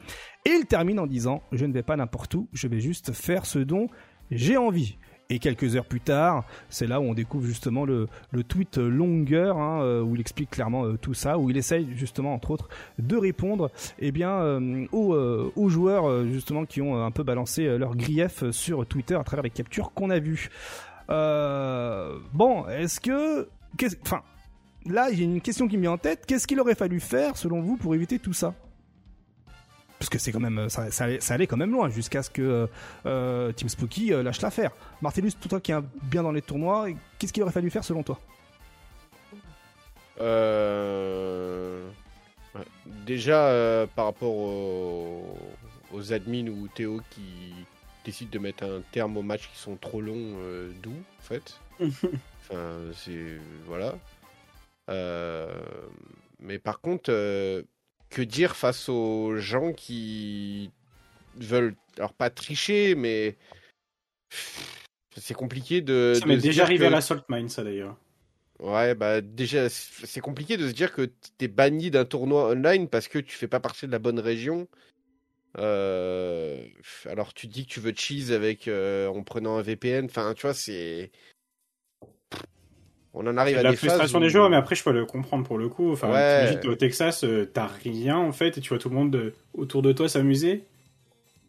[0.46, 3.46] Et il termine en disant je ne vais pas n'importe où, je vais juste faire
[3.46, 3.88] ce dont
[4.30, 4.98] j'ai envie.
[5.32, 8.10] Et quelques heures plus tard, c'est là où on découvre justement le,
[8.50, 12.52] tweet longueur hein, où il explique clairement euh, tout ça, où il essaye justement entre
[12.52, 12.68] autres
[13.00, 17.78] de répondre eh bien euh, aux, euh, aux joueurs justement qui ont un peu balancé
[17.78, 20.50] leur grief sur Twitter à travers les captures qu'on a vues.
[21.08, 23.48] Bon, est-ce que,
[24.04, 24.24] enfin,
[24.86, 26.26] là a une question qui me vient en tête.
[26.26, 28.54] Qu'est-ce qu'il aurait fallu faire selon vous pour éviter tout ça?
[30.02, 32.32] Parce que c'est quand même ça, ça, allait, ça allait quand même loin jusqu'à ce
[32.32, 32.68] que
[33.06, 34.72] euh, Team Spooky euh, lâche l'affaire.
[35.00, 36.88] Martellus, toi qui est bien dans les tournois,
[37.20, 38.20] qu'est-ce qu'il aurait fallu faire selon toi?
[40.20, 41.88] Euh...
[43.06, 45.38] Déjà, euh, par rapport aux...
[45.94, 47.54] aux admins ou Théo qui
[48.04, 51.60] décident de mettre un terme aux matchs qui sont trop longs, euh, d'où, en fait.
[51.80, 53.38] enfin, c'est.
[53.68, 53.94] Voilà.
[54.90, 55.62] Euh,
[56.40, 57.62] Mais par contre, euh,
[58.12, 60.70] que dire face aux gens qui
[61.38, 63.38] veulent, alors pas tricher, mais.
[65.18, 66.14] C'est compliqué de.
[66.20, 67.98] Ça m'est déjà arrivé que- à la Salt Mine, ça d'ailleurs.
[68.60, 71.10] Ouais, bah déjà, c'est compliqué de se dire que
[71.40, 74.68] t'es banni d'un tournoi online parce que tu fais pas partie de la bonne région.
[75.58, 76.64] Euh,
[77.06, 80.06] alors tu dis que tu veux cheese avec euh, en prenant un VPN.
[80.06, 81.12] Enfin, tu vois, c'est.
[83.14, 85.46] On en arrive à la des frustration des joueurs, mais après je peux le comprendre
[85.46, 85.92] pour le coup.
[85.92, 86.36] Enfin, Ouais.
[86.36, 89.12] t'imagines, t'es au Texas, euh, t'as rien en fait, et tu vois tout le monde
[89.12, 90.64] de- autour de toi s'amuser.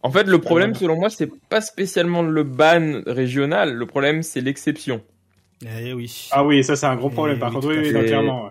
[0.02, 0.78] En fait, le problème, mal.
[0.78, 3.72] selon moi, c'est pas spécialement le ban régional.
[3.74, 5.02] Le problème, c'est l'exception.
[5.64, 6.28] Eh oui.
[6.32, 7.92] Ah oui, ça c'est un gros problème Et par oui, contre, oui, à oui, fait.
[7.92, 8.44] non, clairement.
[8.44, 8.50] ouais.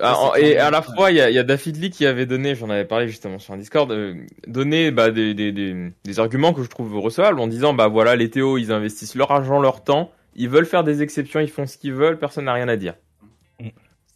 [0.00, 2.26] Ah, Ça, et à la fois, il y a, y a David Lee qui avait
[2.26, 4.14] donné, j'en avais parlé justement sur un Discord, euh,
[4.46, 5.74] donné bah, des, des, des,
[6.04, 9.30] des arguments que je trouve recevables en disant bah voilà, les Théo, ils investissent leur
[9.30, 12.52] argent, leur temps, ils veulent faire des exceptions, ils font ce qu'ils veulent, personne n'a
[12.52, 12.94] rien à dire.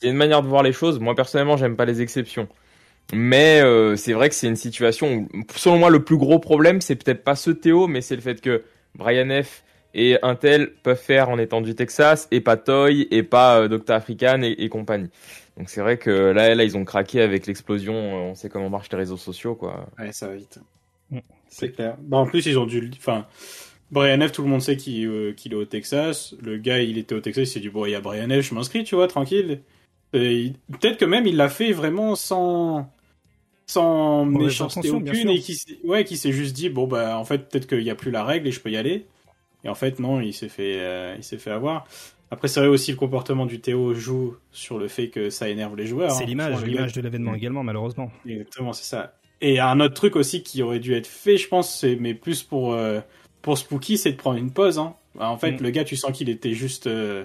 [0.01, 0.99] C'est une manière de voir les choses.
[1.01, 2.49] Moi personnellement, j'aime pas les exceptions.
[3.13, 6.81] Mais euh, c'est vrai que c'est une situation où, selon moi, le plus gros problème,
[6.81, 8.63] c'est peut-être pas ce Théo, mais c'est le fait que
[8.95, 9.65] Brian F
[9.95, 13.91] et Intel peuvent faire en étant du Texas, et pas Toy, et pas euh, Dr.
[13.95, 15.11] African et, et compagnie.
[15.57, 17.95] Donc c'est vrai que là, là, ils ont craqué avec l'explosion.
[17.95, 19.89] euh, On sait comment marchent les réseaux sociaux, quoi.
[19.99, 20.61] Ouais, ça va vite.
[21.49, 21.97] C'est clair.
[21.99, 22.81] Bah, en plus, ils ont dû.
[22.81, 23.27] le- Enfin,
[23.91, 26.35] Brian F, tout le monde sait qu'il euh, qu'il est au Texas.
[26.43, 28.43] Le gars, il était au Texas, il s'est dit bon, il y a Brian F,
[28.43, 29.61] je m'inscris, tu vois, tranquille.
[30.13, 32.91] Peut-être que même il l'a fait vraiment sans
[33.67, 37.25] sans méchanceté bien aucune et qui s'est- ouais qui s'est juste dit bon bah en
[37.25, 39.07] fait peut-être qu'il n'y a plus la règle et je peux y aller
[39.63, 41.87] et en fait non il s'est fait euh, il s'est fait avoir
[42.33, 45.77] après c'est vrai aussi le comportement du Théo joue sur le fait que ça énerve
[45.77, 46.27] les joueurs C'est hein.
[46.27, 48.11] l'image, l'image de l'événement également, malheureusement.
[48.27, 49.15] Exactement, c'est ça.
[49.41, 52.43] Et un autre truc aussi qui aurait dû être fait, je pense, c'est mais plus
[52.43, 53.01] pour euh,
[53.43, 54.79] pour Spooky, c'est de prendre une pause.
[54.79, 54.95] Hein.
[55.19, 55.63] En fait, Mm.
[55.63, 57.25] le gars, tu sens qu'il était juste, euh,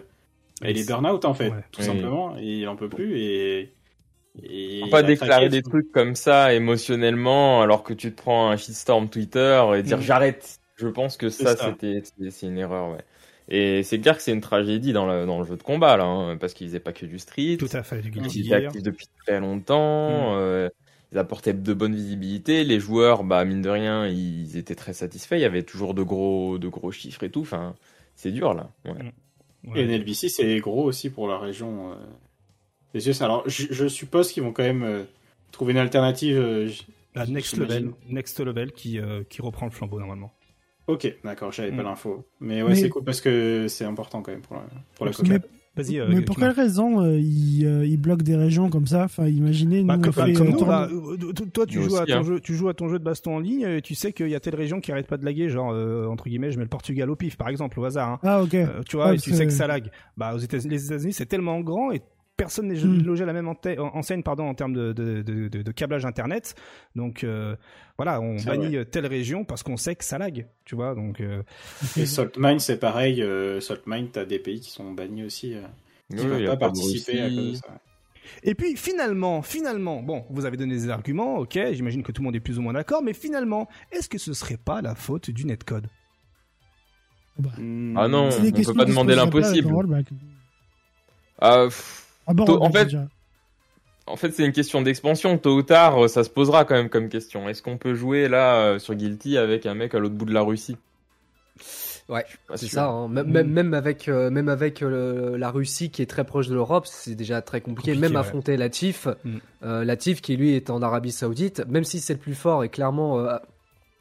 [0.62, 1.64] bah, il est burn-out en fait, Ouais.
[1.72, 1.86] tout Oui.
[1.88, 3.18] simplement, et il en peut plus.
[3.20, 3.72] Et,
[4.44, 8.58] et pas a déclarer des trucs comme ça émotionnellement alors que tu te prends un
[8.58, 10.02] shitstorm Twitter et dire Mm.
[10.02, 10.60] j'arrête.
[10.78, 12.02] Je pense que ça, c'était
[12.32, 12.98] c'est- une erreur, ouais.
[13.48, 16.04] Et c'est clair que c'est une tragédie dans le, dans le jeu de combat, là,
[16.04, 17.56] hein, parce qu'ils faisaient pas que du street.
[17.60, 20.32] Tout à fait, du Ils étaient actifs depuis très longtemps.
[20.32, 20.36] Mm.
[20.38, 20.70] euh,
[21.16, 22.64] ils apportaient de bonnes visibilités.
[22.66, 25.36] Les joueurs, bah mine de rien, ils étaient très satisfaits.
[25.36, 27.42] Il y avait toujours de gros, de gros chiffres et tout.
[27.42, 27.74] Enfin,
[28.16, 28.70] c'est dur là.
[28.84, 28.92] Ouais.
[29.68, 29.82] Ouais.
[29.82, 31.96] Et NLBC, c'est gros aussi pour la région euh.
[33.22, 35.04] Alors, je, je suppose qu'ils vont quand même euh,
[35.52, 36.38] trouver une alternative.
[36.38, 37.58] euh, j- La Next.
[37.58, 40.34] Level, Next Level qui, euh, qui reprend le flambeau normalement.
[40.88, 41.86] Ok, d'accord, j'avais pas Mm.
[41.86, 42.26] l'info.
[42.42, 44.64] Mais ouais, Mais- c'est cool parce que c'est important quand même pour la,
[44.96, 45.40] pour la Mais-.
[45.78, 49.28] Vas-y, euh, Mais pour quelle raison euh, ils, euh, bloquent des régions comme ça Enfin,
[49.28, 49.84] imaginez,
[51.54, 52.24] toi tu joues, à ton hein.
[52.24, 54.36] jeu, tu joues à ton jeu de baston en ligne et tu sais qu'il y
[54.36, 56.70] a telle région qui arrête pas de laguer, genre euh, entre guillemets, je mets le
[56.70, 58.10] Portugal au pif par exemple, au hasard.
[58.10, 58.20] hein.
[58.24, 58.54] Ah, ok.
[58.54, 59.90] Euh, tu vois, Ouais, et tu sais que- que ça lag.
[60.18, 62.02] Bah, aux États-Unis, les États-Unis, c'est tellement grand et
[62.38, 63.02] personne n'est Hmm.
[63.02, 66.56] logé à la même enseigne, pardon, en termes de, de, de, de- de câblage internet.
[66.96, 67.56] Donc euh,
[67.98, 70.96] voilà, on bannit telle région parce qu'on sait que ça lag, tu vois.
[70.96, 71.44] Donc euh,
[71.98, 73.22] Et Saltmine, c'est pareil.
[73.22, 75.62] Euh, Saltmine, t'as des pays qui sont bannis aussi, euh,
[76.10, 77.80] qui Oui, ne a pas participer à cause de ça.
[78.44, 82.26] Et puis finalement, finalement, bon, vous avez donné des arguments, ok, j'imagine que tout le
[82.26, 85.30] monde est plus ou moins d'accord, mais finalement, est-ce que ce serait pas la faute
[85.30, 85.88] du netcode?
[87.96, 88.30] Ah non.
[88.30, 89.72] Des on peut pas demander l'impossible.
[91.40, 92.05] Ah, pff,
[92.46, 93.08] Tôt- en fait, déjà.
[94.08, 95.38] En fait, c'est une question d'expansion.
[95.38, 97.50] Tôt ou tard, euh, ça se posera quand même comme question.
[97.50, 100.34] Est-ce qu'on peut jouer là euh, sur Guilty avec un mec à l'autre bout de
[100.34, 100.78] la Russie?
[102.08, 102.24] Ouais,
[102.56, 102.86] c'est ça.
[102.88, 103.08] hein.
[103.08, 106.86] Même, même, avec, euh, même avec euh, la Russie qui est très proche de l'Europe,
[106.86, 107.94] c'est déjà très compliqué.
[107.94, 108.20] Compliqué, même ouais.
[108.20, 109.38] affronter Latif, Mm.
[109.64, 112.70] euh, Latif qui lui est en Arabie Saoudite, même si c'est le plus fort et
[112.70, 113.38] clairement euh,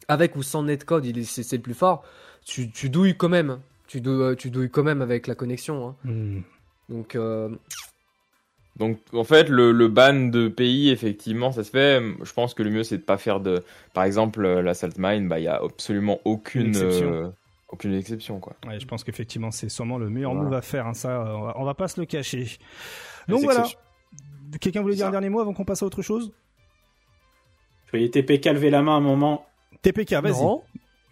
[0.08, 2.04] avec ou sans netcode, il est, c'est, c'est le plus fort.
[2.44, 3.60] Tu, tu douilles quand même.
[3.86, 5.88] Tu douilles, tu douilles quand même avec la connexion.
[5.88, 5.94] hein.
[6.04, 6.40] Hmm.
[6.90, 7.48] Donc euh,
[8.76, 12.02] Donc, en fait, le, le ban de pays, effectivement, ça se fait.
[12.22, 13.62] Je pense que le mieux, c'est de pas faire de.
[13.92, 17.12] Par exemple, euh, la Salt Mine, bah, il y a absolument aucune Une exception.
[17.12, 17.28] euh,
[17.68, 18.54] aucune exception, quoi.
[18.66, 20.46] Ouais, je pense qu'effectivement, c'est sûrement le meilleur Voilà.
[20.48, 20.86] move à faire.
[20.88, 22.38] hein, ça, euh, on va, on va pas se le cacher.
[23.28, 23.64] Les Donc voilà.
[24.60, 25.08] Quelqu'un voulait dire Ça.
[25.08, 26.32] un dernier mot avant qu'on passe à autre chose?
[27.86, 29.46] Je voyais TPK lever la main un moment.
[29.82, 30.42] TPK, vas-y.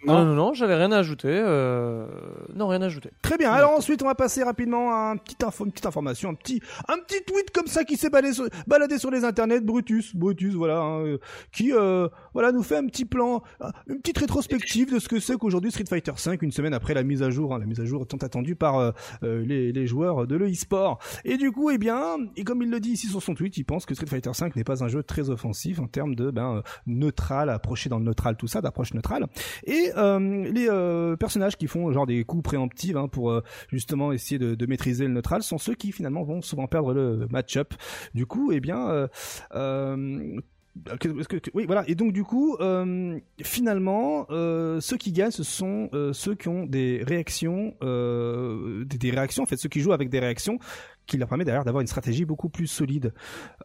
[0.04, 0.24] Non.
[0.24, 1.28] Non, non, j'avais rien à ajouter.
[1.30, 2.06] euh,
[2.54, 3.10] Non, rien à ajouter.
[3.22, 3.52] Très bien.
[3.52, 6.60] Alors ensuite, on va passer rapidement à un petit info, une petite information, un petit,
[6.88, 10.54] un petit tweet comme ça qui s'est baladé sur, baladé sur les internets, Brutus, Brutus,
[10.54, 11.18] voilà, hein, euh,
[11.52, 13.42] qui, euh, voilà, nous fait un petit plan,
[13.86, 17.04] une petite rétrospective de ce que c'est qu'aujourd'hui Street Fighter V, une semaine après la
[17.04, 18.90] mise à jour, hein, la mise à jour tant attendue par euh,
[19.22, 20.98] euh, les, les joueurs de l'e-sport.
[21.24, 23.64] Et du coup, eh bien, et comme il le dit ici sur son tweet, il
[23.64, 26.56] pense que Street Fighter V n'est pas un jeu très offensif en termes de ben
[26.56, 29.26] euh, neutral, approché dans le neutral, tout ça, d'approche neutrale.
[29.64, 34.12] Et euh, les euh, personnages qui font genre des coups préemptifs hein, pour euh, justement
[34.12, 37.74] essayer de, maîtriser le neutral sont ceux qui finalement vont souvent perdre le match-up.
[38.14, 39.08] Du coup, eh bien,
[41.54, 41.84] oui, voilà.
[41.88, 42.56] Et donc du coup,
[43.42, 49.42] finalement, ceux qui gagnent, ce sont ceux qui ont des réactions, des, des réactions.
[49.42, 50.58] En fait, ceux qui jouent avec des réactions
[51.06, 53.12] qui leur permet d'ailleurs d'avoir une stratégie beaucoup plus solide.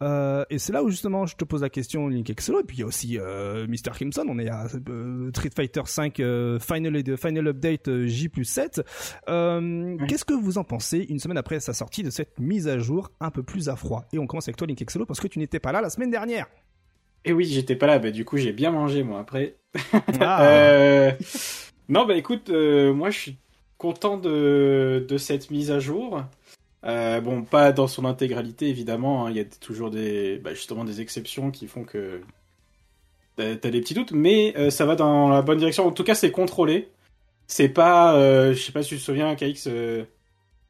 [0.02, 2.78] Euh, et c'est là où justement je te pose la question, Link Exolo, et puis
[2.78, 3.92] il y a aussi euh, Mr.
[3.94, 8.82] Crimson, on est à euh, Street Fighter 5 euh, Final, Final Update J plus 7.
[9.30, 12.80] Euh, Qu'est-ce que vous en pensez une semaine après sa sortie de cette mise à
[12.80, 14.06] jour un peu plus à froid?
[14.14, 16.12] Et on commence avec toi, Link Exolo, parce que tu n'étais pas là la semaine
[16.12, 16.48] dernière.
[17.26, 19.58] Et oui, j'étais pas là, bah du coup j'ai bien mangé moi après.
[20.20, 21.12] Ah.
[21.90, 23.38] Non, bah écoute, moi je suis
[23.78, 26.22] content de, de cette mise à jour.
[26.86, 30.84] Euh, bon, pas dans son intégralité évidemment, hein, il y a toujours des, bah, justement
[30.86, 32.22] des exceptions qui font que
[33.36, 35.86] t'as des petits doutes, mais euh, ça va dans la bonne direction.
[35.86, 36.90] En tout cas, c'est contrôlé.
[37.48, 40.04] C'est pas, euh, je sais pas si tu te souviens, KX, euh,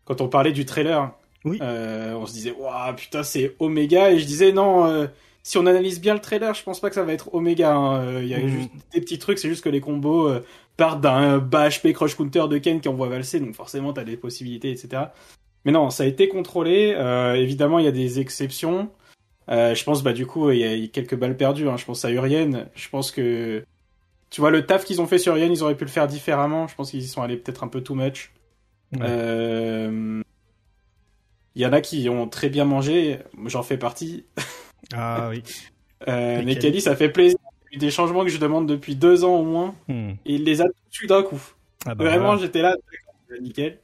[0.06, 1.12] quand on parlait du trailer,
[1.46, 1.60] Oui.
[1.62, 5.08] on se disait, waouh, putain, c'est Omega, et je disais, non,
[5.44, 7.74] si on analyse bien le trailer, je pense pas que ça va être Omega.
[7.74, 8.22] hein.
[8.22, 10.30] Il y a juste des petits trucs, c'est juste que les combos
[10.76, 14.18] partent d'un bas HP crush counter de Ken qui envoie valser, donc forcément t'as des
[14.18, 15.04] possibilités, etc.
[15.66, 16.94] Mais non, ça a été contrôlé.
[16.96, 18.90] Euh, évidemment, il y a des exceptions.
[19.50, 21.68] Euh, je pense, bah du coup, il y a il y a quelques balles perdues.
[21.70, 21.78] Hein.
[21.78, 22.68] Je pense à Urien.
[22.76, 23.64] Je pense que
[24.30, 26.68] tu vois le taf qu'ils ont fait sur Urien, ils auraient pu le faire différemment.
[26.68, 28.32] Je pense qu'ils y sont allés peut-être un peu too much.
[28.94, 29.00] Ouais.
[29.04, 30.22] Euh,
[31.56, 33.20] Il y en a qui ont très bien mangé.
[33.46, 34.26] J'en fais partie.
[34.94, 35.44] Ah oui.
[36.08, 37.38] Euh, Et Nekali, ça fait plaisir.
[37.72, 39.76] Il y a eu des changements que je demande depuis deux ans au moins.
[39.88, 40.12] Hmm.
[40.26, 41.42] Et il les a tous eu d'un coup.
[41.86, 42.42] Ah bah Vraiment, voilà.
[42.42, 42.76] j'étais là,
[43.42, 43.80] nickel.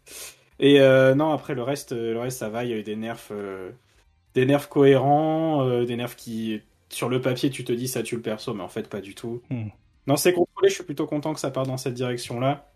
[0.59, 2.63] Et euh, non, après le reste, euh, le reste ça va.
[2.63, 3.71] Il y a eu des nerfs, euh,
[4.35, 8.21] des nerfs cohérents, des nerfs qui, sur le papier, tu te dis ça tue le
[8.21, 9.41] perso, mais en fait pas du tout.
[9.49, 9.67] Hmm.
[10.07, 10.69] Non, c'est contrôlé.
[10.69, 12.69] Je suis plutôt content que ça parte dans cette direction-là.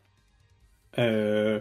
[0.98, 1.60] Euh,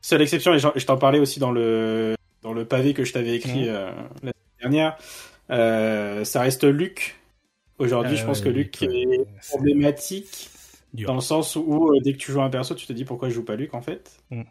[0.00, 3.36] seule exception, et je t'en parlais aussi dans le dans le pavé que je t'avais
[3.36, 4.98] écrit euh, la semaine dernière.
[5.50, 7.20] euh, ça reste Luc.
[7.78, 10.50] Aujourd'hui, je pense que Luc ouais, est problématique.
[10.94, 13.34] Dans le sens où dès que tu joues un perso, tu te dis pourquoi je
[13.34, 14.18] joue pas Luc en fait.
[14.30, 14.42] Mm.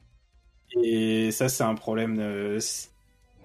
[0.81, 2.17] Et ça, c'est un problème.
[2.19, 2.59] euh,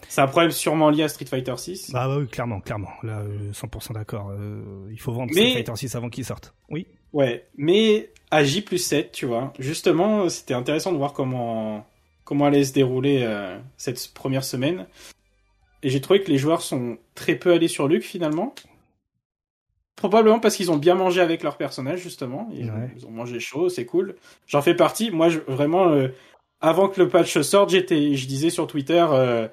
[0.08, 1.90] c'est un problème sûrement lié à Street Fighter 6.
[1.92, 2.90] Bah, bah oui, clairement, clairement.
[3.02, 4.30] Là, euh, 100% d'accord.
[4.30, 6.54] Euh, il faut vendre Mais- Street Fighter 6 avant qu'il sorte.
[6.68, 6.86] Oui.
[7.12, 11.86] Ouais, mais à J plus 7, tu vois, justement, c'était intéressant de voir comment,
[12.24, 14.86] comment allait se dérouler euh, cette première semaine.
[15.82, 18.54] Et j'ai trouvé que les joueurs sont très peu allés sur Luc finalement.
[19.94, 22.48] Probablement parce qu'ils ont bien mangé avec leur personnage, justement.
[22.52, 22.90] Ils, Ouais.
[22.96, 24.16] ils ont mangé chaud, c'est cool.
[24.46, 25.10] J'en fais partie.
[25.10, 26.08] Moi, je, vraiment, euh,
[26.60, 29.48] avant que le patch sorte, j'étais, je disais sur Twitter, euh,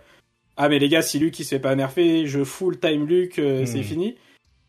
[0.58, 3.40] ah mais les gars, si Luc il se fait pas nerfer, je full time Luc,
[3.40, 3.84] euh, c'est Hmm.
[3.84, 4.16] fini.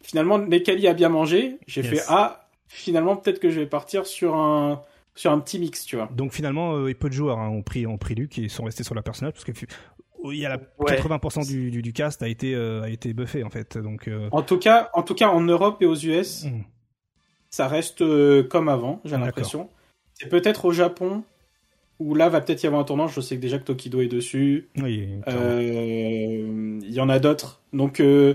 [0.02, 1.59] Finalement, Nekali a bien mangé.
[1.66, 1.90] J'ai Yes.
[1.90, 4.82] fait ah, finalement peut-être que je vais partir sur un
[5.15, 6.09] sur un petit mix, tu vois.
[6.12, 8.82] Donc finalement, euh, peu de joueurs hein, ont pris ont pris Luc et sont restés
[8.82, 9.52] sur leur personnage parce que
[10.27, 10.97] il y a la Ouais.
[10.97, 13.78] 80% du, du, du cast a été euh, a été buffé en fait.
[13.78, 16.62] Donc En tout cas, en tout cas en Europe et aux US, hmm.
[17.51, 18.02] ça reste
[18.48, 19.70] comme avant, j'ai l'impression.
[20.15, 21.23] C'est peut-être au Japon
[22.05, 23.09] où là va peut-être y avoir un tournant.
[23.09, 24.68] Je sais que déjà que Tokido est dessus.
[24.76, 25.09] oui.
[25.26, 27.62] Euh, Il y en a d'autres.
[27.72, 28.35] Donc, euh,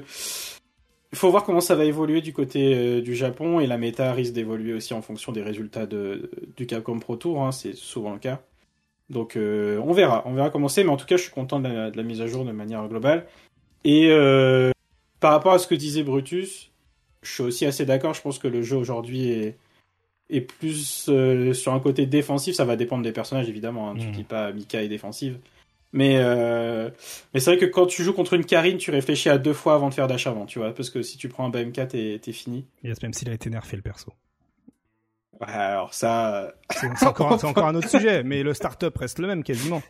[1.12, 4.12] il faut voir comment ça va évoluer du côté euh, du Japon et la méta
[4.14, 7.44] risque d'évoluer aussi en fonction des résultats de, du Capcom Pro Tour.
[7.44, 8.42] hein, c'est souvent le cas.
[9.10, 10.24] Donc, on verra.
[10.26, 10.84] On verra comment c'est.
[10.84, 12.52] Mais en tout cas, je suis content de la, de la mise à jour de
[12.52, 13.26] manière globale.
[13.84, 14.10] Et
[15.20, 16.72] par rapport à ce que disait Brutus,
[17.24, 18.14] je suis aussi assez d'accord.
[18.14, 19.58] Je pense que le jeu aujourd'hui est,
[20.30, 22.56] est plus euh, sur un côté défensif.
[22.56, 23.90] Ça va dépendre des personnages, évidemment.
[23.92, 23.96] hein.
[23.98, 24.12] Tu Mhm.
[24.14, 25.38] dis pas Mika est défensive.
[25.92, 26.90] Mais, euh,
[27.34, 29.74] mais c'est vrai que quand tu joues contre une Karine, tu réfléchis à deux fois
[29.74, 30.72] avant de faire dash avant, tu vois.
[30.74, 32.68] Parce que si tu prends un BMK, t'es fini.
[32.84, 34.12] Yes, même s'il a été nerfé le perso.
[35.42, 36.54] Ouais, alors ça.
[36.72, 39.82] C'est c'est encore un autre sujet, mais le startup reste le même quasiment.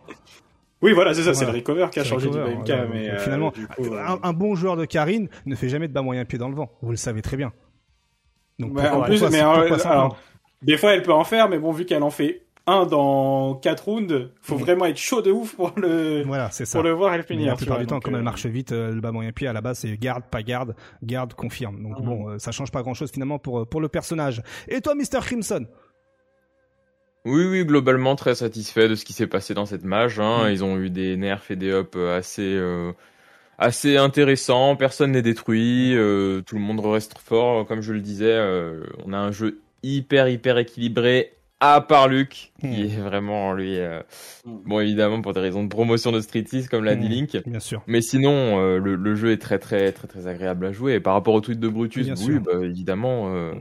[0.82, 2.68] Oui, voilà, c'est ça, c'est le recover qui a changé recover, du BMK.
[2.68, 2.86] voilà.
[2.88, 5.94] mais euh, finalement, coup, euh, un, un bon joueur de Karine ne fait jamais de
[5.94, 6.72] bas moyen pied dans le vent.
[6.82, 7.52] Vous le savez très bien.
[8.60, 10.18] Donc en plus, pourquoi- mais pourquoi euh, alors,
[10.62, 13.86] des fois elle peut en faire, mais bon, vu qu'elle en fait un dans quatre
[13.86, 14.62] rounds, faut Mhm.
[14.62, 16.78] vraiment être chaud de ouf pour le, Voilà, c'est ça.
[16.78, 17.48] pour le voir et le Mais finir.
[17.48, 19.12] la tu plupart vois, du temps, donc, comme elle euh, marche vite, euh, le bas
[19.12, 21.82] moyen pied à la base c'est garde, pas garde, garde, confirme.
[21.82, 22.06] Donc Mhm.
[22.06, 24.44] bon, euh, ça change pas grand chose finalement pour pour le personnage.
[24.68, 25.20] Et toi, Mr.
[25.22, 25.66] Crimson?
[27.26, 30.20] Oui, oui, globalement très satisfait de ce qui s'est passé dans cette mage.
[30.20, 30.48] Hein.
[30.48, 30.52] Mm.
[30.52, 32.92] Ils ont eu des nerfs et des ups assez, euh,
[33.58, 34.76] assez intéressants.
[34.76, 35.96] Personne n'est détruit.
[35.96, 37.66] euh, tout le monde reste fort.
[37.68, 41.34] Comme je le disais, euh, on a un jeu hyper, hyper équilibré.
[41.62, 42.74] À part Luc, qui Mm.
[42.86, 44.00] est vraiment lui, euh,
[44.46, 44.58] Mm.
[44.66, 47.12] bon évidemment pour des raisons de promotion de Street 6 comme l'a dit Mm.
[47.12, 47.84] Link, Bien sûr.
[47.86, 48.32] mais sinon
[48.62, 50.94] euh, le, le jeu est très très très très agréable à jouer.
[50.94, 52.42] Et par rapport au tweet de Brutus, Bien oui, sûr.
[52.42, 53.52] bah, évidemment, euh,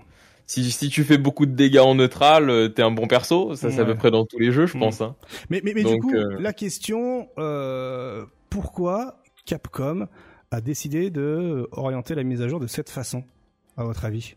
[0.46, 3.56] si, si tu fais beaucoup de dégâts en neutral, euh, t'es un bon perso.
[3.56, 5.00] Ça, c'est à peu près dans tous les jeux, je pense.
[5.00, 5.16] Hein.
[5.50, 10.06] Mais, mais, mais du coup, euh, la question, euh, pourquoi Capcom
[10.52, 13.24] a décidé de orienter la mise à jour de cette façon,
[13.76, 14.36] à votre avis?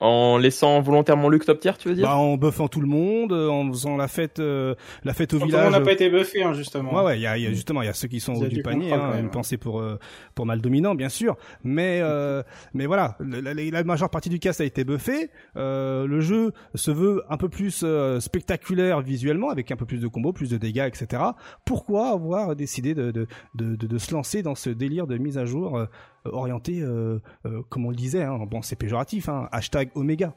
[0.00, 2.04] En laissant volontairement Luke top tier, tu veux dire?
[2.08, 5.38] Bah, en buffant tout le monde, euh, en faisant la fête, euh, la fête au
[5.38, 5.64] Tout le village.
[5.70, 6.92] monde n'a pas été buffé, hein, justement.
[6.96, 8.34] Ouais, ouais, il y a, il y a justement, il y a ceux qui sont
[8.34, 9.26] au du panier, hein, même.
[9.26, 9.96] une pensée pour euh,
[10.34, 11.36] pour mal dominant, bien sûr.
[11.62, 12.42] Mais euh,
[12.74, 15.30] mais voilà, la, la- la majeure partie du cast a été buffée.
[15.56, 20.00] Euh, le jeu se veut un peu plus euh, spectaculaire visuellement, avec un peu plus
[20.00, 21.22] de combos, plus de dégâts, etc.
[21.64, 25.38] Pourquoi avoir décidé de de, de, de, de se lancer dans ce délire de mise
[25.38, 25.86] à jour euh,
[26.24, 30.32] orienté, euh, euh, comme on le disait, hein, bon, c'est péjoratif, hein, hashtag Oméga.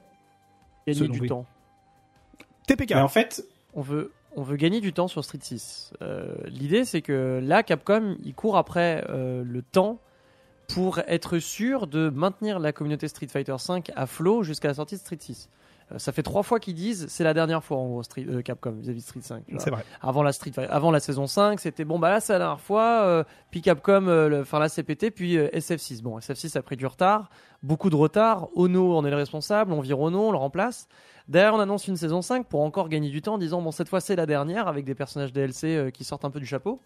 [0.86, 1.46] Gagner du temps.
[2.68, 2.92] TPK.
[2.92, 3.44] Mais en fait,
[3.74, 5.94] On veut, on veut gagner du temps sur Street 6.
[6.02, 10.00] Euh, L'idée, c'est que là, Capcom, il court après euh, le temps
[10.68, 14.96] pour être sûr de maintenir la communauté Street Fighter V à flot jusqu'à la sortie
[14.96, 15.50] de Street 6.
[15.92, 18.42] Euh, ça fait trois fois qu'ils disent c'est la dernière fois en gros Street, euh,
[18.42, 19.46] Capcom vis-à-vis de Street 5.
[19.46, 19.62] tu vois.
[19.62, 19.86] C'est vrai.
[20.02, 23.02] Avant la Street avant la saison 5, c'était bon bah là c'est la dernière fois,
[23.04, 26.02] euh, puis Capcom, euh, enfin là CPT, puis euh, SF6.
[26.02, 27.30] Bon SF6 a pris du retard,
[27.64, 28.50] beaucoup de retard.
[28.56, 30.88] Ono en est le responsable, on vire Ono, on le remplace.
[31.28, 33.90] Derrière on annonce une saison 5 pour encore gagner du temps en disant bon cette
[33.90, 36.80] fois c'est la dernière avec des personnages DLC euh, qui sortent un peu du chapeau.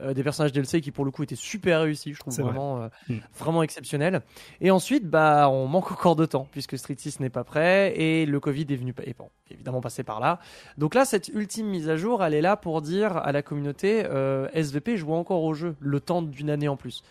[0.00, 2.42] Euh, des personnages DLC qui pour le coup étaient super réussis, je trouve vrai.
[2.42, 3.14] vraiment euh, Mm.
[3.38, 4.20] vraiment exceptionnel.
[4.60, 8.26] Et ensuite bah on manque encore de temps puisque Street 6 n'est pas prêt et
[8.26, 9.16] le Covid est venu est
[9.50, 10.38] évidemment passé par là.
[10.76, 14.04] Donc là, cette ultime mise à jour, elle est là pour dire à la communauté
[14.04, 17.02] euh, SVP joue encore au jeu le temps d'une année en plus.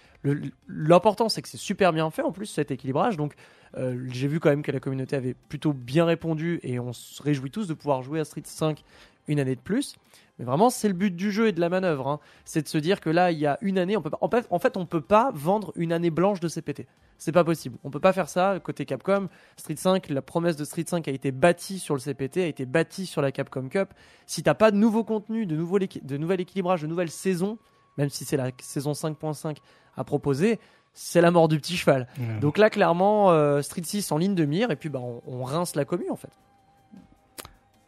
[0.68, 3.18] L'important, c'est que c'est super bien fait en plus cet équilibrage.
[3.18, 3.34] Donc
[3.78, 7.22] euh, j'ai vu quand même que la communauté avait plutôt bien répondu et on se
[7.22, 8.84] réjouit tous de pouvoir jouer à Street 5
[9.28, 9.96] une année de plus.
[10.38, 12.08] Mais vraiment, c'est le but du jeu et de la manœuvre.
[12.10, 12.20] hein.
[12.44, 14.30] C'est de se dire que là, il y a une année, on peut pas, en,
[14.30, 16.88] fait, en fait, on peut pas vendre une année blanche de CPT.
[17.18, 17.78] C'est pas possible.
[17.86, 19.30] On peut pas faire ça côté Capcom.
[19.56, 22.66] Street 5, la promesse de Street 5 a été bâtie sur le CPT, a été
[22.66, 23.94] bâtie sur la Capcom Cup.
[24.26, 27.58] Si t'as pas de nouveau contenu, de, nouveau, de nouvel équilibrage, de nouvelle saison,
[27.98, 29.56] même si c'est la saison 5.5
[29.96, 30.60] à proposer,
[30.94, 32.08] c'est la mort du petit cheval.
[32.42, 35.44] Donc là, clairement, euh, Street 6 en ligne de mire, et puis bah, on, on
[35.44, 36.32] rince la commu en fait.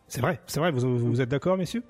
[0.08, 0.72] C'est vrai, c'est vrai.
[0.72, 1.84] Vous, vous êtes d'accord, messieurs?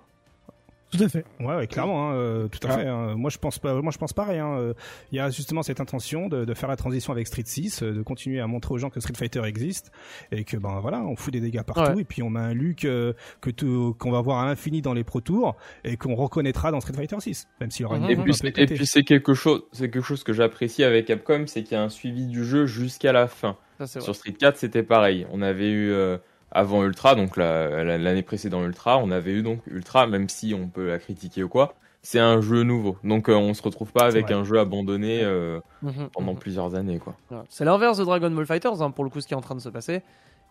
[0.91, 1.25] Tout à fait.
[1.41, 2.83] Ouais, ouais, clairement, hein, euh, tout à Ouais.
[2.83, 2.87] fait.
[2.87, 3.15] hein.
[3.15, 3.73] Moi, je pense pas.
[3.81, 4.39] Moi, je pense pareil.
[4.39, 4.57] hein.
[4.57, 4.73] Euh,
[5.11, 7.91] Il y a justement cette intention de, de faire la transition avec Street 6, euh,
[7.93, 9.91] de continuer à montrer aux gens que Street Fighter existe
[10.31, 12.01] et que ben voilà, on fout des dégâts partout Ouais.
[12.01, 13.11] et puis on met un Luke euh,
[13.41, 16.79] que tout- qu'on va voir à l'infini dans les Pro Tours et qu'on reconnaîtra dans
[16.79, 18.09] Street Fighter 6, même s'il aura une Mhm.
[18.11, 21.05] Et puis, un peu et puis c'est quelque chose, c'est quelque chose que j'apprécie avec
[21.07, 23.57] Capcom, c'est qu'il y a un suivi du jeu jusqu'à la fin.
[23.77, 24.05] Ça, c'est vrai.
[24.05, 25.27] Sur Street 4, c'était pareil.
[25.31, 26.17] On avait eu euh,
[26.51, 30.53] avant Ultra, donc la- la- l'année précédente Ultra, on avait eu donc Ultra, même si
[30.53, 31.73] on peut la critiquer ou quoi.
[32.03, 35.59] C'est un jeu nouveau, donc euh, on se retrouve pas avec un jeu abandonné euh,
[35.81, 36.39] Mhm, pendant mhm.
[36.39, 37.15] plusieurs années, quoi.
[37.49, 39.55] C'est l'inverse de Dragon Ball Fighters, hein, pour le coup, ce qui est en train
[39.55, 40.03] de se passer.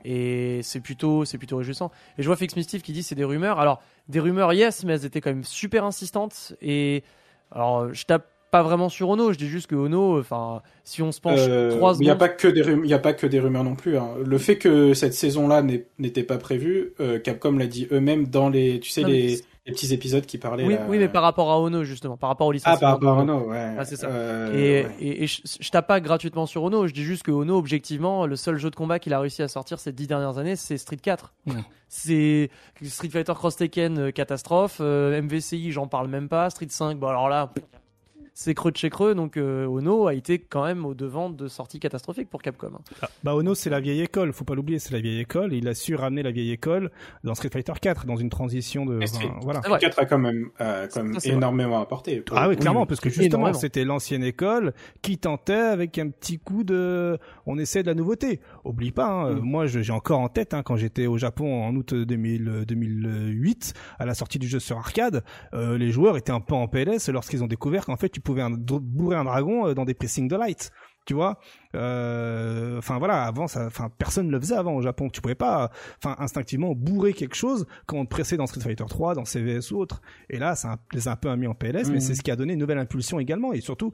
[0.05, 1.91] Et c'est plutôt, c'est plutôt réjouissant.
[2.19, 3.59] Et je vois Fix Mistif qui dit c'est des rumeurs.
[3.59, 6.53] Alors, des rumeurs, yes, mais elles étaient quand même super insistantes.
[6.61, 7.03] Et
[7.51, 8.27] alors, je tape
[8.57, 11.77] pas vraiment sur Ono, je dis juste que Ono, enfin, si on se penche euh,
[11.77, 12.19] trois il n'y a secondes.
[12.19, 13.99] pas que des rumeurs, il y a pas que des rumeurs non plus.
[13.99, 14.09] hein.
[14.25, 15.63] Le fait que cette saison-là
[15.99, 19.93] n'était pas prévue, euh, Capcom l'a dit eux-mêmes dans les, tu sais, Non, les, petits
[19.93, 20.65] épisodes qui parlaient.
[20.65, 20.87] Oui, là.
[20.89, 22.79] oui, mais par rapport à Ono, justement, par rapport au Ah, licenciement.
[22.79, 23.75] par rapport à Ono, ouais.
[23.77, 24.07] Ah, c'est ça.
[24.07, 24.91] Euh, Et, ouais.
[25.01, 28.27] et- et je, je tape pas gratuitement sur Ono, je dis juste que Ono, objectivement,
[28.27, 30.79] le seul jeu de combat qu'il a réussi à sortir ces dix dernières années, c'est
[30.79, 31.35] Street 4.
[31.47, 31.53] Mm.
[31.89, 32.51] C'est
[32.83, 34.79] Street Fighter Cross Tekken, catastrophe.
[34.81, 36.51] euh, MVCI, j'en parle même pas.
[36.51, 37.53] Street 5, bon alors là,
[38.39, 39.15] c'est creux de chez creux.
[39.15, 42.69] Donc euh, Ono a été quand même au devant de sorties catastrophiques pour Capcom.
[42.75, 42.81] hein.
[43.01, 45.55] Ah, Bah Ono c'est la vieille école, faut pas l'oublier, c'est la vieille école.
[45.55, 46.91] Il a su ramener la vieille école
[47.25, 49.61] dans Street Fighter 4, dans une transition de, Street- enfin, voilà.
[49.63, 49.79] C'est vrai.
[49.79, 51.39] 4 a quand même, euh, quand même Ça, c'est vrai.
[51.39, 52.23] énormément apporté.
[52.33, 56.39] Ah oui, clairement, oui, parce que justement, c'était l'ancienne école qui tentait avec un petit
[56.39, 58.41] coup de, on essaie de la nouveauté.
[58.65, 59.37] Oublie pas, hein, Mm.
[59.39, 63.73] euh, moi j'ai encore en tête hein, quand j'étais au Japon en août 2000, 2008,
[63.99, 65.25] à la sortie du jeu sur arcade,
[65.55, 68.43] euh, les joueurs étaient un peu en PLS lorsqu'ils ont découvert qu'en fait tu pouvais
[68.43, 70.71] un- bourrer un dragon euh, dans des pressings de light.
[71.07, 71.39] Tu vois,
[71.77, 75.09] Euh, enfin voilà, avant ça, enfin personne ne le faisait avant au Japon.
[75.09, 75.71] Tu pouvais pas,
[76.03, 79.71] enfin instinctivement bourrer quelque chose quand on te pressait dans Street Fighter 3, dans CVS
[79.73, 80.01] ou autre.
[80.31, 82.01] Et là, ça a- les a un peu mis en PLS, mais Mhm.
[82.01, 83.93] c'est ce qui a donné une nouvelle impulsion également et surtout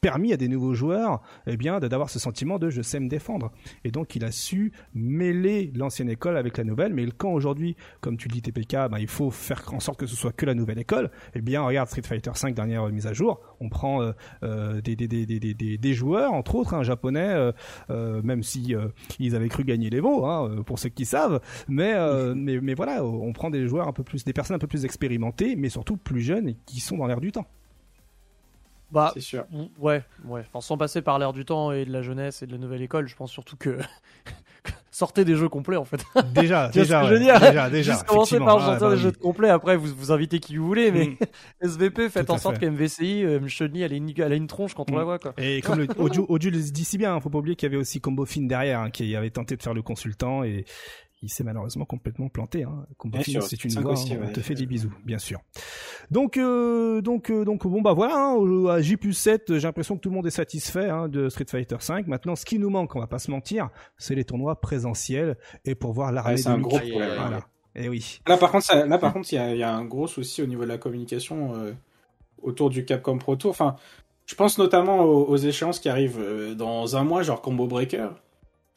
[0.00, 3.52] permis à des nouveaux joueurs, eh bien, d'avoir ce sentiment de je sais me défendre.
[3.84, 6.94] Et donc il a su mêler l'ancienne école avec la nouvelle.
[6.94, 10.06] Mais quand aujourd'hui, comme tu le dis TPK, ben, il faut faire en sorte que
[10.06, 11.10] ce soit que la nouvelle école.
[11.34, 14.12] Eh bien, regarde Street Fighter 5 dernière mise à jour, on prend euh,
[14.42, 17.52] euh, des, des, des, des, des, des- des joueurs, entre autres, un japonais, euh,
[17.90, 18.88] euh, même si euh,
[19.18, 21.40] ils avaient cru gagner les veaux, hein, euh, pour ceux qui savent.
[21.68, 24.60] Mais, euh, mais, mais voilà, on prend des joueurs un peu plus, des personnes un
[24.60, 27.46] peu plus expérimentées, mais surtout plus jeunes et qui sont dans l'air du temps.
[28.92, 29.44] Bah, C'est sûr.
[29.50, 30.42] Mm, Ouais, ouais.
[30.48, 32.82] Enfin, sans passer par l'air du temps et de la jeunesse et de la nouvelle
[32.82, 33.78] école, je pense surtout que
[34.90, 36.04] sortez des jeux complets en fait.
[36.34, 37.92] Déjà, déjà, ce que je veux dire déjà, déjà.
[37.92, 40.56] Juste commencez par Ah, sortir bah des jeux de complets, après vous, vous invitez qui
[40.56, 41.16] vous voulez, mais Mm.
[41.62, 42.66] SVP, faites Tout en sorte fait.
[42.66, 43.40] qu'MVCI, euh,
[43.76, 44.98] elle, a une- elle a une tronche quand on Mm.
[44.98, 45.32] la voit quoi.
[45.38, 47.72] Et comme le Audio, Audio le dit si bien, hein, faut pas oublier qu'il y
[47.72, 50.64] avait aussi Combo Fin derrière, hein, qui avait tenté de faire le consultant et
[51.22, 52.62] il s'est malheureusement complètement planté.
[52.64, 52.86] Hein.
[53.46, 54.32] C'est une voix, aussi, on ouais.
[54.32, 55.40] te fait des bisous, bien sûr.
[56.10, 60.00] Donc, euh, donc, euh, donc, bon bah voilà, hein, à J 7, j'ai l'impression que
[60.00, 62.06] tout le monde est satisfait hein, de Street Fighter 5.
[62.06, 63.68] Maintenant, ce qui nous manque, on va pas se mentir,
[63.98, 66.66] c'est les tournois présentiels et pour voir l'armée Ouais, c'est de un Luke.
[66.68, 67.10] gros problème.
[67.18, 67.46] Voilà.
[67.76, 68.20] Et oui.
[68.26, 70.06] Là, par contre, ça- là, par contre, il y a, il y a un gros
[70.06, 71.72] souci au niveau de la communication euh,
[72.42, 73.50] autour du Capcom Pro Tour.
[73.50, 73.76] Enfin,
[74.26, 78.08] je pense notamment aux, aux échéances qui arrivent dans un mois, genre Combo Breaker.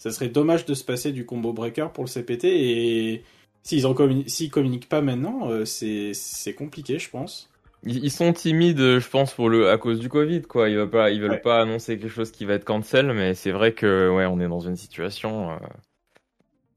[0.04, 3.24] Ça serait dommage de se passer du Combo Breaker pour le CPT et
[3.64, 3.96] s'ils en
[4.28, 7.50] s'ils communiquent pas maintenant, euh, c'est c'est compliqué, je pense.
[7.86, 10.68] Ils, ils sont timides, je pense, pour le à cause du Covid, quoi.
[10.68, 11.38] Ils veulent pas, ils veulent Ouais.
[11.40, 14.48] pas annoncer quelque chose qui va être cancel, mais c'est vrai que ouais, on est
[14.50, 15.52] dans une situation.
[15.52, 15.56] euh,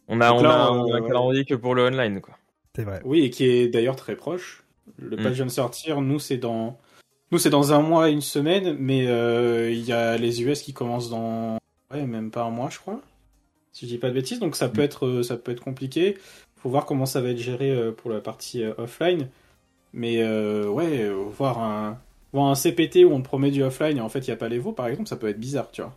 [0.08, 2.36] On a, on là, a, on- on a un calendrier que pour le online, quoi.
[2.76, 3.00] C'est vrai.
[3.04, 4.62] Oui, et qui est d'ailleurs très proche.
[4.98, 5.22] Le Mm.
[5.22, 6.00] patch vient de sortir.
[6.00, 6.78] Nous, c'est dans
[7.32, 10.62] nous c'est dans un mois et une semaine, mais euh, il y a les US
[10.62, 11.58] qui commencent dans
[11.92, 13.00] ouais même pas un mois, je crois.
[13.76, 16.16] Si je dis pas de bêtises, donc ça peut être euh, ça peut être compliqué.
[16.56, 19.28] Faut voir comment ça va être géré euh, pour la partie euh, offline.
[19.92, 21.98] Mais euh, ouais, voir un
[22.32, 24.36] voir un CPT où on te promet du offline et en fait il y a
[24.36, 25.94] pas l'Evo par exemple, ça peut être bizarre, tu vois.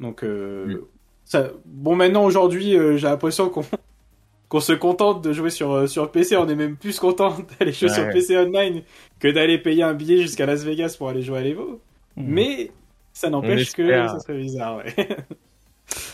[0.00, 0.80] Donc euh, Mm.
[1.24, 3.62] ça bon maintenant aujourd'hui, euh, j'ai l'impression qu'on
[4.48, 7.88] qu'on se contente de jouer sur, sur PC, on est même plus content d'aller jouer
[7.88, 8.10] Ouais, sur.
[8.10, 8.82] PC online
[9.18, 11.80] que d'aller payer un billet jusqu'à Las Vegas pour aller jouer à l'Evo.
[12.16, 12.22] Mm.
[12.34, 12.72] Mais
[13.12, 14.94] ça n'empêche que ça serait bizarre, ouais.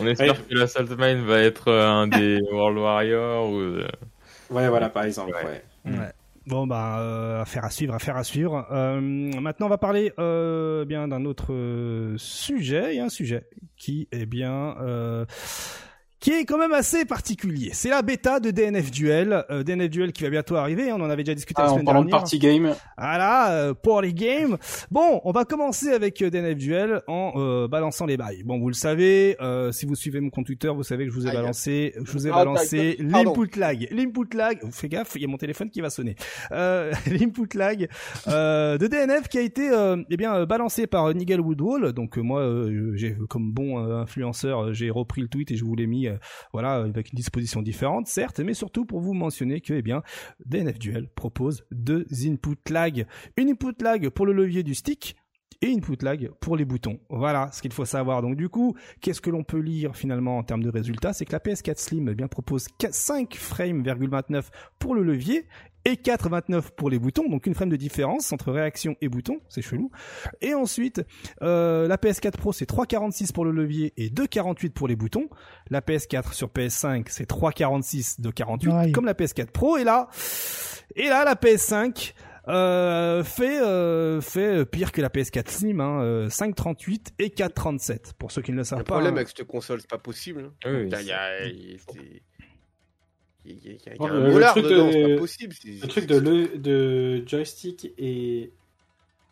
[0.00, 0.38] On espère Ouais.
[0.50, 3.58] que la Salt Mine va être euh, un des World Warriors ou.
[3.58, 3.88] euh,
[4.50, 5.60] ouais, voilà, par exemple, Ouais.
[5.90, 5.98] ouais.
[5.98, 6.12] Ouais.
[6.44, 8.66] Bon bah euh, affaire à suivre, affaire à suivre.
[8.72, 11.54] Euh, maintenant on va parler euh, bien d'un autre
[12.16, 13.44] sujet, et un sujet
[13.76, 15.24] qui est bien euh,
[16.22, 17.70] qui est quand même assez particulier.
[17.72, 20.92] C'est la bêta de DNF Duel, euh, DNF Duel qui va bientôt arriver.
[20.92, 22.20] On en avait déjà discuté Ah, la en semaine parlant de dernière.
[22.22, 24.56] party game, Voilà, euh, pour les games.
[24.92, 28.44] Bon, on va commencer avec euh, DNF Duel en euh, balançant les bails.
[28.44, 31.16] Bon, vous le savez, euh, si vous suivez mon compte Twitter, vous savez que je
[31.16, 34.60] vous ai balancé, je vous ai Ah, balancé l'input lag, l'input lag.
[34.70, 36.14] Fais gaffe, il y a mon téléphone qui va sonner.
[36.52, 37.88] Euh, l'input lag
[38.28, 41.92] euh, de DNF qui a été, euh, eh bien, balancé par Nigel Woodwall.
[41.92, 45.74] Donc moi, euh, j'ai comme bon euh, influenceur, j'ai repris le tweet et je vous
[45.74, 46.06] l'ai mis,
[46.52, 50.02] voilà, avec une disposition différente, certes, mais surtout pour vous mentionner que, eh bien,
[50.46, 53.06] DNF Duel propose deux input lag.
[53.36, 55.16] Une input lag pour le levier du stick
[55.60, 56.98] et une input lag pour les boutons.
[57.08, 58.20] Voilà ce qu'il faut savoir.
[58.20, 61.12] Donc du coup, qu'est-ce que l'on peut lire finalement en termes de résultats?
[61.12, 64.44] C'est que la PS4 Slim eh bien propose 5 frames,29
[64.78, 65.46] pour le levier
[65.84, 69.62] et 4,29 pour les boutons, donc une frame de différence entre réaction et bouton, c'est
[69.62, 69.90] chelou.
[70.40, 71.02] Et ensuite,
[71.42, 75.28] euh, la PS4 Pro c'est 3,46 pour le levier et 2,48 pour les boutons.
[75.70, 78.92] La PS4 sur PS5 c'est 3,46 de 48 Pareil.
[78.92, 79.76] comme la PS4 Pro.
[79.76, 80.08] Et là,
[80.96, 82.12] et là la PS5
[82.48, 88.32] euh, fait euh, fait pire que la PS4 Slim, hein, euh, 5,38 et 4,37 pour
[88.32, 88.94] ceux qui ne le savent Le pas.
[88.94, 89.18] problème hein.
[89.18, 90.50] avec cette console, c'est pas possible.
[90.64, 90.70] hein.
[90.72, 92.22] Oui,
[93.44, 95.54] Il y a- Bon, un le- truc dedans, de- c'est pas possible.
[95.60, 98.52] c'est- le truc de, le, de joystick et,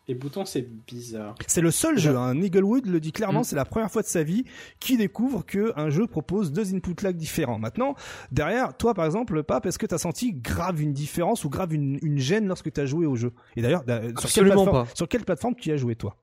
[0.07, 1.35] et bouton, c'est bizarre.
[1.47, 2.35] C'est le seul jeu, hein.
[2.41, 3.43] Eaglewood le dit clairement, Mm.
[3.45, 4.43] c'est la première fois de sa vie
[4.81, 7.59] qu'il découvre que un jeu propose deux input lag différents.
[7.59, 7.95] Maintenant,
[8.33, 11.97] derrière, toi par exemple, Pape, est-ce que t'as senti grave une différence ou grave une,
[12.01, 13.31] une gêne lorsque t'as joué au jeu?
[13.55, 14.87] Et d'ailleurs, da- sur quelle, plateforme, pas.
[14.93, 16.17] sur quelle plateforme tu y as joué toi?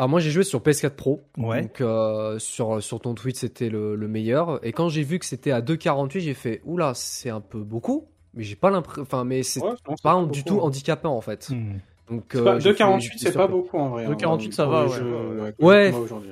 [0.00, 1.60] Alors moi j'ai joué sur PS4 Pro, Ouais.
[1.60, 4.58] donc euh, sur sur ton tweet c'était le, le meilleur.
[4.64, 8.06] Et quand j'ai vu que c'était à 2,48, j'ai fait oula c'est un peu beaucoup,
[8.32, 9.72] mais j'ai pas l'impression, enfin mais c'est Ouais,
[10.02, 10.62] pas beaucoup, du tout hein.
[10.62, 11.50] handicapant en fait.
[11.50, 11.74] Hmm.
[12.10, 13.52] Donc C'est euh, pas- j'ai fait- 2,48, j'étais c'est pas surpris.
[13.52, 14.06] beaucoup en vrai.
[14.06, 14.88] 2,48, hein, ça va, ouais.
[14.96, 15.92] jeux, euh, Ouais.
[15.92, 16.30] aujourd'hui.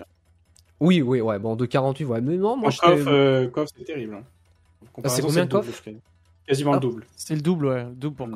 [0.80, 4.14] Oui oui ouais bon 2,48 ouais mais non moi euh, KOF, c'est terrible.
[4.14, 4.22] hein.
[5.04, 5.62] Ah, c'est combien crois.
[6.46, 6.76] Quasiment Ah.
[6.76, 7.04] le double.
[7.16, 8.34] C'est le double, ouais, le double pour Mm.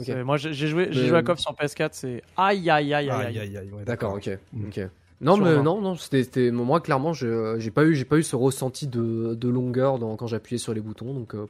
[0.00, 0.08] KOF.
[0.08, 0.14] Ok.
[0.16, 3.10] C'est- Moi j'ai joué, j'ai joué à KOF sur PS4, c'est aïe aïe aïe aïe
[3.10, 3.38] Aïe, aïe.
[3.38, 4.66] aïe, aïe, ouais, D'accord, ok, Mm.
[4.68, 4.88] ok.
[5.22, 8.36] Non, mais non, non, c'était, moi clairement, je- j'ai pas eu, j'ai pas eu ce
[8.36, 11.34] ressenti de, de longueur dans, quand j'appuyais sur les boutons, donc.
[11.34, 11.46] euh,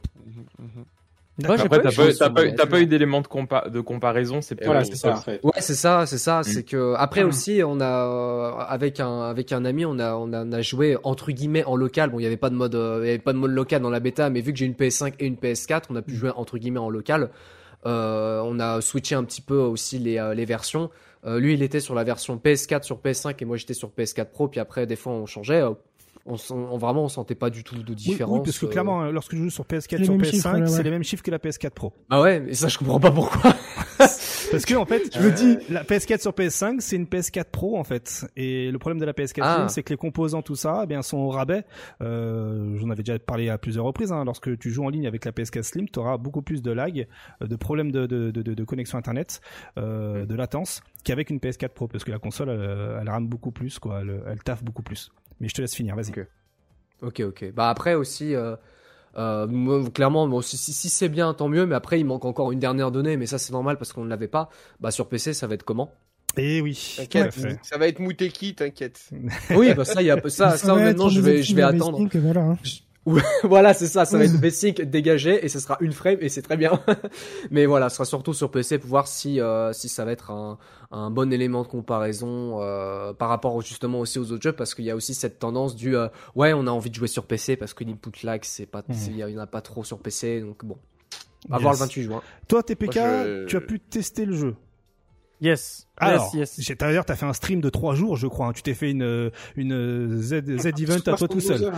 [1.38, 1.54] D'accord.
[1.54, 2.82] Ouais, j'ai Après, pas eu t'as pas, pas, pas PS4.
[2.82, 5.40] eu d'éléments de, compa- de comparaison, c'est voilà, c'est ça en fait.
[5.42, 6.40] Ouais, c'est ça, c'est ça.
[6.40, 6.44] Mm.
[6.44, 7.28] C'est que après Mm.
[7.28, 10.60] aussi, on a euh, avec un avec un ami, on a on a, on a
[10.60, 12.10] joué entre guillemets en local.
[12.10, 13.80] Bon, il y avait pas de mode, euh, il y avait pas de mode local
[13.80, 16.14] dans la bêta, mais vu que j'ai une PS5 et une PS4, on a pu
[16.14, 17.30] jouer entre guillemets en local.
[17.86, 20.90] Euh, on a switché un petit peu aussi les euh, les versions.
[21.26, 24.26] Euh, lui, il était sur la version PS4 sur PS5 et moi j'étais sur PS4
[24.26, 24.48] Pro.
[24.48, 25.62] Puis après, des fois, on changeait.
[25.62, 25.70] Euh,
[26.26, 28.38] On, on- vraiment, on sentait pas du tout de différence.
[28.38, 28.68] oui, parce que euh.
[28.68, 30.66] clairement, hein, lorsque je joue sur PS4, Les sur mêmes PS5, chiffres, là, ouais.
[30.68, 31.92] c'est les mêmes chiffres que la PS4 Pro.
[32.10, 33.54] Ah ouais, mais ça, je comprends pas pourquoi.
[34.50, 37.78] Parce que en fait, je me dis, la PS4 sur PS5, c'est une PS4 Pro
[37.78, 38.26] en fait.
[38.36, 39.54] Et le problème de la PS4 Ah.
[39.56, 41.64] Slim, c'est que les composants, tout ça, eh bien, sont au rabais.
[42.02, 44.12] Euh, J'en avais déjà parlé à plusieurs reprises.
[44.12, 44.24] Hein.
[44.24, 47.06] Lorsque tu joues en ligne avec la PS4 Slim, tu auras beaucoup plus de lag,
[47.42, 49.40] euh, de problèmes de, de, de, connexion internet,
[49.78, 53.52] euh, de latence, qu'avec une PS4 Pro, parce que la console, elle, elle rame beaucoup
[53.52, 54.00] plus, quoi.
[54.00, 55.12] Elle, elle taffe beaucoup plus.
[55.40, 56.10] Mais je te laisse finir, vas-y.
[56.10, 56.26] Ok.
[57.02, 57.52] Ok, ok.
[57.54, 58.56] Bah après aussi, euh,
[59.16, 61.66] euh, moi, clairement, bon, si, si, si c'est bien, tant mieux.
[61.66, 63.16] Mais après, il manque encore une dernière donnée.
[63.16, 64.50] Mais ça, c'est normal parce qu'on ne l'avait pas.
[64.80, 65.92] Bah sur PC, ça va être comment?
[66.36, 67.58] Et oui, T'inquiète, fait.
[67.62, 69.10] ça va être Mouteki, t'inquiète.
[69.50, 72.06] Oui, bah ça, il y a ça, ça, maintenant, je vais, je vais attendre.
[72.14, 72.40] Voilà.
[72.42, 72.58] hein.
[73.44, 74.04] voilà, c'est ça.
[74.04, 76.80] Ça va être basic dégagé et ce sera une frame et c'est très bien.
[77.50, 80.30] Mais voilà, ce sera surtout sur PC pour voir si euh, si ça va être
[80.30, 80.58] un,
[80.90, 84.84] un bon élément de comparaison euh, par rapport justement aussi aux autres jeux parce qu'il
[84.84, 87.56] y a aussi cette tendance du euh, ouais, on a envie de jouer sur PC
[87.56, 88.96] parce que l'input lag c'est pas Mhm.
[89.08, 90.76] il y en a pas trop sur PC donc bon.
[91.50, 91.86] À voir le Yes.
[91.86, 92.22] 28 juin.
[92.48, 94.54] Toi, TPK, Moi, je- tu as pu tester le jeu.
[95.40, 95.86] Yes.
[95.96, 96.66] Alors, yes, yes.
[96.66, 98.48] j'ai- d'ailleurs, t'as fait un stream de 3 jours, je crois.
[98.48, 98.52] hein.
[98.52, 101.72] Tu t'es fait une, une Z, Z event à toi tout seul.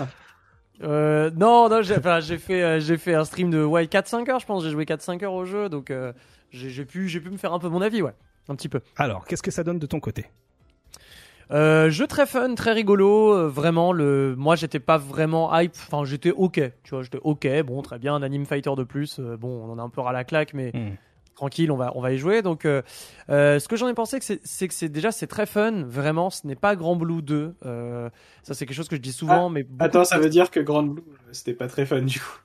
[0.82, 4.40] Euh, non, non, j'ai enfin, fait, euh, j'ai fait un stream de ouais, 4-5 heures,
[4.40, 4.64] je pense.
[4.64, 6.12] J'ai joué 4-5 heures au jeu, donc euh,
[6.50, 8.14] j'ai pu, j'ai pu me faire un peu mon avis, ouais.
[8.48, 8.80] Un petit peu.
[8.96, 10.26] Alors, qu'est-ce que ça donne de ton côté?
[11.50, 13.48] Jeu très fun, très rigolo.
[13.48, 15.74] vraiment, le, moi, j'étais pas vraiment hype.
[15.74, 16.60] Enfin, j'étais ok.
[16.82, 17.46] Tu vois, j'étais ok.
[17.64, 19.20] Bon, très bien, un anime fighter de plus.
[19.20, 20.94] bon, on en a un peu ras la claque, mais Hmm.
[21.34, 22.42] Tranquille, on va, on va y jouer.
[22.42, 22.82] Donc, euh,
[23.30, 25.84] euh, ce que j'en ai pensé, c'est- c'est que c'est déjà c'est très fun.
[25.86, 27.54] Vraiment, ce n'est pas Grand Blue 2.
[27.64, 28.10] Euh,
[28.42, 30.50] ça, c'est quelque chose que je dis souvent, mais beaucoup Attends, de ça veut dire
[30.50, 31.02] que Grand Blue,
[31.32, 32.38] c'était pas très fun du coup.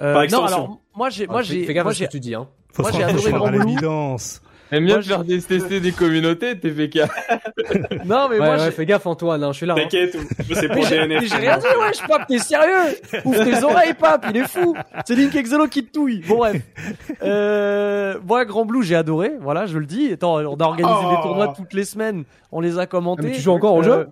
[0.00, 1.98] Euh, Par non, alors moi j'ai, moi Ah, fais- j'ai, fais gaffe moi à ce
[2.00, 2.48] j'ai, que tu dis hein.
[2.72, 3.76] Faut Moi, j'ai adoré Grand Blue.
[4.74, 6.98] J'aime bien Moi, faire des tester des communautés, TPK.
[8.04, 9.74] non mais Ouais, moi ouais, fais gaffe Antoine, hein, je suis là.
[9.74, 9.82] hein.
[9.82, 10.16] T'inquiète,
[10.52, 11.24] c'est pour mais j'ai, DNF.
[11.28, 12.96] j'ai rien dit, wesh, Pape, t'es sérieux?
[13.24, 14.74] Ouvre tes oreilles, Pape, il est fou
[15.06, 16.22] C'est Link Exolo qui te touille.
[16.26, 16.60] Bon bref.
[17.22, 20.12] Euh, moi, Grand Blue, j'ai adoré, voilà, je le dis.
[20.12, 21.10] Attends, on a organisé Oh.
[21.16, 23.22] des tournois toutes les semaines, on les a commentés.
[23.24, 24.08] Ah, mais tu joues encore au Euh, jeu?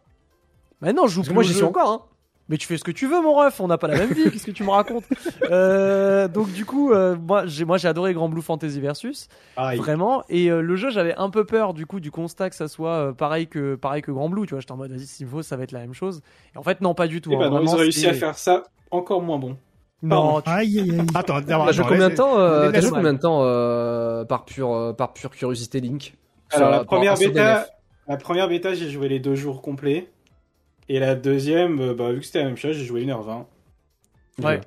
[0.81, 2.01] Mais non, je joue plus moi j'y suis encore hein.
[2.49, 3.61] Mais tu fais ce que tu veux, mon ref.
[3.61, 4.31] On n'a pas la même vie.
[4.31, 5.05] Qu'est-ce que tu me racontes?
[5.51, 9.79] Euh, Donc du coup, euh, moi, j'ai moi j'ai adoré Grand Blue Fantasy Versus, Pareil.
[9.79, 10.23] vraiment.
[10.29, 12.91] Et euh, le jeu, j'avais un peu peur du coup du constat que ça soit
[12.91, 14.45] euh, pareil que pareil que Grand Blue.
[14.47, 16.21] Tu vois, j'étais en mode vas-y, s'il faut, ça va être la même chose.
[16.55, 17.31] Et en fait, non, pas du tout.
[17.33, 17.39] Eh hein.
[17.39, 19.57] ben ils Vraiment, ont réussi à faire ça encore moins bon.
[20.03, 21.07] Non, tu- Aïe, aïe, aïe.
[21.15, 24.45] Attends, T'as joué attends, combien de temps euh, T'as joué combien de temps euh, par
[24.45, 26.15] pure euh, par pure curiosité Link?
[26.51, 27.67] Alors la première bêta,
[28.09, 30.11] la première bêta, j'ai joué les deux jours complets.
[30.89, 33.47] Et la deuxième, euh, bah, vu que c'était la même chose, j'ai joué 1h20.
[34.43, 34.61] Ouais.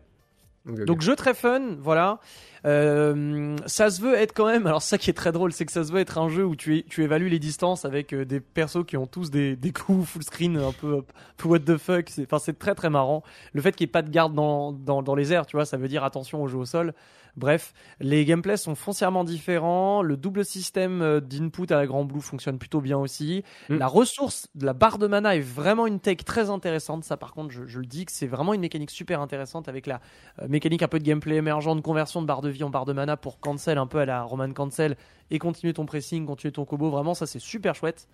[0.66, 2.20] Donc jeu très fun, voilà.
[2.66, 4.66] Euh, ça se veut être quand même.
[4.66, 6.56] Alors ça qui est très drôle, c'est que ça se veut être un jeu où
[6.56, 10.24] tu, évalues les distances avec euh, des persos qui ont tous des, des coups full
[10.24, 11.04] screen un peu, un
[11.38, 12.10] peu what the fuck.
[12.10, 13.22] C'est, enfin c'est très très marrant.
[13.54, 15.66] Le fait qu'il n'y ait pas de garde dans, dans, dans les airs, tu vois,
[15.66, 16.96] ça veut dire attention au jeu au sol.
[17.38, 20.02] Bref, les gameplays sont foncièrement différents.
[20.02, 23.44] Le double système euh, d'input à la Grand Blue fonctionne plutôt bien aussi.
[23.70, 23.78] Mm.
[23.78, 27.04] La ressource de la barre de mana est vraiment une tech très intéressante.
[27.04, 29.86] Ça, par contre, je, je le dis que c'est vraiment une mécanique super intéressante avec
[29.86, 30.00] la
[30.42, 32.86] euh, mécanique un peu de gameplay émergent, de conversion de barre de vie en barre
[32.86, 34.96] de mana pour cancel un peu à la Roman cancel
[35.32, 36.90] et continuer ton pressing, continuer ton combo.
[36.90, 38.08] Vraiment, ça c'est super chouette.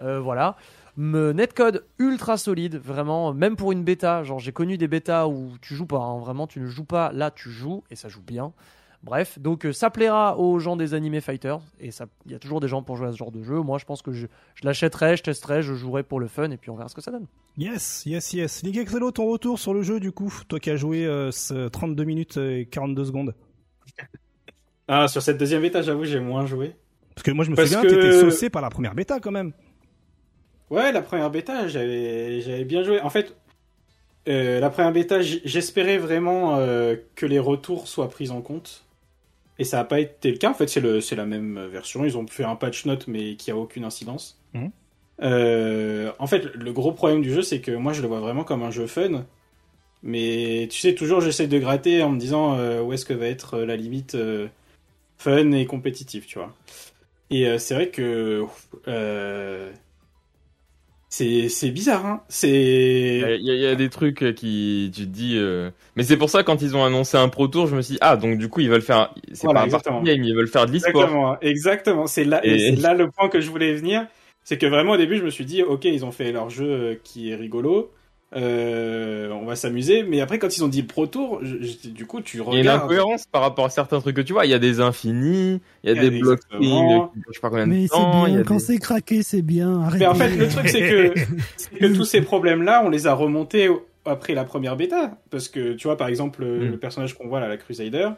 [0.00, 0.56] Euh, voilà.
[0.96, 4.22] Me- netcode ultra solide, vraiment, même pour une bêta.
[4.24, 7.12] Genre, j'ai connu des bêtas où tu joues pas, hein, vraiment, tu ne joues pas.
[7.12, 8.52] Là, tu joues et ça joue bien.
[9.02, 12.38] Bref, donc euh, ça plaira aux gens des animés fighters et ça, il y a
[12.38, 13.60] toujours des gens pour jouer à ce genre de jeu.
[13.60, 16.56] Moi, je pense que je, je l'achèterai, je testerai, je jouerai pour le fun et
[16.56, 17.26] puis on verra ce que ça donne.
[17.58, 18.62] Yes, yes, yes.
[18.62, 21.68] Ligue Excello, ton retour sur le jeu du coup, toi qui as joué euh, ce
[21.68, 23.34] 32 minutes et 42 secondes.
[24.88, 26.74] Ah, sur cette deuxième bêta, j'avoue, j'ai moins joué.
[27.14, 29.30] Parce que moi je me Parce souviens, que- t'étais saucé par la première bêta quand
[29.30, 29.52] même.
[30.70, 33.00] Ouais, la première bêta, j'avais bien joué.
[33.00, 33.34] En fait,
[34.28, 38.84] euh, la première bêta, j'espérais vraiment euh, que les retours soient pris en compte.
[39.58, 40.50] Et ça n'a pas été le cas.
[40.50, 42.04] En fait, c'est la même version.
[42.04, 44.40] Ils ont fait un patch note, mais qui a aucune incidence.
[44.54, 44.70] Mhm.
[45.22, 48.42] Euh, en fait, le gros problème du jeu, c'est que moi, je le vois vraiment
[48.42, 49.24] comme un jeu fun.
[50.02, 53.60] Mais tu sais, toujours, j'essaie de gratter en me disant où est-ce que va être
[53.60, 54.16] la limite
[55.18, 56.52] fun et compétitif, tu vois.
[57.30, 58.44] Et c'est vrai que
[61.16, 62.22] c'est c'est bizarre, hein.
[62.28, 65.70] C'est Il y, a- il y a des trucs euh, qui, tu te dis, euh,
[65.96, 67.98] mais c'est pour ça quand ils ont annoncé un pro tour, je me suis dit,
[68.00, 70.66] ah donc du coup ils veulent faire, c'est Voilà, pas un game, ils veulent faire
[70.66, 71.02] de l'e-sport.
[71.02, 72.06] Exactement, exactement.
[72.06, 74.06] C'est là, Et- c'est là le point que je voulais venir.
[74.42, 76.66] C'est que vraiment au début, je me suis dit, ok, ils ont fait leur jeu
[76.70, 77.90] euh, qui est rigolo,
[78.36, 80.02] euh, on va s'amuser.
[80.02, 82.42] Mais après, quand ils ont dit Pro Tour, je- je- du coup, tu Il y
[82.42, 82.82] a une regardes.
[82.84, 84.44] incohérence par rapport à certains trucs que tu vois.
[84.46, 86.66] Il y a des infinis, il y a Il y a des blocs qui
[87.28, 88.24] je sais pas combien de Mais temps.
[88.26, 89.82] bien, a quand des- c'est craqué, c'est bien.
[89.82, 90.04] Arrêtez.
[90.04, 91.14] Mais en fait, le truc, c'est que,
[91.56, 93.68] c'est que tous ces problèmes-là, on les a remontés
[94.04, 95.16] après la première bêta.
[95.30, 96.70] Parce que, tu vois, par exemple, le, Mm.
[96.72, 98.08] le personnage qu'on voit là, la Crusader,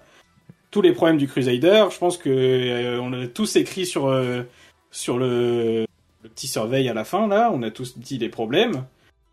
[0.70, 1.84] tous les problèmes du Crusader.
[1.92, 4.42] Je pense que euh, on a tous écrit sur euh,
[4.90, 5.84] sur le,
[6.22, 7.50] le petit surveil à la fin là.
[7.52, 8.84] On a tous dit les problèmes.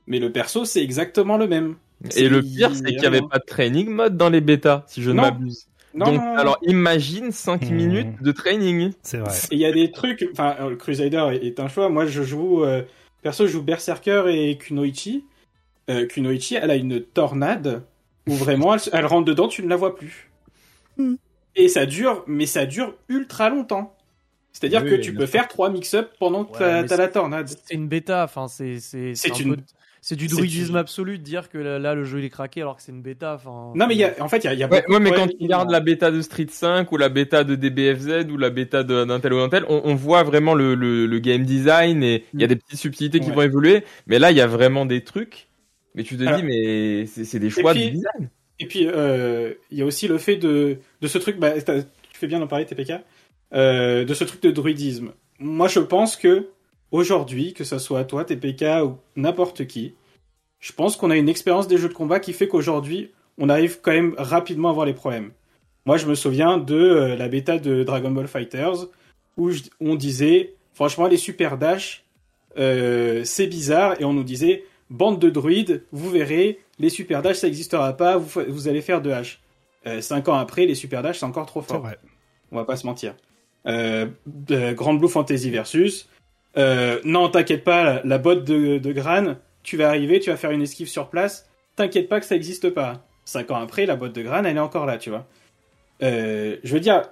[0.08, 1.76] Mais le perso, c'est exactement le même.
[2.18, 5.02] Et le pire, c'est qu'il n'y avait pas de training mode dans les bêtas, si
[5.02, 5.68] je ne m'abuse.
[5.96, 6.38] Non, Donc, non, non.
[6.38, 7.74] alors imagine 5 Hmm.
[7.74, 8.92] minutes de training.
[9.04, 9.32] C'est vrai.
[9.52, 11.88] Et il y a des trucs, enfin, euh, le Crusader est, un choix.
[11.90, 12.82] Moi, je joue, euh,
[13.22, 15.24] perso, je joue Berserker et Kunoichi.
[15.90, 17.84] Euh, Kunoichi, elle a une tornade
[18.28, 20.32] où vraiment, elle, elle rentre dedans, tu ne la vois plus.
[20.98, 21.16] Hmm.
[21.56, 23.96] Et ça dure, mais ça dure ultra longtemps.
[24.52, 27.48] C'est-à-dire Oui, que tu peux faire trois mix-up pendant que Ouais, t'as la tornade.
[27.66, 29.62] C'est une bêta, enfin c'est c'est C'est un une- peu-
[30.06, 32.76] c'est du druidisme absolu de dire que là, là, le jeu il est craqué alors
[32.76, 33.36] que c'est une bêta.
[33.36, 33.72] Enfin.
[33.74, 35.00] Non, mais y a, en fait, il y a, il y a Ouais, beaucoup ouais,
[35.00, 38.26] de mais quand tu regardes la bêta de Street 5 ou la bêta de DBFZ
[38.30, 41.06] ou la bêta de- d'un tel ou d'un tel, on, on voit vraiment le, le,
[41.06, 43.36] le game design et il y a des petites subtilités qui Ouais.
[43.36, 43.84] vont évoluer.
[44.08, 45.48] Mais là, il y a vraiment des trucs.
[45.96, 48.30] Mais tu te Alors- dis, mais c'est des choix puis- de design.
[48.60, 51.72] Et puis, euh, il y a aussi le fait de, de ce truc, bah, tu
[52.14, 52.94] fais bien d'en parler, TPK,
[53.54, 55.12] euh, de ce truc de druidisme.
[55.40, 56.48] Moi, je pense que,
[56.94, 59.96] aujourd'hui, que ce soit toi, TPK, ou n'importe qui,
[60.62, 63.82] je pense qu'on a une expérience des jeux de combat qui fait qu'aujourd'hui, on arrive
[63.82, 65.32] quand même rapidement à voir les problèmes.
[65.86, 68.86] Moi, je me souviens de euh, la bêta de Dragon Ball Fighters,
[69.36, 72.06] où je- on disait, franchement, les super dash,
[72.58, 77.38] euh, c'est bizarre, et on nous disait, bande de druides, vous verrez, les super dash,
[77.38, 79.42] ça n'existera pas, vous, allez faire de hache.
[79.88, 81.82] Euh, cinq ans après, les super dash, c'est encore trop fort.
[81.82, 81.98] vrai.
[82.52, 83.16] On va pas se mentir.
[83.66, 84.06] Euh,
[84.74, 86.08] Grand Blue Fantasy versus.
[86.58, 90.38] Euh, non, t'inquiète pas, la, la botte de, de Gran, tu vas arriver, tu vas
[90.38, 91.50] faire une esquive sur place.
[91.76, 93.06] T'inquiète pas que ça existe pas.
[93.26, 95.26] Cinq ans après, la botte de Gran, elle est encore là, tu vois.
[96.04, 97.04] Euh, je veux dire,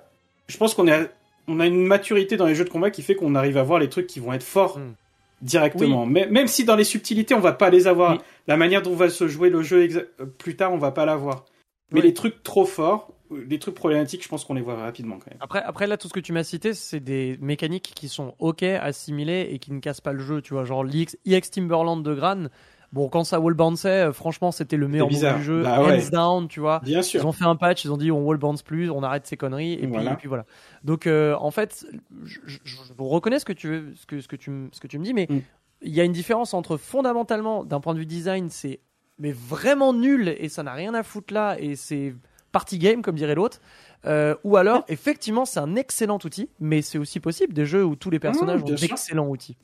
[0.48, 1.10] je pense qu'on est,
[1.48, 3.80] on a une maturité dans les jeux de combat qui fait qu'on arrive à voir
[3.80, 4.94] les trucs qui vont être forts Mm.
[5.42, 6.06] directement.
[6.06, 8.14] Mais, même si dans les subtilités, on va pas les avoir.
[8.14, 8.18] Oui.
[8.48, 9.88] La manière dont va se jouer le jeu
[10.20, 11.46] euh, plus tard, on va pas l'avoir.
[11.92, 12.08] Mais Oui.
[12.08, 13.12] les trucs trop forts,
[13.48, 15.38] les trucs problématiques, je pense qu'on les voit rapidement quand même.
[15.40, 18.64] Après, après là, tout ce que tu m'as cité, c'est des mécaniques qui sont ok,
[18.64, 20.42] assimilées et qui ne cassent pas le jeu.
[20.42, 20.86] Tu vois, genre
[21.26, 22.46] EX Timberland de Gran.
[22.94, 25.38] Bon, quand ça wall bounçait, euh, franchement, c'était le meilleur bizarre.
[25.38, 25.64] du jeu.
[25.64, 26.06] Bah ouais.
[26.06, 26.80] Hands down, tu vois.
[26.84, 27.22] Bien sûr.
[27.22, 29.38] Ils ont fait un patch, ils ont dit on wall bounce plus, on arrête ces
[29.38, 30.12] conneries, et, puis, Voilà.
[30.12, 30.46] et puis voilà.
[30.84, 31.86] Donc euh, en fait,
[32.26, 34.82] je, je- je reconnais ce que tu veux, ce que, ce que tu, me- ce
[34.82, 35.40] que tu me dis, mais Mm.
[35.84, 38.82] il y a une différence entre fondamentalement, d'un point de vue design, c'est
[39.20, 42.14] mais vraiment nul et ça n'a rien à foutre là et c'est
[42.52, 43.60] party game comme dirait l'autre.
[44.06, 47.96] Euh, ou alors, effectivement, c'est un excellent outil, mais c'est aussi possible des jeux où
[47.96, 49.58] tous les personnages Mmh, ont d'excellents outils.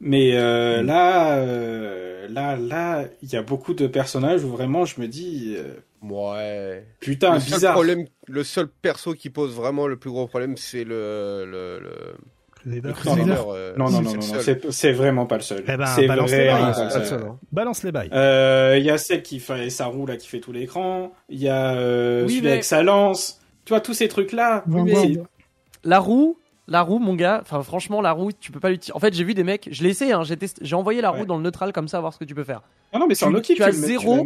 [0.00, 5.00] Mais euh, là, euh, là, là, il y a beaucoup de personnages où vraiment je
[5.00, 6.86] me dis, euh, Ouais.
[7.00, 7.72] putain, le seul bizarre.
[7.72, 12.16] problème, le seul perso qui pose vraiment le plus gros problème, c'est le le le.
[12.60, 12.88] Crusader.
[12.88, 13.24] Non, Crusader.
[13.24, 15.64] non, euh, Non, non, c'est non, non, c'est c'est vraiment pas le seul.
[15.66, 16.50] Eh ben, c'est balance les bails.
[16.60, 17.06] pas le Pas le seul.
[17.06, 17.38] seul, hein.
[17.52, 18.10] Balance les bails.
[18.12, 21.12] Euh, Il y a celle qui fait sa roue là qui fait tout l'écran.
[21.28, 23.40] Il y a euh, Oui, celui mais- avec sa lance.
[23.64, 24.64] Tu vois tous ces trucs là.
[25.84, 26.36] La roue,
[26.68, 28.94] la roue, mon gars, enfin franchement, la roue, tu peux pas l'utiliser.
[28.94, 31.10] En fait, j'ai vu des mecs, je l'ai essayé, hein, j'ai testé- j'ai envoyé la
[31.10, 31.26] roue Ouais.
[31.26, 32.62] dans le neutral comme ça, voir ce que tu peux faire.
[32.92, 34.24] Ah non mais c'est Tu- en Noki tu que as zéro-.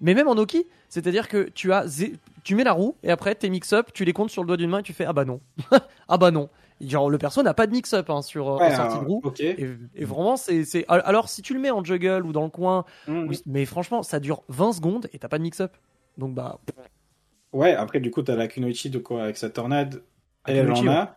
[0.00, 2.14] Mais même en Oki, c'est-à-dire que tu as, zé-
[2.44, 4.70] tu mets la roue et après tes mix-up, tu les comptes sur le doigt d'une
[4.70, 5.40] main et tu fais ah bah non,
[6.08, 6.48] ah bah non.
[6.80, 9.06] Genre le perso n'a pas de mix-up hein, sur euh, Ouais, en sortie alors, de
[9.08, 9.20] roue.
[9.24, 9.40] Ok.
[9.40, 9.66] Et,
[9.96, 10.84] et vraiment, c'est, c'est.
[10.88, 13.26] Alors, si tu le mets en juggle ou dans le coin, Mhm.
[13.28, 15.72] oui, mais franchement, ça dure 20 secondes et t'as pas de mix-up.
[16.18, 16.58] Donc, bah.
[17.52, 20.02] Ouais, après, du coup, t'as la Kunoichi de quoi, avec sa tornade.
[20.46, 21.16] Elle, en a.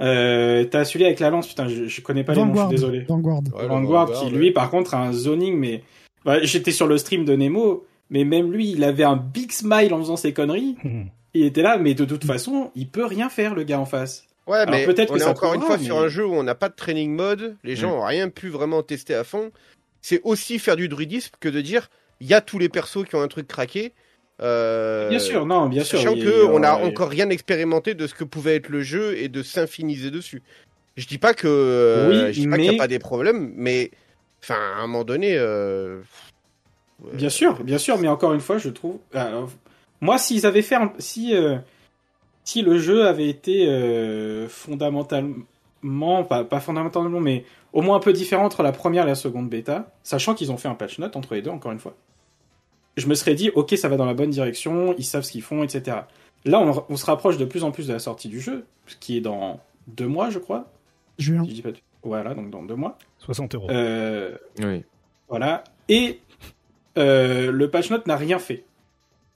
[0.00, 2.68] Euh, t'as celui avec la lance, putain, je, je connais pas les noms, je Vanguard.
[2.68, 3.00] suis désolé.
[3.08, 3.40] Vanguard.
[3.54, 4.30] Ouais, Vanguard, Vanguard, qui ouais.
[4.38, 5.82] lui, par contre, a un zoning, mais.
[6.26, 9.92] Ouais, J'étais sur le stream de Nemo, mais même lui, il avait un big smile
[9.94, 10.76] en faisant ses conneries.
[11.32, 14.26] Il était là, mais de toute façon, il peut rien faire, le gars en face.
[14.50, 16.42] Ouais, Alors, mais peut-être on que est encore une fois sur un jeu où on
[16.42, 19.52] n'a pas de training mode, les gens ont rien pu vraiment tester à fond.
[20.02, 21.88] C'est aussi faire du druidisme que de dire
[22.20, 23.92] il y a tous les persos qui ont un truc craqué.
[24.42, 25.98] Euh, Bien sûr, non, bien sûr.
[25.98, 28.82] Sachant il- que on a il- encore rien expérimenté de ce que pouvait être le
[28.82, 30.42] jeu et de s'infiniser dessus.
[30.96, 33.52] Je dis pas que euh, Oui, je dis pas qu'il n'y a pas des problèmes,
[33.56, 33.90] mais
[34.42, 35.36] enfin à un moment donné.
[35.38, 36.00] euh,
[37.12, 38.98] Bien sûr, bien sûr, mais encore une fois, je trouve.
[39.14, 39.50] alors,
[40.00, 41.56] moi, s'ils avaient fait, un- si euh,
[42.50, 48.12] si le jeu avait été euh, fondamentalement, pas, pas fondamentalement, mais au moins un peu
[48.12, 51.14] différent entre la première et la seconde bêta, sachant qu'ils ont fait un patch note
[51.16, 51.94] entre les deux, encore une fois,
[52.96, 55.42] je me serais dit, ok, ça va dans la bonne direction, ils savent ce qu'ils
[55.42, 55.98] font, etc.
[56.44, 58.96] Là, on, on se rapproche de plus en plus de la sortie du jeu, ce
[58.96, 60.70] qui est dans deux mois, je crois.
[61.18, 61.44] Juin.
[61.44, 62.98] Si je dis pas de- Voilà, donc dans deux mois.
[63.18, 63.68] 60 euros.
[63.70, 64.82] Euh, Oui.
[65.28, 65.62] voilà.
[65.88, 66.20] Et
[66.98, 68.64] euh, le patch note n'a rien fait.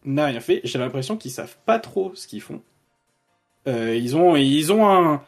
[0.05, 0.60] N'a rien fait.
[0.65, 2.60] J'ai l'impression qu'ils savent pas trop ce qu'ils font.
[3.67, 5.23] Euh, ils ont, ils ont un,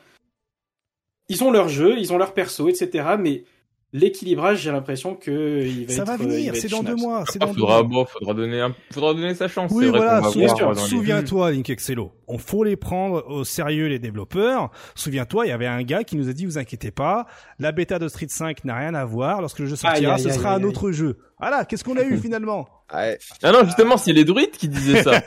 [1.29, 3.17] ils ont leur jeu, ils ont leur perso, etc.
[3.19, 3.45] Mais
[3.93, 7.25] l'équilibrage, j'ai l'impression que il va Ça être, va euh, venir, c'est dans deux mois.
[7.27, 8.03] C'est Après, dans deux faudra, mois.
[8.05, 9.71] bon, faudra donner un, faudra donner sa chance.
[9.75, 12.13] Oui, vrai voilà, les- souviens-toi, Link Excello.
[12.29, 14.71] On faut les prendre au sérieux, les développeurs.
[14.95, 17.27] Souviens-toi, il y avait un gars qui nous a dit, vous inquiétez pas,
[17.59, 19.41] la bêta de Street 5 n'a rien à voir.
[19.41, 21.19] Lorsque le jeu sortira, Aïe, aïe, ce aïe, sera aïe, un autre jeu.
[21.39, 23.19] Voilà, qu'est-ce qu'on a eu finalement Ouais.
[23.43, 25.21] Ah non, justement, c'est les druides qui disaient ça.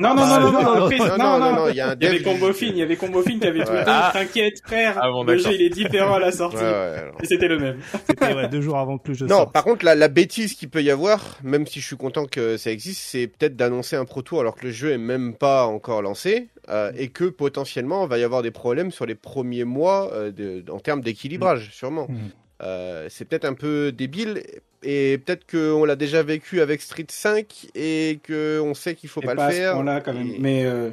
[0.00, 1.80] Non, non, Ah, non, non, non, non, non, non, non, non, non, non, il y
[1.80, 3.64] a un Il y avait dev- Combo Fin, il y avait Combo Fin qui avait
[3.64, 4.10] tweeté, Ah.
[4.12, 6.56] t'inquiète frère, Ah bon, le jeu il est différent à la sortie.
[6.56, 7.12] Ouais, ouais.
[7.22, 7.78] Et c'était le même.
[8.08, 9.52] C'était ouais, deux jours avant que le jeu Non, sorte.
[9.52, 12.56] par contre, la, la bêtise qu'il peut y avoir, même si je suis content que
[12.56, 15.66] ça existe, c'est peut-être d'annoncer un Pro Tour alors que le jeu est même pas
[15.66, 19.64] encore lancé euh, et que potentiellement il va y avoir des problèmes sur les premiers
[19.64, 22.06] mois euh, de- en termes d'équilibrage, sûrement.
[22.08, 22.18] Mhm.
[22.60, 24.42] Euh, c'est peut-être un peu débile
[24.82, 29.20] et peut-être qu'on l'a déjà vécu avec Street 5 et que on sait qu'il faut
[29.22, 29.74] Et pas, pas à le ce faire.
[29.74, 30.28] point-là quand même.
[30.28, 30.90] Et- Mais euh,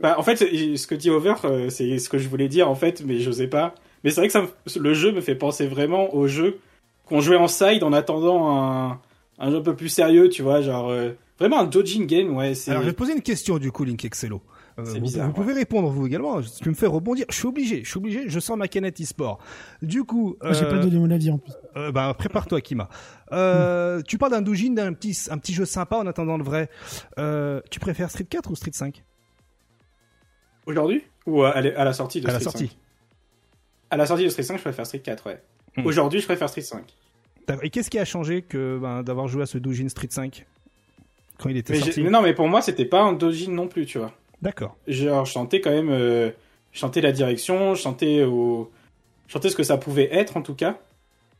[0.00, 2.74] bah, en fait, ce que dit Over, euh, c'est ce que je voulais dire en
[2.74, 3.74] fait, mais j'osais pas.
[4.02, 6.58] Mais c'est vrai que ça me- le jeu me fait penser vraiment au jeu
[7.06, 9.00] qu'on jouait en side en attendant un,
[9.38, 12.52] un jeu un peu plus sérieux, tu vois, genre euh, vraiment un dodging game, ouais.
[12.68, 14.40] Alors, je vais te poser une question du coup, Link Excello.
[14.76, 16.40] Euh, C'est vous, bizarre, vous pouvez répondre vous également.
[16.42, 17.26] Tu me fais rebondir.
[17.30, 17.84] Je suis obligé.
[17.84, 18.28] Je suis obligé.
[18.28, 19.38] Je sors ma canette e-sport.
[19.82, 21.52] Du coup, Moi, J'ai euh, pas donné mon avis en plus.
[21.76, 22.88] euh, bah, prépare-toi, Kima.
[23.30, 26.68] Euh, Tu parles d'un doujin, d'un petit, un petit jeu sympa en attendant le vrai.
[27.18, 29.04] Euh, tu préfères Street 4 ou Street 5
[30.66, 31.02] aujourd'hui?
[31.26, 32.76] Ou à, la- à la sortie de à la Street sortie 5
[33.90, 35.42] À la sortie de Street 5, je préfère Street 4, ouais.
[35.76, 35.86] Hmm.
[35.86, 36.84] Aujourd'hui, je préfère Street 5.
[37.46, 37.64] D'accord.
[37.64, 40.46] Et qu'est-ce qui a changé que ben, d'avoir joué à ce doujin Street 5
[41.38, 42.02] quand il était Mais, sorti?
[42.04, 44.12] non, mais pour moi, c'était pas un dodging non plus, tu vois.
[44.42, 44.76] D'accord.
[44.86, 46.30] genre je quand même euh,
[46.72, 48.70] je la direction je sentais au
[49.28, 50.78] je sentais ce que ça pouvait être en tout cas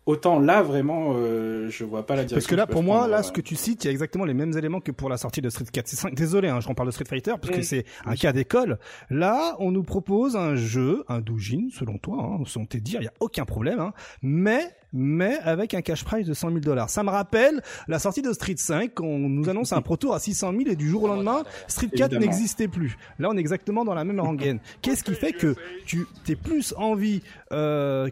[0.07, 3.11] autant là vraiment euh, je vois pas la direction Parce que là, pour moi, prendre,
[3.13, 3.23] là, euh.
[3.23, 5.41] ce que tu cites, il y a exactement les mêmes éléments que pour la sortie
[5.41, 6.15] de Street 4 5.
[6.15, 7.63] Désolé, hein, je reparle de Street Fighter parce que Mm.
[7.63, 8.79] c'est un cas d'école.
[9.11, 13.05] Là, on nous propose un jeu, un doujin, selon toi, hein, selon tes dires, il
[13.05, 13.93] y a aucun problème, hein,
[14.23, 16.89] mais mais avec un cash price de 100 000 dollars.
[16.89, 20.53] Ça me rappelle la sortie de Street 5, on nous annonce un proto à 600
[20.53, 22.21] 000 et du jour au lendemain, Street 4 Évidemment.
[22.21, 22.97] n'existait plus.
[23.19, 24.61] Là, on est exactement dans la même rengaine.
[24.81, 28.09] Qu'est-ce qui fait que tu t'es plus envie, euh,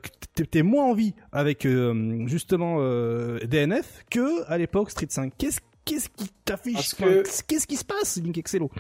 [0.51, 6.09] t'es- moins envie avec euh, justement euh, DNF que à l'époque Street 5 Qu'est-ce qu'est-ce
[6.09, 6.95] qui t'affiche?
[7.47, 8.71] Qu'est-ce qui se passe, Link Excello?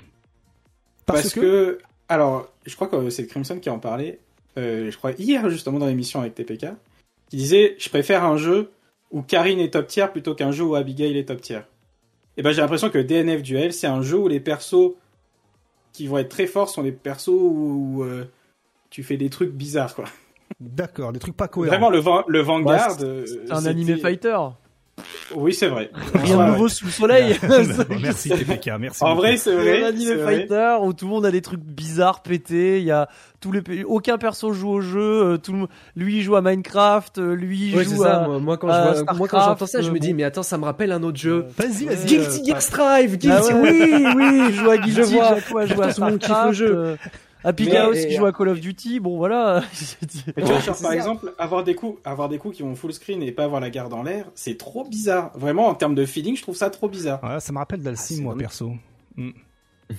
[1.06, 1.78] Parce, que...
[2.08, 4.18] alors je crois que c'est Crimson qui en parlait
[4.58, 6.66] euh, je crois hier justement dans l'émission avec TPK
[7.32, 8.70] qui disait je préfère un jeu
[9.10, 11.60] où Karine est top tier plutôt qu'un jeu où Abigail est top tier
[12.36, 14.92] et ben j'ai l'impression que DNF Duel c'est un jeu où les persos
[15.94, 18.24] qui vont être très forts sont les persos où euh,
[18.90, 20.04] tu fais des trucs bizarres quoi
[20.60, 21.72] D'accord, des trucs pas cohérents.
[21.74, 22.90] Vraiment, le, van- le Vanguard.
[22.90, 24.36] Ouais, c'est- euh, un animé fighter.
[25.34, 25.90] Oui, c'est vrai.
[26.14, 26.68] Rien de nouveau ouais.
[26.68, 27.36] sous le soleil.
[28.02, 29.02] merci TPK, merci.
[29.02, 29.82] En vrai, c'est vrai.
[29.82, 30.36] un anime c'est vrai.
[30.40, 32.78] fighter où tout le monde a des trucs bizarres pétés.
[32.78, 33.08] Il y a
[33.40, 35.00] tous les aucun perso joue au jeu.
[35.00, 38.28] euh, Tout le lui il joue à Minecraft, euh, lui il Ouais, c'est joue à.
[38.28, 40.16] Moi, moi, quand à je vois- moi, quand j'entends ça, je me euh, dis, bon.
[40.18, 41.46] mais attends, ça me rappelle un autre jeu.
[41.56, 42.04] Vas-y, vas-y.
[42.06, 43.28] Guilty euh, Gear Strive, Guilty.
[43.50, 45.24] Ah ouais, oui, oui, il joue à Guilty, Je vois.
[45.26, 46.96] A à Tout le monde kiffe le jeu.
[47.44, 49.00] Euh, Mais- aussi et- joue à Call of Duty.
[49.00, 49.62] Bon voilà.
[50.36, 52.92] Mais tu vois, genre, par exemple, avoir des coups, avoir des coups qui vont full
[52.92, 55.30] screen et pas avoir la garde en l'air, c'est trop bizarre.
[55.36, 57.22] Vraiment, en termes de feeling, je trouve ça trop bizarre.
[57.22, 58.72] Ouais, ça me rappelle Ah, d'Alcim, c'est moi, perso.
[59.18, 59.32] Ouais,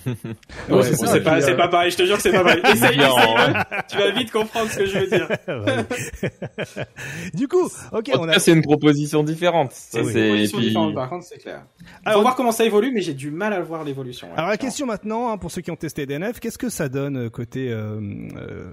[0.70, 1.90] Ouais, c'est pas, euh, pas pareil.
[1.90, 2.60] Je te jure que c'est pas pareil.
[2.72, 3.16] Essaye, Non.
[3.18, 3.54] essaye.
[3.88, 5.28] Tu vas vite comprendre ce que je veux dire.
[7.34, 8.38] Du coup, ok, En on a.
[8.38, 9.70] c'est une proposition différente.
[9.72, 11.64] C'est et Évolution puis différente, par contre, c'est clair.
[11.78, 14.28] Faut Alors- voir comment ça évolue, mais j'ai du mal à voir l'évolution.
[14.28, 14.34] ouais.
[14.36, 17.16] Alors la question maintenant, hein, pour ceux qui ont testé DNF, qu'est-ce que ça donne
[17.26, 18.00] euh, côté euh,
[18.36, 18.68] euh,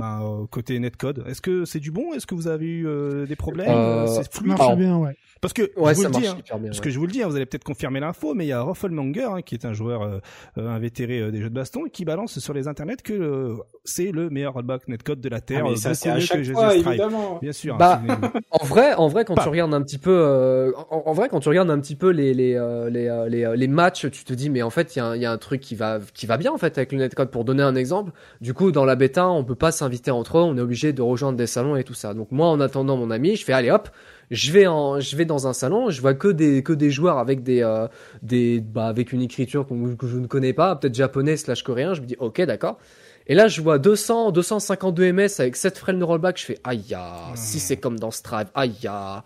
[0.00, 1.24] euh, côté netcode?
[1.28, 2.12] Est-ce que c'est du bon?
[2.14, 3.70] Est-ce que vous avez eu euh, des problèmes?
[3.70, 5.16] Euh, C'est Ça fluide marche Alors- bien, ouais.
[5.40, 6.66] Parce que Ouais, je vous ça le dis, marche hein, hyper bien.
[6.68, 6.84] parce ouais.
[6.84, 8.60] que je vous le dis, hein, vous allez peut-être confirmer l'info, mais il y a
[8.60, 10.18] Roffelmanger hein, qui est un joueur euh,
[10.58, 13.54] euh, invétéré euh, des jeux de baston qui balance sur les internets que euh,
[13.84, 16.42] c'est le meilleur rollback netcode de la Ah, terre, mais euh, ça, c'est à chaque
[16.42, 17.38] que fois, évidemment.
[17.40, 17.74] Bien sûr.
[17.74, 18.02] hein, Bah.
[18.50, 19.44] En vrai, en vrai, quand Pas.
[19.44, 22.10] tu regardes un petit peu, euh, en, en vrai, quand tu regardes un petit peu
[22.10, 24.98] les les euh, les, euh, les, les matchs, tu te dis mais en fait il
[24.98, 26.76] y a, un- il y a un truc qui va qui va bien en fait
[26.76, 27.30] avec le netcode.
[27.30, 28.12] Pour donner un exemple,
[28.42, 31.00] du coup dans la bêta, on peut pas s'inviter entre eux, on est obligé de
[31.00, 32.12] rejoindre des salons et tout ça.
[32.12, 33.88] Donc moi, en attendant mon ami, je fais allez hop,
[34.30, 37.18] je vais en je vais dans un salon, je vois que des que des joueurs
[37.18, 37.88] avec des euh,
[38.22, 41.94] des bah avec une écriture que je ne connais pas, peut-être japonais slash coréen.
[41.94, 42.78] Je me dis ok d'accord.
[43.26, 46.36] Et là, je vois 200, 252 ms avec 7 frames de rollback.
[46.38, 49.22] Je fais, aïe, ya, si c'est comme dans Strive, aïe, ya.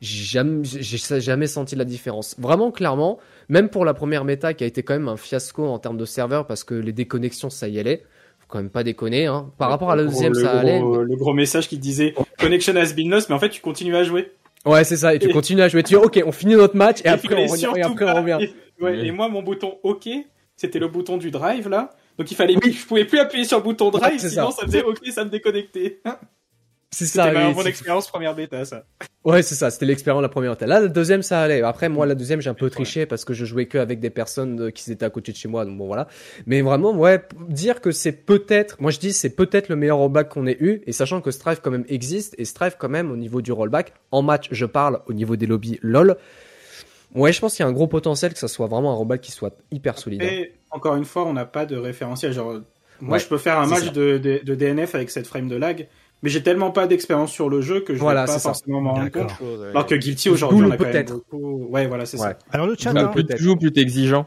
[0.00, 2.36] J'ai jamais, j'ai j'ai jamais senti la différence.
[2.38, 5.78] Vraiment, clairement, même pour la première méta qui a été quand même un fiasco en
[5.80, 8.04] termes de serveur parce que les déconnexions, ça y allait.
[8.38, 9.50] Faut quand même pas déconner, hein.
[9.58, 10.78] Par rapport à la deuxième, gros- ça allait.
[10.78, 13.60] gros- mais- Le gros message qui disait Connection has been lost, mais en fait, tu
[13.60, 14.30] continues à jouer.
[14.66, 15.14] Ouais, c'est ça.
[15.14, 15.82] Et tu Et- continues à jouer.
[15.82, 18.38] Tu dis, ok, on finit notre match et, après, on, revient- et on revient.
[18.80, 19.06] Ouais, Oui.
[19.08, 20.08] et moi, mon bouton OK,
[20.56, 21.90] c'était le bouton du drive, là.
[22.18, 24.58] Donc il fallait, je pouvais plus appuyer sur le bouton drive, sinon ça.
[24.60, 24.66] ça.
[24.66, 26.00] faisait OK, ça me déconnectait.
[26.92, 27.32] C'est C'était ça.
[27.32, 28.84] ma oui, mon expérience première bêta, ça.
[29.24, 30.56] Ouais, c'est ça, c'était l'expérience la première.
[30.60, 31.62] Là, la deuxième, ça allait.
[31.62, 34.10] Après, moi, la deuxième, j'ai un peu triché parce que je jouais que avec des
[34.10, 35.64] personnes euh, qui étaient à côté de chez moi.
[35.64, 36.08] Donc bon, voilà.
[36.46, 40.30] Mais vraiment, ouais, dire que c'est peut-être, moi je dis, c'est peut-être le meilleur rollback
[40.30, 40.82] qu'on ait eu.
[40.86, 43.92] Et sachant que Strive quand même existe et Strive quand même au niveau du rollback,
[44.10, 46.16] en match, je parle au niveau des lobbies LOL.
[47.14, 49.20] Ouais, je pense qu'il y a un gros potentiel que ça soit vraiment un rollback
[49.20, 50.22] qui soit hyper solide.
[50.22, 50.28] hein.
[50.28, 52.32] Et encore une fois, on n'a pas de référentiel.
[52.32, 52.60] Genre,
[53.00, 55.88] moi, Ouais, je peux faire un match de, de DNF avec cette frame de lag,
[56.22, 58.50] mais j'ai tellement pas d'expérience sur le jeu que je Voilà, vais pas ça.
[58.50, 59.30] forcément m'en rendre compte.
[59.70, 61.66] Alors que Guilty aujourd'hui, on a quand même beaucoup.
[61.70, 62.28] Ouais, voilà, c'est Ouais.
[62.30, 62.38] ça.
[62.52, 64.26] Alors le chat, hein, Plus tu joues, plus t'es exigeant.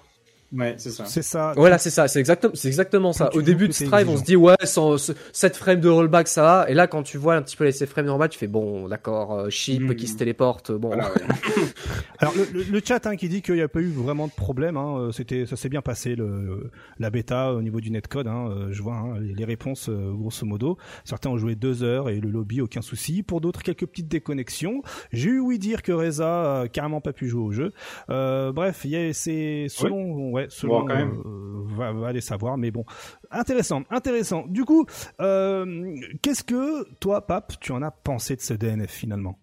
[0.56, 1.06] Ouais, c'est ça.
[1.06, 1.54] c'est ça.
[1.56, 3.30] Voilà, c'est ça, c'est exactement, c'est exactement ça.
[3.34, 6.42] Au début de Strive, on se dit ouais, sans, ce- 7 frames de rollback, ça
[6.44, 6.66] va.
[6.70, 8.48] Et là, quand tu vois un petit peu les 7 frames de rollback, tu fais
[8.48, 9.96] bon, d'accord, euh, chip Mhm.
[9.96, 10.90] qui se téléporte, bon.
[10.90, 11.22] Voilà, ouais.
[12.20, 14.32] Alors le, le- le chat hein, qui dit qu'il n'y a pas eu vraiment de
[14.32, 18.28] problème, hein, euh, c'était ça s'est bien passé le la bêta au niveau du netcode.
[18.28, 20.78] Hein, euh, je vois hein, les, les réponses euh, grosso modo.
[21.04, 23.24] Certains ont joué deux heures et le lobby aucun souci.
[23.24, 24.82] Pour d'autres quelques petites déconnexions.
[25.12, 27.72] J'ai eu oui dire que Reza a carrément pas pu jouer au jeu.
[28.10, 31.22] Euh, bref, il y a- c'est selon ouais selon Bon, quand même.
[31.26, 32.58] euh, va, va aller savoir.
[32.58, 32.86] Mais bon,
[33.32, 34.46] intéressant, intéressant.
[34.48, 34.86] Du coup,
[35.22, 39.40] euh, qu'est-ce que toi, Pape, tu en as pensé de ce DNF finalement?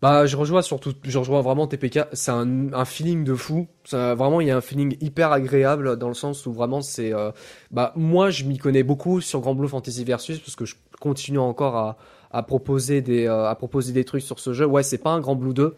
[0.00, 2.00] Bah, je rejoins surtout, je rejoins vraiment TPK.
[2.12, 3.66] C'est un, un feeling de fou.
[3.84, 7.12] Ça, vraiment, il y a un feeling hyper agréable dans le sens où vraiment c'est,
[7.12, 7.32] euh,
[7.72, 11.38] bah, moi, je m'y connais beaucoup sur Grand Blue Fantasy Versus parce que je continue
[11.40, 11.96] encore à,
[12.30, 14.64] à proposer des, euh, à proposer des trucs sur ce jeu.
[14.64, 15.74] Ouais, c'est pas un Grand Blue 2.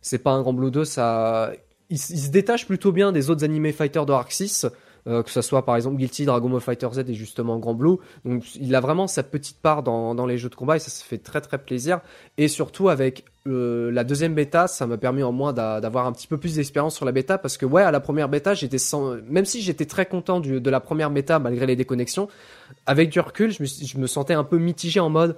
[0.00, 1.50] C'est pas un Grand Blue 2, ça,
[1.90, 4.66] il, se détache plutôt bien des autres animés fighters de Arc 6.
[5.06, 7.96] euh, que ce soit par exemple Guilty, Dragon Ball Fighter Z et justement Grand Blue.
[8.24, 11.02] Donc il a vraiment sa petite part dans, les jeux de combat et ça se
[11.02, 12.00] fait très très plaisir.
[12.38, 16.12] Et surtout avec euh, la deuxième bêta, ça m'a permis au moins d'a- d'avoir un
[16.12, 18.78] petit peu plus d'expérience sur la bêta parce que ouais, à la première bêta, j'étais
[18.78, 19.16] sans...
[19.28, 22.28] même si j'étais très content de la première bêta malgré les déconnexions,
[22.86, 25.36] avec du recul, je me sentais un peu mitigé en mode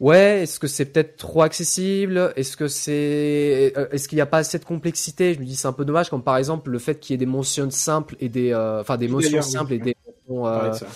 [0.00, 2.32] ouais, est-ce que c'est peut-être trop accessible?
[2.36, 5.34] Est-ce que c'est euh, est-ce qu'il n'y a pas assez de complexité?
[5.34, 7.18] Je me dis c'est un peu dommage comme par exemple le fait qu'il y ait
[7.18, 9.42] des motions simples et des euh, enfin des motions oui.
[9.42, 9.96] simples et des
[10.30, 10.86] euh, de.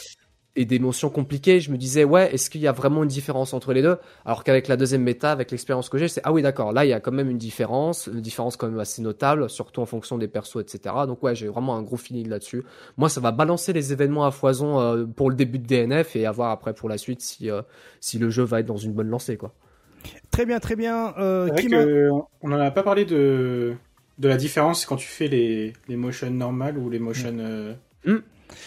[0.54, 3.54] Et des motions compliquées, je me disais ouais, est-ce qu'il y a vraiment une différence
[3.54, 3.96] entre les deux?
[4.26, 6.88] Alors qu'avec la deuxième méta, avec l'expérience que j'ai, c'est ah oui d'accord, là il
[6.88, 10.18] y a quand même une différence, une différence quand même assez notable, surtout en fonction
[10.18, 10.94] des persos, etc.
[11.06, 12.64] Donc ouais, j'ai vraiment un gros feeling là-dessus.
[12.98, 16.26] Moi, ça va balancer les événements à foison euh, pour le début de DNF et
[16.26, 17.62] à voir après pour la suite si euh,
[18.00, 19.54] si le jeu va être dans une bonne lancée quoi.
[20.30, 21.14] Très bien, très bien.
[21.18, 22.08] Euh, vrai que
[22.42, 23.74] on n'en a pas parlé de,
[24.18, 27.34] de la différence quand tu fais les, les motions normales ou les motions.
[27.38, 27.72] euh,
[28.04, 28.16] Mm.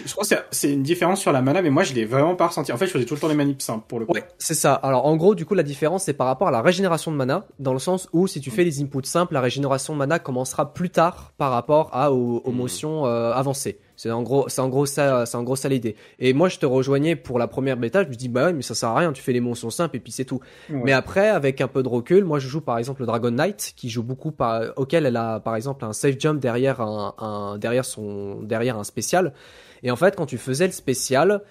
[0.05, 2.47] Je crois que c'est- une différence sur la mana, mais moi je l'ai vraiment pas
[2.47, 2.71] ressenti.
[2.71, 4.13] En fait, je faisais tout le temps les manips simples pour le coup.
[4.13, 4.73] Ouais, c'est ça.
[4.73, 7.45] Alors en gros, du coup, la différence c'est par rapport à la régénération de mana,
[7.59, 10.73] dans le sens où si tu fais les inputs simples, la régénération de mana commencera
[10.73, 13.79] plus tard par rapport à aux, aux motions euh, avancées.
[13.97, 15.95] C'est en gros, c'est en gros ça, c'est en gros ça l'idée.
[16.19, 18.03] Et moi, je te rejoignais pour la première bêta.
[18.03, 19.13] Je me dis bah ouais, mais ça sert à rien.
[19.13, 20.41] Tu fais les motions simples et puis c'est tout.
[20.69, 20.81] Ouais.
[20.83, 23.71] Mais après, avec un peu de recul, moi je joue par exemple le Dragon Knight,
[23.77, 27.57] qui joue beaucoup par, auquel elle a par exemple un safe jump derrière un, un-
[27.57, 29.31] derrière son derrière un spécial.
[29.83, 31.41] Et en fait, quand tu faisais le spécial,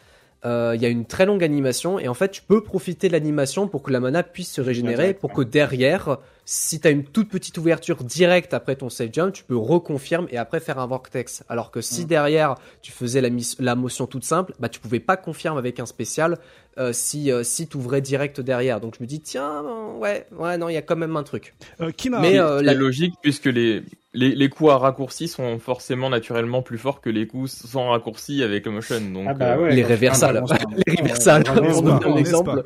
[0.45, 3.13] euh, il y a une très longue animation et en fait tu peux profiter de
[3.15, 7.05] l'animation pour que la mana puisse se régénérer pour que derrière si tu as une
[7.05, 10.87] toute petite ouverture directe après ton save jump tu peux reconfirmer et après faire un
[10.87, 11.45] vortex.
[11.49, 13.23] Alors que si derrière tu faisais
[13.59, 16.37] la, motion toute simple bah tu pouvais pas confirmer avec un spécial
[16.77, 18.81] euh, si euh, si tu ouvrais direct derrière.
[18.81, 19.63] Donc je me dis tiens
[19.97, 21.55] ouais ouais non il y a quand même un truc.
[21.81, 23.83] Euh, qui m'a- mais euh, la- logique puisque les,
[24.15, 28.43] les, les coups à raccourci sont forcément naturellement plus forts que les coups sans raccourci
[28.43, 29.01] avec le motion.
[29.13, 30.43] Donc, Ah bah euh, les réversales
[30.87, 32.63] les réversales pour donner un exemple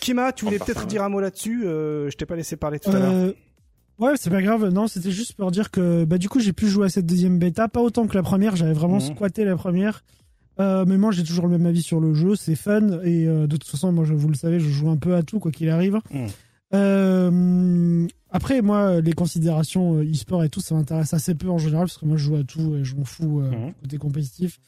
[0.00, 1.64] Kima, tu voulais peut-être dire un mot là-dessus.
[1.66, 3.12] euh, je t'ai pas laissé parler tout à l'heure.
[3.12, 3.32] Euh,
[3.98, 4.68] ouais, c'est pas grave.
[4.68, 7.38] Non, c'était juste pour dire que bah du coup j'ai pu jouer à cette deuxième
[7.38, 8.54] bêta, pas autant que la première.
[8.56, 9.14] J'avais vraiment Mhm.
[9.14, 10.02] squatté la première.
[10.60, 12.34] Euh, mais moi j'ai toujours le même avis sur le jeu.
[12.36, 14.96] C'est fun et euh, de toute façon moi je, vous le savez, je joue un
[14.96, 15.98] peu à tout quoi qu'il arrive.
[16.12, 16.28] Mhm.
[16.74, 21.86] Euh, après moi les considérations euh, e-sport et tout ça m'intéresse assez peu en général
[21.86, 23.72] parce que moi je joue à tout et je m'en fous euh, Mhm.
[23.82, 24.60] côté compétitif.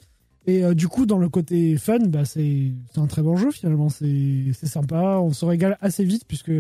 [0.47, 3.91] Et euh, du coup, dans le côté fun, bah, c'est un très bon jeu finalement.
[3.91, 5.19] C'est sympa.
[5.21, 6.51] On se régale assez vite puisque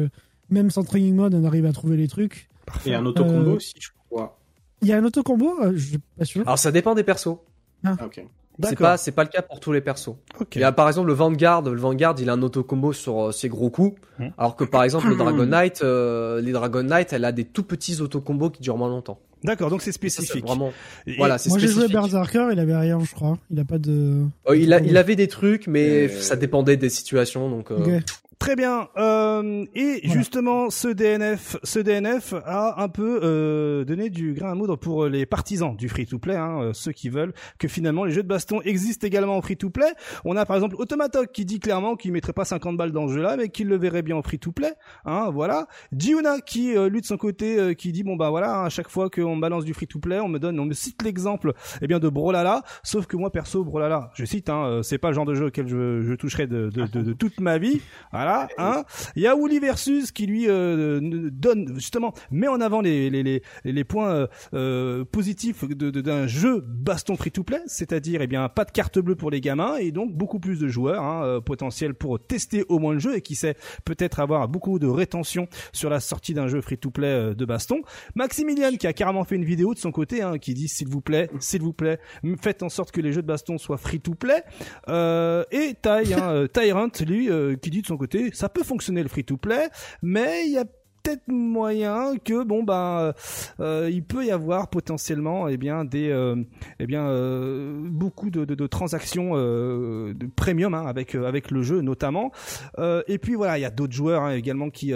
[0.50, 2.50] même sans training mode, on arrive à trouver les trucs.
[2.84, 4.38] Et un auto-combo Euh, aussi, je crois.
[4.82, 6.42] Il y a un auto-combo Je suis pas sûr.
[6.42, 7.38] alors ça dépend des persos
[7.82, 8.22] Ah, ok.
[8.68, 10.56] C'est pas c'est pas le cas pour tous les persos Ok.
[10.56, 13.32] Il y a par exemple le Vanguard, le Vanguard il a un auto-combo sur euh,
[13.32, 14.28] ses gros coups, Hmm.
[14.36, 17.62] alors que par exemple le Dragon Knight, euh, les Dragon Knight, elle a des tout
[17.62, 19.18] petits auto-combos qui durent moins longtemps.
[19.42, 20.46] D'accord, donc c'est Ça, c'est spécifique.
[20.46, 20.70] Vraiment,
[21.06, 21.88] Et- voilà, c'est Moi j'ai joué.
[21.88, 23.38] Berserker, il avait rien, je crois.
[23.50, 24.26] Il a pas de.
[24.48, 27.70] Euh, il, a, il avait des trucs, mais Euh, ça dépendait des situations, donc.
[27.70, 28.02] euh, Ok.
[28.40, 28.88] Très bien.
[28.96, 34.54] Euh, et justement, ce DNF, ce DNF a un peu euh, donné du grain à
[34.54, 38.22] moudre pour les partisans du free-to-play, hein, euh, ceux qui veulent que finalement les jeux
[38.22, 39.92] de baston existent également en free-to-play.
[40.24, 43.12] On a par exemple Automatok qui dit clairement qu'il mettrait pas 50 balles dans ce
[43.12, 44.72] jeu-là, mais qu'il le verrait bien en free-to-play.
[45.04, 45.66] Hein, voilà.
[45.92, 48.68] Giuna qui euh, lui de son côté, euh, qui dit bon bah voilà, hein, à
[48.70, 51.52] chaque fois qu'on me balance du free-to-play, on me donne, on me cite l'exemple,
[51.82, 52.62] eh bien de Brolala.
[52.84, 55.48] Sauf que moi perso, Brolala, je cite, hein, euh, c'est pas le genre de jeu
[55.48, 57.82] auquel je, je toucherai de, de, de, de toute ma vie.
[58.12, 58.29] Voilà.
[58.58, 58.84] Hein.
[59.16, 63.10] Il y a Woolly versus qui lui euh, ne- donne justement met en avant les
[63.10, 67.60] les les, les points euh, euh, positifs de de- d'un jeu baston free to play,
[67.66, 70.68] c'est-à-dire eh bien pas de carte bleue pour les gamins et donc beaucoup plus de
[70.68, 74.48] joueurs hein, euh, potentiels pour tester au moins le jeu et qui sait peut-être avoir
[74.48, 77.82] beaucoup de rétention sur la sortie d'un jeu free to play de baston.
[78.14, 81.00] Maximilian qui a carrément fait une vidéo de son côté hein, qui dit s'il vous
[81.00, 81.98] plaît, s'il vous plaît,
[82.42, 84.42] faites en sorte que les jeux de baston soient free to play.
[84.88, 88.62] Euh, et Ty, hein, euh, Tyrant, lui, euh, qui dit de son côté, ça peut
[88.62, 89.68] fonctionner le free-to-play,
[90.02, 90.64] mais il y a
[91.02, 96.36] peut-être moyen que bon euh, il peut y avoir potentiellement eh bien des euh,
[96.78, 101.62] eh bien euh, beaucoup de, de, de transactions euh, de premium hein, avec avec le
[101.62, 102.32] jeu notamment.
[102.78, 104.92] Et puis voilà il y a d'autres joueurs hein, également qui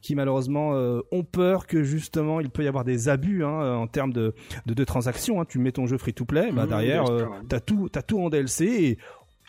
[0.00, 0.72] qui malheureusement
[1.10, 4.34] ont peur que justement il peut y avoir des abus hein, en termes de
[4.66, 7.04] de, de transactions tu mets ton jeu free to play bah Mmh, derrière
[7.48, 8.98] t'as tout t'as tout en DLC et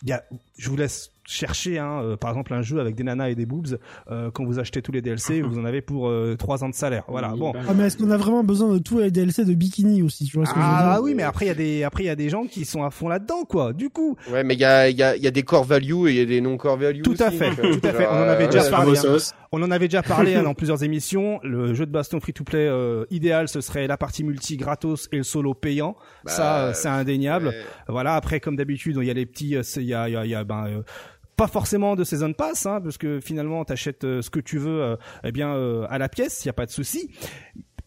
[0.02, 0.24] il y a,
[0.56, 3.46] je vous laisse chercher, hein, euh, par exemple, un jeu avec des nanas et des
[3.46, 3.78] boobs.
[4.10, 6.74] euh, quand vous achetez tous les DLC, vous en avez pour euh, trois ans de
[6.74, 7.04] salaire.
[7.08, 7.28] Voilà.
[7.36, 7.52] Bon.
[7.68, 10.36] Ah, mais est-ce qu'on a vraiment besoin de tout les DLC de bikini aussi Tu
[10.36, 12.04] vois ce que je veux dire Ah oui, mais après il y a des après
[12.04, 13.72] il y a des gens qui sont à fond là-dedans, quoi.
[13.72, 15.64] Du coup, Ouais, mais il y a, il y, a, il y a des core
[15.64, 17.02] value et il y a des non core value.
[17.02, 18.06] Tout à fait, euh, tout à fait.
[18.06, 18.98] On en avait euh, déjà ouais, parlé.
[18.98, 19.16] hein.
[19.52, 21.40] On en avait déjà parlé hein, dans plusieurs émissions.
[21.42, 25.22] Le jeu de baston free-to-play euh, idéal, ce serait la partie multi gratos et le
[25.22, 25.96] solo payant.
[26.24, 27.48] Bah, Ça, euh, c'est indéniable.
[27.48, 27.62] ouais.
[27.88, 28.14] Voilà.
[28.14, 30.24] Après, comme d'habitude, il y a les petits, euh, il y a, il y a,
[30.26, 30.82] il y a, ben, euh,
[31.38, 34.82] pas forcément de season pass, hein, parce que finalement, t'achètes euh, ce que tu veux,
[34.82, 37.12] euh, eh bien, euh, à la pièce, il y a pas de souci.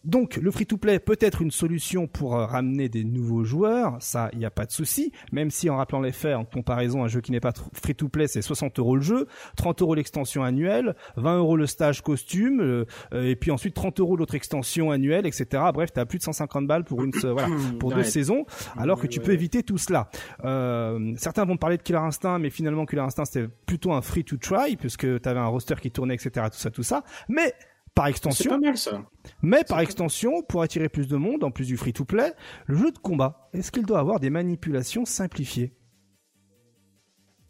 [0.04, 4.38] Donc le free-to-play peut être une solution pour euh, ramener des nouveaux joueurs, ça il
[4.38, 5.12] n'y a pas de souci.
[5.30, 8.42] Même si en rappelant les faits, en comparaison, un jeu qui n'est pas free-to-play, c'est
[8.42, 13.28] 60 euros le jeu, 30 euros l'extension annuelle, 20 euros le stage costume, euh, euh,
[13.28, 15.62] et puis ensuite 30 euros l'autre extension annuelle, etc.
[15.72, 17.48] Bref, t'as plus de 150 balles pour une, voilà,
[17.78, 18.44] pour deux saisons,
[18.76, 19.36] alors que tu ouais, peux ouais.
[19.36, 20.08] éviter tout cela.
[20.44, 24.76] Euh, certains vont parler de Killer Instinct, mais finalement Killer Instinct c'était plutôt un free-to-try
[24.76, 26.46] puisque t'avais un roster qui tournait, etc.
[26.50, 27.04] Tout ça, tout ça.
[27.28, 27.54] Mais
[27.94, 29.02] par extension, pas mal ça.
[29.42, 32.32] mais par extension, pour attirer plus de monde, en plus du free-to-play,
[32.66, 35.74] le jeu de combat, est-ce qu'il doit avoir des manipulations simplifiées?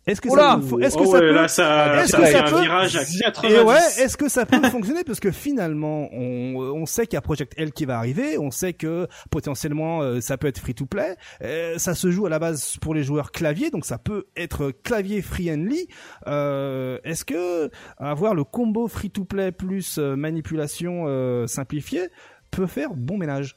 [0.04, 2.26] Est-ce que Oula ça, est-ce que oh ça ouais, peut, là, ça, est-ce ça que
[2.26, 3.54] ça un peut- virage à 90.
[3.54, 5.04] et ouais, est-ce que ça peut fonctionner?
[5.04, 8.50] Parce que finalement, on, on sait qu'il y a Project L qui va arriver, on
[8.50, 11.14] sait que potentiellement euh, ça peut être free to play,
[11.44, 14.72] euh, ça se joue à la base pour les joueurs clavier, donc ça peut être
[14.82, 15.86] clavier friendly.
[16.26, 22.08] Euh, Est-ce que avoir le combo free to play plus euh, manipulation euh, simplifiée
[22.50, 23.56] peut faire bon ménage?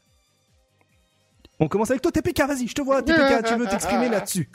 [1.60, 4.50] On commence avec toi TPK, vas-y, je te vois TPK, tu veux t'exprimer là-dessus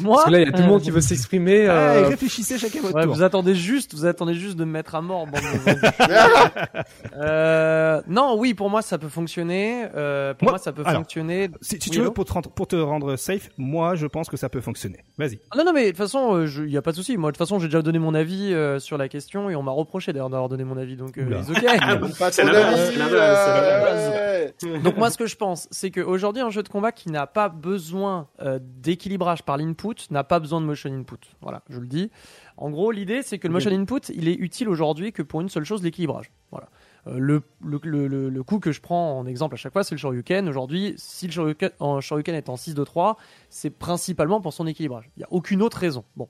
[0.00, 1.68] Moi Parce que là, il y a tout le monde qui veut s'exprimer.
[1.68, 3.14] Ah, euh, Réfléchissez chacun votre Ouais, tour.
[3.14, 5.28] vous attendez juste, vous attendez juste de me mettre à mort.
[7.16, 9.86] euh, non, oui, pour moi ça peut fonctionner.
[9.94, 11.50] Euh, pour Moi- moi, ça peut alors, fonctionner.
[11.60, 14.28] Si, si Oui, tu veux, pour te, rendre, pour te rendre safe, moi je pense
[14.28, 15.04] que ça peut fonctionner.
[15.18, 15.38] Vas-y.
[15.52, 17.16] Ah Non, non, mais de toute façon, il n'y a pas de souci.
[17.16, 19.62] Moi, de toute façon, j'ai déjà donné mon avis euh, sur la question et on
[19.62, 20.96] m'a reproché d'ailleurs d'avoir donné mon avis.
[20.96, 21.64] Donc, euh, ok.
[23.20, 24.78] Euh.
[24.82, 27.48] Donc moi, ce que je pense, c'est qu'aujourd'hui, un jeu de combat qui n'a pas
[27.48, 31.16] besoin euh, d'équilibrage par l'input n'a pas besoin de motion input.
[31.40, 32.10] Voilà, je le dis.
[32.56, 35.48] En gros, l'idée, c'est que le motion input, il est utile aujourd'hui que pour une
[35.48, 36.30] seule chose, l'équilibrage.
[36.50, 36.68] Voilà.
[37.06, 39.94] Euh, le, le, le, le, coup que je prends en exemple à chaque fois, c'est
[39.94, 40.48] le Shoryuken.
[40.48, 43.16] Aujourd'hui, si le Shoryuken, en Shoryuken est en 6-2-3,
[43.48, 45.10] c'est principalement pour son équilibrage.
[45.16, 46.04] Il n'y a aucune autre raison.
[46.16, 46.28] Bon.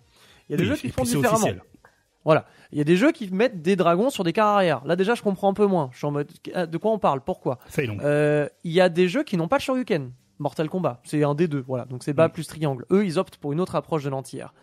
[0.48, 1.34] Il y a des Oui, jeux qui font différemment.
[1.34, 1.62] officiel.
[2.24, 2.44] Voilà.
[2.72, 4.82] Il y a des jeux qui mettent des dragons sur des carres arrière.
[4.84, 5.88] Là, déjà, je comprends un peu moins.
[5.92, 7.20] Je suis en mode, ah, de quoi on parle?
[7.22, 7.58] Pourquoi?
[8.02, 10.12] Euh, Il y a des jeux qui n'ont pas de Shoryuken.
[10.38, 11.84] Mortal Kombat, c'est un des deux, voilà.
[11.84, 12.32] Donc c'est bas Mm.
[12.32, 12.86] plus triangle.
[12.90, 14.54] Eux, ils optent pour une autre approche de l'entière.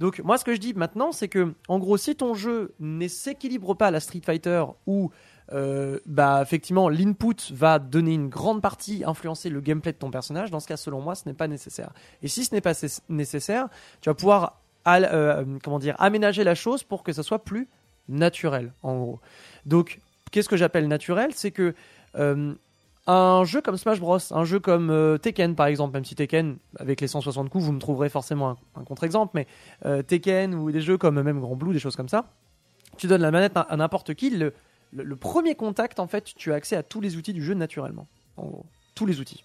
[0.00, 3.06] Donc moi, ce que je dis maintenant, c'est que, en gros, si ton jeu ne
[3.08, 5.10] s'équilibre pas à la Street Fighter ou
[5.52, 10.50] euh, bah effectivement l'input va donner une grande partie influencer le gameplay de ton personnage
[10.50, 11.90] dans ce cas selon moi ce n'est pas nécessaire
[12.22, 13.68] et si ce n'est pas cess- nécessaire
[14.00, 17.68] tu vas pouvoir al- euh, comment dire aménager la chose pour que ça soit plus
[18.08, 19.20] naturel en gros.
[19.66, 21.30] Donc qu'est-ce que j'appelle naturel?
[21.34, 21.74] C'est que
[22.16, 22.52] euh,
[23.06, 26.56] un jeu comme Smash Bros, un jeu comme euh, Tekken par exemple, même si Tekken
[26.78, 29.46] avec les 160 coups, vous me trouverez forcément un, contre-exemple, mais
[29.84, 32.26] euh, Tekken ou des jeux comme même Grand Blue, des choses comme ça,
[32.96, 34.52] tu donnes la manette à, à n'importe qui, le,
[34.92, 37.54] le- le premier contact en fait, tu as accès à tous les outils du jeu
[37.54, 38.06] naturellement,
[38.36, 39.44] en gros, tous les outils.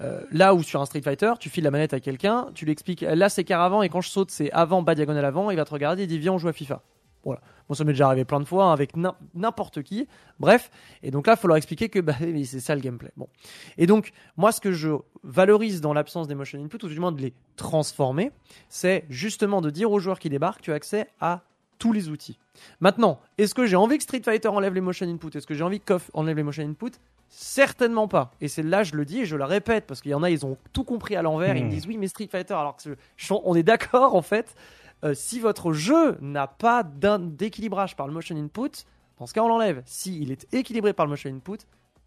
[0.00, 2.72] Euh, là où sur un Street Fighter, tu files la manette à quelqu'un, tu lui
[2.72, 5.56] expliques là c'est car avant et quand je saute c'est avant, bas diagonale avant, il
[5.56, 6.82] va te regarder et dit viens on joue à FIFA.
[7.24, 7.40] Voilà.
[7.68, 10.06] Bon, ça m'est déjà arrivé plein de fois hein, avec n'im- n'importe qui.
[10.38, 10.70] Bref.
[11.02, 13.10] Et donc là, il faut leur expliquer que bah, c'est ça le gameplay.
[13.16, 13.28] Bon.
[13.76, 14.90] Et donc, moi, ce que je
[15.24, 18.30] valorise dans l'absence des motion input, ou du moins de les transformer,
[18.68, 21.42] c'est justement de dire aux joueurs qui débarquent, tu as accès à
[21.78, 22.38] tous les outils.
[22.80, 25.36] Maintenant, est-ce que j'ai envie que Street Fighter enlève les motion input?
[25.36, 26.92] Est-ce que j'ai envie que KOF enlève les motion input?
[27.28, 28.32] Certainement pas.
[28.40, 30.30] Et c'est là, je le dis et je le répète, parce qu'il y en a,
[30.30, 31.56] ils ont tout compris à l'envers.
[31.56, 31.70] Ils me Hmm.
[31.70, 34.54] disent oui, mais Street Fighter, alors que je- on est d'accord en fait.
[35.04, 38.84] Euh, si votre jeu n'a pas d'équilibrage par le motion input,
[39.18, 39.82] dans ce cas, on l'enlève.
[39.84, 41.58] Si il est équilibré par le motion input,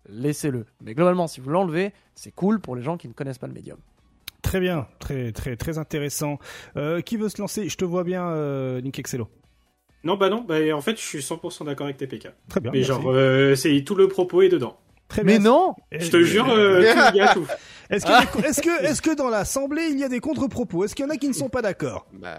[0.09, 0.65] laissez-le.
[0.81, 3.53] Mais globalement, si vous l'enlevez, c'est cool pour les gens qui ne connaissent pas le
[3.53, 3.77] médium.
[4.41, 6.39] Très bien, très très très intéressant.
[6.75, 7.69] Euh, qui veut se lancer?
[7.69, 9.29] Je te vois bien, euh, Nick Excello.
[10.03, 12.29] Non, bah non, bah en fait, je suis 100% d'accord avec TPK.
[12.49, 12.71] Très bien.
[12.71, 12.83] Mais merci.
[12.91, 14.77] genre, euh, c'est tout le propos est dedans.
[15.11, 15.49] Très Mais bien.
[15.49, 16.81] non Je te jure, euh,
[17.13, 17.45] y a tout.
[17.89, 20.85] Est-ce que, est-ce que, est-ce que dans l'assemblée il y a des contre-propos?
[20.85, 22.05] Est-ce qu'il y en a qui ne sont pas d'accord?
[22.13, 22.37] Bah,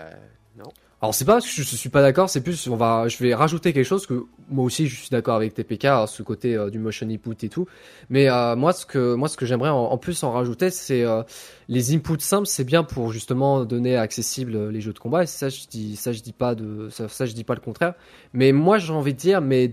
[0.56, 0.70] non.
[1.02, 3.34] Alors c'est pas que je, je suis pas d'accord, c'est plus on va, je vais
[3.34, 6.70] rajouter quelque chose que moi aussi je suis d'accord avec TPK, hein, ce côté euh,
[6.70, 7.66] du motion input et tout.
[8.08, 11.02] Mais euh, moi ce que moi ce que j'aimerais en, en plus en rajouter, c'est
[11.02, 11.22] euh,
[11.68, 15.24] les inputs simples, c'est bien pour justement donner accessible les jeux de combat.
[15.24, 17.60] Et ça je dis ça je dis pas de ça, ça je dis pas le
[17.60, 17.92] contraire.
[18.32, 19.72] Mais moi j'ai envie de dire mais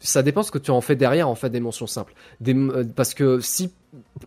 [0.00, 2.14] ça dépend ce que tu en fais derrière en fait des mentions simples.
[2.46, 3.72] Euh, parce que si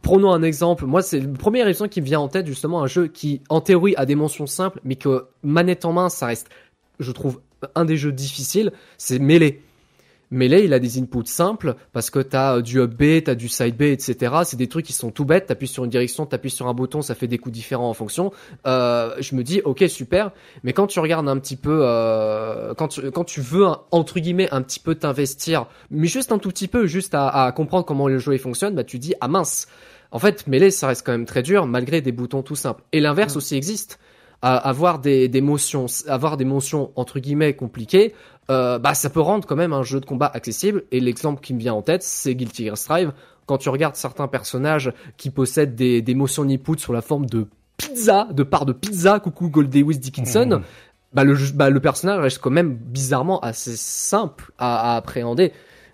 [0.01, 2.87] prenons un exemple, moi c'est le premier exemple qui me vient en tête justement un
[2.87, 6.49] jeu qui en théorie a des mentions simples mais que manette en main ça reste
[6.99, 7.39] je trouve
[7.75, 9.61] un des jeux difficiles, c'est Melee.
[10.31, 13.47] Melee, il a des inputs simples parce que t'as euh, du up B, t'as du
[13.49, 14.33] side B, etc.
[14.43, 15.47] C'est des trucs qui sont tout bêtes.
[15.47, 18.31] T'appuies sur une direction, t'appuies sur un bouton, ça fait des coups différents en fonction.
[18.67, 20.31] Euh, je me dis, ok, super.
[20.63, 24.19] Mais quand tu regardes un petit peu, euh, quand tu, quand tu veux un- entre
[24.19, 27.85] guillemets un petit peu t'investir, mais juste un tout petit peu, juste à, à comprendre
[27.85, 29.67] comment le jeu il fonctionne, bah tu dis, ah mince.
[30.11, 32.83] En fait, Melee, ça reste quand même très dur malgré des boutons tout simples.
[32.93, 33.99] Et l'inverse aussi existe.
[34.41, 38.13] À- avoir des, des motions, avoir des motions entre guillemets compliquées,
[38.49, 40.83] euh, bah ça peut rendre quand même un jeu de combat accessible.
[40.91, 43.11] Et l'exemple qui me vient en tête, c'est Guilty Gear Strive.
[43.45, 47.47] Quand tu regardes certains personnages qui possèdent des, des motions input sur la forme de
[47.77, 50.61] pizza, de part de pizza, coucou Gold Lewis Dickinson, Mhm.
[51.13, 55.51] bah le, bah le personnage reste quand même bizarrement assez simple à, à appréhender.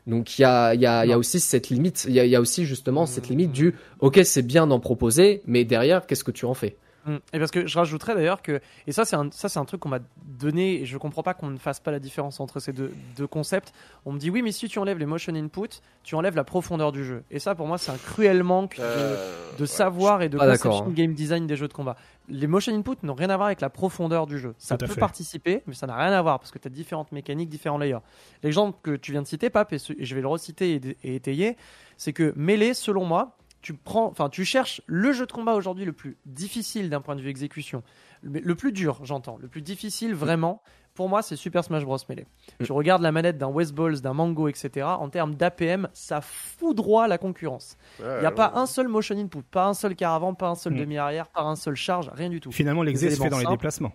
[0.07, 2.19] Donc il y a, il y, a, il y a aussi cette limite, il y
[2.19, 5.63] a, il y a aussi justement cette limite du ok c'est bien d'en proposer, mais
[5.65, 6.75] derrière qu'est-ce que tu en fais?
[7.05, 7.17] Mm.
[7.33, 9.79] Et parce que je rajouterais d'ailleurs que, et ça c'est un, ça c'est un truc
[9.81, 12.73] qu'on m'a donné, et je comprends pas qu'on ne fasse pas la différence entre ces
[12.73, 13.73] deux, deux concepts.
[14.05, 16.91] On me dit oui, mais si tu enlèves les motion input, tu enlèves la profondeur
[16.91, 17.23] du jeu.
[17.29, 19.67] Et ça pour moi c'est un cruel manque de, Euh, de ouais.
[19.67, 20.91] savoir et de conception hein.
[20.91, 21.95] game design des jeux de combat.
[22.27, 24.55] Les motion input n'ont rien à voir avec la profondeur du jeu.
[24.57, 24.99] Ça peut fait.
[24.99, 27.99] participer, mais ça n'a rien à voir parce que tu as différentes mécaniques, différents layers.
[28.41, 30.97] L'exemple que tu viens de citer, Pape, et, ce- et je vais le reciter et,
[31.03, 31.55] et étayer,
[31.97, 35.85] c'est que Melee, selon moi, tu prends, enfin, tu cherches le jeu de combat aujourd'hui
[35.85, 37.81] le plus difficile d'un point de vue exécution,
[38.21, 40.61] le, le plus dur, j'entends, le plus difficile vraiment.
[40.93, 41.97] Pour moi, c'est Super Smash Bros.
[42.07, 42.27] Melee.
[42.63, 44.85] Tu regardes la manette d'un West Balls, d'un Mango, etc.
[44.85, 47.75] En termes d'APM, ça foudroie la concurrence.
[47.99, 48.35] Il Ouais, n'y a ouais.
[48.35, 50.77] pas un seul motion input, pas un seul quart avant, pas un seul Mm.
[50.77, 52.51] demi-arrière, pas un seul charge, rien du tout.
[52.51, 53.91] Finalement, l'exé se fait dans les déplacements.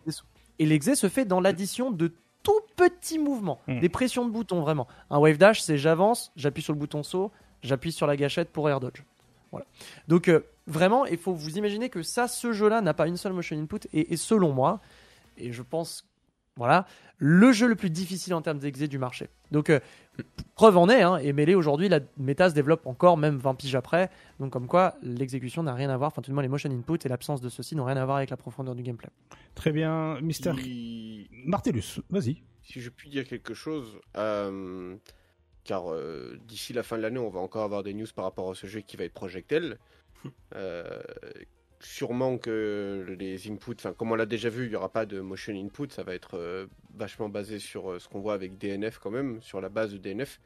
[0.59, 3.79] Et l'exé se fait dans l'addition de tout petits mouvements, Mm.
[3.81, 4.89] des pressions de boutons vraiment.
[5.11, 7.31] Un wave dash, c'est j'avance, j'appuie sur le bouton saut,
[7.63, 9.05] j'appuie sur la gâchette pour air dodge.
[9.53, 9.67] Voilà.
[10.09, 13.33] Donc euh, vraiment, il faut vous imaginer que ça, ce jeu-là n'a pas une seule
[13.33, 14.81] motion input et, et selon moi,
[15.37, 16.07] et je pense,
[16.57, 16.87] voilà,
[17.19, 19.29] le jeu le plus difficile en termes d'exé du marché.
[19.51, 19.81] Donc euh,
[20.55, 23.75] preuve en est, hein, et Melee aujourd'hui, la méta se développe encore, même 20 piges
[23.75, 24.11] après.
[24.39, 26.99] Donc comme quoi, l'exécution n'a rien à voir, enfin tout du moins les motion input
[27.05, 29.09] et l'absence de ceux-ci n'ont rien à voir avec la profondeur du gameplay.
[29.55, 32.43] Très bien, Mister Si- Martellus, vas-y.
[32.62, 34.95] si je puis dire quelque chose, euh,
[35.65, 38.51] car euh, d'ici la fin de l'année, on va encore avoir des news par rapport
[38.51, 39.79] à ce jeu qui va être Projectel.
[40.55, 41.01] Euh,
[41.81, 45.21] sûrement que les inputs, enfin comme on l'a déjà vu, il n'y aura pas de
[45.21, 48.99] motion input, ça va être euh, vachement basé sur euh, ce qu'on voit avec DNF
[48.99, 50.39] quand même, sur la base de DNF.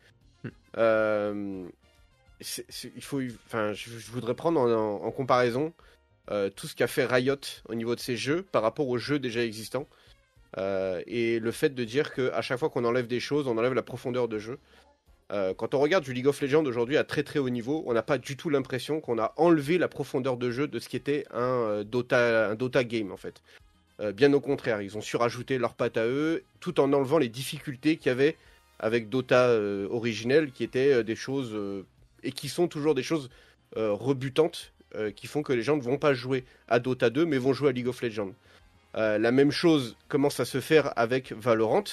[2.40, 5.72] C'est- il faut, enfin, je, je voudrais prendre en, en- en comparaison
[6.56, 7.36] tout ce qu'a fait Riot
[7.68, 9.88] au niveau de ses jeux par rapport aux jeux déjà existants.
[10.56, 13.74] Et le fait de dire que à chaque fois qu'on enlève des choses, on enlève
[13.74, 14.58] la profondeur de jeu.
[15.32, 17.94] Euh, quand on regarde du League of Legends aujourd'hui à très très haut niveau, on
[17.94, 20.96] n'a pas du tout l'impression qu'on a enlevé la profondeur de jeu de ce qui
[20.96, 23.42] était un euh, Dota, un Dota game en fait.
[24.00, 27.28] Euh, bien au contraire, ils ont surajouté leur patte à eux, tout en enlevant les
[27.28, 28.36] difficultés qu'il y avait
[28.78, 29.56] avec Dota
[29.88, 31.56] originel, qui étaient des choses
[32.24, 33.30] et qui sont toujours des choses
[33.76, 34.72] rebutantes,
[35.14, 37.68] qui font que les gens ne vont pas jouer à Dota 2, mais vont jouer
[37.68, 38.32] à League of Legends.
[38.94, 41.84] La même chose commence à se faire avec Valorant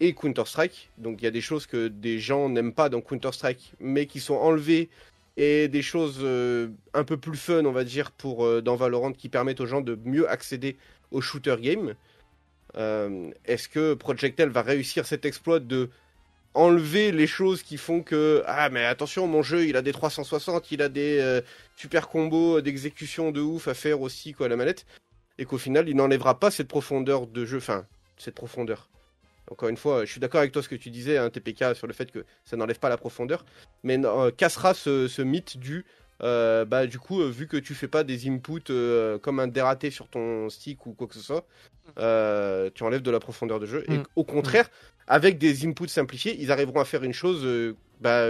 [0.00, 0.90] et Counter-Strike.
[0.98, 4.20] Donc il y a des choses que des gens n'aiment pas dans Counter-Strike, mais qui
[4.20, 4.88] sont enlevées,
[5.36, 9.12] et des choses euh, un peu plus fun, on va dire, pour, euh, dans Valorant,
[9.12, 10.76] qui permettent aux gens de mieux accéder
[11.10, 11.94] au shooter game.
[12.76, 15.90] euh, est-ce que Projectel va réussir cet exploit de
[16.54, 20.70] enlever les choses qui font que ah mais attention mon jeu il a des 360
[20.70, 21.40] il a des euh,
[21.76, 24.86] super combos d'exécution de ouf à faire aussi quoi la manette
[25.38, 28.88] et qu'au final il n'enlèvera pas cette profondeur de jeu enfin cette profondeur
[29.50, 31.86] encore une fois je suis d'accord avec toi ce que tu disais hein, TPK sur
[31.86, 33.44] le fait que ça n'enlève pas la profondeur
[33.82, 35.84] mais non, euh, cassera ce, ce mythe du
[36.22, 39.48] euh, bah du coup euh, vu que tu fais pas des inputs euh, comme un
[39.48, 41.44] dératé sur ton stick ou quoi que ce soit
[42.74, 44.02] tu enlèves de la profondeur de jeu et Mm.
[44.16, 44.70] au contraire
[45.06, 47.46] avec des inputs simplifiés ils arriveront à faire une chose
[48.00, 48.26] bah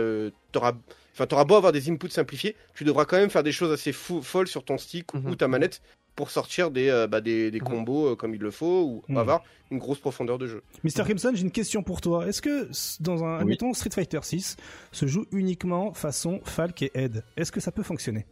[0.53, 0.73] t'auras
[1.13, 3.93] enfin t'auras beau avoir des inputs simplifiés tu devras quand même faire des choses assez
[3.93, 5.31] fou- folles sur ton stick ou- Mhm.
[5.31, 5.81] ou ta manette
[6.17, 7.67] pour sortir des euh, bah, des, des Mhm.
[7.67, 9.19] combos euh, comme il le faut ou Mhm.
[9.19, 11.03] avoir une grosse profondeur de jeu Mr.
[11.05, 12.27] Crimson, j'ai une question pour toi.
[12.29, 12.69] Est-ce que
[13.03, 13.43] dans un, Oui.
[13.43, 14.57] admettons, Street Fighter 6
[14.93, 18.27] se joue uniquement façon Falk et Ed Est-ce que ça peut fonctionner?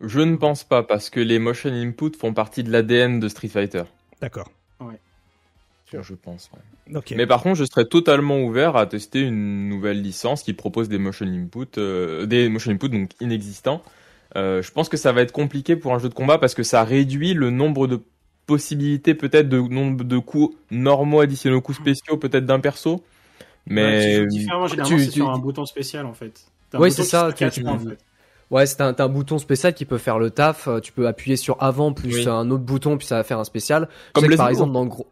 [0.00, 3.48] Je ne pense pas parce que les motion input font partie de l'ADN de Street
[3.48, 3.82] Fighter.
[4.20, 4.50] D'accord.
[5.92, 6.50] Je pense.
[6.54, 6.96] ouais.
[6.96, 7.14] Ok.
[7.16, 10.98] Mais par contre, je serais totalement ouvert à tester une nouvelle licence qui propose des
[10.98, 13.82] motion input, euh, des motion input donc inexistants.
[14.36, 16.62] Euh, je pense que ça va être compliqué pour un jeu de combat parce que
[16.62, 18.00] ça réduit le nombre de
[18.46, 22.92] possibilités, peut-être de nombre de coups normaux additionnés aux coups spéciaux, peut-être d'un perso.
[22.92, 23.00] Ouais,
[23.66, 26.44] tu Mais différemment, généralement, tu- tu- sur un bouton spécial en fait.
[26.74, 27.98] Ouais, bouton c'est ça, se tu- tu- en fait.
[28.50, 30.66] Ouais, c'est un, bouton spécial qui peut faire le taf.
[30.66, 32.28] euh, Tu peux appuyer sur avant plus Oui.
[32.28, 33.88] un autre bouton puis ça va faire un spécial.
[34.12, 34.52] Comme Blaze par Blue.
[34.54, 35.06] exemple dans le gros.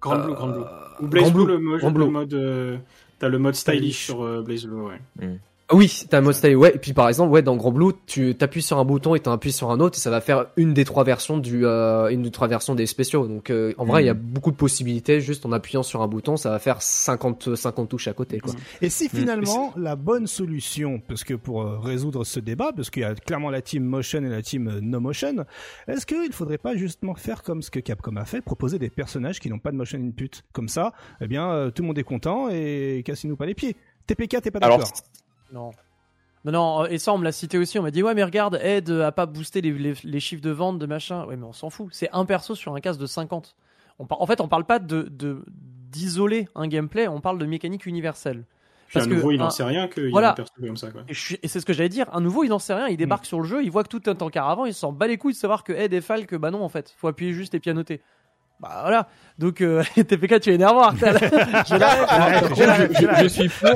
[0.00, 0.60] Grand Euh, Blue, Grand Blue.
[1.00, 1.46] Ou Blaze Grand Blue,
[1.90, 2.76] Blue, le mode, euh,
[3.18, 5.00] t'as le mode stylish sur euh, Blaze Blue, ouais.
[5.20, 5.24] Ah
[5.70, 6.74] Oui, t'as un mode style, ouais.
[6.74, 9.52] Et puis par exemple, ouais, dans Grand Blue, tu t'appuies sur un bouton et t'appuies
[9.52, 12.30] sur un autre et ça va faire une des trois versions du, euh, une des
[12.30, 13.26] trois versions des spéciaux.
[13.26, 15.20] Donc euh, en vrai, il y a beaucoup de possibilités.
[15.20, 18.54] Juste en appuyant sur un bouton, ça va faire 50, 50 touches à côté, quoi.
[18.80, 23.02] Et si finalement la bonne solution, parce que pour euh, résoudre ce débat, parce qu'il
[23.02, 25.44] y a clairement la team motion et la team euh, no motion,
[25.86, 29.38] est-ce qu'il faudrait pas justement faire comme ce que Capcom a fait, proposer des personnages
[29.38, 30.30] qui n'ont pas de motion input?
[30.52, 33.76] Comme ça, eh bien euh, tout le monde est content et cassez-nous pas les pieds.
[34.06, 35.02] TPK, t'es pas Alors, d'accord
[35.52, 35.70] Non.
[36.44, 37.78] Non, non, et ça, on me l'a cité aussi.
[37.78, 40.50] On m'a dit, ouais, mais regarde, Ed a pas boosté les, les, les chiffres de
[40.50, 41.24] vente de machin.
[41.26, 41.88] Ouais, mais on s'en fout.
[41.90, 43.56] C'est un perso sur un casque de 50.
[43.98, 45.10] On par- En fait, on parle pas de
[45.90, 48.44] d'isoler un gameplay, on parle de mécanique universelle.
[48.86, 50.28] Puis Parce à que nouveau, il un- n'en sait rien qu'il y voilà.
[50.28, 51.02] a un perso comme ça, quoi.
[51.08, 52.06] Et, je suis- et c'est ce que j'allais dire.
[52.12, 52.88] Un nouveau, il n'en sait rien.
[52.88, 55.06] Il débarque sur le jeu, il voit que tout est en qu'avant, il s'en bat
[55.08, 56.94] les couilles de savoir que Ed et Falk, bah non, en fait.
[56.96, 58.00] Faut appuyer juste et pianoter.
[58.60, 59.08] Bah voilà.
[59.38, 60.90] Donc, euh, TPK, tu es énervant.
[63.22, 63.70] Je suis pour,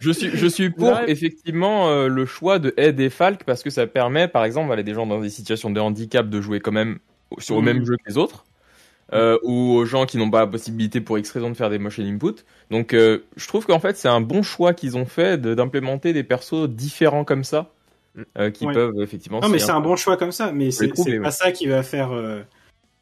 [0.00, 3.70] je suis, je suis pour effectivement euh, le choix de Ed et Falk parce que
[3.70, 6.72] ça permet, par exemple, voilà, des gens dans des situations de handicap de jouer quand
[6.72, 6.98] même
[7.38, 8.44] sur le même jeu que les autres,
[9.12, 11.78] euh, ou aux gens qui n'ont pas la possibilité pour X raison de faire des
[11.78, 12.44] motion input.
[12.70, 16.12] Donc, euh, je trouve qu'en fait, c'est un bon choix qu'ils ont fait de- d'implémenter
[16.12, 17.70] des persos différents comme ça,
[18.38, 19.40] euh, qui peuvent effectivement.
[19.40, 21.20] Non, mais c'est un bon choix comme ça, mais c'est ouais.
[21.20, 22.40] pas ça qui va faire, euh,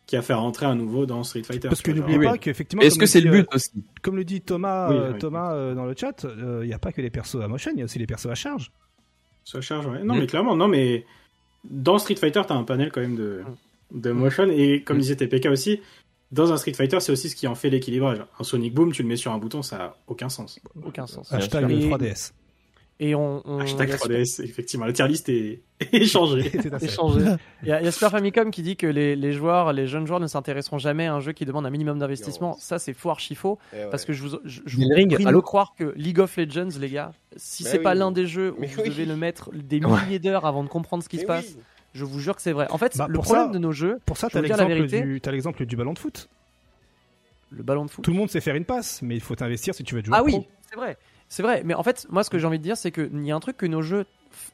[0.09, 1.69] qui va faire rentrer un nouveau dans Street Fighter.
[1.69, 3.71] Parce que n'oubliez pas qu'effectivement, Est-ce que c'est le euh, but aussi
[4.03, 5.19] Comme le dit Thomas, Oui, euh, oui.
[5.19, 6.27] Thomas euh, dans le chat,
[6.63, 8.27] il n'y a pas que les persos à motion, il y a aussi les persos
[8.31, 8.73] à charge.
[9.45, 10.03] Ça charge, ouais.
[10.03, 10.19] Non, Mm.
[10.19, 11.05] mais clairement, non, mais
[11.65, 13.43] dans Street Fighter, t'as un panel quand même de,
[13.93, 15.01] de motion, et comme Mm.
[15.01, 15.81] disait TPK aussi,
[16.33, 18.19] dans un Street Fighter, c'est aussi ce qui en fait l'équilibrage.
[18.41, 20.59] Un Sonic Boom, tu le mets sur un bouton, ça a aucun sens.
[20.85, 21.31] Aucun sens.
[21.33, 21.69] Hashtag sûr.
[21.69, 22.33] le Et- 3DS.
[23.01, 25.61] Et on, on Hashtag il y a 3DS, effectivement, la tier list est,
[25.93, 26.51] est changée.
[26.53, 26.87] C'est assez.
[26.87, 27.21] échangé.
[27.63, 29.87] Il y, a, il y a Super Famicom qui dit que les, les joueurs, les
[29.87, 32.57] jeunes joueurs ne s'intéresseront jamais à un jeu qui demande un minimum d'investissement.
[32.59, 33.57] Ça, c'est faux archi faux.
[33.73, 33.91] Eh ouais.
[33.91, 36.71] Parce que je vous, je, je vous Ring, prie de croire que League of Legends,
[36.81, 38.89] les gars, si Bah c'est pas l'un des jeux où Mais vous oui.
[38.89, 40.03] devez le mettre des Ouais.
[40.07, 41.63] milliers d'heures avant de comprendre ce qui Mais se passe, oui.
[41.95, 42.67] je vous jure que c'est vrai.
[42.71, 44.57] En fait, Bah, le problème ça- de nos jeux, Pour ça, Je t'as veux dire
[44.57, 45.03] la l'exemple vérité.
[45.09, 46.29] du, t'as l'exemple du ballon de foot.
[47.51, 48.05] le ballon de foot.
[48.05, 50.07] Tout le monde sait faire une passe, mais il faut t'investir si tu veux être
[50.07, 50.37] joueur Ah oui,
[50.69, 50.97] c'est vrai.
[51.29, 53.31] C'est vrai, mais en fait, moi, ce que j'ai envie de dire, c'est qu'il y
[53.31, 54.07] a un truc que nos jeux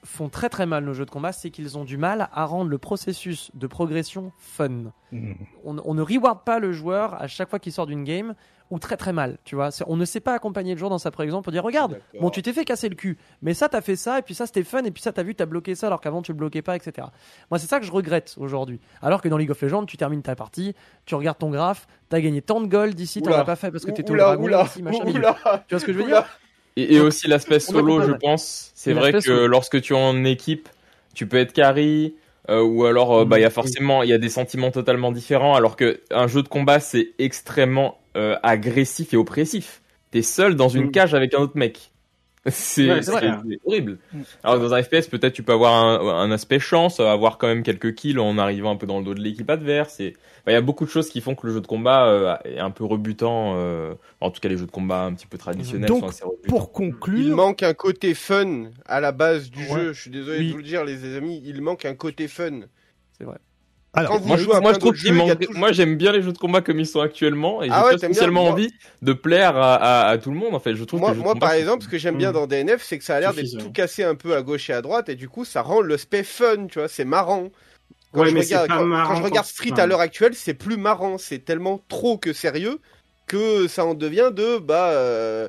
[0.05, 2.71] font très très mal, nos jeux de combat, c'est qu'ils ont du mal à rendre
[2.71, 4.93] le processus de progression fun.
[5.13, 5.37] Mhm.
[5.65, 8.35] On, on ne reward pas le joueur à chaque fois qu'il sort d'une game,
[8.71, 9.69] ou très très mal, tu vois.
[9.87, 12.41] On ne sait pas accompagner le joueur dans sa progression pour dire, regarde, bon, tu
[12.43, 14.83] t'es fait casser le cul, mais ça, t'as fait ça, et puis ça, c'était fun,
[14.85, 17.07] et puis ça, t'as vu, t'as bloqué ça, alors qu'avant, tu le bloquais pas, etc.
[17.51, 18.81] Moi, c'est ça que je regrette aujourd'hui.
[19.03, 22.21] Alors que dans League of Legends, tu termines ta partie, tu regardes ton graphe, t'as
[22.21, 24.83] gagné tant de gold d'ici, t'en as pas fait parce que t'étais au dragon, ici,
[24.83, 25.37] machin, oula,
[25.69, 26.23] Tu vois ce que je veux oula.
[26.23, 26.39] dire?
[26.77, 28.73] Et, et aussi l'aspect solo, je pense.
[28.75, 29.47] C'est vrai que solo.
[29.47, 30.69] lorsque tu es en équipe,
[31.15, 32.15] tu peux être carry,
[32.51, 35.13] euh, ou alors euh, bah il y a forcément il y a des sentiments totalement
[35.13, 35.55] différents.
[35.55, 39.81] Alors que un jeu de combat c'est extrêmement euh, agressif et oppressif.
[40.11, 41.91] T'es seul dans une cage avec un autre mec.
[42.47, 43.01] C'est Ouais,
[43.65, 43.99] horrible.
[44.13, 44.21] Mm.
[44.43, 47.47] Alors que dans un FPS peut-être tu peux avoir un, un aspect chance, avoir quand
[47.47, 49.99] même quelques kills en arrivant un peu dans le dos de l'équipe adverse.
[50.01, 50.15] Et
[50.47, 52.59] il y a beaucoup de choses qui font que le jeu de combat euh, est
[52.59, 53.55] un peu rebutant.
[53.57, 56.25] euh, en tout cas les jeux de combat un petit peu traditionnels Donc, sont assez
[56.25, 56.49] rebutants.
[56.49, 59.81] Pour Il conclure, manque un côté fun à la base du Ouais.
[59.81, 59.93] jeu.
[59.95, 60.47] Je suis désolé Oui.
[60.49, 61.41] de vous le dire, les amis.
[61.47, 62.61] Il manque un côté fun.
[63.17, 63.39] C'est vrai.
[63.97, 66.61] Alors, Moi, je, moi, trouve a manque- toujours- moi j'aime bien les jeux de combat
[66.61, 70.09] comme ils sont actuellement et Ah j'ai ouais, bien, spécialement envie de plaire à, à,
[70.11, 70.75] à tout le monde en fait.
[70.75, 72.35] Je trouve Moi, que moi combat, par exemple, ce que j'aime bien Mm.
[72.35, 74.73] dans DNF, c'est que ça a l'air d'être tout cassé un peu à gauche et
[74.73, 77.51] à droite, et du coup, ça rend l'aspect fun, tu vois, c'est marrant.
[78.13, 81.19] Quand, Ouais, je regarde, pas quand- je regarde Street à l'heure actuelle, c'est plus marrant,
[81.19, 82.79] c'est tellement trop que sérieux
[83.27, 85.49] que ça en devient de, bah, euh,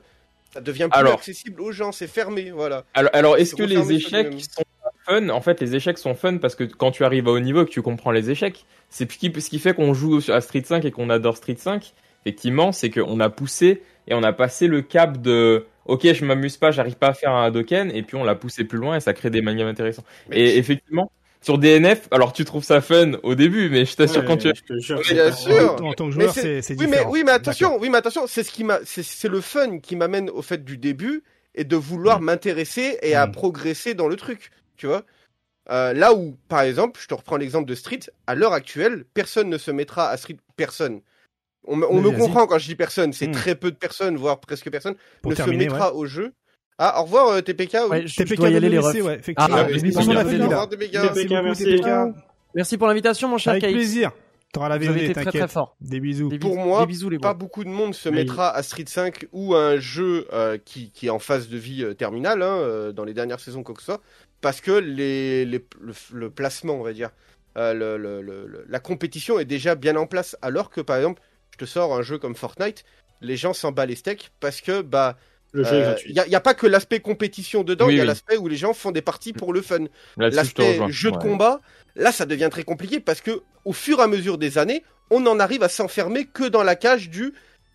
[0.53, 1.14] ça devient plus Alors.
[1.15, 2.83] accessible aux gens, c'est fermé, voilà.
[2.93, 4.64] Alors, alors est-ce que les échecs sont
[5.06, 7.64] fun En fait, les échecs sont fun parce que quand tu arrives à haut niveau
[7.64, 9.17] et que tu comprends les échecs, c'est ce
[9.50, 11.93] qui, fait qu'on joue à Street 5 et qu'on adore Street 5.
[12.25, 16.58] Effectivement, c'est qu'on a poussé et on a passé le cap de OK, je m'amuse
[16.58, 19.00] pas, j'arrive pas à faire un Hadoken, et puis on l'a poussé plus loin et
[19.00, 20.03] ça crée des manias intéressants.
[20.30, 21.11] Mais Et effectivement,
[21.42, 24.48] sur DNF, alors tu trouves ça fun au début, mais je t'assure ouais, quand tu
[24.48, 25.75] je te jure, Mais bien sûr.
[25.85, 27.11] en tant que joueur, c'est- Oui, mais, différent.
[27.11, 30.32] oui, mais attention, oui, mais attention, c'est ce qui m'a, c'est- le fun qui m'amène
[30.32, 31.22] au fait du début
[31.53, 33.32] et de vouloir m'intéresser et à Mm.
[33.34, 35.04] progresser dans le truc, tu vois.
[35.72, 39.50] Euh, là où, par exemple, je te reprends l'exemple de Street, à l'heure actuelle, personne
[39.50, 41.02] ne se mettra à Street, personne.
[41.68, 43.32] On, me- on comprend quand je dis personne, c'est Mm.
[43.32, 46.34] très peu de personnes, voire presque personne, Pour ne terminer, se mettra au jeu.
[46.78, 47.78] Ah, au revoir euh, TPK.
[47.90, 48.94] Ouais, je, TPK dois y aller les refs.
[48.94, 49.56] laisser, ouais, effectivement.
[49.58, 50.45] Ah, mais Bisous, c'est on a bien, fait au là.
[50.45, 50.92] revoir, TPK.
[50.92, 51.64] TPK, beaucoup, merci.
[51.64, 51.88] TPK.
[52.54, 53.74] Merci pour l'invitation, mon cher Avec Kaïs.
[53.76, 54.12] plaisir.
[54.54, 55.76] T'auras la été très très fort.
[55.82, 56.30] Des bisous.
[56.30, 58.86] Des Pour moi, des bisous les Pas beaucoup de monde se Mais- mettra à Street
[58.88, 62.42] 5 ou à un jeu euh, qui, qui est en phase de vie euh, terminale
[62.42, 64.02] hein, dans les dernières saisons, quoi que ce soit,
[64.45, 67.09] parce que les, les- le, le placement, on va dire,
[67.57, 70.98] euh, le- le- le- le- la compétition est déjà bien en place, alors que par
[70.98, 71.19] exemple,
[71.51, 72.83] je te sors un jeu comme Fortnite,
[73.22, 75.17] les gens s'en battent les steaks parce que bah
[75.56, 78.03] est il n'y a, y a pas que l'aspect compétition dedans, il Oui, y a
[78.03, 78.07] oui.
[78.07, 79.85] l'aspect où les gens font des parties pour le fun.
[80.17, 81.22] Je L'aspect jeu de Ouais.
[81.24, 81.59] combat,
[81.95, 85.25] là, ça devient très compliqué parce que au fur et à mesure des années, on
[85.25, 87.33] en arrive à s'enfermer que dans la cage du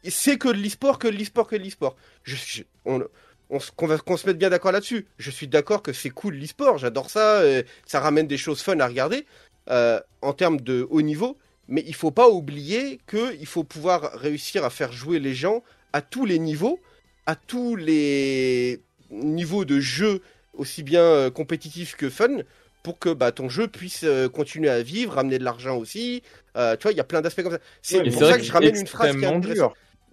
[0.08, 1.96] c'est que de l'e-sport, que de l'e-sport, que de l'e-sport.
[2.22, 3.02] Je, je- on,
[3.50, 5.06] on se- qu'on va- qu'on se mette bien d'accord là-dessus.
[5.18, 7.42] Je suis d'accord que c'est cool l'e-sport, j'adore ça,
[7.86, 9.26] ça ramène des choses fun à regarder
[9.70, 11.36] euh, en termes de haut niveau,
[11.68, 15.62] mais il faut pas oublier que il faut pouvoir réussir à faire jouer les gens
[15.92, 16.80] à tous les niveaux,
[17.26, 18.80] à tous les
[19.10, 20.22] niveaux de jeu
[20.54, 22.38] aussi bien euh, compétitifs que fun
[22.82, 26.22] pour que bah, ton jeu puisse euh, continuer à vivre, ramener de l'argent aussi.
[26.54, 27.60] Tu vois, il y a plein d'aspects comme ça.
[27.82, 29.28] C'est Ouais, pour c'est ça que que je ramène une phrase qui est.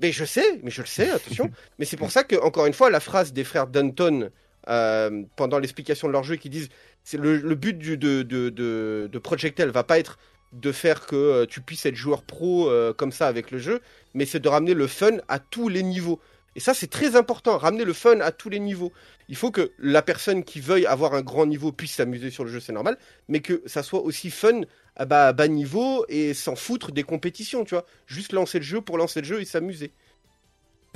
[0.01, 1.50] Mais je sais, mais je le sais, attention.
[1.80, 4.30] mais c'est pour ça que, encore une fois, la phrase des frères Dunton
[4.69, 6.69] euh, pendant l'explication de leur jeu qui disent
[7.03, 10.17] c'est le, le but du, de, de, de, va pas être
[10.53, 13.82] de faire que euh, tu puisses être joueur pro euh, comme ça avec le jeu,
[14.14, 16.19] mais c'est de ramener le fun à tous les niveaux.
[16.56, 18.92] Et ça, c'est très important, ramener le fun à tous les niveaux.
[19.30, 22.51] Il faut que la personne qui veuille avoir un grand niveau puisse s'amuser sur le
[22.51, 22.98] jeu, c'est normal,
[23.30, 24.61] mais que ça soit aussi fun
[24.98, 27.85] à bas, à bas niveau et s'en foutre des compétitions, tu vois.
[28.08, 29.92] Juste lancer le jeu pour lancer le jeu et s'amuser.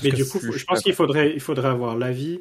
[0.03, 2.39] Mais du coup, je- je pense qu'il faudrait, il faudrait avoir l'avis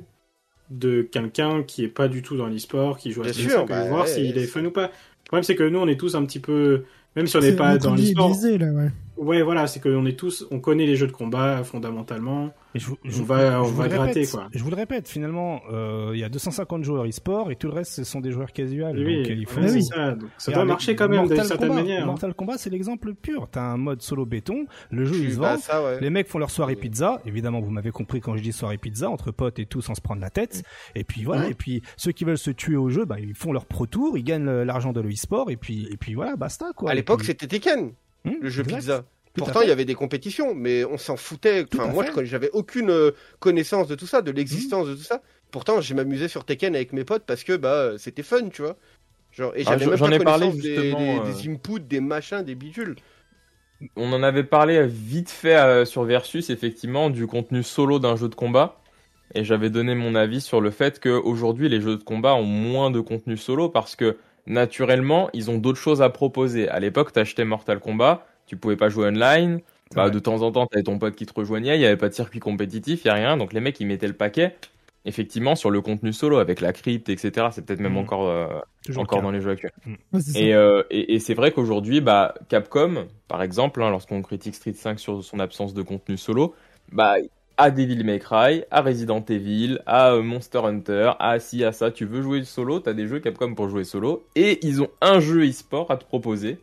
[0.70, 3.84] de quelqu'un qui est pas du tout dans l'e-sport, qui joue à sûr, 5, bah,
[3.88, 4.86] voir ouais, s'il est fun ou pas.
[4.86, 6.84] Le problème, c'est que nous, on est tous un petit peu,
[7.16, 8.30] même si on n'est pas dans l'e-sport.
[8.74, 8.90] ouais.
[9.20, 12.54] Ouais, voilà, c'est qu'on est tous, on connaît les jeux de combat fondamentalement.
[12.74, 14.48] Et je, On va, on je vous va le gratter, répète, quoi.
[14.54, 17.74] Je vous le répète, finalement, euh, il y a 250 joueurs e-sport et tout le
[17.74, 18.96] reste, ce sont des joueurs casuals.
[18.96, 19.60] Oui, donc, il faut...
[19.60, 19.68] oui.
[19.82, 20.12] c'est ça.
[20.12, 22.02] Donc, ça Regarde, doit marcher quand même d'une Mortal certaine Kombat, manière.
[22.02, 22.06] hein.
[22.06, 23.48] Mortal Kombat, c'est l'exemple pur.
[23.50, 26.00] T'as un mode solo béton, le jeu il se vend, ça, ouais.
[26.00, 27.20] les mecs font leur soirée pizza.
[27.26, 30.00] Évidemment, vous m'avez compris quand je dis soirée pizza, entre potes et tout, sans se
[30.00, 30.62] prendre la tête.
[30.94, 31.48] Et puis voilà.
[31.48, 34.16] Et puis ceux qui veulent se tuer au jeu, bah, ils font leur pro tour,
[34.16, 36.90] ils gagnent l'argent de l'e-sport et puis et puis voilà, basta quoi.
[36.90, 37.92] À l'époque, puis- c'était Tekken,
[38.24, 38.76] Hmm, le jeu exact.
[38.78, 39.04] pizza.
[39.34, 41.64] Tout Pourtant, il y avait des compétitions, mais on s'en foutait.
[41.72, 45.22] Enfin, moi, j'avais aucune euh, connaissance de tout ça, de l'existence de tout ça.
[45.52, 48.76] Pourtant, j'ai m'amusé sur Tekken avec mes potes parce que bah c'était fun, tu vois.
[49.32, 51.24] Genre, et Ah, j'avais j'en- même pas ai parlé, des, justement, des, euh.
[51.32, 52.96] des inputs, des machins, des bidules.
[53.96, 58.28] On en avait parlé vite fait euh, sur Versus, effectivement, du contenu solo d'un jeu
[58.28, 58.76] de combat.
[59.34, 62.90] Et j'avais donné mon avis sur le fait qu'aujourd'hui, les jeux de combat ont moins
[62.90, 66.68] de contenu solo parce que, naturellement, ils ont d'autres choses à proposer.
[66.68, 69.60] À l'époque, t'achetais Mortal Kombat, tu pouvais pas jouer online.
[69.94, 70.10] Bah, Ouais.
[70.10, 72.14] de temps en temps, t'avais ton pote qui te rejoignait, il y avait pas de
[72.14, 73.36] circuit compétitif, il y a rien.
[73.36, 74.56] Donc les mecs, ils mettaient le paquet.
[75.04, 77.48] Effectivement, sur le contenu solo, avec la crypte, etc.
[77.52, 77.98] C'est peut-être même Mhm.
[77.98, 78.46] encore, euh,
[78.84, 79.72] Toujours encore le dans les jeux actuels.
[79.86, 80.20] Ouais.
[80.34, 84.74] Et, euh, et, et c'est vrai qu'aujourd'hui, bah, Capcom, par exemple, hein, lorsqu'on critique Street
[84.74, 86.54] 5 sur son absence de contenu solo,
[86.92, 87.14] bah,
[87.60, 91.90] à Devil May Cry, à Resident Evil, à euh, Monster Hunter, à ci, à ça,
[91.90, 95.20] tu veux jouer solo, t'as des jeux Capcom pour jouer solo, et ils ont un
[95.20, 96.58] jeu e-sport à te proposer,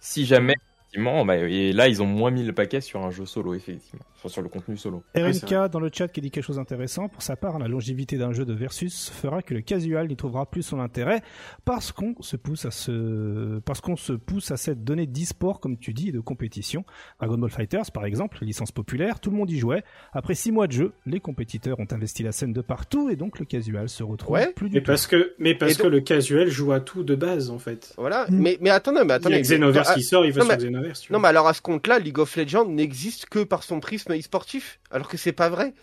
[0.00, 0.56] si jamais
[0.88, 4.04] effectivement, bah, et là, ils ont moins mis le paquet sur un jeu solo, effectivement,
[4.20, 5.02] sur, sur le contenu solo.
[5.16, 7.08] RNK dans le chat qui dit quelque chose d'intéressant.
[7.08, 10.46] Pour sa part, la longévité d'un jeu de versus fera que le casual y trouvera
[10.50, 11.22] plus son intérêt
[11.64, 15.76] parce qu'on se pousse à se, parce qu'on se pousse à cette donnée d'e-sport, comme
[15.78, 16.84] tu dis, et de compétition.
[17.18, 19.82] Dragon Ball Fighters, par exemple, licence populaire, tout le monde y jouait.
[20.12, 23.38] Après six mois de jeu, les compétiteurs ont investi la scène de partout et donc
[23.38, 24.52] le casual se retrouve Ouais.
[24.54, 24.86] plus du Mais tout.
[24.86, 27.94] parce que, mais parce que le casuel joue à tout de base, en fait.
[27.98, 28.26] Voilà.
[28.28, 28.36] Mm.
[28.38, 29.34] Mais, mais attendez, mais Il y attendez.
[29.36, 31.20] a Xenoverse Ah, qui sort, il va non, sur mais- Tu Non, vois.
[31.20, 35.08] mais alors à ce compte-là, League of Legends n'existe que par son prisme e-sportif, alors
[35.08, 35.74] que c'est pas vrai.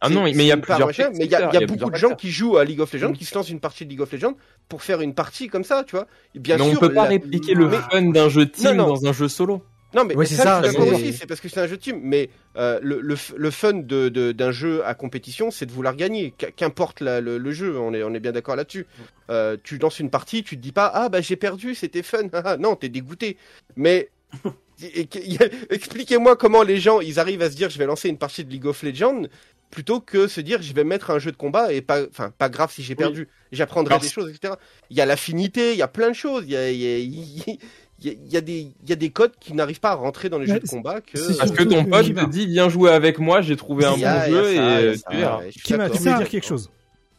[0.00, 1.96] Ah non, mais il y a plusieurs machin, Mais il y a, y beaucoup de
[1.96, 3.16] gens qui jouent à League of Legends, Mm.
[3.16, 4.34] qui se lancent une partie de League of Legends
[4.68, 6.06] pour faire une partie comme ça, tu vois.
[6.36, 6.74] Et Bien mais sûr.
[6.74, 8.94] on peut pas la- répliquer le mais- fun d'un jeu team Non, non.
[8.94, 9.60] dans un jeu solo.
[9.94, 11.60] Non, mais Ouais, ça, c'est ça, je suis d'accord c'est- aussi, c'est parce que c'est
[11.60, 11.98] un jeu team.
[12.02, 15.72] Mais euh, le, le, f- le fun de, de- d'un jeu à compétition, c'est de
[15.72, 16.32] vouloir gagner.
[16.36, 18.86] Qu- Qu'importe le, le jeu, on est, on est bien d'accord là-dessus.
[19.30, 22.18] Euh, tu lances une partie, tu te dis pas, ah bah j'ai perdu, c'était fun.
[22.34, 23.38] Ah, non, t'es dégoûté.
[23.76, 24.10] Mais
[25.70, 28.50] expliquez-moi comment les gens, ils arrivent à se dire, je vais lancer une partie de
[28.50, 29.22] League of Legends,
[29.70, 32.48] plutôt que se dire, je vais mettre un jeu de combat et pas, enfin, pas
[32.48, 33.28] grave si j'ai perdu.
[33.52, 34.54] J'apprendrai des choses, etc.
[34.90, 36.44] Il y a l'affinité, il y a plein de choses.
[36.46, 37.54] Il y a, il y a- il y a-
[38.00, 39.90] il y a- il y a des, il y a des codes qui n'arrivent pas
[39.90, 41.18] à rentrer dans les Ouais, jeux de combat que.
[41.18, 43.96] c'est Parce que ton pote te dit, viens jouer avec moi, j'ai trouvé un bon
[44.30, 45.40] jeu et tu verras.
[45.50, 46.70] tu voulais dire quelque chose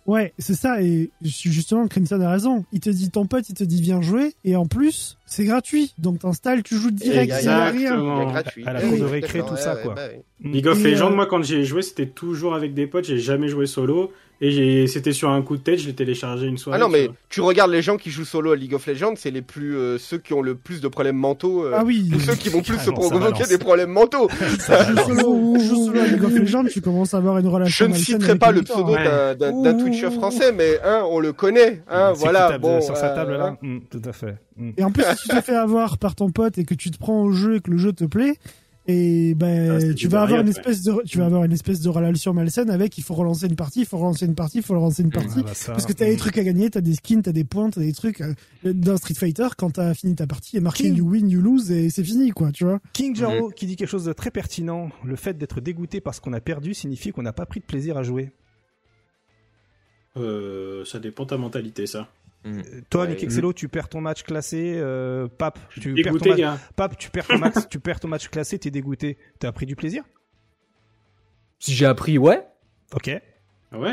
[0.10, 2.66] Ouais, c'est ça, et justement, Crimson a raison.
[2.74, 5.94] Il te dit, ton pote, il te dit, viens jouer, et en plus, c'est gratuit.
[6.00, 8.26] Donc t'installes, tu joues direct, il y a rien.
[8.26, 8.66] Gratuit.
[8.66, 9.94] À la Eh cour de récré, tout ça, quoi.
[9.94, 10.50] ouais, bah.
[10.50, 13.06] League of Et, Legends, euh, moi, quand j'ai joué, c'était toujours avec des potes.
[13.06, 14.12] J'ai jamais joué solo.
[14.42, 16.80] Et c'était sur un coup de tête, je l'ai téléchargé une Ah soirée.
[16.80, 17.16] non, tu mais vois.
[17.30, 19.98] tu regardes les gens qui jouent solo à League of Legends, c'est les plus euh,
[19.98, 21.66] ceux qui ont le plus de problèmes mentaux.
[21.66, 22.10] euh, Ah oui.
[22.16, 24.30] ou ceux qui vont plus se Carrément, ça provoquer des problèmes mentaux.
[24.30, 24.58] Tu joues
[25.20, 27.92] solo, tu joues solo à League of Legends, tu commences à avoir une relation Je
[27.92, 29.36] ne citerai pas le pseudo Ouais.
[29.36, 29.74] d'un-.
[29.78, 31.82] Twitcher français, mais hein, on le connaît.
[31.90, 32.58] Hein, voilà.
[32.58, 34.36] Bon, sur sa euh, table là Mm, Tout à fait.
[34.56, 34.70] Mm.
[34.78, 36.98] Et en plus, si tu te fais avoir par ton pote et que tu te
[36.98, 38.36] prends au jeu et que le jeu te plaît,
[38.92, 41.90] et ben, Ah, tu vas avoir une espèce de, tu vas avoir une espèce de
[41.90, 44.74] relation malsaine avec, il faut relancer une partie, il faut relancer une partie, il faut
[44.74, 45.40] relancer une partie.
[45.42, 47.44] Ah bah ça, Parce que t'as des trucs à gagner, t'as des skins, t'as des
[47.44, 48.22] points, t'as des trucs.
[48.22, 50.96] euh, Dans Street Fighter, quand t'as fini ta partie, il est marqué King.
[50.96, 52.80] you win, you lose et c'est fini, quoi, tu vois.
[52.94, 53.16] King.
[53.16, 54.90] Jaro qui dit quelque chose de très pertinent.
[55.04, 57.96] Le fait d'être dégoûté parce qu'on a perdu signifie qu'on n'a pas pris de plaisir
[57.98, 58.32] à jouer.
[60.18, 62.10] Euh, ça dépend de ta mentalité, ça.
[62.46, 63.10] Euh, Toi, Ouais.
[63.10, 64.74] Nick Excello, tu perds ton match classé.
[64.78, 66.60] Euh, Pape, tu perds ton Dégoûté, match.
[66.76, 69.18] Pape, tu perds ton match, tu perds ton match classé, t'es dégoûté.
[69.40, 70.04] T'as pris du plaisir
[71.60, 72.42] Si j'ai appris, ouais.
[72.96, 73.08] Ok.
[73.08, 73.22] Ouais,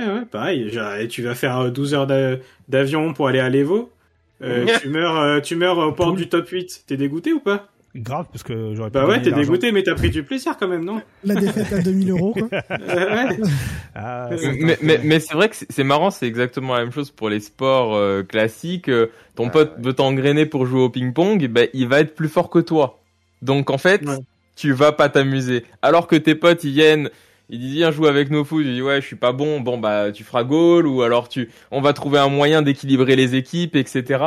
[0.07, 0.71] ouais, pareil.
[0.71, 2.37] Genre, tu vas faire euh, 12 heures d'a-
[2.69, 3.93] d'avion pour aller à l'Evo.
[4.43, 6.85] Euh, tu meurs, euh, tu meurs au port du top 8.
[6.87, 7.69] T'es dégoûté ou pas?
[7.97, 10.69] Grave, parce que j'aurais pu Bah ouais, t'es dégoûté, mais t'as pris du plaisir quand
[10.69, 11.01] même, non?
[11.25, 12.49] La défaite à 2000 euros, quoi.
[12.53, 13.39] Euh, ouais.
[13.95, 17.29] Ah, Mais- c'est Mais, mais, vrai que c'est marrant, c'est exactement la même chose pour
[17.29, 18.89] les sports euh, classiques.
[18.89, 19.83] Euh, Ton Ah, pote ouais.
[19.85, 23.01] veut t'engrainer pour jouer au ping-pong, ben il va être plus fort que toi.
[23.43, 24.19] Donc en fait, Ouais.
[24.57, 25.65] tu vas pas t'amuser.
[25.83, 27.11] Alors que tes potes ils viennent,
[27.51, 29.79] ils disent viens jouer avec nos fous, tu dis ouais je suis pas bon, bon
[29.79, 33.77] bah tu feras goal ou alors tu, on va trouver un moyen d'équilibrer les équipes,
[33.77, 34.25] etc.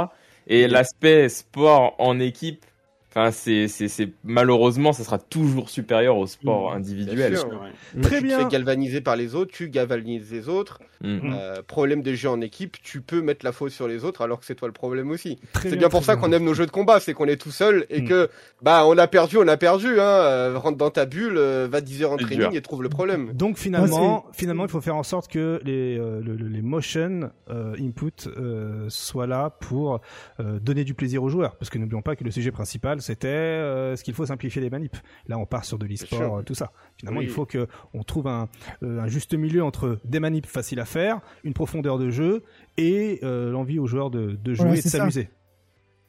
[0.48, 2.64] Et l'aspect sport en équipe,
[3.12, 6.78] enfin c'est c'est c'est malheureusement ça sera toujours supérieur au sport Mmh.
[6.78, 7.32] individuel.
[7.32, 7.50] Bien sûr.
[7.50, 8.02] Ouais.
[8.02, 8.40] Très tu te bien.
[8.40, 10.80] fais galvaniser par les autres, tu galvanises les autres.
[11.02, 11.20] Mm.
[11.34, 14.40] Euh, problème des jeux en équipe, tu peux mettre la faute sur les autres alors
[14.42, 15.40] que c'est toi le problème aussi.
[15.54, 17.52] Très C'est bien pour ça qu'on aime nos jeux de combat, c'est qu'on est tout
[17.52, 18.08] seul et Mm.
[18.08, 18.30] que
[18.62, 19.88] bah on a perdu, on a perdu.
[20.00, 22.58] Hein, euh, rentre dans ta bulle, euh, va 10 heures en C'est training dur.
[22.58, 23.32] et trouve le problème.
[23.34, 27.32] Donc finalement, finalement, il faut faire en sorte que les euh, le- le- les motion
[27.50, 30.02] euh, input euh, soient là pour
[30.42, 33.28] euh, donner du plaisir aux joueurs, parce que n'oublions pas que le sujet principal c'était
[33.28, 34.98] euh, ce qu'il faut simplifier les manips.
[35.28, 36.72] Là, on part sur de l'e-sport, euh, tout ça.
[36.98, 37.26] Finalement, Oui.
[37.26, 38.50] il faut que on trouve un,
[38.84, 42.44] euh, un juste milieu entre des manips faciles à faire, une profondeur de jeu
[42.78, 45.30] et euh, l'envie aux joueurs de, de jouer et de s'amuser.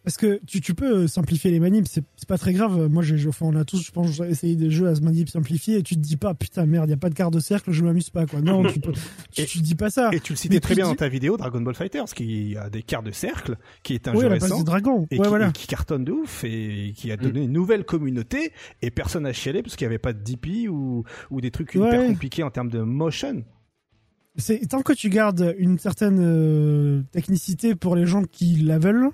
[0.03, 2.89] Parce que tu, tu peux euh, simplifier les manips, c'est pas très grave.
[2.91, 5.77] Moi, j'ai, enfin, on a tous, je pense, essayé des jeux à se manip simplifier
[5.77, 7.85] et tu te dis pas, putain, merde, y a pas de quart de cercle, je
[7.85, 8.41] m'amuse pas, quoi.
[8.41, 8.93] Non, tu, peux,
[9.33, 10.09] tu, dis pas ça.
[10.12, 12.57] Et tu le citais Mais très bien dis- dans ta vidéo Dragon Ball Fighters, qui
[12.57, 14.62] a des quarts de cercle, qui est un jeu récent.
[14.62, 15.07] dragon.
[15.11, 15.49] et, ouais, qui, voilà.
[15.49, 17.20] et qui cartonne de ouf et qui a Mm.
[17.20, 20.69] donné une nouvelle communauté et personne n'a chialé parce qu'il n'y avait pas de DP
[20.70, 21.87] ou, ou des trucs Ouais.
[21.89, 23.45] hyper compliqués en termes de motion.
[24.37, 29.11] C'est tant que tu gardes une certaine euh, technicité pour les gens qui la veulent,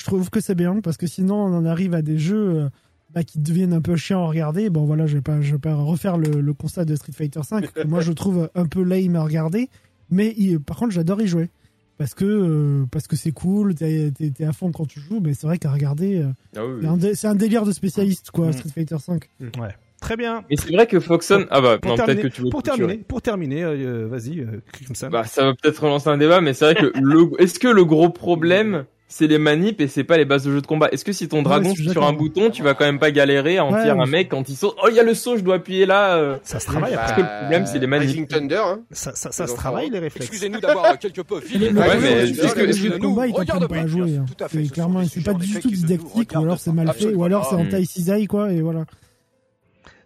[0.00, 2.68] je trouve que c'est bien parce que sinon on en arrive à des jeux euh,
[3.14, 4.70] bah, qui deviennent un peu chiants à regarder.
[4.70, 7.40] Bon voilà, je vais pas, je vais pas refaire le, le constat de Street Fighter
[7.42, 9.68] 5 que moi je trouve un peu lame à regarder,
[10.10, 11.48] mais il- par contre j'adore y jouer
[11.96, 14.12] parce que euh, parce que c'est cool, t'es
[14.46, 16.80] à fond quand tu joues, mais c'est vrai qu'à regarder, euh, Ah oui, oui.
[16.82, 18.52] c'est un dé- c'est un, délire de spécialiste quoi, Mm.
[18.52, 19.28] Street Fighter 5.
[19.58, 19.74] Ouais.
[20.00, 20.44] Très bien.
[20.48, 22.62] Mais c'est vrai que Foxon, ah bah Pour non peut-être terminer, que tu veux pour
[22.62, 22.86] clôturer.
[22.86, 25.08] terminer, pour terminer, euh, vas-y, euh, clique comme ça.
[25.08, 27.84] Bah, ça va peut-être relancer un débat, mais c'est vrai que le, est-ce que le
[27.84, 30.88] gros problème, c'est les manips et c'est pas les bases de jeu de combat.
[30.92, 33.56] Est-ce que si ton dragon est sur un bouton, tu vas quand même pas galérer
[33.58, 35.36] à en Ouais, tirer un mec quand il saute Oh, il y a le saut,
[35.38, 36.16] je dois appuyer là.
[36.16, 36.36] euh.
[36.42, 37.16] Ça se travaille Bah, après.
[37.16, 38.08] que le problème, c'est les manips.
[38.10, 38.80] Rising Thunder, hein.
[38.92, 40.26] Ça, ça, ça se travaille les réflexes.
[40.28, 41.70] Excusez-nous d'avoir quelque peu filé.
[41.72, 44.02] Ouais, mais c'est est-ce que combat, il t'apprend pas à jouer.
[44.18, 44.24] hein.
[44.26, 47.14] sûr, tout à fait, clairement, des pas du tout didactique, ou alors c'est mal fait,
[47.14, 48.84] ou alors c'est en taille cisaille, quoi, et voilà.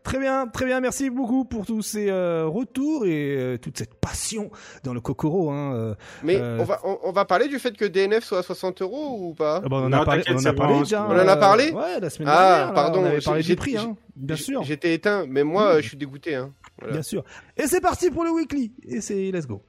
[0.03, 0.81] Très bien, très bien.
[0.81, 4.51] Merci beaucoup pour tous ces euh, retours et euh, toute cette passion
[4.83, 5.51] dans le Kokoro.
[5.51, 5.95] Hein, euh.
[6.25, 8.83] Mais Euh, on, va, on, on va parler du fait que DNF soit à 60
[8.83, 10.81] euros ou pas Ah bah, on en Non, a parlé, on en a parlé bon,
[10.81, 11.07] déjà.
[11.07, 12.67] on en a euh, parlé Ouais, la semaine Ah, dernière.
[12.67, 13.97] là, pardon, On avait parlé des prix, hein.
[14.17, 16.35] Bien sûr, J'étais éteint, mais moi, je suis dégoûté.
[16.35, 16.53] Hein.
[16.81, 16.95] Voilà.
[16.95, 17.23] bien sûr.
[17.57, 18.73] Et c'est parti pour le weekly.
[18.89, 19.63] Et c'est let's go.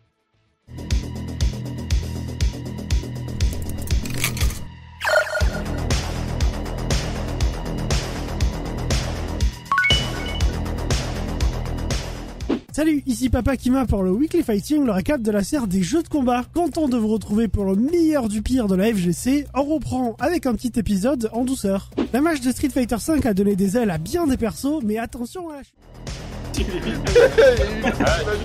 [12.76, 16.02] Salut, ici Papa Kima pour le Weekly Fighting, le récap de la serre des jeux
[16.02, 16.44] de combat.
[16.56, 19.46] Content de vous retrouver pour le meilleur du pire de la FGC.
[19.54, 21.92] On reprend avec un petit épisode en douceur.
[22.14, 24.98] La match de Street Fighter V a donné des ailes à bien des persos, mais
[24.98, 26.66] attention à la ch-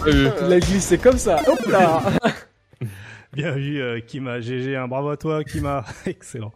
[0.06, 1.40] Euh, Il a glissé comme ça.
[1.46, 2.02] Hop là.
[3.34, 4.40] Bien vu, euh, Kima.
[4.40, 4.88] GG, hein.
[4.88, 5.84] bravo à toi, Kima.
[6.06, 6.52] Excellent.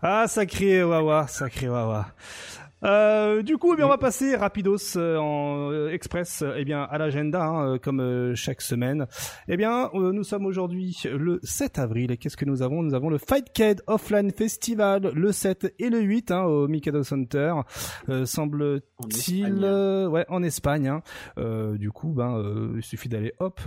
[0.00, 2.06] Ah, sacré Wawa, sacré Wawa.
[2.84, 6.64] Euh, du coup, eh bien, on va passer rapidos euh, en euh, express, euh, eh
[6.64, 9.06] bien, à l'agenda, hein, euh, comme euh, chaque semaine.
[9.48, 12.10] Eh bien, euh, nous sommes aujourd'hui le 7 avril.
[12.10, 12.82] Et qu'est-ce que nous avons?
[12.82, 17.54] Nous avons le Fightcade Offline Festival le 7 et le 8 hein, au Mikado Center.
[18.08, 19.60] Euh, semble-t-il, Espagne.
[19.64, 20.88] euh, ouais, en Espagne.
[20.88, 21.02] hein.
[21.38, 23.60] Euh, du coup, ben, euh, il suffit d'aller hop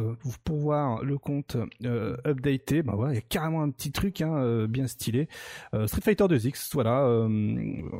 [0.43, 2.81] pour, voir le compte euh, updaté.
[2.83, 5.27] Ben ouais, il y a carrément un petit truc hein, euh, bien stylé.
[5.73, 7.27] Euh, Street Fighter 2X, voilà, euh,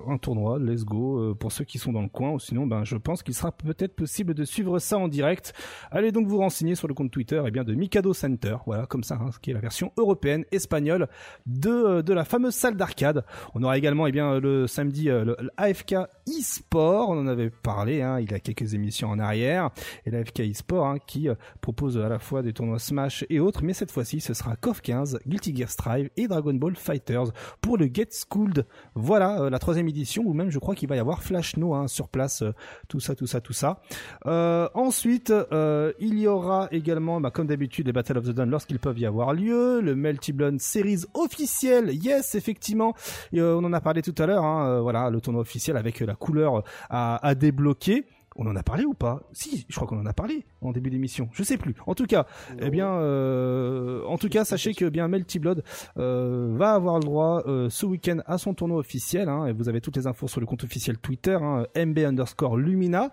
[0.08, 2.32] un tournoi, let's go euh, pour ceux qui sont dans le coin.
[2.32, 5.54] Ou sinon, ben, je pense qu'il sera peut-être possible de suivre ça en direct.
[5.92, 9.04] Allez donc vous renseigner sur le compte Twitter et bien de Mikado Center, voilà, comme
[9.04, 11.08] ça, hein, qui est la version européenne espagnole
[11.46, 13.26] de euh, de la fameuse salle d'arcade.
[13.54, 15.96] On aura également, eh bien, le samedi euh, le, le AFK
[16.28, 17.10] e-sport.
[17.10, 19.70] On en avait parlé, hein, il y a quelques émissions en arrière.
[20.06, 23.64] Et l'AFK e-sport hein, qui euh, propose à la fois des tournois Smash et autres,
[23.64, 27.32] mais cette fois-ci, ce sera KOF 15, Guilty Gear Strive et Dragon Ball Fighters
[27.62, 28.66] pour le Get Schooled.
[28.96, 31.74] Voilà euh, la troisième édition, ou même je crois qu'il va y avoir Flash No
[31.74, 32.52] hein, sur place, euh,
[32.88, 33.82] tout ça, tout ça, tout ça.
[34.26, 38.50] Euh, ensuite, euh, il y aura également, bah, comme d'habitude, les Battle of the Dawn
[38.50, 42.94] lorsqu'ils peuvent y avoir lieu, le Melty Blood Series officiel, yes, effectivement,
[43.34, 46.06] euh, on en a parlé tout à l'heure, hein, voilà, le tournoi officiel avec euh,
[46.16, 48.06] la couleur à, à débloquer.
[48.38, 49.22] On en a parlé ou pas?
[49.32, 51.30] Si, je crois qu'on en a parlé en début d'émission.
[51.32, 51.74] Je sais plus.
[51.88, 52.26] En tout cas,
[52.60, 55.64] eh bien, euh, en tout cas, sachez que bien Melty Blood
[55.98, 59.30] euh, va avoir le droit euh, ce week-end à son tournoi officiel.
[59.30, 62.58] Hein, et vous avez toutes les infos sur le compte officiel Twitter, hein, MB underscore
[62.58, 63.12] Lumina,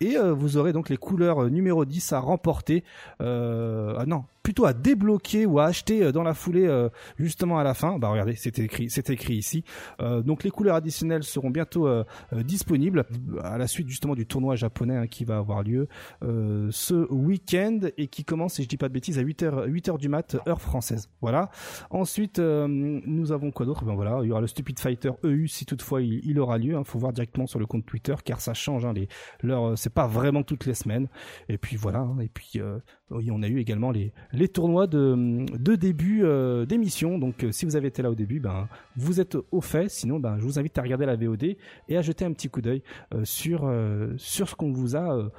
[0.00, 2.82] et vous aurez donc les couleurs numéro 10 à remporter.
[3.20, 7.64] Ah non, plutôt à débloquer ou à acheter euh, dans la foulée euh, justement à
[7.64, 7.98] la fin.
[7.98, 9.64] Bah regardez, c'est écrit, c'est écrit ici.
[10.00, 11.88] Euh, donc les couleurs additionnelles seront bientôt
[12.32, 13.06] disponibles
[13.42, 15.88] à la suite justement du tournoi japonais hein, qui va avoir lieu
[16.20, 20.08] ce week-end et qui commence, si je dis pas de bêtises, à 8h, 8h du
[20.08, 21.08] mat, heure française.
[21.22, 21.50] Voilà.
[21.88, 23.84] Ensuite, nous avons quoi d'autre?
[23.84, 26.76] Ben voilà, il y aura le Stupid Fighter EU si toutefois il, aura lieu.
[26.78, 28.84] Il faut voir directement sur le compte Twitter car ça change.
[28.84, 29.08] Hein, les,
[29.42, 31.08] leur, euh, c'est pas vraiment toutes les semaines.
[31.48, 32.00] Et puis voilà.
[32.00, 32.78] hein, et puis euh,
[33.10, 37.18] on a eu également les, les tournois de, début euh, d'émission.
[37.18, 39.88] Donc euh, si vous avez été là au début, ben vous êtes au fait.
[39.88, 41.56] Sinon, ben je vous invite à regarder la VOD
[41.88, 42.82] et à jeter un petit coup d'œil
[43.14, 43.70] euh, sur
[44.16, 45.30] sur ce qu'on vous a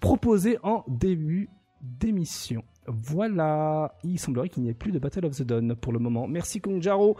[0.00, 1.48] proposé en début
[1.80, 2.62] d'émission.
[2.86, 6.26] Voilà, il semblerait qu'il n'y ait plus de Battle of the Dawn pour le moment.
[6.26, 7.16] Merci Kongjaro.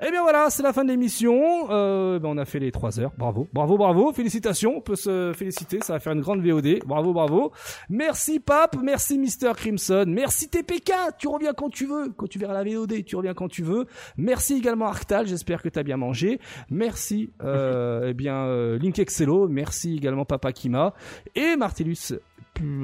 [0.00, 1.70] Eh bien voilà, c'est la fin de l'émission.
[1.70, 3.10] Euh, ben on a fait les 3 heures.
[3.18, 4.12] Bravo, bravo, bravo.
[4.12, 5.80] Félicitations, on peut se féliciter.
[5.82, 6.84] Ça va faire une grande VOD.
[6.86, 7.50] Bravo, bravo.
[7.88, 10.92] Merci Pape, merci Mister Crimson, merci TPK.
[11.18, 13.86] Tu reviens quand tu veux, quand tu verras la VOD, tu reviens quand tu veux.
[14.16, 15.26] Merci également Arctal.
[15.26, 16.38] J'espère que tu as bien mangé.
[16.70, 19.48] Merci, euh, eh bien euh, Link Excello.
[19.48, 20.94] Merci également Papa Kima
[21.34, 22.12] et Martellus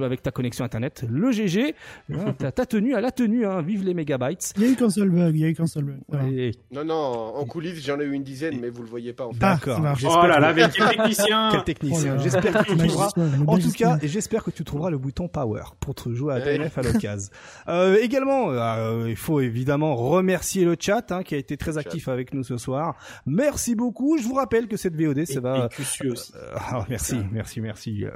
[0.03, 1.75] avec ta connexion internet, le GG,
[2.13, 4.53] hein, t'as t'as tenu à la tenue, hein, vive les mégabytes.
[4.57, 5.99] Il y a eu console bug, il y a eu console bug.
[6.09, 6.29] Voilà.
[6.29, 9.27] Et- Non, non, en coulisses, j'en ai eu une dizaine, mais vous le voyez pas
[9.27, 9.39] en fait.
[9.43, 9.81] Ah, D'accord.
[9.81, 12.17] Oh là que- là, mais quel technicien Quel technicien.
[12.19, 12.23] Oh.
[12.23, 13.09] J'espère que tu Le trouveras.
[13.47, 16.41] En tout cas, j'espère que tu trouveras le bouton Power pour te jouer à.
[16.41, 17.31] DNF à l'occasion.
[17.69, 22.09] euh, également, euh, il faut évidemment remercier le chat hein, qui a été très actif
[22.09, 22.97] avec nous ce soir.
[23.27, 24.19] Merci beaucoup.
[24.19, 25.69] Je vous rappelle que cette VOD, ça va.
[26.03, 26.33] Et aussi.
[26.37, 28.05] Euh, ah, merci, merci, merci.
[28.05, 28.11] Euh,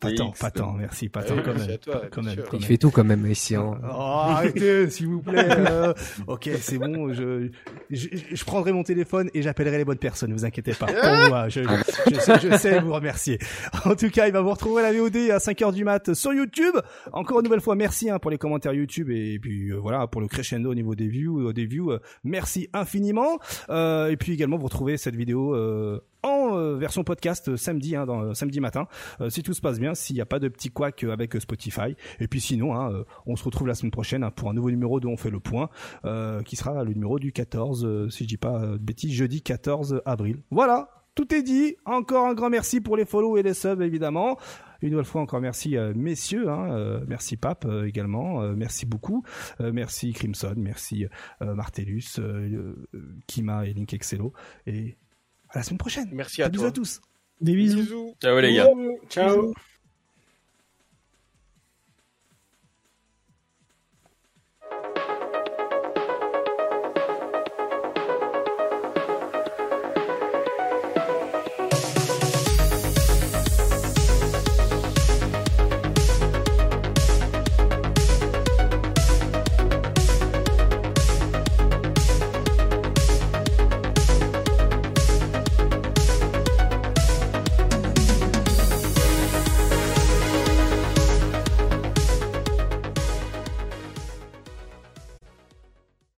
[0.00, 0.91] pas tant, pas tant, merci.
[0.92, 1.74] Merci, oui, hein, quand merci même.
[1.74, 2.48] à toi, quand bien même, sûr.
[2.48, 2.68] quand Il même.
[2.68, 3.54] fait tout quand même, ici.
[3.56, 3.78] Hein.
[3.84, 5.46] Oh, arrêtez, s'il vous plaît.
[5.48, 5.92] euh,
[6.26, 7.12] ok, c'est bon.
[7.12, 7.48] Je,
[7.90, 10.30] je, je prendrai mon téléphone et j'appellerai les bonnes personnes.
[10.30, 10.86] Ne vous inquiétez pas.
[10.86, 13.38] Pour moi, je, je, sais, je sais vous remercier.
[13.84, 16.74] En tout cas, il va vous retrouver la VOD à 5h du mat sur YouTube.
[17.12, 20.20] Encore une nouvelle fois, merci hein, pour les commentaires YouTube et, puis euh, voilà pour
[20.20, 21.48] le crescendo au niveau des views.
[21.48, 23.38] euh, des views euh, merci infiniment.
[23.70, 25.54] Euh, et puis également, vous retrouvez cette vidéo.
[26.24, 28.86] Euh, en euh, version podcast euh, samedi, hein, dans, samedi matin,
[29.20, 31.34] euh, si tout se passe bien, s'il n'y a pas de petit couac euh, avec
[31.36, 31.96] euh, Spotify.
[32.20, 34.70] Et puis sinon, hein, euh, on se retrouve la semaine prochaine hein, pour un nouveau
[34.70, 35.68] numéro de On fait le point,
[36.04, 39.12] euh, qui sera le numéro du 14, euh, si je dis pas euh, de bêtises,
[39.12, 40.42] jeudi 14 avril.
[40.50, 41.76] Voilà, tout est dit.
[41.84, 44.38] Encore un grand merci pour les follow et les subs, évidemment.
[44.80, 48.84] Une nouvelle fois, encore merci euh, messieurs, hein, euh, merci Pape euh, également, euh, merci
[48.84, 49.22] beaucoup,
[49.60, 51.06] Euh, merci Crimson, merci
[51.40, 54.32] euh, Martellus, euh, euh, Kima et Link Excello.
[55.52, 56.08] À la semaine prochaine.
[56.12, 56.66] Merci à toi.
[56.66, 57.00] à tous.
[57.40, 57.80] Des bisous.
[57.82, 58.14] Bisous.
[58.20, 58.68] Ciao les gars.
[59.08, 59.52] Ciao.